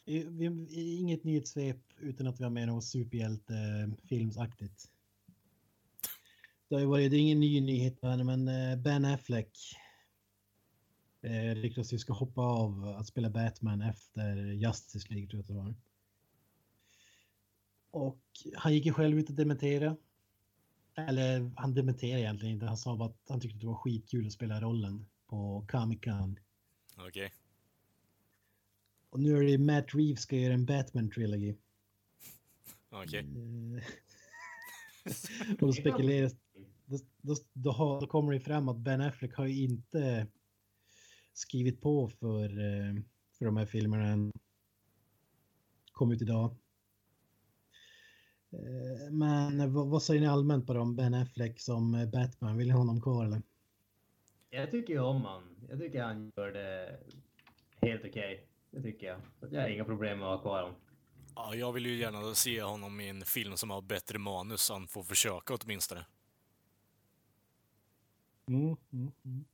I- 0.05 0.25
vi- 0.25 0.97
Inget 0.99 1.25
nyhetssvep 1.25 1.79
utan 2.01 2.27
att 2.27 2.41
vi 2.41 2.45
har 2.45 2.51
med 2.51 2.69
något 2.69 2.85
superhjälte-filmsaktigt. 2.85 4.91
Det 6.69 6.75
har 6.75 6.81
ju 6.81 6.87
varit, 6.87 7.11
det 7.11 7.17
är 7.17 7.21
ingen 7.21 7.41
ny 7.41 7.61
nyhet 7.61 8.03
men 8.03 8.49
eh, 8.49 8.77
Ben 8.79 9.05
Affleck 9.05 9.59
eh, 11.23 11.55
ryktas 11.55 11.93
ju 11.93 11.99
ska 11.99 12.13
hoppa 12.13 12.41
av 12.41 12.85
att 12.85 13.07
spela 13.07 13.31
Batman 13.31 13.83
efter 13.83 14.37
Justice 14.53 15.09
League 15.13 15.29
tror 15.29 15.39
jag 15.39 15.43
att 15.43 15.49
det 15.49 15.55
var. 15.55 15.75
Och 17.91 18.21
han 18.55 18.75
gick 18.75 18.87
ju 18.87 18.93
själv 18.93 19.19
ut 19.19 19.29
och 19.29 19.35
dementera. 19.35 19.97
Eller 20.95 21.51
han 21.57 21.75
dementerade 21.75 22.21
egentligen 22.23 22.55
inte. 22.55 22.67
Han 22.67 22.77
sa 22.77 22.97
bara 22.97 23.09
att 23.09 23.25
han 23.29 23.41
tyckte 23.41 23.59
det 23.59 23.67
var 23.67 23.75
skitkul 23.75 24.27
att 24.27 24.33
spela 24.33 24.61
rollen 24.61 25.07
på 25.27 25.67
Comic 25.71 26.01
Con. 26.05 26.39
okej. 26.97 27.33
Och 29.11 29.21
nu 29.21 29.37
är 29.37 29.45
det 29.45 29.59
Matt 29.59 29.95
Reeves 29.95 30.21
ska 30.21 30.37
göra 30.37 30.55
en 30.55 30.67
Batman 30.67 31.11
trilogy. 31.11 31.55
Okej. 32.91 33.21
Eh, 33.21 33.83
och 35.61 35.67
då 35.67 35.73
spekuleras, 35.73 36.35
då, 36.85 36.99
då, 37.21 37.35
då, 37.53 37.71
har, 37.71 38.01
då 38.01 38.07
kommer 38.07 38.33
det 38.33 38.41
fram 38.41 38.69
att 38.69 38.77
Ben 38.77 39.01
Affleck 39.01 39.35
har 39.35 39.47
ju 39.47 39.63
inte 39.65 40.27
skrivit 41.33 41.81
på 41.81 42.09
för, 42.09 42.45
eh, 42.45 42.95
för 43.39 43.45
de 43.45 43.57
här 43.57 43.67
filmerna 43.67 44.07
än. 44.07 44.33
Kom 45.93 46.13
ut 46.13 46.23
idag. 46.23 46.57
Eh, 48.53 49.13
Men 49.13 49.73
vad, 49.73 49.89
vad 49.89 50.03
säger 50.03 50.21
ni 50.21 50.27
allmänt 50.27 50.67
på 50.67 50.75
dem? 50.75 50.97
Ben 50.97 51.15
Affleck 51.15 51.61
som 51.61 52.11
Batman? 52.13 52.57
Vill 52.57 52.67
ni 52.67 52.73
ha 52.73 52.79
honom 52.79 53.01
kvar 53.01 53.25
eller? 53.25 53.43
Jag 54.51 54.71
tycker 54.71 54.93
ju 54.93 55.01
om 55.01 55.25
han. 55.25 55.43
Jag 55.69 55.79
tycker 55.79 56.03
han 56.03 56.33
gör 56.37 56.53
det 56.53 56.99
helt 57.81 58.05
okej. 58.05 58.47
Det 58.71 58.83
tycker 58.83 59.07
jag. 59.07 59.21
Så 59.41 59.55
jag 59.55 59.63
har 59.63 59.69
inga 59.69 59.85
problem 59.85 60.19
med 60.19 60.29
att 60.29 60.35
ha 60.35 60.43
kvar 60.43 60.63
honom. 60.63 60.77
Ja, 61.35 61.55
jag 61.55 61.73
vill 61.73 61.87
ju 61.87 61.97
gärna 61.97 62.35
se 62.35 62.63
honom 62.63 63.01
i 63.01 63.09
en 63.09 63.23
film 63.23 63.57
som 63.57 63.71
har 63.71 63.83
bättre 63.83 64.19
manus, 64.19 64.61
så 64.61 64.73
han 64.73 64.89
får 64.89 65.03
försöka 65.03 65.55
åtminstone. 65.55 66.07
Mm, 68.49 68.77
mm, 68.93 69.13
mm. 69.25 69.45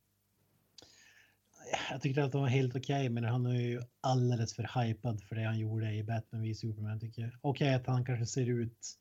Jag 1.91 2.01
tyckte 2.01 2.23
att 2.23 2.31
de 2.31 2.41
var 2.41 2.47
helt 2.47 2.75
okej, 2.75 3.09
men 3.09 3.23
han 3.23 3.45
är 3.45 3.61
ju 3.61 3.81
alldeles 4.01 4.55
för 4.55 4.83
hypad 4.83 5.23
för 5.23 5.35
det 5.35 5.43
han 5.43 5.59
gjorde 5.59 5.93
i 5.93 6.03
Batman 6.03 6.41
v 6.41 6.55
Superman 6.55 6.99
tycker 6.99 7.21
jag. 7.21 7.31
Okej 7.41 7.73
att 7.73 7.87
han 7.87 8.05
kanske 8.05 8.25
ser 8.25 8.49
ut, 8.49 8.99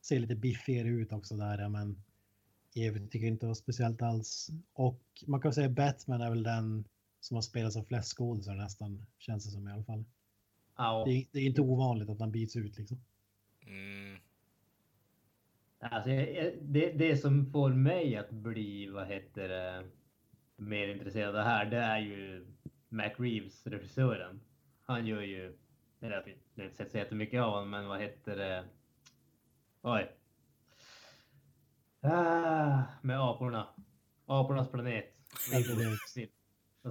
ser 0.00 0.20
lite 0.20 0.34
biffigare 0.34 0.88
ut 0.88 1.12
också 1.12 1.36
där, 1.36 1.68
men 1.68 2.02
övrigt 2.76 3.10
tycker 3.10 3.26
jag 3.26 3.32
inte 3.32 3.46
det 3.46 3.48
var 3.48 3.54
speciellt 3.54 4.02
alls. 4.02 4.50
Och 4.72 5.02
man 5.26 5.40
kan 5.40 5.54
säga 5.54 5.66
att 5.66 5.72
Batman 5.72 6.20
är 6.20 6.30
väl 6.30 6.42
den 6.42 6.84
som 7.20 7.34
har 7.34 7.42
spelats 7.42 7.76
av 7.76 7.82
flest 7.84 8.16
skådisar 8.16 8.54
nästan, 8.54 9.06
känns 9.18 9.44
det 9.44 9.50
som 9.50 9.68
i 9.68 9.72
alla 9.72 9.84
fall. 9.84 10.04
Ja, 10.76 11.04
Det 11.06 11.12
är, 11.12 11.26
det 11.32 11.38
är 11.38 11.46
inte 11.46 11.60
ovanligt 11.60 12.10
att 12.10 12.20
han 12.20 12.30
byts 12.32 12.56
ut 12.56 12.78
liksom. 12.78 13.00
Mm, 13.66 14.18
alltså, 15.78 16.10
det, 16.62 16.92
det 16.92 17.16
som 17.16 17.52
får 17.52 17.70
mig 17.70 18.16
att 18.16 18.30
bli, 18.30 18.88
vad 18.88 19.06
heter 19.06 19.48
det, 19.48 19.88
mer 20.56 20.88
intresserad 20.88 21.28
av 21.28 21.34
det 21.34 21.42
här, 21.42 21.66
det 21.66 21.76
är 21.76 21.98
ju 21.98 22.46
Matt 22.88 23.12
Reeves, 23.18 23.66
regissören. 23.66 24.40
Han 24.82 25.06
gör 25.06 25.22
ju, 25.22 25.56
jag 26.00 26.10
har 26.10 26.28
inte 26.56 26.76
sett 26.76 26.90
så 26.90 26.98
jättemycket 26.98 27.42
av 27.42 27.50
honom, 27.50 27.70
men 27.70 27.88
vad 27.88 28.00
heter 28.00 28.36
det? 28.36 28.64
Oj. 29.82 30.12
Ah, 32.00 32.82
med 33.02 33.20
aporna. 33.20 33.68
Apornas 34.26 34.68
planet. 34.68 35.14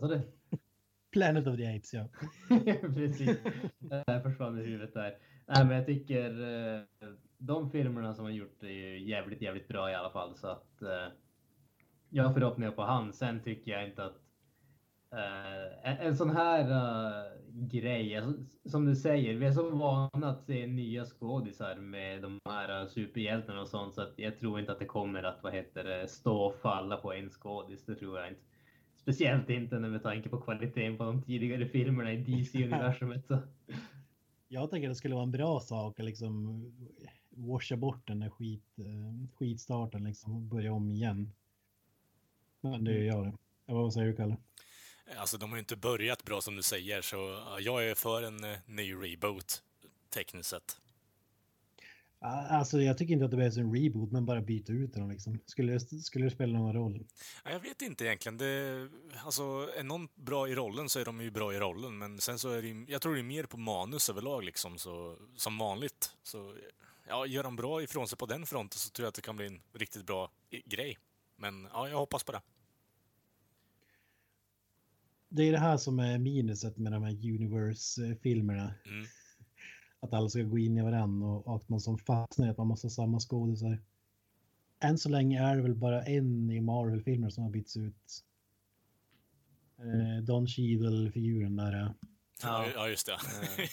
Vad 0.02 0.10
sa 0.10 0.16
du? 0.16 0.22
Planet 1.12 1.48
of 1.48 1.58
the 1.58 1.76
Apes, 1.76 1.94
ja. 1.94 2.08
Precis. 2.82 3.38
Det 3.80 4.22
försvann 4.24 4.60
i 4.60 4.64
huvudet 4.64 4.94
där. 4.94 5.18
Nej, 5.48 5.66
men 5.66 5.78
jag 5.78 5.86
tycker 5.86 6.30
eh, 6.42 6.82
de 7.38 7.72
filmerna 7.72 8.14
som 8.14 8.26
han 8.26 8.36
gjort 8.36 8.64
är 8.64 8.68
ju 8.68 9.00
jävligt, 9.10 9.42
jävligt 9.42 9.68
bra 9.68 9.92
i 9.92 9.96
alla 9.96 10.10
fall. 10.10 10.36
Så 10.36 10.48
att 10.48 10.82
eh, 10.82 11.14
jag 12.10 12.24
har 12.24 12.34
förhoppningar 12.34 12.72
på 12.72 12.82
han. 12.82 13.14
Sen 13.14 13.44
tycker 13.44 13.72
jag 13.72 13.86
inte 13.86 14.06
att 14.06 14.18
eh, 15.12 15.92
en, 15.92 15.98
en 15.98 16.18
sån 16.18 16.30
här 16.30 16.72
eh, 16.72 17.32
grej, 17.50 18.18
alltså, 18.18 18.44
som 18.70 18.86
du 18.86 18.96
säger, 18.96 19.36
vi 19.36 19.46
är 19.46 19.52
så 19.52 19.70
vana 19.70 20.30
att 20.30 20.44
se 20.44 20.68
nya 20.68 21.06
skådisar 21.06 21.76
med 21.76 22.22
de 22.22 22.40
här 22.50 22.82
eh, 22.82 22.88
superhjältarna 22.88 23.62
och 23.62 23.68
sånt 23.68 23.96
så 23.96 24.02
att 24.02 24.14
jag 24.16 24.40
tror 24.40 24.60
inte 24.60 24.72
att 24.72 24.80
det 24.80 24.86
kommer 24.86 25.24
att, 25.24 25.44
vad 25.44 25.54
heter 25.54 25.84
det, 25.84 26.08
stå 26.08 26.38
och 26.38 26.56
falla 26.56 26.98
på 26.98 27.14
en 27.14 27.30
skådis. 27.30 27.86
Det 27.86 27.96
tror 27.96 28.20
jag 28.20 28.28
inte. 28.28 28.42
Speciellt 29.08 29.50
inte 29.50 29.80
med 29.80 30.04
tanke 30.04 30.30
på 30.30 30.42
kvaliteten 30.42 30.98
på 30.98 31.04
de 31.04 31.22
tidigare 31.22 31.68
filmerna 31.68 32.14
i 32.14 32.18
DC-universumet. 32.18 33.26
Jag 34.48 34.70
tänker 34.70 34.88
att 34.88 34.92
det 34.92 34.96
skulle 34.96 35.16
vara 35.16 35.24
en 35.24 35.32
bra 35.32 35.60
sak 35.60 36.00
att 36.00 36.06
liksom 36.06 36.64
washa 37.30 37.76
bort 37.76 38.08
den 38.08 38.20
där 38.20 38.30
skit, 38.30 38.80
eh, 38.80 39.30
skitstarten 39.36 40.04
liksom 40.04 40.36
och 40.36 40.42
börja 40.42 40.74
om 40.74 40.92
igen. 40.92 41.34
Men 42.62 42.84
det 42.84 43.04
gör 43.04 43.26
det. 43.26 43.34
Ja, 43.66 43.74
Vad 43.74 43.94
säger 43.94 44.08
du 44.08 44.16
Kalle? 44.16 44.38
Alltså, 45.18 45.38
de 45.38 45.50
har 45.50 45.58
ju 45.58 45.60
inte 45.60 45.76
börjat 45.76 46.24
bra 46.24 46.42
som 46.42 46.56
du 46.56 46.64
säger, 46.64 47.02
så 47.02 47.16
ja, 47.16 47.60
jag 47.60 47.90
är 47.90 47.96
för 47.96 48.22
en 48.22 48.44
eh, 48.44 48.60
ny 48.66 48.94
reboot, 48.94 49.64
tekniskt 50.10 50.50
sett. 50.50 50.78
Alltså 52.20 52.82
jag 52.82 52.98
tycker 52.98 53.14
inte 53.14 53.26
att 53.26 53.32
det 53.32 53.38
behövs 53.38 53.58
en 53.58 53.76
reboot 53.76 54.12
men 54.12 54.26
bara 54.26 54.42
byta 54.42 54.74
ut 54.74 54.94
den 54.94 55.10
liksom. 55.10 55.40
Skulle 55.46 55.74
det, 55.74 55.80
skulle 55.80 56.26
det 56.26 56.32
spela 56.32 56.60
någon 56.60 56.74
roll? 56.74 57.06
Ja, 57.46 57.52
Jag 57.52 57.60
vet 57.60 57.82
inte 57.82 58.06
egentligen. 58.06 58.38
Det, 58.38 58.90
alltså, 59.26 59.44
är 59.78 59.84
någon 59.84 60.08
bra 60.16 60.50
i 60.50 60.56
rollen 60.56 60.90
så 60.90 61.00
är 61.00 61.06
de 61.06 61.22
ju 61.22 61.32
bra 61.32 61.54
i 61.54 61.60
rollen, 61.60 61.98
men 61.98 62.20
sen 62.20 62.40
så 62.40 62.50
är 62.50 62.62
det 62.62 62.92
jag 62.92 63.02
tror 63.02 63.14
det 63.14 63.22
är 63.22 63.24
mer 63.24 63.44
på 63.44 63.58
manus 63.58 64.10
överlag 64.10 64.44
liksom, 64.44 64.78
så, 64.78 65.18
som 65.36 65.58
vanligt. 65.58 66.16
Så 66.24 66.56
ja, 67.08 67.26
gör 67.26 67.44
de 67.44 67.56
bra 67.56 67.84
ifrån 67.84 68.08
sig 68.08 68.18
på 68.18 68.26
den 68.26 68.46
fronten 68.46 68.78
så 68.80 68.90
tror 68.90 69.04
jag 69.04 69.10
att 69.10 69.16
det 69.16 69.22
kan 69.22 69.36
bli 69.36 69.48
en 69.48 69.62
riktigt 69.74 70.06
bra 70.06 70.32
grej. 70.66 70.98
Men 71.36 71.68
ja, 71.74 71.90
jag 71.90 71.98
hoppas 71.98 72.24
på 72.24 72.32
det. 72.32 72.42
Det 75.30 75.48
är 75.48 75.52
det 75.52 75.60
här 75.60 75.78
som 75.78 76.00
är 76.00 76.18
minuset 76.18 76.78
med 76.78 76.92
de 76.92 77.04
här 77.04 77.12
Universe-filmerna. 77.12 78.74
Mm. 78.86 79.06
Att 80.08 80.14
alla 80.14 80.30
ska 80.30 80.42
gå 80.42 80.58
in 80.58 80.78
i 80.78 80.82
varandra 80.82 81.28
och, 81.28 81.56
att 81.56 81.70
man 81.70 81.80
som 81.80 81.98
fastnar 81.98 82.48
i 82.48 82.50
att 82.50 82.58
man 82.58 82.68
måste 82.68 82.86
ha 82.86 82.90
samma 82.92 83.20
skådisar. 83.20 83.80
Än 84.80 84.98
så 84.98 85.10
länge 85.10 85.44
är 85.44 85.56
det 85.56 85.62
väl 85.62 85.76
bara 85.76 86.04
en 86.04 86.50
i 86.52 86.62
Marvel-filmer 86.62 87.30
som 87.30 87.44
har 87.44 87.52
bytts 87.52 87.78
ut. 87.78 88.24
Eh, 89.78 90.24
Don 90.24 90.48
Cheadle-figuren 90.48 91.56
där. 91.56 91.74
eh. 91.82 91.92
Ja, 92.44 92.66
Ja. 92.68 92.72
ja 92.76 92.90
just 92.90 93.06
det. 93.08 93.18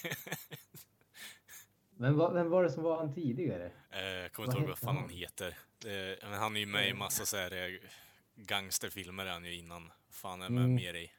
Men 1.96 2.16
vad, 2.16 2.34
vem 2.34 2.50
var 2.50 2.62
det 2.64 2.70
som 2.70 2.82
var 2.82 2.96
han 2.96 3.14
tidigare? 3.14 3.70
Eh, 3.90 4.00
Jag 4.04 4.32
kommer 4.32 4.46
Vad 4.46 4.56
inte 4.56 4.60
ihåg 4.62 4.68
vad 4.68 4.78
fan 4.78 4.94
han? 4.96 5.04
han 5.04 5.10
heter. 5.14 5.48
Eh, 5.86 6.28
men 6.30 6.38
han 6.38 6.56
är 6.56 6.60
ju 6.60 6.66
med 6.66 6.88
i 6.88 6.94
massa 6.94 7.26
så 7.26 7.36
här 7.36 7.52
eh, 7.52 7.78
gangsterfilmer 8.36 9.26
är 9.26 9.32
han 9.32 9.44
ju 9.44 9.54
innan. 9.54 9.92
Fan 10.10 10.42
är 10.42 10.48
med 10.48 10.64
Mm. 10.64 10.74
mer 10.74 10.94
i. 10.94 11.10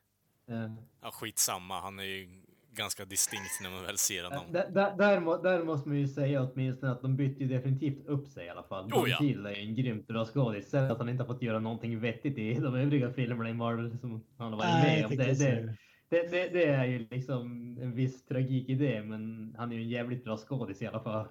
Eh, 0.48 0.74
Ja, 1.02 1.12
skitsamma. 1.12 1.82
Han 1.82 2.00
är 2.00 2.04
ju 2.04 2.42
ganska 2.76 3.06
distinkt 3.06 3.60
när 3.62 3.70
man 3.70 3.84
väl 3.84 3.98
ser 3.98 4.24
honom. 4.24 4.46
Där, 4.52 4.70
där, 4.70 4.98
där, 4.98 5.20
må- 5.20 5.38
där 5.38 5.64
måste 5.64 5.90
man 5.90 5.98
ju 5.98 6.08
säga 6.08 6.42
åtminstone 6.44 6.92
att 6.92 7.02
de 7.02 7.16
bytte 7.16 7.44
ju 7.44 7.50
definitivt 7.50 8.06
upp 8.08 8.28
sig 8.28 8.46
i 8.46 8.50
alla 8.50 8.64
fall. 8.64 8.94
Oh, 8.94 9.10
ja. 9.10 9.18
Cheadle 9.18 9.50
är 9.50 9.60
en 9.60 9.76
grymt 9.76 10.08
bra 10.08 10.26
skådis. 10.26 10.70
Sen 10.70 10.92
att 10.92 10.98
han 10.98 11.10
inte 11.10 11.24
har 11.24 11.28
fått 11.34 11.42
göra 11.42 11.60
någonting 11.60 12.00
vettigt 12.00 12.38
i 12.38 12.54
de 12.54 12.76
övriga 12.76 13.14
filmerna 13.14 13.50
i 13.50 13.54
Marvel 13.54 14.00
som 14.00 14.24
han 14.38 14.54
har 14.54 14.58
varit 14.58 14.70
Nej, 14.70 15.02
med 15.02 15.06
om. 15.06 15.18
Det, 15.18 15.26
det, 15.26 15.76
det. 16.10 16.28
det, 16.32 16.50
det, 16.54 16.66
är 16.66 16.86
ju 16.86 17.08
liksom 17.12 17.42
en 17.82 17.96
viss 17.96 18.26
tragik 18.26 18.70
i 18.70 18.76
det, 18.76 19.04
men 19.04 19.56
han 19.58 19.72
är 19.72 19.76
ju 19.76 19.82
en 19.82 19.90
jävligt 19.90 20.24
bra 20.24 20.38
skådis 20.38 20.82
i 20.82 20.88
alla 20.88 21.00
fall. 21.00 21.28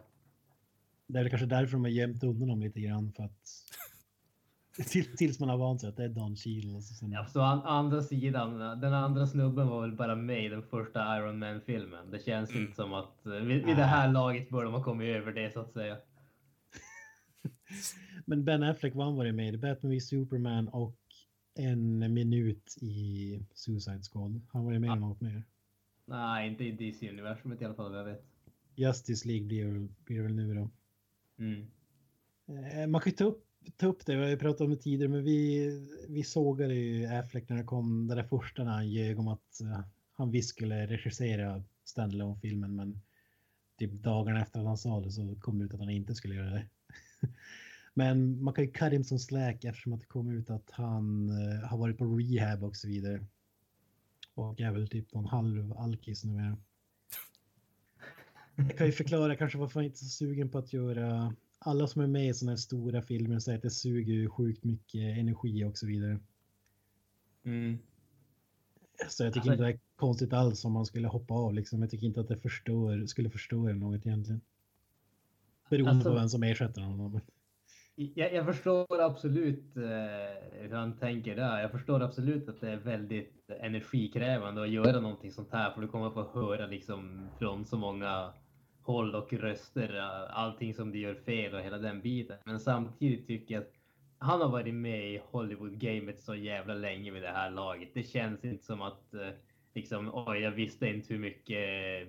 Det 1.07 1.19
är 1.19 1.23
väl 1.23 1.31
kanske 1.31 1.47
därför 1.47 1.73
de 1.73 1.85
har 1.85 1.91
gömt 1.91 2.25
undan 2.25 2.49
dem 2.49 2.61
lite 2.61 2.81
grann 2.81 3.13
för 3.17 3.23
att 3.23 3.41
till, 4.77 5.17
tills 5.17 5.41
man 5.41 5.49
har 5.49 5.57
vant 5.57 5.81
sig 5.81 5.89
att 5.89 5.97
det 5.97 6.05
är 6.05 6.09
Don 6.09 6.37
Cheadle. 6.37 6.77
Och 6.77 6.85
så 6.85 6.95
sen, 6.95 7.13
Ja, 7.13 7.27
så 7.27 7.41
an, 7.41 7.63
andra 7.63 8.03
sidan, 8.03 8.81
den 8.81 8.95
andra 8.95 9.27
snubben 9.27 9.69
var 9.69 9.81
väl 9.81 9.97
bara 9.97 10.17
med 10.17 10.45
i 10.45 10.49
den 10.49 10.63
första 10.63 11.17
Iron 11.19 11.39
Man-filmen. 11.39 12.11
Det 12.11 12.25
känns 12.25 12.51
Mm. 12.51 12.63
inte 12.63 12.77
som 12.77 12.93
att 12.95 13.27
eh, 13.27 13.33
vid, 13.33 13.67
vid 13.67 13.77
det 13.77 13.85
här 13.85 14.13
laget 14.13 14.51
bör 14.51 14.65
de 14.65 14.73
ha 14.73 14.83
kommit 14.85 15.17
över 15.17 15.33
det 15.33 15.53
så 15.53 15.61
att 15.61 15.73
säga. 15.73 15.97
Men 18.27 18.45
Ben 18.45 18.63
Affleck 18.63 18.95
var 18.95 19.05
han 19.05 19.17
varit 19.17 19.35
med 19.35 19.55
i 19.55 19.59
Batman 19.59 19.93
v 19.93 20.01
Superman 20.01 20.69
och 20.69 20.97
en 21.59 22.15
minut 22.15 22.77
i 22.81 23.41
Suicide 23.55 24.03
Squad. 24.03 24.41
Han 24.53 24.65
var 24.65 24.73
ju 24.73 24.79
med 24.79 24.97
i 24.97 25.01
något 25.01 25.21
mer. 25.21 25.43
Nej, 26.07 26.49
inte 26.51 26.65
i 26.65 26.73
DC-universumet 26.73 27.63
i 27.63 27.65
alla 27.65 27.75
fall 27.75 27.91
vad 27.91 28.01
jag 28.01 28.05
vet. 28.05 28.25
Justice 28.75 29.29
League 29.29 29.47
blir, 29.47 29.67
väl- 29.67 29.89
blir 30.05 30.17
det 30.17 30.23
väl 30.23 30.35
nu 30.35 30.55
då. 30.55 30.71
Mm. 31.39 31.67
Eh, 32.49 32.87
Man 32.87 33.01
kan 33.01 33.11
ju 33.11 33.17
ta 33.17 33.25
upp, 33.25 33.45
ta 33.77 33.87
upp 33.87 34.07
det, 34.07 34.17
vi 34.17 34.23
har 34.23 34.29
ju 34.29 34.37
pratat 34.37 34.61
om 34.61 34.71
det 34.71 34.77
tidigare, 34.77 35.11
men 35.11 35.25
vi, 35.25 35.71
vi 36.09 36.23
sågade 36.23 36.75
ju 36.75 37.07
Affleck 37.07 37.49
när 37.49 37.57
det 37.57 37.65
kom, 37.65 38.07
det 38.07 38.15
där 38.15 38.23
första 38.23 38.65
när 38.65 38.73
han 38.73 38.91
ljög 38.91 39.19
om 39.19 39.29
att 39.29 39.61
eh, 39.61 39.81
han 40.13 40.31
visst 40.31 40.49
skulle 40.49 40.87
regissera 40.87 41.65
standalone-filmen, 41.85 42.77
men 42.77 43.01
typ 43.79 43.93
dagarna 43.93 44.43
efter 44.43 44.61
att 44.61 44.67
han 44.67 44.79
sa 44.79 45.01
det 45.01 45.11
så 45.11 45.37
kom 45.41 45.59
det 45.59 45.65
ut 45.65 45.75
att 45.75 45.81
han 45.81 45.91
inte 45.91 46.15
skulle 46.15 46.35
göra 46.35 46.51
det. 46.51 46.67
men 47.95 48.43
man 48.43 48.55
kan 48.55 48.65
ju 48.65 48.71
cut 48.71 48.93
him 48.93 49.05
som 49.05 49.19
slack 49.19 49.65
eftersom 49.65 49.93
att 49.93 50.01
det 50.01 50.07
kom 50.07 50.31
ut 50.31 50.51
att 50.51 50.71
han 50.71 51.29
eh, 51.29 51.69
har 51.69 51.79
varit 51.79 51.99
på 51.99 52.05
rehab 52.05 52.65
och 52.65 52.77
så 52.77 52.89
vidare. 52.89 53.27
Och 54.35 54.61
är 54.61 54.73
väl 54.73 54.89
typ 54.89 55.15
någon 55.15 55.27
halv 55.27 55.73
alkis 55.73 56.25
numera. 56.25 56.57
Jag 58.57 58.79
kan 58.79 58.87
ju 58.87 58.93
förklara 58.93 59.37
kanske 59.37 59.59
varför 59.59 59.81
jag 59.81 59.87
inte 59.87 59.97
är 59.97 60.05
så 60.05 60.09
sugen 60.09 60.51
på 60.51 60.59
att 60.59 60.73
göra 60.73 61.35
alla 61.67 61.87
som 61.87 62.03
är 62.03 62.07
med 62.07 62.29
i 62.29 62.35
sådana 62.35 62.53
här 62.53 62.57
stora 62.57 63.03
filmer 63.03 63.39
säger 63.39 63.59
att 63.59 63.63
det 63.63 63.71
suger 63.71 64.15
ju 64.15 64.29
sjukt 64.29 64.65
mycket 64.65 65.19
energi 65.19 65.65
och 65.65 65.79
så 65.79 65.87
vidare. 65.87 66.19
Mm. 67.45 67.79
Så 69.09 69.25
jag 69.25 69.33
tycker 69.33 69.51
Alltså- 69.51 69.53
inte 69.53 69.65
det 69.65 69.71
är 69.71 69.81
konstigt 69.97 70.33
alls 70.33 70.65
om 70.65 70.73
man 70.73 70.87
skulle 70.87 71.09
hoppa 71.09 71.35
av 71.35 71.55
liksom. 71.55 71.81
Jag 71.81 71.91
tycker 71.91 72.07
inte 72.07 72.21
att 72.21 72.29
det 72.29 72.37
förstör, 72.37 73.07
skulle 73.07 73.31
förstöra 73.31 73.73
något 73.75 74.07
egentligen. 74.07 74.41
Beroende 75.71 75.91
Alltså- 75.91 76.11
på 76.11 76.15
vem 76.15 76.29
som 76.29 76.43
ersätter 76.43 76.83
honom. 76.83 77.21
Jag, 77.97 78.35
jag 78.35 78.47
förstår 78.47 79.01
absolut 79.01 79.77
eh, 79.77 79.83
hur 80.53 80.73
han 80.73 80.97
tänker 80.99 81.37
där. 81.37 81.61
Jag 81.61 81.71
förstår 81.71 82.03
absolut 82.03 82.49
att 82.49 82.61
det 82.61 82.71
är 82.71 82.77
väldigt 82.77 83.51
energikrävande 83.61 84.63
att 84.63 84.71
göra 84.71 85.01
någonting 85.01 85.33
sånt 85.33 85.53
här 85.53 85.71
för 85.71 85.81
du 85.81 85.89
kommer 85.89 86.11
få 86.11 86.23
höra 86.33 86.67
liksom 86.67 87.29
från 87.39 87.65
så 87.65 87.79
många 87.79 88.33
håll 88.85 89.15
och 89.15 89.33
röster 89.33 89.97
allting 90.31 90.75
som 90.75 90.93
du 90.93 90.99
gör 90.99 91.15
fel 91.15 91.55
och 91.55 91.61
hela 91.61 91.79
den 91.79 92.01
biten. 92.01 92.37
Men 92.45 92.61
samtidigt 92.61 93.27
tycker 93.27 93.55
jag 93.55 93.63
att 93.63 93.73
han 94.19 94.41
har 94.41 94.49
varit 94.49 94.75
med 94.75 95.13
i 95.15 95.23
Hollywood-gamet 95.31 96.21
så 96.21 96.35
jävla 96.35 96.75
länge 96.75 97.11
vid 97.11 97.23
det 97.23 97.31
här 97.31 97.51
laget. 97.51 97.95
Det 97.95 98.03
känns 98.03 98.45
inte 98.45 98.65
som 98.65 98.83
att 98.83 99.15
eh, 99.15 99.29
liksom, 99.75 100.11
oj, 100.15 100.39
jag 100.39 100.51
visste 100.51 100.89
inte 100.89 101.15
hur 101.15 101.21
mycket 101.21 102.09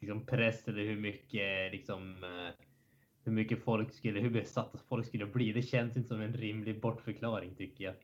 liksom, 0.00 0.26
press 0.26 0.68
eller 0.68 0.82
hur 0.84 1.00
mycket 1.00 1.72
liksom 1.72 2.24
eh, 2.24 2.66
hur 3.24 3.32
mycket 3.32 3.64
folk 3.64 3.92
skulle, 3.92 4.20
hur 4.20 4.30
besatta 4.30 4.78
folk 4.88 5.06
skulle 5.06 5.26
bli. 5.26 5.52
Det 5.52 5.62
känns 5.62 5.96
inte 5.96 6.08
som 6.08 6.20
en 6.20 6.32
rimlig 6.32 6.80
bortförklaring 6.80 7.54
tycker 7.54 7.84
jag. 7.84 7.94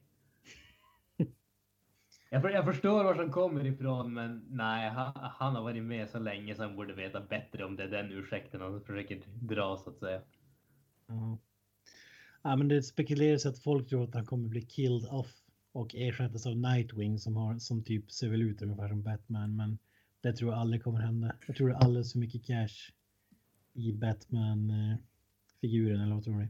Jag, 2.32 2.52
jag 2.52 2.64
förstår 2.64 3.04
var 3.04 3.14
han 3.14 3.30
kommer 3.30 3.66
ifrån, 3.66 4.14
men 4.14 4.44
nej, 4.50 4.90
han, 4.90 5.12
han 5.14 5.54
har 5.54 5.62
varit 5.62 5.82
med 5.82 6.10
så 6.10 6.18
länge 6.18 6.54
så 6.54 6.62
han 6.62 6.76
borde 6.76 6.94
veta 6.94 7.20
bättre 7.20 7.64
om 7.64 7.76
det 7.76 7.82
är 7.82 7.88
den 7.88 8.12
ursäkten 8.12 8.60
han 8.60 8.80
försöker 8.80 9.22
dra 9.40 9.76
så 9.76 9.90
att 9.90 9.98
säga. 9.98 10.20
Ja. 11.06 11.38
ja, 12.42 12.56
men 12.56 12.68
det 12.68 12.82
spekuleras 12.82 13.46
att 13.46 13.58
folk 13.58 13.88
tror 13.88 14.04
att 14.04 14.14
han 14.14 14.26
kommer 14.26 14.48
bli 14.48 14.62
killed 14.62 15.08
off 15.10 15.32
och 15.72 15.94
ersättas 15.94 16.46
av 16.46 16.56
Nightwing 16.56 17.18
som, 17.18 17.36
har, 17.36 17.58
som 17.58 17.84
typ 17.84 18.12
ser 18.12 18.28
väl 18.28 18.42
ut 18.42 18.62
ungefär 18.62 18.88
som 18.88 19.02
Batman. 19.02 19.56
Men 19.56 19.78
det 20.20 20.32
tror 20.32 20.52
jag 20.52 20.60
aldrig 20.60 20.82
kommer 20.82 21.00
hända. 21.00 21.32
Jag 21.46 21.56
tror 21.56 21.68
det 21.68 21.74
är 21.74 21.78
alldeles 21.78 22.12
för 22.12 22.18
mycket 22.18 22.46
cash 22.46 22.92
i 23.72 23.92
Batman-figuren, 23.92 26.00
eller 26.00 26.14
vad 26.14 26.24
tror 26.24 26.36
ni? 26.36 26.48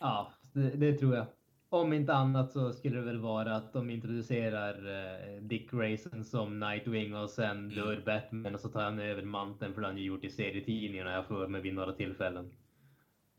Ja, 0.00 0.32
det, 0.52 0.70
det 0.70 0.98
tror 0.98 1.16
jag. 1.16 1.26
Om 1.74 1.92
inte 1.92 2.14
annat 2.14 2.52
så 2.52 2.72
skulle 2.72 2.96
det 2.96 3.02
väl 3.02 3.18
vara 3.18 3.56
att 3.56 3.72
de 3.72 3.90
introducerar 3.90 4.74
eh, 4.74 5.42
Dick 5.42 5.70
Grayson 5.70 6.24
som 6.24 6.60
Nightwing 6.60 7.14
och 7.14 7.30
sen 7.30 7.68
dör 7.68 8.02
Batman 8.06 8.54
och 8.54 8.60
så 8.60 8.68
tar 8.68 8.82
han 8.82 8.98
över 8.98 9.22
manteln 9.22 9.74
för 9.74 9.80
det 9.80 9.86
han 9.86 9.96
ju 9.96 10.04
gjort 10.04 10.24
i 10.24 10.30
serietidningarna 10.30 11.12
jag 11.12 11.26
för 11.26 11.48
mig 11.48 11.60
vid 11.60 11.74
några 11.74 11.92
tillfällen. 11.92 12.50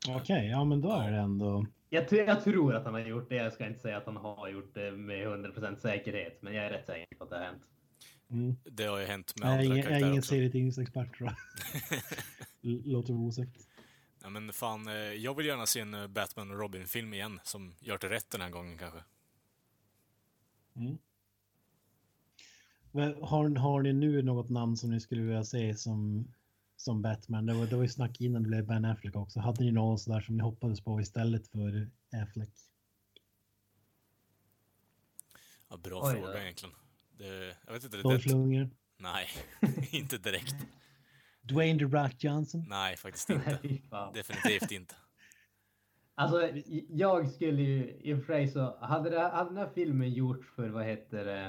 Okej, 0.08 0.50
ja 0.50 0.64
men 0.64 0.80
då 0.80 0.92
är 0.92 1.10
det 1.10 1.18
ändå... 1.18 1.66
Jag, 1.88 2.12
jag 2.12 2.44
tror 2.44 2.74
att 2.74 2.84
han 2.84 2.94
har 2.94 3.00
gjort 3.00 3.28
det. 3.28 3.36
Jag 3.36 3.52
ska 3.52 3.66
inte 3.66 3.80
säga 3.80 3.96
att 3.96 4.06
han 4.06 4.16
har 4.16 4.48
gjort 4.48 4.74
det 4.74 4.92
med 4.92 5.26
100% 5.26 5.76
säkerhet, 5.76 6.42
men 6.42 6.54
jag 6.54 6.64
är 6.64 6.70
rätt 6.70 6.86
säker 6.86 7.16
på 7.16 7.24
att 7.24 7.30
det 7.30 7.36
har 7.36 7.44
hänt. 7.44 7.62
Mm. 8.30 8.56
Det 8.64 8.84
har 8.84 8.98
ju 8.98 9.06
hänt 9.06 9.32
med 9.40 9.46
Jag 9.46 9.52
andra 9.52 9.64
ingen, 9.64 9.76
jag 9.76 9.84
är 9.84 9.88
karaktärer 9.88 10.10
ingen 10.10 10.22
serietidningsexpert 10.22 11.18
tror 11.18 11.30
jag. 11.30 11.36
Låter 12.86 13.12
osagt. 13.12 13.65
Ja, 14.26 14.30
men 14.30 14.52
fan, 14.52 14.88
eh, 14.88 14.94
jag 14.94 15.34
vill 15.34 15.46
gärna 15.46 15.66
se 15.66 15.80
en 15.80 15.94
eh, 15.94 16.06
Batman 16.06 16.50
och 16.50 16.58
Robin-film 16.58 17.14
igen 17.14 17.40
som 17.44 17.74
gör 17.80 17.98
det 17.98 18.10
rätt 18.10 18.30
den 18.30 18.40
här 18.40 18.50
gången 18.50 18.78
kanske. 18.78 19.04
Mm. 20.76 20.98
Men 22.92 23.22
Har, 23.22 23.56
har 23.56 23.82
ni 23.82 23.92
nu 23.92 24.22
något 24.22 24.48
namn 24.48 24.76
som 24.76 24.90
ni 24.90 25.00
skulle 25.00 25.22
vilja 25.22 25.44
se 25.44 25.74
som 25.76 26.28
som 26.76 27.02
Batman. 27.02 27.46
Det 27.46 27.54
var, 27.54 27.66
det 27.66 27.76
var 27.76 27.82
ju 27.82 27.88
snack 27.88 28.20
innan 28.20 28.42
det 28.42 28.48
blev 28.48 28.66
Ben 28.66 28.84
Affleck 28.84 29.16
också. 29.16 29.40
Hade 29.40 29.64
ni 29.64 29.72
någon 29.72 29.98
sådär 29.98 30.20
som 30.20 30.36
ni 30.36 30.42
hoppades 30.42 30.80
på 30.80 31.00
istället 31.00 31.48
för 31.48 31.90
Affleck? 32.22 32.52
Ja, 35.68 35.76
bra 35.76 36.00
Oj, 36.04 36.12
fråga 36.12 36.34
ja. 36.34 36.42
egentligen. 36.42 36.74
Det, 37.18 37.56
jag 37.66 37.72
vet 37.72 37.84
inte. 37.84 37.96
Det, 37.96 38.02
Dolph 38.02 38.26
det, 38.26 38.32
Lundgren? 38.32 38.70
nej, 38.96 39.28
inte 39.90 40.18
direkt. 40.18 40.56
Dwayne 41.48 41.78
The 41.78 41.84
Rock 41.84 42.24
Johnson? 42.24 42.64
Nej, 42.68 42.96
faktiskt 42.96 43.30
inte. 43.30 43.58
Definitivt 44.14 44.70
inte. 44.70 44.94
Alltså, 46.18 46.50
jag 46.88 47.30
skulle 47.30 47.62
ju 47.62 48.00
i 48.00 48.14
och 48.14 48.18
för 48.18 48.26
sig 48.26 48.48
så 48.48 48.78
hade, 48.80 49.10
det, 49.10 49.20
hade 49.20 49.50
den 49.50 49.56
här 49.56 49.70
filmen 49.74 50.12
gjorts 50.12 50.48
för 50.56 50.68
vad 50.68 50.84
heter 50.84 51.24
det, 51.24 51.46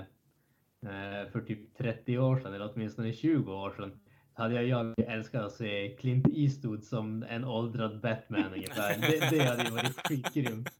eh, 0.90 1.32
för 1.32 1.41
typ 1.41 1.78
30 1.78 2.18
år 2.18 2.40
sedan 2.40 2.53
eller 2.53 2.72
åtminstone 2.74 3.14
20 3.14 3.53
år 3.53 3.72
sedan 3.72 3.99
hade 4.38 4.53
jag, 4.53 4.68
jag 4.68 4.99
älskat 4.99 5.45
att 5.45 5.53
se 5.53 5.95
Clint 5.99 6.28
Eastwood 6.34 6.84
som 6.84 7.24
en 7.24 7.44
åldrad 7.44 8.02
Batman 8.02 8.53
ungefär. 8.53 8.98
Det, 8.98 9.30
det 9.30 9.44
hade 9.44 9.64
ju 9.64 9.72
varit 9.72 10.07
skitgrymt. 10.07 10.69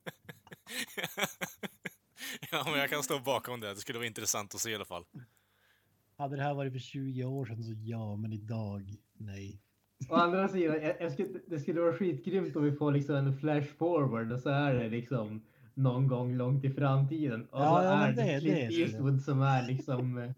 ja, 2.52 2.64
men 2.66 2.80
jag 2.80 2.90
kan 2.90 3.04
stå 3.04 3.20
bakom 3.20 3.60
det. 3.60 3.74
Det 3.74 3.80
skulle 3.80 3.98
vara 3.98 4.08
intressant 4.08 4.56
att 4.56 4.62
se 4.62 4.72
i 4.72 4.76
alla 4.76 4.86
fall. 4.86 5.06
Hade 6.18 6.36
det 6.36 6.44
här 6.44 6.54
varit 6.54 6.74
för 6.74 6.80
20 6.80 7.24
år 7.24 7.46
sedan 7.46 7.64
så 7.64 7.74
ja, 7.74 8.16
men 8.16 8.34
idag 8.34 8.96
nej. 9.20 9.62
Å 10.10 10.16
andra 10.16 10.48
sidan, 10.50 10.82
jag, 10.82 10.96
jag 11.02 11.12
skulle, 11.12 11.40
det 11.48 11.60
skulle 11.60 11.82
vara 11.82 11.94
skitgrymt 11.94 12.56
om 12.56 12.64
vi 12.64 12.72
får 12.72 12.92
liksom 12.92 13.16
en 13.16 13.38
flash 13.40 13.68
forward 13.78 14.32
och 14.32 14.40
så 14.40 14.50
är 14.50 14.74
det 14.74 14.90
liksom 14.90 15.42
någon 15.74 16.08
gång 16.08 16.36
långt 16.36 16.64
i 16.66 16.70
framtiden. 16.70 17.46
Och 17.46 17.60
Ja, 17.62 17.78
så 17.80 17.84
ja, 17.86 18.08
är 18.08 18.14
det, 18.14 18.22
det- 18.24 18.40
Clint 18.40 18.70
det. 18.70 18.76
Eastwood 18.76 19.22
som 19.22 19.42
är 19.42 19.68
liksom 19.68 20.18
eh, 20.18 20.32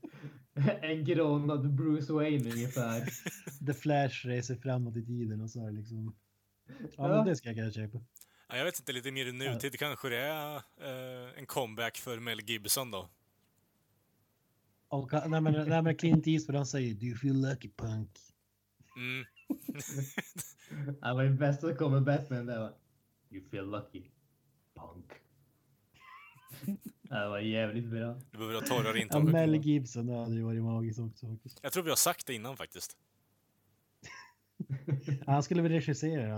en 0.81 1.05
grånad 1.05 1.73
Bruce 1.73 2.13
Wayne 2.13 2.51
ungefär. 2.51 3.05
The 3.65 3.73
Flash 3.73 4.25
reser 4.27 4.55
framåt 4.55 4.95
i 4.97 5.05
tiden 5.05 5.41
och 5.41 5.49
så 5.49 5.67
är 5.67 5.71
liksom... 5.71 6.15
Ja, 6.67 6.73
Ja. 6.97 7.07
men 7.07 7.25
det 7.25 7.35
ska 7.35 7.49
jag 7.49 7.55
kunna 7.57 7.71
köpa. 7.71 7.97
Ja, 8.49 8.57
jag 8.57 8.65
vet 8.65 8.79
inte, 8.79 8.91
lite 8.93 9.11
mer 9.11 9.25
i 9.25 9.31
nutid 9.31 9.79
kanske 9.79 10.09
det 10.09 10.17
är 10.17 10.55
eh, 10.55 11.29
en 11.39 11.45
comeback 11.45 11.97
för 11.97 12.19
Mel 12.19 12.39
Gibson 12.41 12.91
då. 12.91 13.09
Och, 14.87 15.11
nej, 15.13 15.41
men, 15.41 15.69
nej, 15.69 15.81
men 15.81 15.95
Clint 15.95 16.27
Eastwood 16.27 16.55
han 16.55 16.65
säger 16.65 16.93
Do 16.93 17.05
you 17.05 17.15
feel 17.17 17.41
lucky 17.41 17.69
punk? 17.77 18.09
Mm. 18.99 19.25
Det 21.01 21.13
var 21.13 21.23
ju 21.23 21.29
bäst 21.29 21.61
som 21.61 21.75
kommer 21.75 21.99
Batman 22.01 22.45
där 22.45 22.59
va. 22.59 22.73
You 23.29 23.49
feel 23.49 23.71
lucky. 23.71 24.03
Punk. 24.75 25.11
Det 27.01 27.29
var 27.29 27.39
jävligt 27.39 27.85
bra. 27.85 28.21
Du 28.31 28.37
behöver 28.37 28.53
ha 28.53 28.61
torrare 28.61 28.97
Ja, 28.97 29.01
intag. 29.01 29.31
Mel 29.31 29.55
Gibson, 29.55 30.07
det 30.07 30.17
hade 30.17 30.35
ju 30.35 30.43
varit 30.43 30.61
magiskt 30.61 30.99
också 30.99 31.27
faktiskt. 31.27 31.59
Jag 31.61 31.73
tror 31.73 31.83
vi 31.83 31.89
har 31.89 31.95
sagt 31.95 32.27
det 32.27 32.33
innan 32.33 32.57
faktiskt. 32.57 32.97
Han 35.25 35.43
skulle 35.43 35.61
väl 35.61 35.71
regissera 35.71 36.37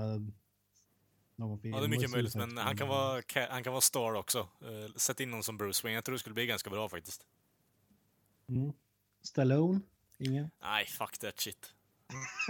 någon 1.35 1.59
film. 1.59 1.73
Ja, 1.73 1.79
det 1.79 1.85
är 1.85 1.89
mycket 1.89 2.11
möjligt, 2.11 2.35
men 2.35 2.57
han 2.57 2.77
kan, 2.77 2.87
vara, 2.87 3.21
han 3.49 3.63
kan 3.63 3.73
vara 3.73 3.81
star 3.81 4.13
också. 4.13 4.39
Eh, 4.39 4.93
Sätt 4.95 5.19
in 5.19 5.31
någon 5.31 5.43
som 5.43 5.57
Bruce 5.57 5.83
Wayne. 5.83 5.95
Jag 5.95 6.03
tror 6.03 6.13
det 6.13 6.19
skulle 6.19 6.33
bli 6.33 6.45
ganska 6.45 6.69
bra 6.69 6.89
faktiskt. 6.89 7.25
Mm. 8.49 8.73
Stallone? 9.21 9.79
Ingen? 10.17 10.51
Nej, 10.61 10.85
fuck 10.85 11.17
that 11.17 11.39
shit. 11.39 11.73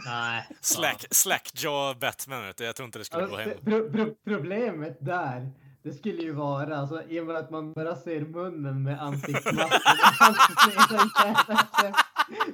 Nej. 0.06 0.48
Slack, 0.62 1.06
slackjaw 1.12 2.00
Batman, 2.00 2.44
vet 2.46 2.58
du. 2.58 2.64
Jag 2.64 2.76
tror 2.76 2.86
inte 2.86 3.00
det 3.00 3.06
skulle 3.06 3.26
gå 3.28 3.36
Alltså, 3.36 3.50
hem. 3.50 3.58
pro 3.66 3.92
pro 3.92 4.16
problemet 4.26 4.98
där, 5.00 5.52
det 5.84 5.94
skulle 5.94 6.22
ju 6.24 6.32
vara, 6.34 6.78
alltså, 6.78 7.04
i 7.10 7.20
och 7.20 7.26
med 7.26 7.36
att 7.36 7.50
man 7.52 7.74
bara 7.74 7.96
ser 7.96 8.22
munnen 8.22 8.84
med 8.84 9.02
ansiktsmasken. 9.02 9.70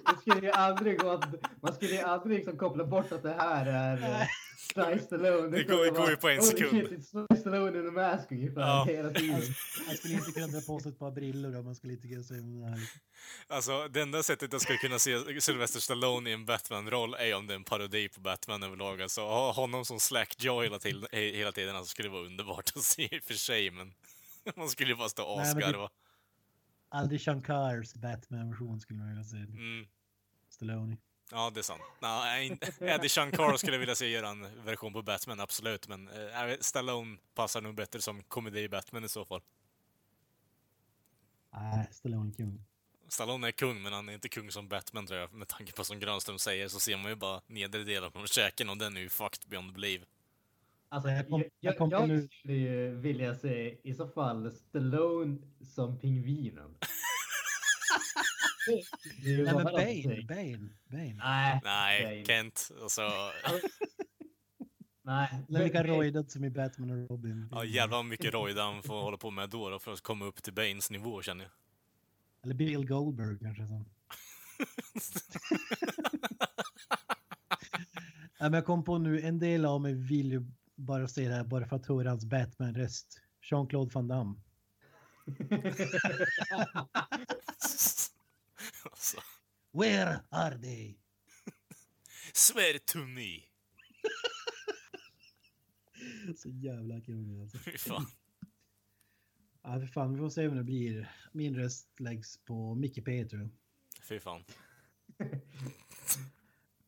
det 0.06 0.22
skulle 0.22 0.48
ju 0.48 0.52
aldrig 0.52 1.00
gå 1.00 1.10
att, 1.10 1.26
man 1.62 1.74
skulle 1.76 1.92
ju 1.92 2.00
aldrig 2.02 2.38
liksom 2.38 2.58
koppla 2.58 2.84
bort 2.86 3.12
att 3.12 3.24
det 3.24 3.34
här 3.40 3.66
är 3.66 3.98
uh, 4.22 4.28
Sly 4.74 5.00
Stallone. 5.06 5.58
Det 5.58 5.64
går- 5.64 5.74
kommer 5.88 6.00
går 6.00 6.10
ju 6.10 6.16
på 6.18 6.30
en 6.30 6.38
"Holy 6.40 6.48
sekund." 6.48 6.72
Shit, 6.72 6.92
it's 7.00 7.28
Sly 7.28 7.38
Stallone 7.42 7.80
in 7.80 7.88
a 7.88 7.92
mask 7.92 8.32
ungefär 8.32 8.62
Ja. 8.62 8.86
hela 8.88 9.10
tiden. 9.10 9.42
Han 9.88 9.98
skulle 9.98 10.14
inte 10.14 10.32
kunna 10.32 10.48
dra 10.48 10.62
på 10.62 10.80
sig 10.80 10.92
ett 10.92 11.00
par 11.00 11.12
brillor 11.12 11.58
och 11.58 11.66
man 11.66 11.76
skulle 11.76 11.94
inte 11.94 12.08
kunna 12.08 12.24
se 12.24 12.34
det 12.34 12.66
här. 12.70 12.80
Alltså, 13.48 13.88
det 13.88 14.02
enda 14.02 14.24
sättet 14.24 14.52
jag 14.54 14.62
skulle 14.62 14.78
kunna 14.78 15.00
se 15.00 15.42
Sylvester 15.42 15.80
Stallone 15.80 16.30
i 16.30 16.34
en 16.34 16.46
Batman-roll 16.46 17.14
är 17.14 17.36
om 17.36 17.48
det 17.48 17.54
är 17.54 17.56
en 17.56 17.64
parodi 17.64 18.10
på 18.10 18.22
Batman 18.22 18.64
överlag. 18.64 19.02
Alltså, 19.02 19.22
ha 19.22 19.52
honom 19.52 19.86
som 19.86 20.00
slackjaw 20.00 20.64
hela 20.66 20.80
tiden, 20.80 21.04
he- 21.12 21.36
hela 21.36 21.52
tiden 21.52 21.76
alltså, 21.76 21.92
skulle 21.92 22.10
vara 22.10 22.22
underbart 22.26 22.72
att 22.76 22.84
se 22.84 23.16
i 23.16 23.20
och 23.20 23.24
för 23.24 23.34
sig, 23.34 23.72
men 23.72 23.94
man 24.56 24.70
skulle 24.70 24.90
ju 24.90 24.96
bara 24.96 25.10
stå 25.10 25.24
och 25.24 25.42
det- 25.42 25.48
asgarva. 25.48 25.90
Adi 26.90 27.20
Shankars 27.20 27.94
Batman-version 27.94 28.80
skulle 28.80 29.00
man 29.00 29.08
vilja 29.10 29.24
se. 29.24 29.38
Mm. 29.38 29.88
Stallone. 30.50 30.98
Ja, 31.32 31.50
det 31.50 31.60
är 31.60 31.64
sant. 31.64 31.82
Nej, 32.00 32.60
Eddie 32.80 33.10
Shankar 33.10 33.58
skulle 33.58 33.74
jag 33.74 33.80
vilja 33.80 33.96
se 33.96 34.08
göra 34.08 34.30
en 34.30 34.66
version 34.66 34.94
på 34.94 35.02
Batman, 35.02 35.40
absolut. 35.40 35.88
Men 35.88 36.08
eh, 36.08 36.58
Stallone 36.60 37.18
passar 37.36 37.62
nog 37.62 37.76
bättre 37.76 38.02
som 38.02 38.22
komedi-Batman 38.24 39.06
i 39.06 39.10
så 39.10 39.26
fall. 39.26 39.42
Nej, 41.54 41.88
Stallone 41.92 42.30
är 42.30 42.34
kung. 42.34 42.66
Stallone 43.08 43.48
är 43.48 43.52
kung, 43.52 43.82
men 43.82 43.94
han 43.94 44.10
är 44.10 44.14
inte 44.14 44.30
kung 44.30 44.52
som 44.52 44.68
Batman 44.68 45.08
tror 45.08 45.20
jag. 45.20 45.34
Med 45.34 45.48
tanke 45.48 45.72
på 45.72 45.84
som 45.84 46.00
Granström 46.00 46.40
säger 46.40 46.68
så 46.68 46.80
ser 46.80 46.98
man 46.98 47.10
ju 47.10 47.16
bara 47.16 47.42
nedre 47.48 47.84
delen 47.84 48.12
från 48.12 48.28
käken 48.28 48.70
och 48.70 48.78
den 48.78 48.98
är 48.98 49.02
ju 49.02 49.10
fucked 49.10 49.50
beyond 49.50 49.74
belief. 49.74 50.02
Alltså, 50.90 51.10
Jag 51.10 51.18
jag, 51.20 51.28
kom- 51.30 51.42
jag, 51.42 51.50
jag 51.60 51.72
jag, 51.74 51.78
kom 51.78 51.90
på 51.90 52.06
nu- 52.06 52.28
skulle 52.32 52.54
ju 52.54 52.96
vilja 52.96 53.36
se 53.36 53.78
i 53.84 53.94
så 53.94 54.08
fall 54.08 54.52
Stallone 54.52 55.38
som 55.62 56.00
pingvinen. 56.00 56.76
Nej, 59.24 59.44
men 59.46 59.54
Bane. 59.64 60.24
Bane, 60.28 60.70
Bane. 60.90 61.14
Nej, 61.24 61.62
Nej, 61.64 62.04
Bane. 62.04 62.26
Kent. 62.26 62.72
Alltså, 62.82 63.02
nej. 65.02 65.46
Lika 65.64 65.84
rojdad 65.84 66.32
som 66.32 66.46
i 66.46 66.50
Batman 66.50 66.90
och 67.04 67.10
Robin. 67.10 67.50
ja, 67.52 67.66
jävlar 67.66 67.98
vad 67.98 68.06
mycket 68.06 68.34
roid 68.34 68.58
han 68.58 68.84
får 68.84 69.02
hålla 69.02 69.18
på 69.18 69.32
med 69.32 69.50
då, 69.50 69.70
då 69.70 69.80
för 69.80 69.94
att 69.94 70.02
komma 70.02 70.26
upp 70.26 70.44
till 70.44 70.54
Banes 70.54 70.92
nivå 70.92 71.22
känner 71.22 71.44
jag. 71.44 71.52
Eller 72.44 72.56
Bill 72.56 72.88
Goldberg 72.88 73.40
kanske. 73.40 73.68
Som. 73.68 73.86
Nej, 78.40 78.50
men 78.50 78.54
jag 78.54 78.66
kom 78.66 78.84
på 78.84 78.98
nu, 78.98 79.22
en 79.22 79.40
del 79.40 79.66
av 79.66 79.82
mig 79.82 79.94
vill 79.94 80.32
ju 80.32 80.46
bara 80.78 81.08
se 81.08 81.28
det 81.28 81.36
här 81.36 81.44
bara 81.44 81.68
för 81.68 81.76
att 81.76 81.86
höra 81.86 82.10
hans 82.10 82.26
Batman-röst. 82.26 83.22
Jean-Claude 83.42 83.94
Van 83.94 84.08
Damme. 84.08 84.36
alltså, 88.84 89.18
Where 89.72 90.20
are 90.30 90.58
they? 90.58 90.98
swear 92.34 92.78
to 92.78 93.00
me! 93.00 93.42
Så 96.38 96.50
jävla 96.50 97.02
kung 97.02 97.42
alltså. 97.42 97.58
Fy 97.58 97.78
fan. 97.78 98.06
Ja, 99.64 99.80
för 99.80 99.88
fan, 99.88 100.14
vi 100.14 100.20
får 100.20 100.30
se 100.30 100.48
om 100.48 100.56
det 100.56 100.64
blir. 100.64 101.12
Min 101.32 101.56
röst 101.56 102.00
läggs 102.00 102.38
på 102.38 102.76
Micke 102.76 103.06
P 103.06 103.26
tror 103.26 103.42
jag. 103.42 103.50
Fy 104.04 104.20
fan. 104.20 104.44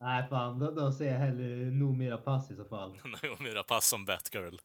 Nej, 0.00 0.28
fan, 0.28 0.58
då, 0.58 0.70
då 0.70 0.92
ser 0.92 1.12
jag 1.12 1.18
hellre 1.18 1.70
nog 1.70 1.96
mera 1.96 2.18
pass 2.18 2.50
i 2.50 2.56
så 2.56 2.64
fall. 2.64 2.90
Naomi 3.22 3.50
Rapace 3.50 3.86
som 3.86 4.04
Batgirl. 4.04 4.56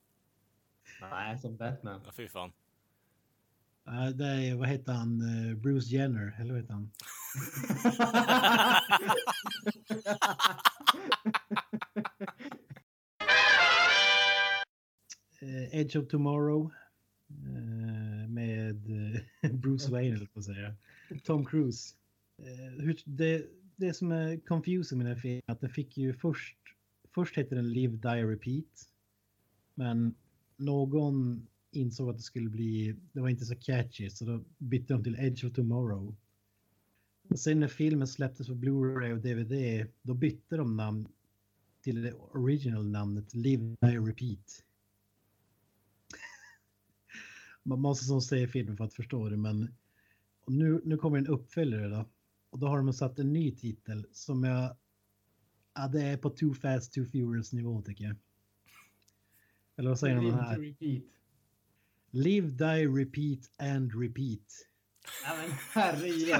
Nej, 1.01 1.39
som 1.39 1.57
Batman. 1.57 2.01
Ja, 2.05 2.11
fy 2.11 2.27
fan. 2.27 2.51
Ja, 3.83 4.11
det 4.11 4.25
är, 4.27 4.55
vad 4.55 4.67
heter 4.67 4.93
han, 4.93 5.21
Eh, 5.49 5.55
Bruce 5.57 5.87
Jenner, 5.95 6.35
eller 6.39 6.53
vad 6.53 6.61
heter 6.61 6.73
han? 6.73 6.91
Eh, 15.41 15.75
Edge 15.79 15.95
of 15.95 16.07
Tomorrow. 16.07 16.71
eh, 17.29 18.27
Med 18.29 18.75
Bruce 19.53 19.91
Wayne, 19.91 20.15
eller 20.15 20.25
på 20.25 20.39
att 20.39 20.45
säga. 20.45 20.75
Tom 21.23 21.45
Cruise. 21.45 21.95
Hur- 22.79 23.01
Det, 23.05 23.45
det 23.75 23.93
som 23.93 24.11
är 24.11 24.37
confusing 24.37 24.97
med 24.97 25.07
den 25.07 25.13
här 25.15 25.21
filmen 25.21 25.41
är 25.47 25.51
att 25.51 25.61
den 25.61 25.69
fick 25.69 25.97
ju 25.97 26.13
först... 26.13 26.57
Först 27.13 27.35
hette 27.35 27.55
den 27.55 27.73
Live, 27.73 27.97
Die, 27.97 28.23
Repeat. 28.23 28.89
Men 29.75 30.15
någon 30.57 31.47
insåg 31.71 32.09
att 32.09 32.17
det 32.17 32.23
skulle 32.23 32.49
bli... 32.49 32.95
Det 33.11 33.19
var 33.21 33.29
inte 33.29 33.45
så 33.45 33.55
catchy, 33.55 34.09
så 34.09 34.25
då 34.25 34.43
bytte 34.57 34.93
de 34.93 35.03
till 35.03 35.15
Edge 35.19 35.45
of 35.45 35.53
Tomorrow. 35.53 36.15
Och 37.29 37.39
sen 37.39 37.59
när 37.59 37.67
filmen 37.67 38.07
släpptes 38.07 38.47
på 38.47 38.53
Blu-ray 38.53 39.11
och 39.11 39.21
DVD, 39.21 39.87
då 40.01 40.13
bytte 40.13 40.57
de 40.57 40.77
namn 40.77 41.07
till 41.81 42.01
det 42.01 42.13
original-namnet 42.13 43.33
Live, 43.33 43.75
Die, 43.81 43.97
Repeat. 43.97 44.63
Man 47.63 47.81
måste 47.81 48.05
som 48.05 48.21
se 48.21 48.47
filmen 48.47 48.77
för 48.77 48.83
att 48.83 48.93
förstå 48.93 49.29
det, 49.29 49.37
men 49.37 49.75
nu, 50.47 50.81
nu 50.83 50.97
kommer 50.97 51.17
en 51.17 51.27
uppföljare 51.27 51.87
då. 51.87 52.05
Och 52.55 52.59
då 52.59 52.67
har 52.67 52.77
de 52.77 52.93
satt 52.93 53.19
en 53.19 53.33
ny 53.33 53.51
titel 53.55 54.05
som 54.11 54.43
jag... 54.43 54.75
Ja, 55.73 55.87
det 55.87 56.01
är 56.01 56.17
på 56.17 56.29
Too 56.29 56.53
Fast, 56.53 56.93
Too 56.93 57.05
Furious 57.05 57.53
nivå 57.53 57.81
tycker 57.81 58.03
jag. 58.03 58.15
Eller 59.77 59.89
vad 59.89 59.99
säger 59.99 60.15
de 60.15 60.33
här? 60.33 60.59
repeat. 60.59 61.03
Live, 62.09 62.47
die, 62.47 62.87
repeat 62.87 63.39
and 63.59 64.01
repeat. 64.01 64.67
Ja, 65.23 65.35
men 65.37 65.51
herre. 65.51 66.39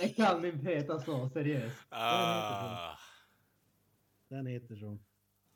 Det 0.00 0.08
kan 0.08 0.44
inte 0.44 0.64
heta 0.66 1.00
så, 1.00 1.28
seriöst. 1.30 1.76
Ah, 1.88 2.94
Den 4.28 4.46
heter 4.46 4.76
så. 4.76 4.98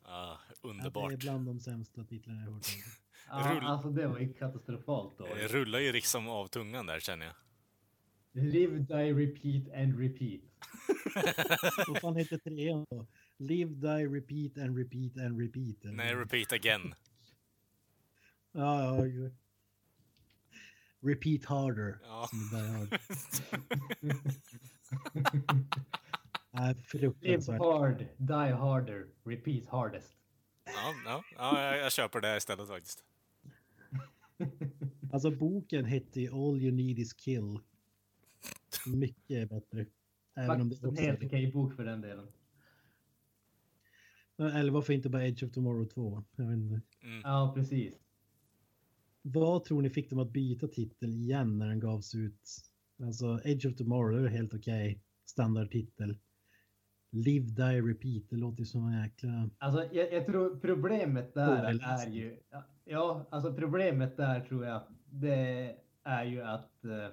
Ah, 0.03 0.37
Ja, 0.37 0.39
det 0.61 0.67
underbart. 0.69 1.11
är 1.11 1.17
bland 1.17 1.45
de 1.45 1.59
sämsta 1.59 2.03
titlarna 2.03 2.39
jag 2.39 2.47
har 2.47 2.53
hört. 2.53 2.65
Ja, 3.29 3.35
Rull- 3.35 3.65
alltså 3.65 3.89
det 3.89 4.07
var 4.07 4.19
ju 4.19 4.33
katastrofalt 4.33 5.17
Det 5.17 5.29
dåligt. 5.29 5.51
rullar 5.51 5.79
ju 5.79 5.91
liksom 5.91 6.27
av 6.29 6.47
tungan 6.47 6.85
där 6.85 6.99
känner 6.99 7.25
jag. 7.25 7.35
Live, 8.41 8.79
die, 8.79 9.13
repeat 9.13 9.73
and 9.73 9.99
repeat. 9.99 10.41
Vad 11.87 12.01
fan 12.01 12.15
heter 12.15 12.37
trean 12.37 12.85
då? 12.89 13.07
Live, 13.37 13.75
die, 13.75 14.07
repeat 14.07 14.57
and 14.57 14.77
repeat 14.77 15.17
and 15.17 15.39
repeat. 15.39 15.85
eller? 15.85 15.93
Nej, 15.93 16.15
repeat 16.15 16.53
again. 16.53 16.93
Ja, 18.51 19.05
ja. 19.05 19.29
Repeat 21.01 21.45
harder. 21.45 21.99
Ja. 22.03 22.29
Hard. 22.51 22.99
Nej, 26.51 26.75
Live 27.21 27.51
hard, 27.57 28.05
die 28.17 28.51
harder, 28.55 29.07
repeat 29.25 29.69
hardest. 29.69 30.17
Ja, 30.65 30.93
ja, 31.05 31.23
ja 31.37 31.63
jag, 31.63 31.77
jag 31.77 31.91
köper 31.91 32.21
det 32.21 32.37
istället 32.37 32.67
faktiskt. 32.67 33.03
Alltså 35.13 35.31
boken 35.31 35.85
hette 35.85 36.29
All 36.29 36.61
you 36.61 36.71
need 36.71 36.99
is 36.99 37.13
kill. 37.13 37.59
Mycket 38.97 39.49
bättre. 39.49 39.85
Även 40.35 40.61
om 40.61 40.69
det 40.69 40.75
Faktiskt 40.75 40.83
en 40.83 40.89
också 40.89 41.01
helt 41.01 41.23
okej 41.23 41.51
bok 41.51 41.73
för 41.73 41.85
den 41.85 42.01
delen. 42.01 42.27
Eller 44.37 44.71
varför 44.71 44.93
inte 44.93 45.09
bara 45.09 45.27
Edge 45.27 45.43
of 45.43 45.51
Tomorrow 45.51 45.85
2? 45.85 46.23
Jag 46.35 46.45
vet 46.45 46.57
inte. 46.57 46.81
Ja, 47.23 47.51
precis. 47.55 47.99
Vad 49.21 49.63
tror 49.63 49.81
ni 49.81 49.89
fick 49.89 50.09
dem 50.09 50.19
att 50.19 50.31
byta 50.31 50.67
titel 50.67 51.09
igen 51.09 51.57
när 51.57 51.67
den 51.67 51.79
gavs 51.79 52.15
ut? 52.15 52.49
Alltså 53.03 53.39
Edge 53.43 53.65
of 53.65 53.75
Tomorrow 53.75 54.25
är 54.25 54.29
helt 54.29 54.53
okej. 54.53 55.01
Standardtitel. 55.25 56.17
Live, 57.11 57.45
Die, 57.45 57.81
Repeat. 57.81 58.29
Det 58.29 58.35
låter 58.35 58.59
ju 58.59 58.65
som 58.65 58.87
en 58.87 59.03
jäkla... 59.03 59.49
Alltså, 59.57 59.95
jag, 59.95 60.13
jag 60.13 60.25
tror 60.25 60.59
problemet 60.59 61.33
där 61.33 61.63
Dålig 61.63 61.81
är 61.83 62.07
ju... 62.09 62.39
Ja, 62.85 63.27
alltså 63.29 63.53
problemet 63.53 64.17
där 64.17 64.39
tror 64.41 64.65
jag, 64.65 64.81
det 65.05 65.75
är 66.03 66.23
ju 66.23 66.41
att 66.41 66.85
eh, 66.85 67.07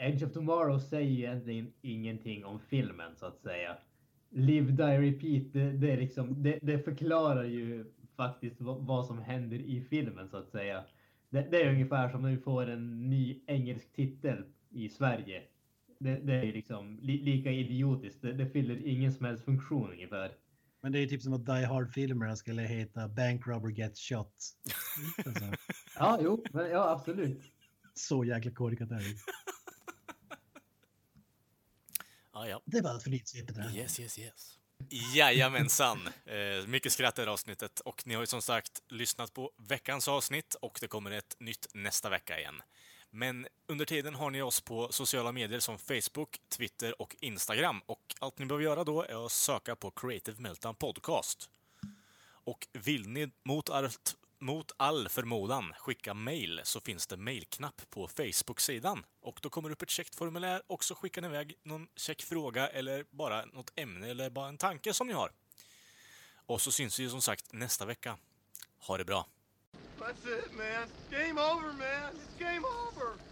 Edge 0.00 0.26
of 0.26 0.32
Tomorrow 0.32 0.78
säger 0.78 1.10
ju 1.10 1.18
egentligen 1.18 1.72
ingenting 1.82 2.44
om 2.44 2.60
filmen 2.60 3.16
så 3.16 3.26
att 3.26 3.40
säga. 3.40 3.76
Live, 4.30 4.72
Die, 4.72 5.10
Repeat, 5.10 5.52
det, 5.52 5.70
det, 5.72 5.96
liksom, 5.96 6.42
det, 6.42 6.58
det 6.62 6.78
förklarar 6.78 7.44
ju 7.44 7.84
faktiskt 8.16 8.56
vad, 8.60 9.06
som 9.06 9.18
händer 9.18 9.58
i 9.58 9.80
filmen 9.90 10.28
så 10.28 10.36
att 10.36 10.48
säga. 10.48 10.84
Det, 11.30 11.46
det 11.50 11.62
är 11.62 11.70
ungefär 11.70 12.08
som 12.08 12.22
när 12.22 12.30
vi 12.30 12.38
får 12.38 12.66
en 12.66 13.10
ny 13.10 13.40
engelsk 13.46 13.92
titel 13.92 14.44
i 14.70 14.88
Sverige. 14.88 15.42
Det, 15.98 16.14
det 16.14 16.34
är 16.34 16.52
liksom 16.52 16.98
li, 17.02 17.22
lika 17.22 17.50
idiotiskt. 17.50 18.22
Det, 18.22 18.32
det 18.32 18.46
fyller 18.46 18.86
ingen 18.86 19.12
som 19.12 19.26
helst 19.26 19.44
funktion 19.44 19.90
ungefär. 19.90 20.32
Men 20.82 20.92
det 20.92 20.98
är 20.98 21.06
typ 21.06 21.22
som 21.22 21.32
att 21.32 21.46
Die 21.46 21.64
Hard-filmerna 21.64 22.36
skulle 22.36 22.62
heta 22.62 23.08
Bank 23.08 23.46
Robber 23.46 23.70
Gets 23.70 24.00
Shot. 24.00 24.34
Alltså, 25.26 25.44
Ja, 25.98 26.18
jo, 26.22 26.44
men, 26.52 26.70
ja 26.70 26.90
absolut. 26.90 27.42
så 27.94 28.24
jäkla 28.24 28.50
korkat 28.50 28.90
är 28.90 28.96
det. 28.96 29.16
Ja, 32.40 32.48
ja. 32.48 32.62
Det 32.64 32.80
var 32.80 32.90
allt 32.90 33.02
för 33.02 33.10
nyhetssvepet. 33.10 33.56
Yes, 33.74 34.00
yes, 34.00 34.18
yes. 34.18 34.58
Jajamensan! 35.14 36.08
Eh, 36.24 36.66
mycket 36.66 36.92
skratt 36.92 37.18
i 37.18 37.20
det 37.20 37.26
här 37.26 37.32
avsnittet. 37.32 37.80
Och 37.80 38.06
ni 38.06 38.14
har 38.14 38.22
ju 38.22 38.26
som 38.26 38.42
sagt 38.42 38.82
lyssnat 38.88 39.34
på 39.34 39.52
veckans 39.56 40.08
avsnitt 40.08 40.54
och 40.54 40.78
det 40.80 40.88
kommer 40.88 41.10
ett 41.10 41.36
nytt 41.38 41.66
nästa 41.74 42.10
vecka 42.10 42.38
igen. 42.40 42.62
Men 43.10 43.46
under 43.66 43.84
tiden 43.84 44.14
har 44.14 44.30
ni 44.30 44.42
oss 44.42 44.60
på 44.60 44.92
sociala 44.92 45.32
medier 45.32 45.60
som 45.60 45.78
Facebook, 45.78 46.40
Twitter 46.48 47.02
och 47.02 47.16
Instagram. 47.20 47.82
Och 47.86 48.14
allt 48.18 48.38
ni 48.38 48.46
behöver 48.46 48.64
göra 48.64 48.84
då 48.84 49.02
är 49.02 49.26
att 49.26 49.32
söka 49.32 49.76
på 49.76 49.90
Creative 49.90 50.40
Meltdown 50.40 50.74
Podcast. 50.74 51.50
Och 52.44 52.66
vill 52.72 53.08
ni 53.08 53.30
mot 53.44 53.70
allt 53.70 54.16
mot 54.40 54.72
all 54.76 55.08
förmodan 55.08 55.72
skicka 55.78 56.14
mail 56.14 56.60
så 56.64 56.80
finns 56.80 57.06
det 57.06 57.16
mailknapp 57.16 57.90
på 57.90 58.08
Facebook-sidan. 58.08 59.06
Och 59.20 59.38
då 59.42 59.50
kommer 59.50 59.68
det 59.68 59.72
upp 59.72 59.82
ett 59.82 59.90
käckt 59.90 60.14
formulär 60.14 60.62
och 60.66 60.84
så 60.84 60.94
skickar 60.94 61.22
ni 61.22 61.28
iväg 61.28 61.54
någon 61.62 61.88
käck 61.96 62.22
fråga 62.22 62.68
eller 62.68 63.04
bara 63.10 63.44
något 63.44 63.72
ämne 63.76 64.10
eller 64.10 64.30
bara 64.30 64.48
en 64.48 64.58
tanke 64.58 64.94
som 64.94 65.06
ni 65.06 65.12
har. 65.12 65.32
Och 66.46 66.60
så 66.60 66.72
syns 66.72 66.98
vi 66.98 67.02
ju 67.02 67.10
som 67.10 67.22
sagt 67.22 67.52
nästa 67.52 67.84
vecka. 67.84 68.18
Ha 68.78 68.98
det 68.98 69.04
bra! 69.04 69.26
That's 69.98 70.38
it, 70.38 70.52
man. 70.52 70.88
Game 71.10 71.40
over, 71.40 71.72
man. 71.72 72.14
It's 72.14 72.38
game 72.38 72.66
over. 72.66 73.29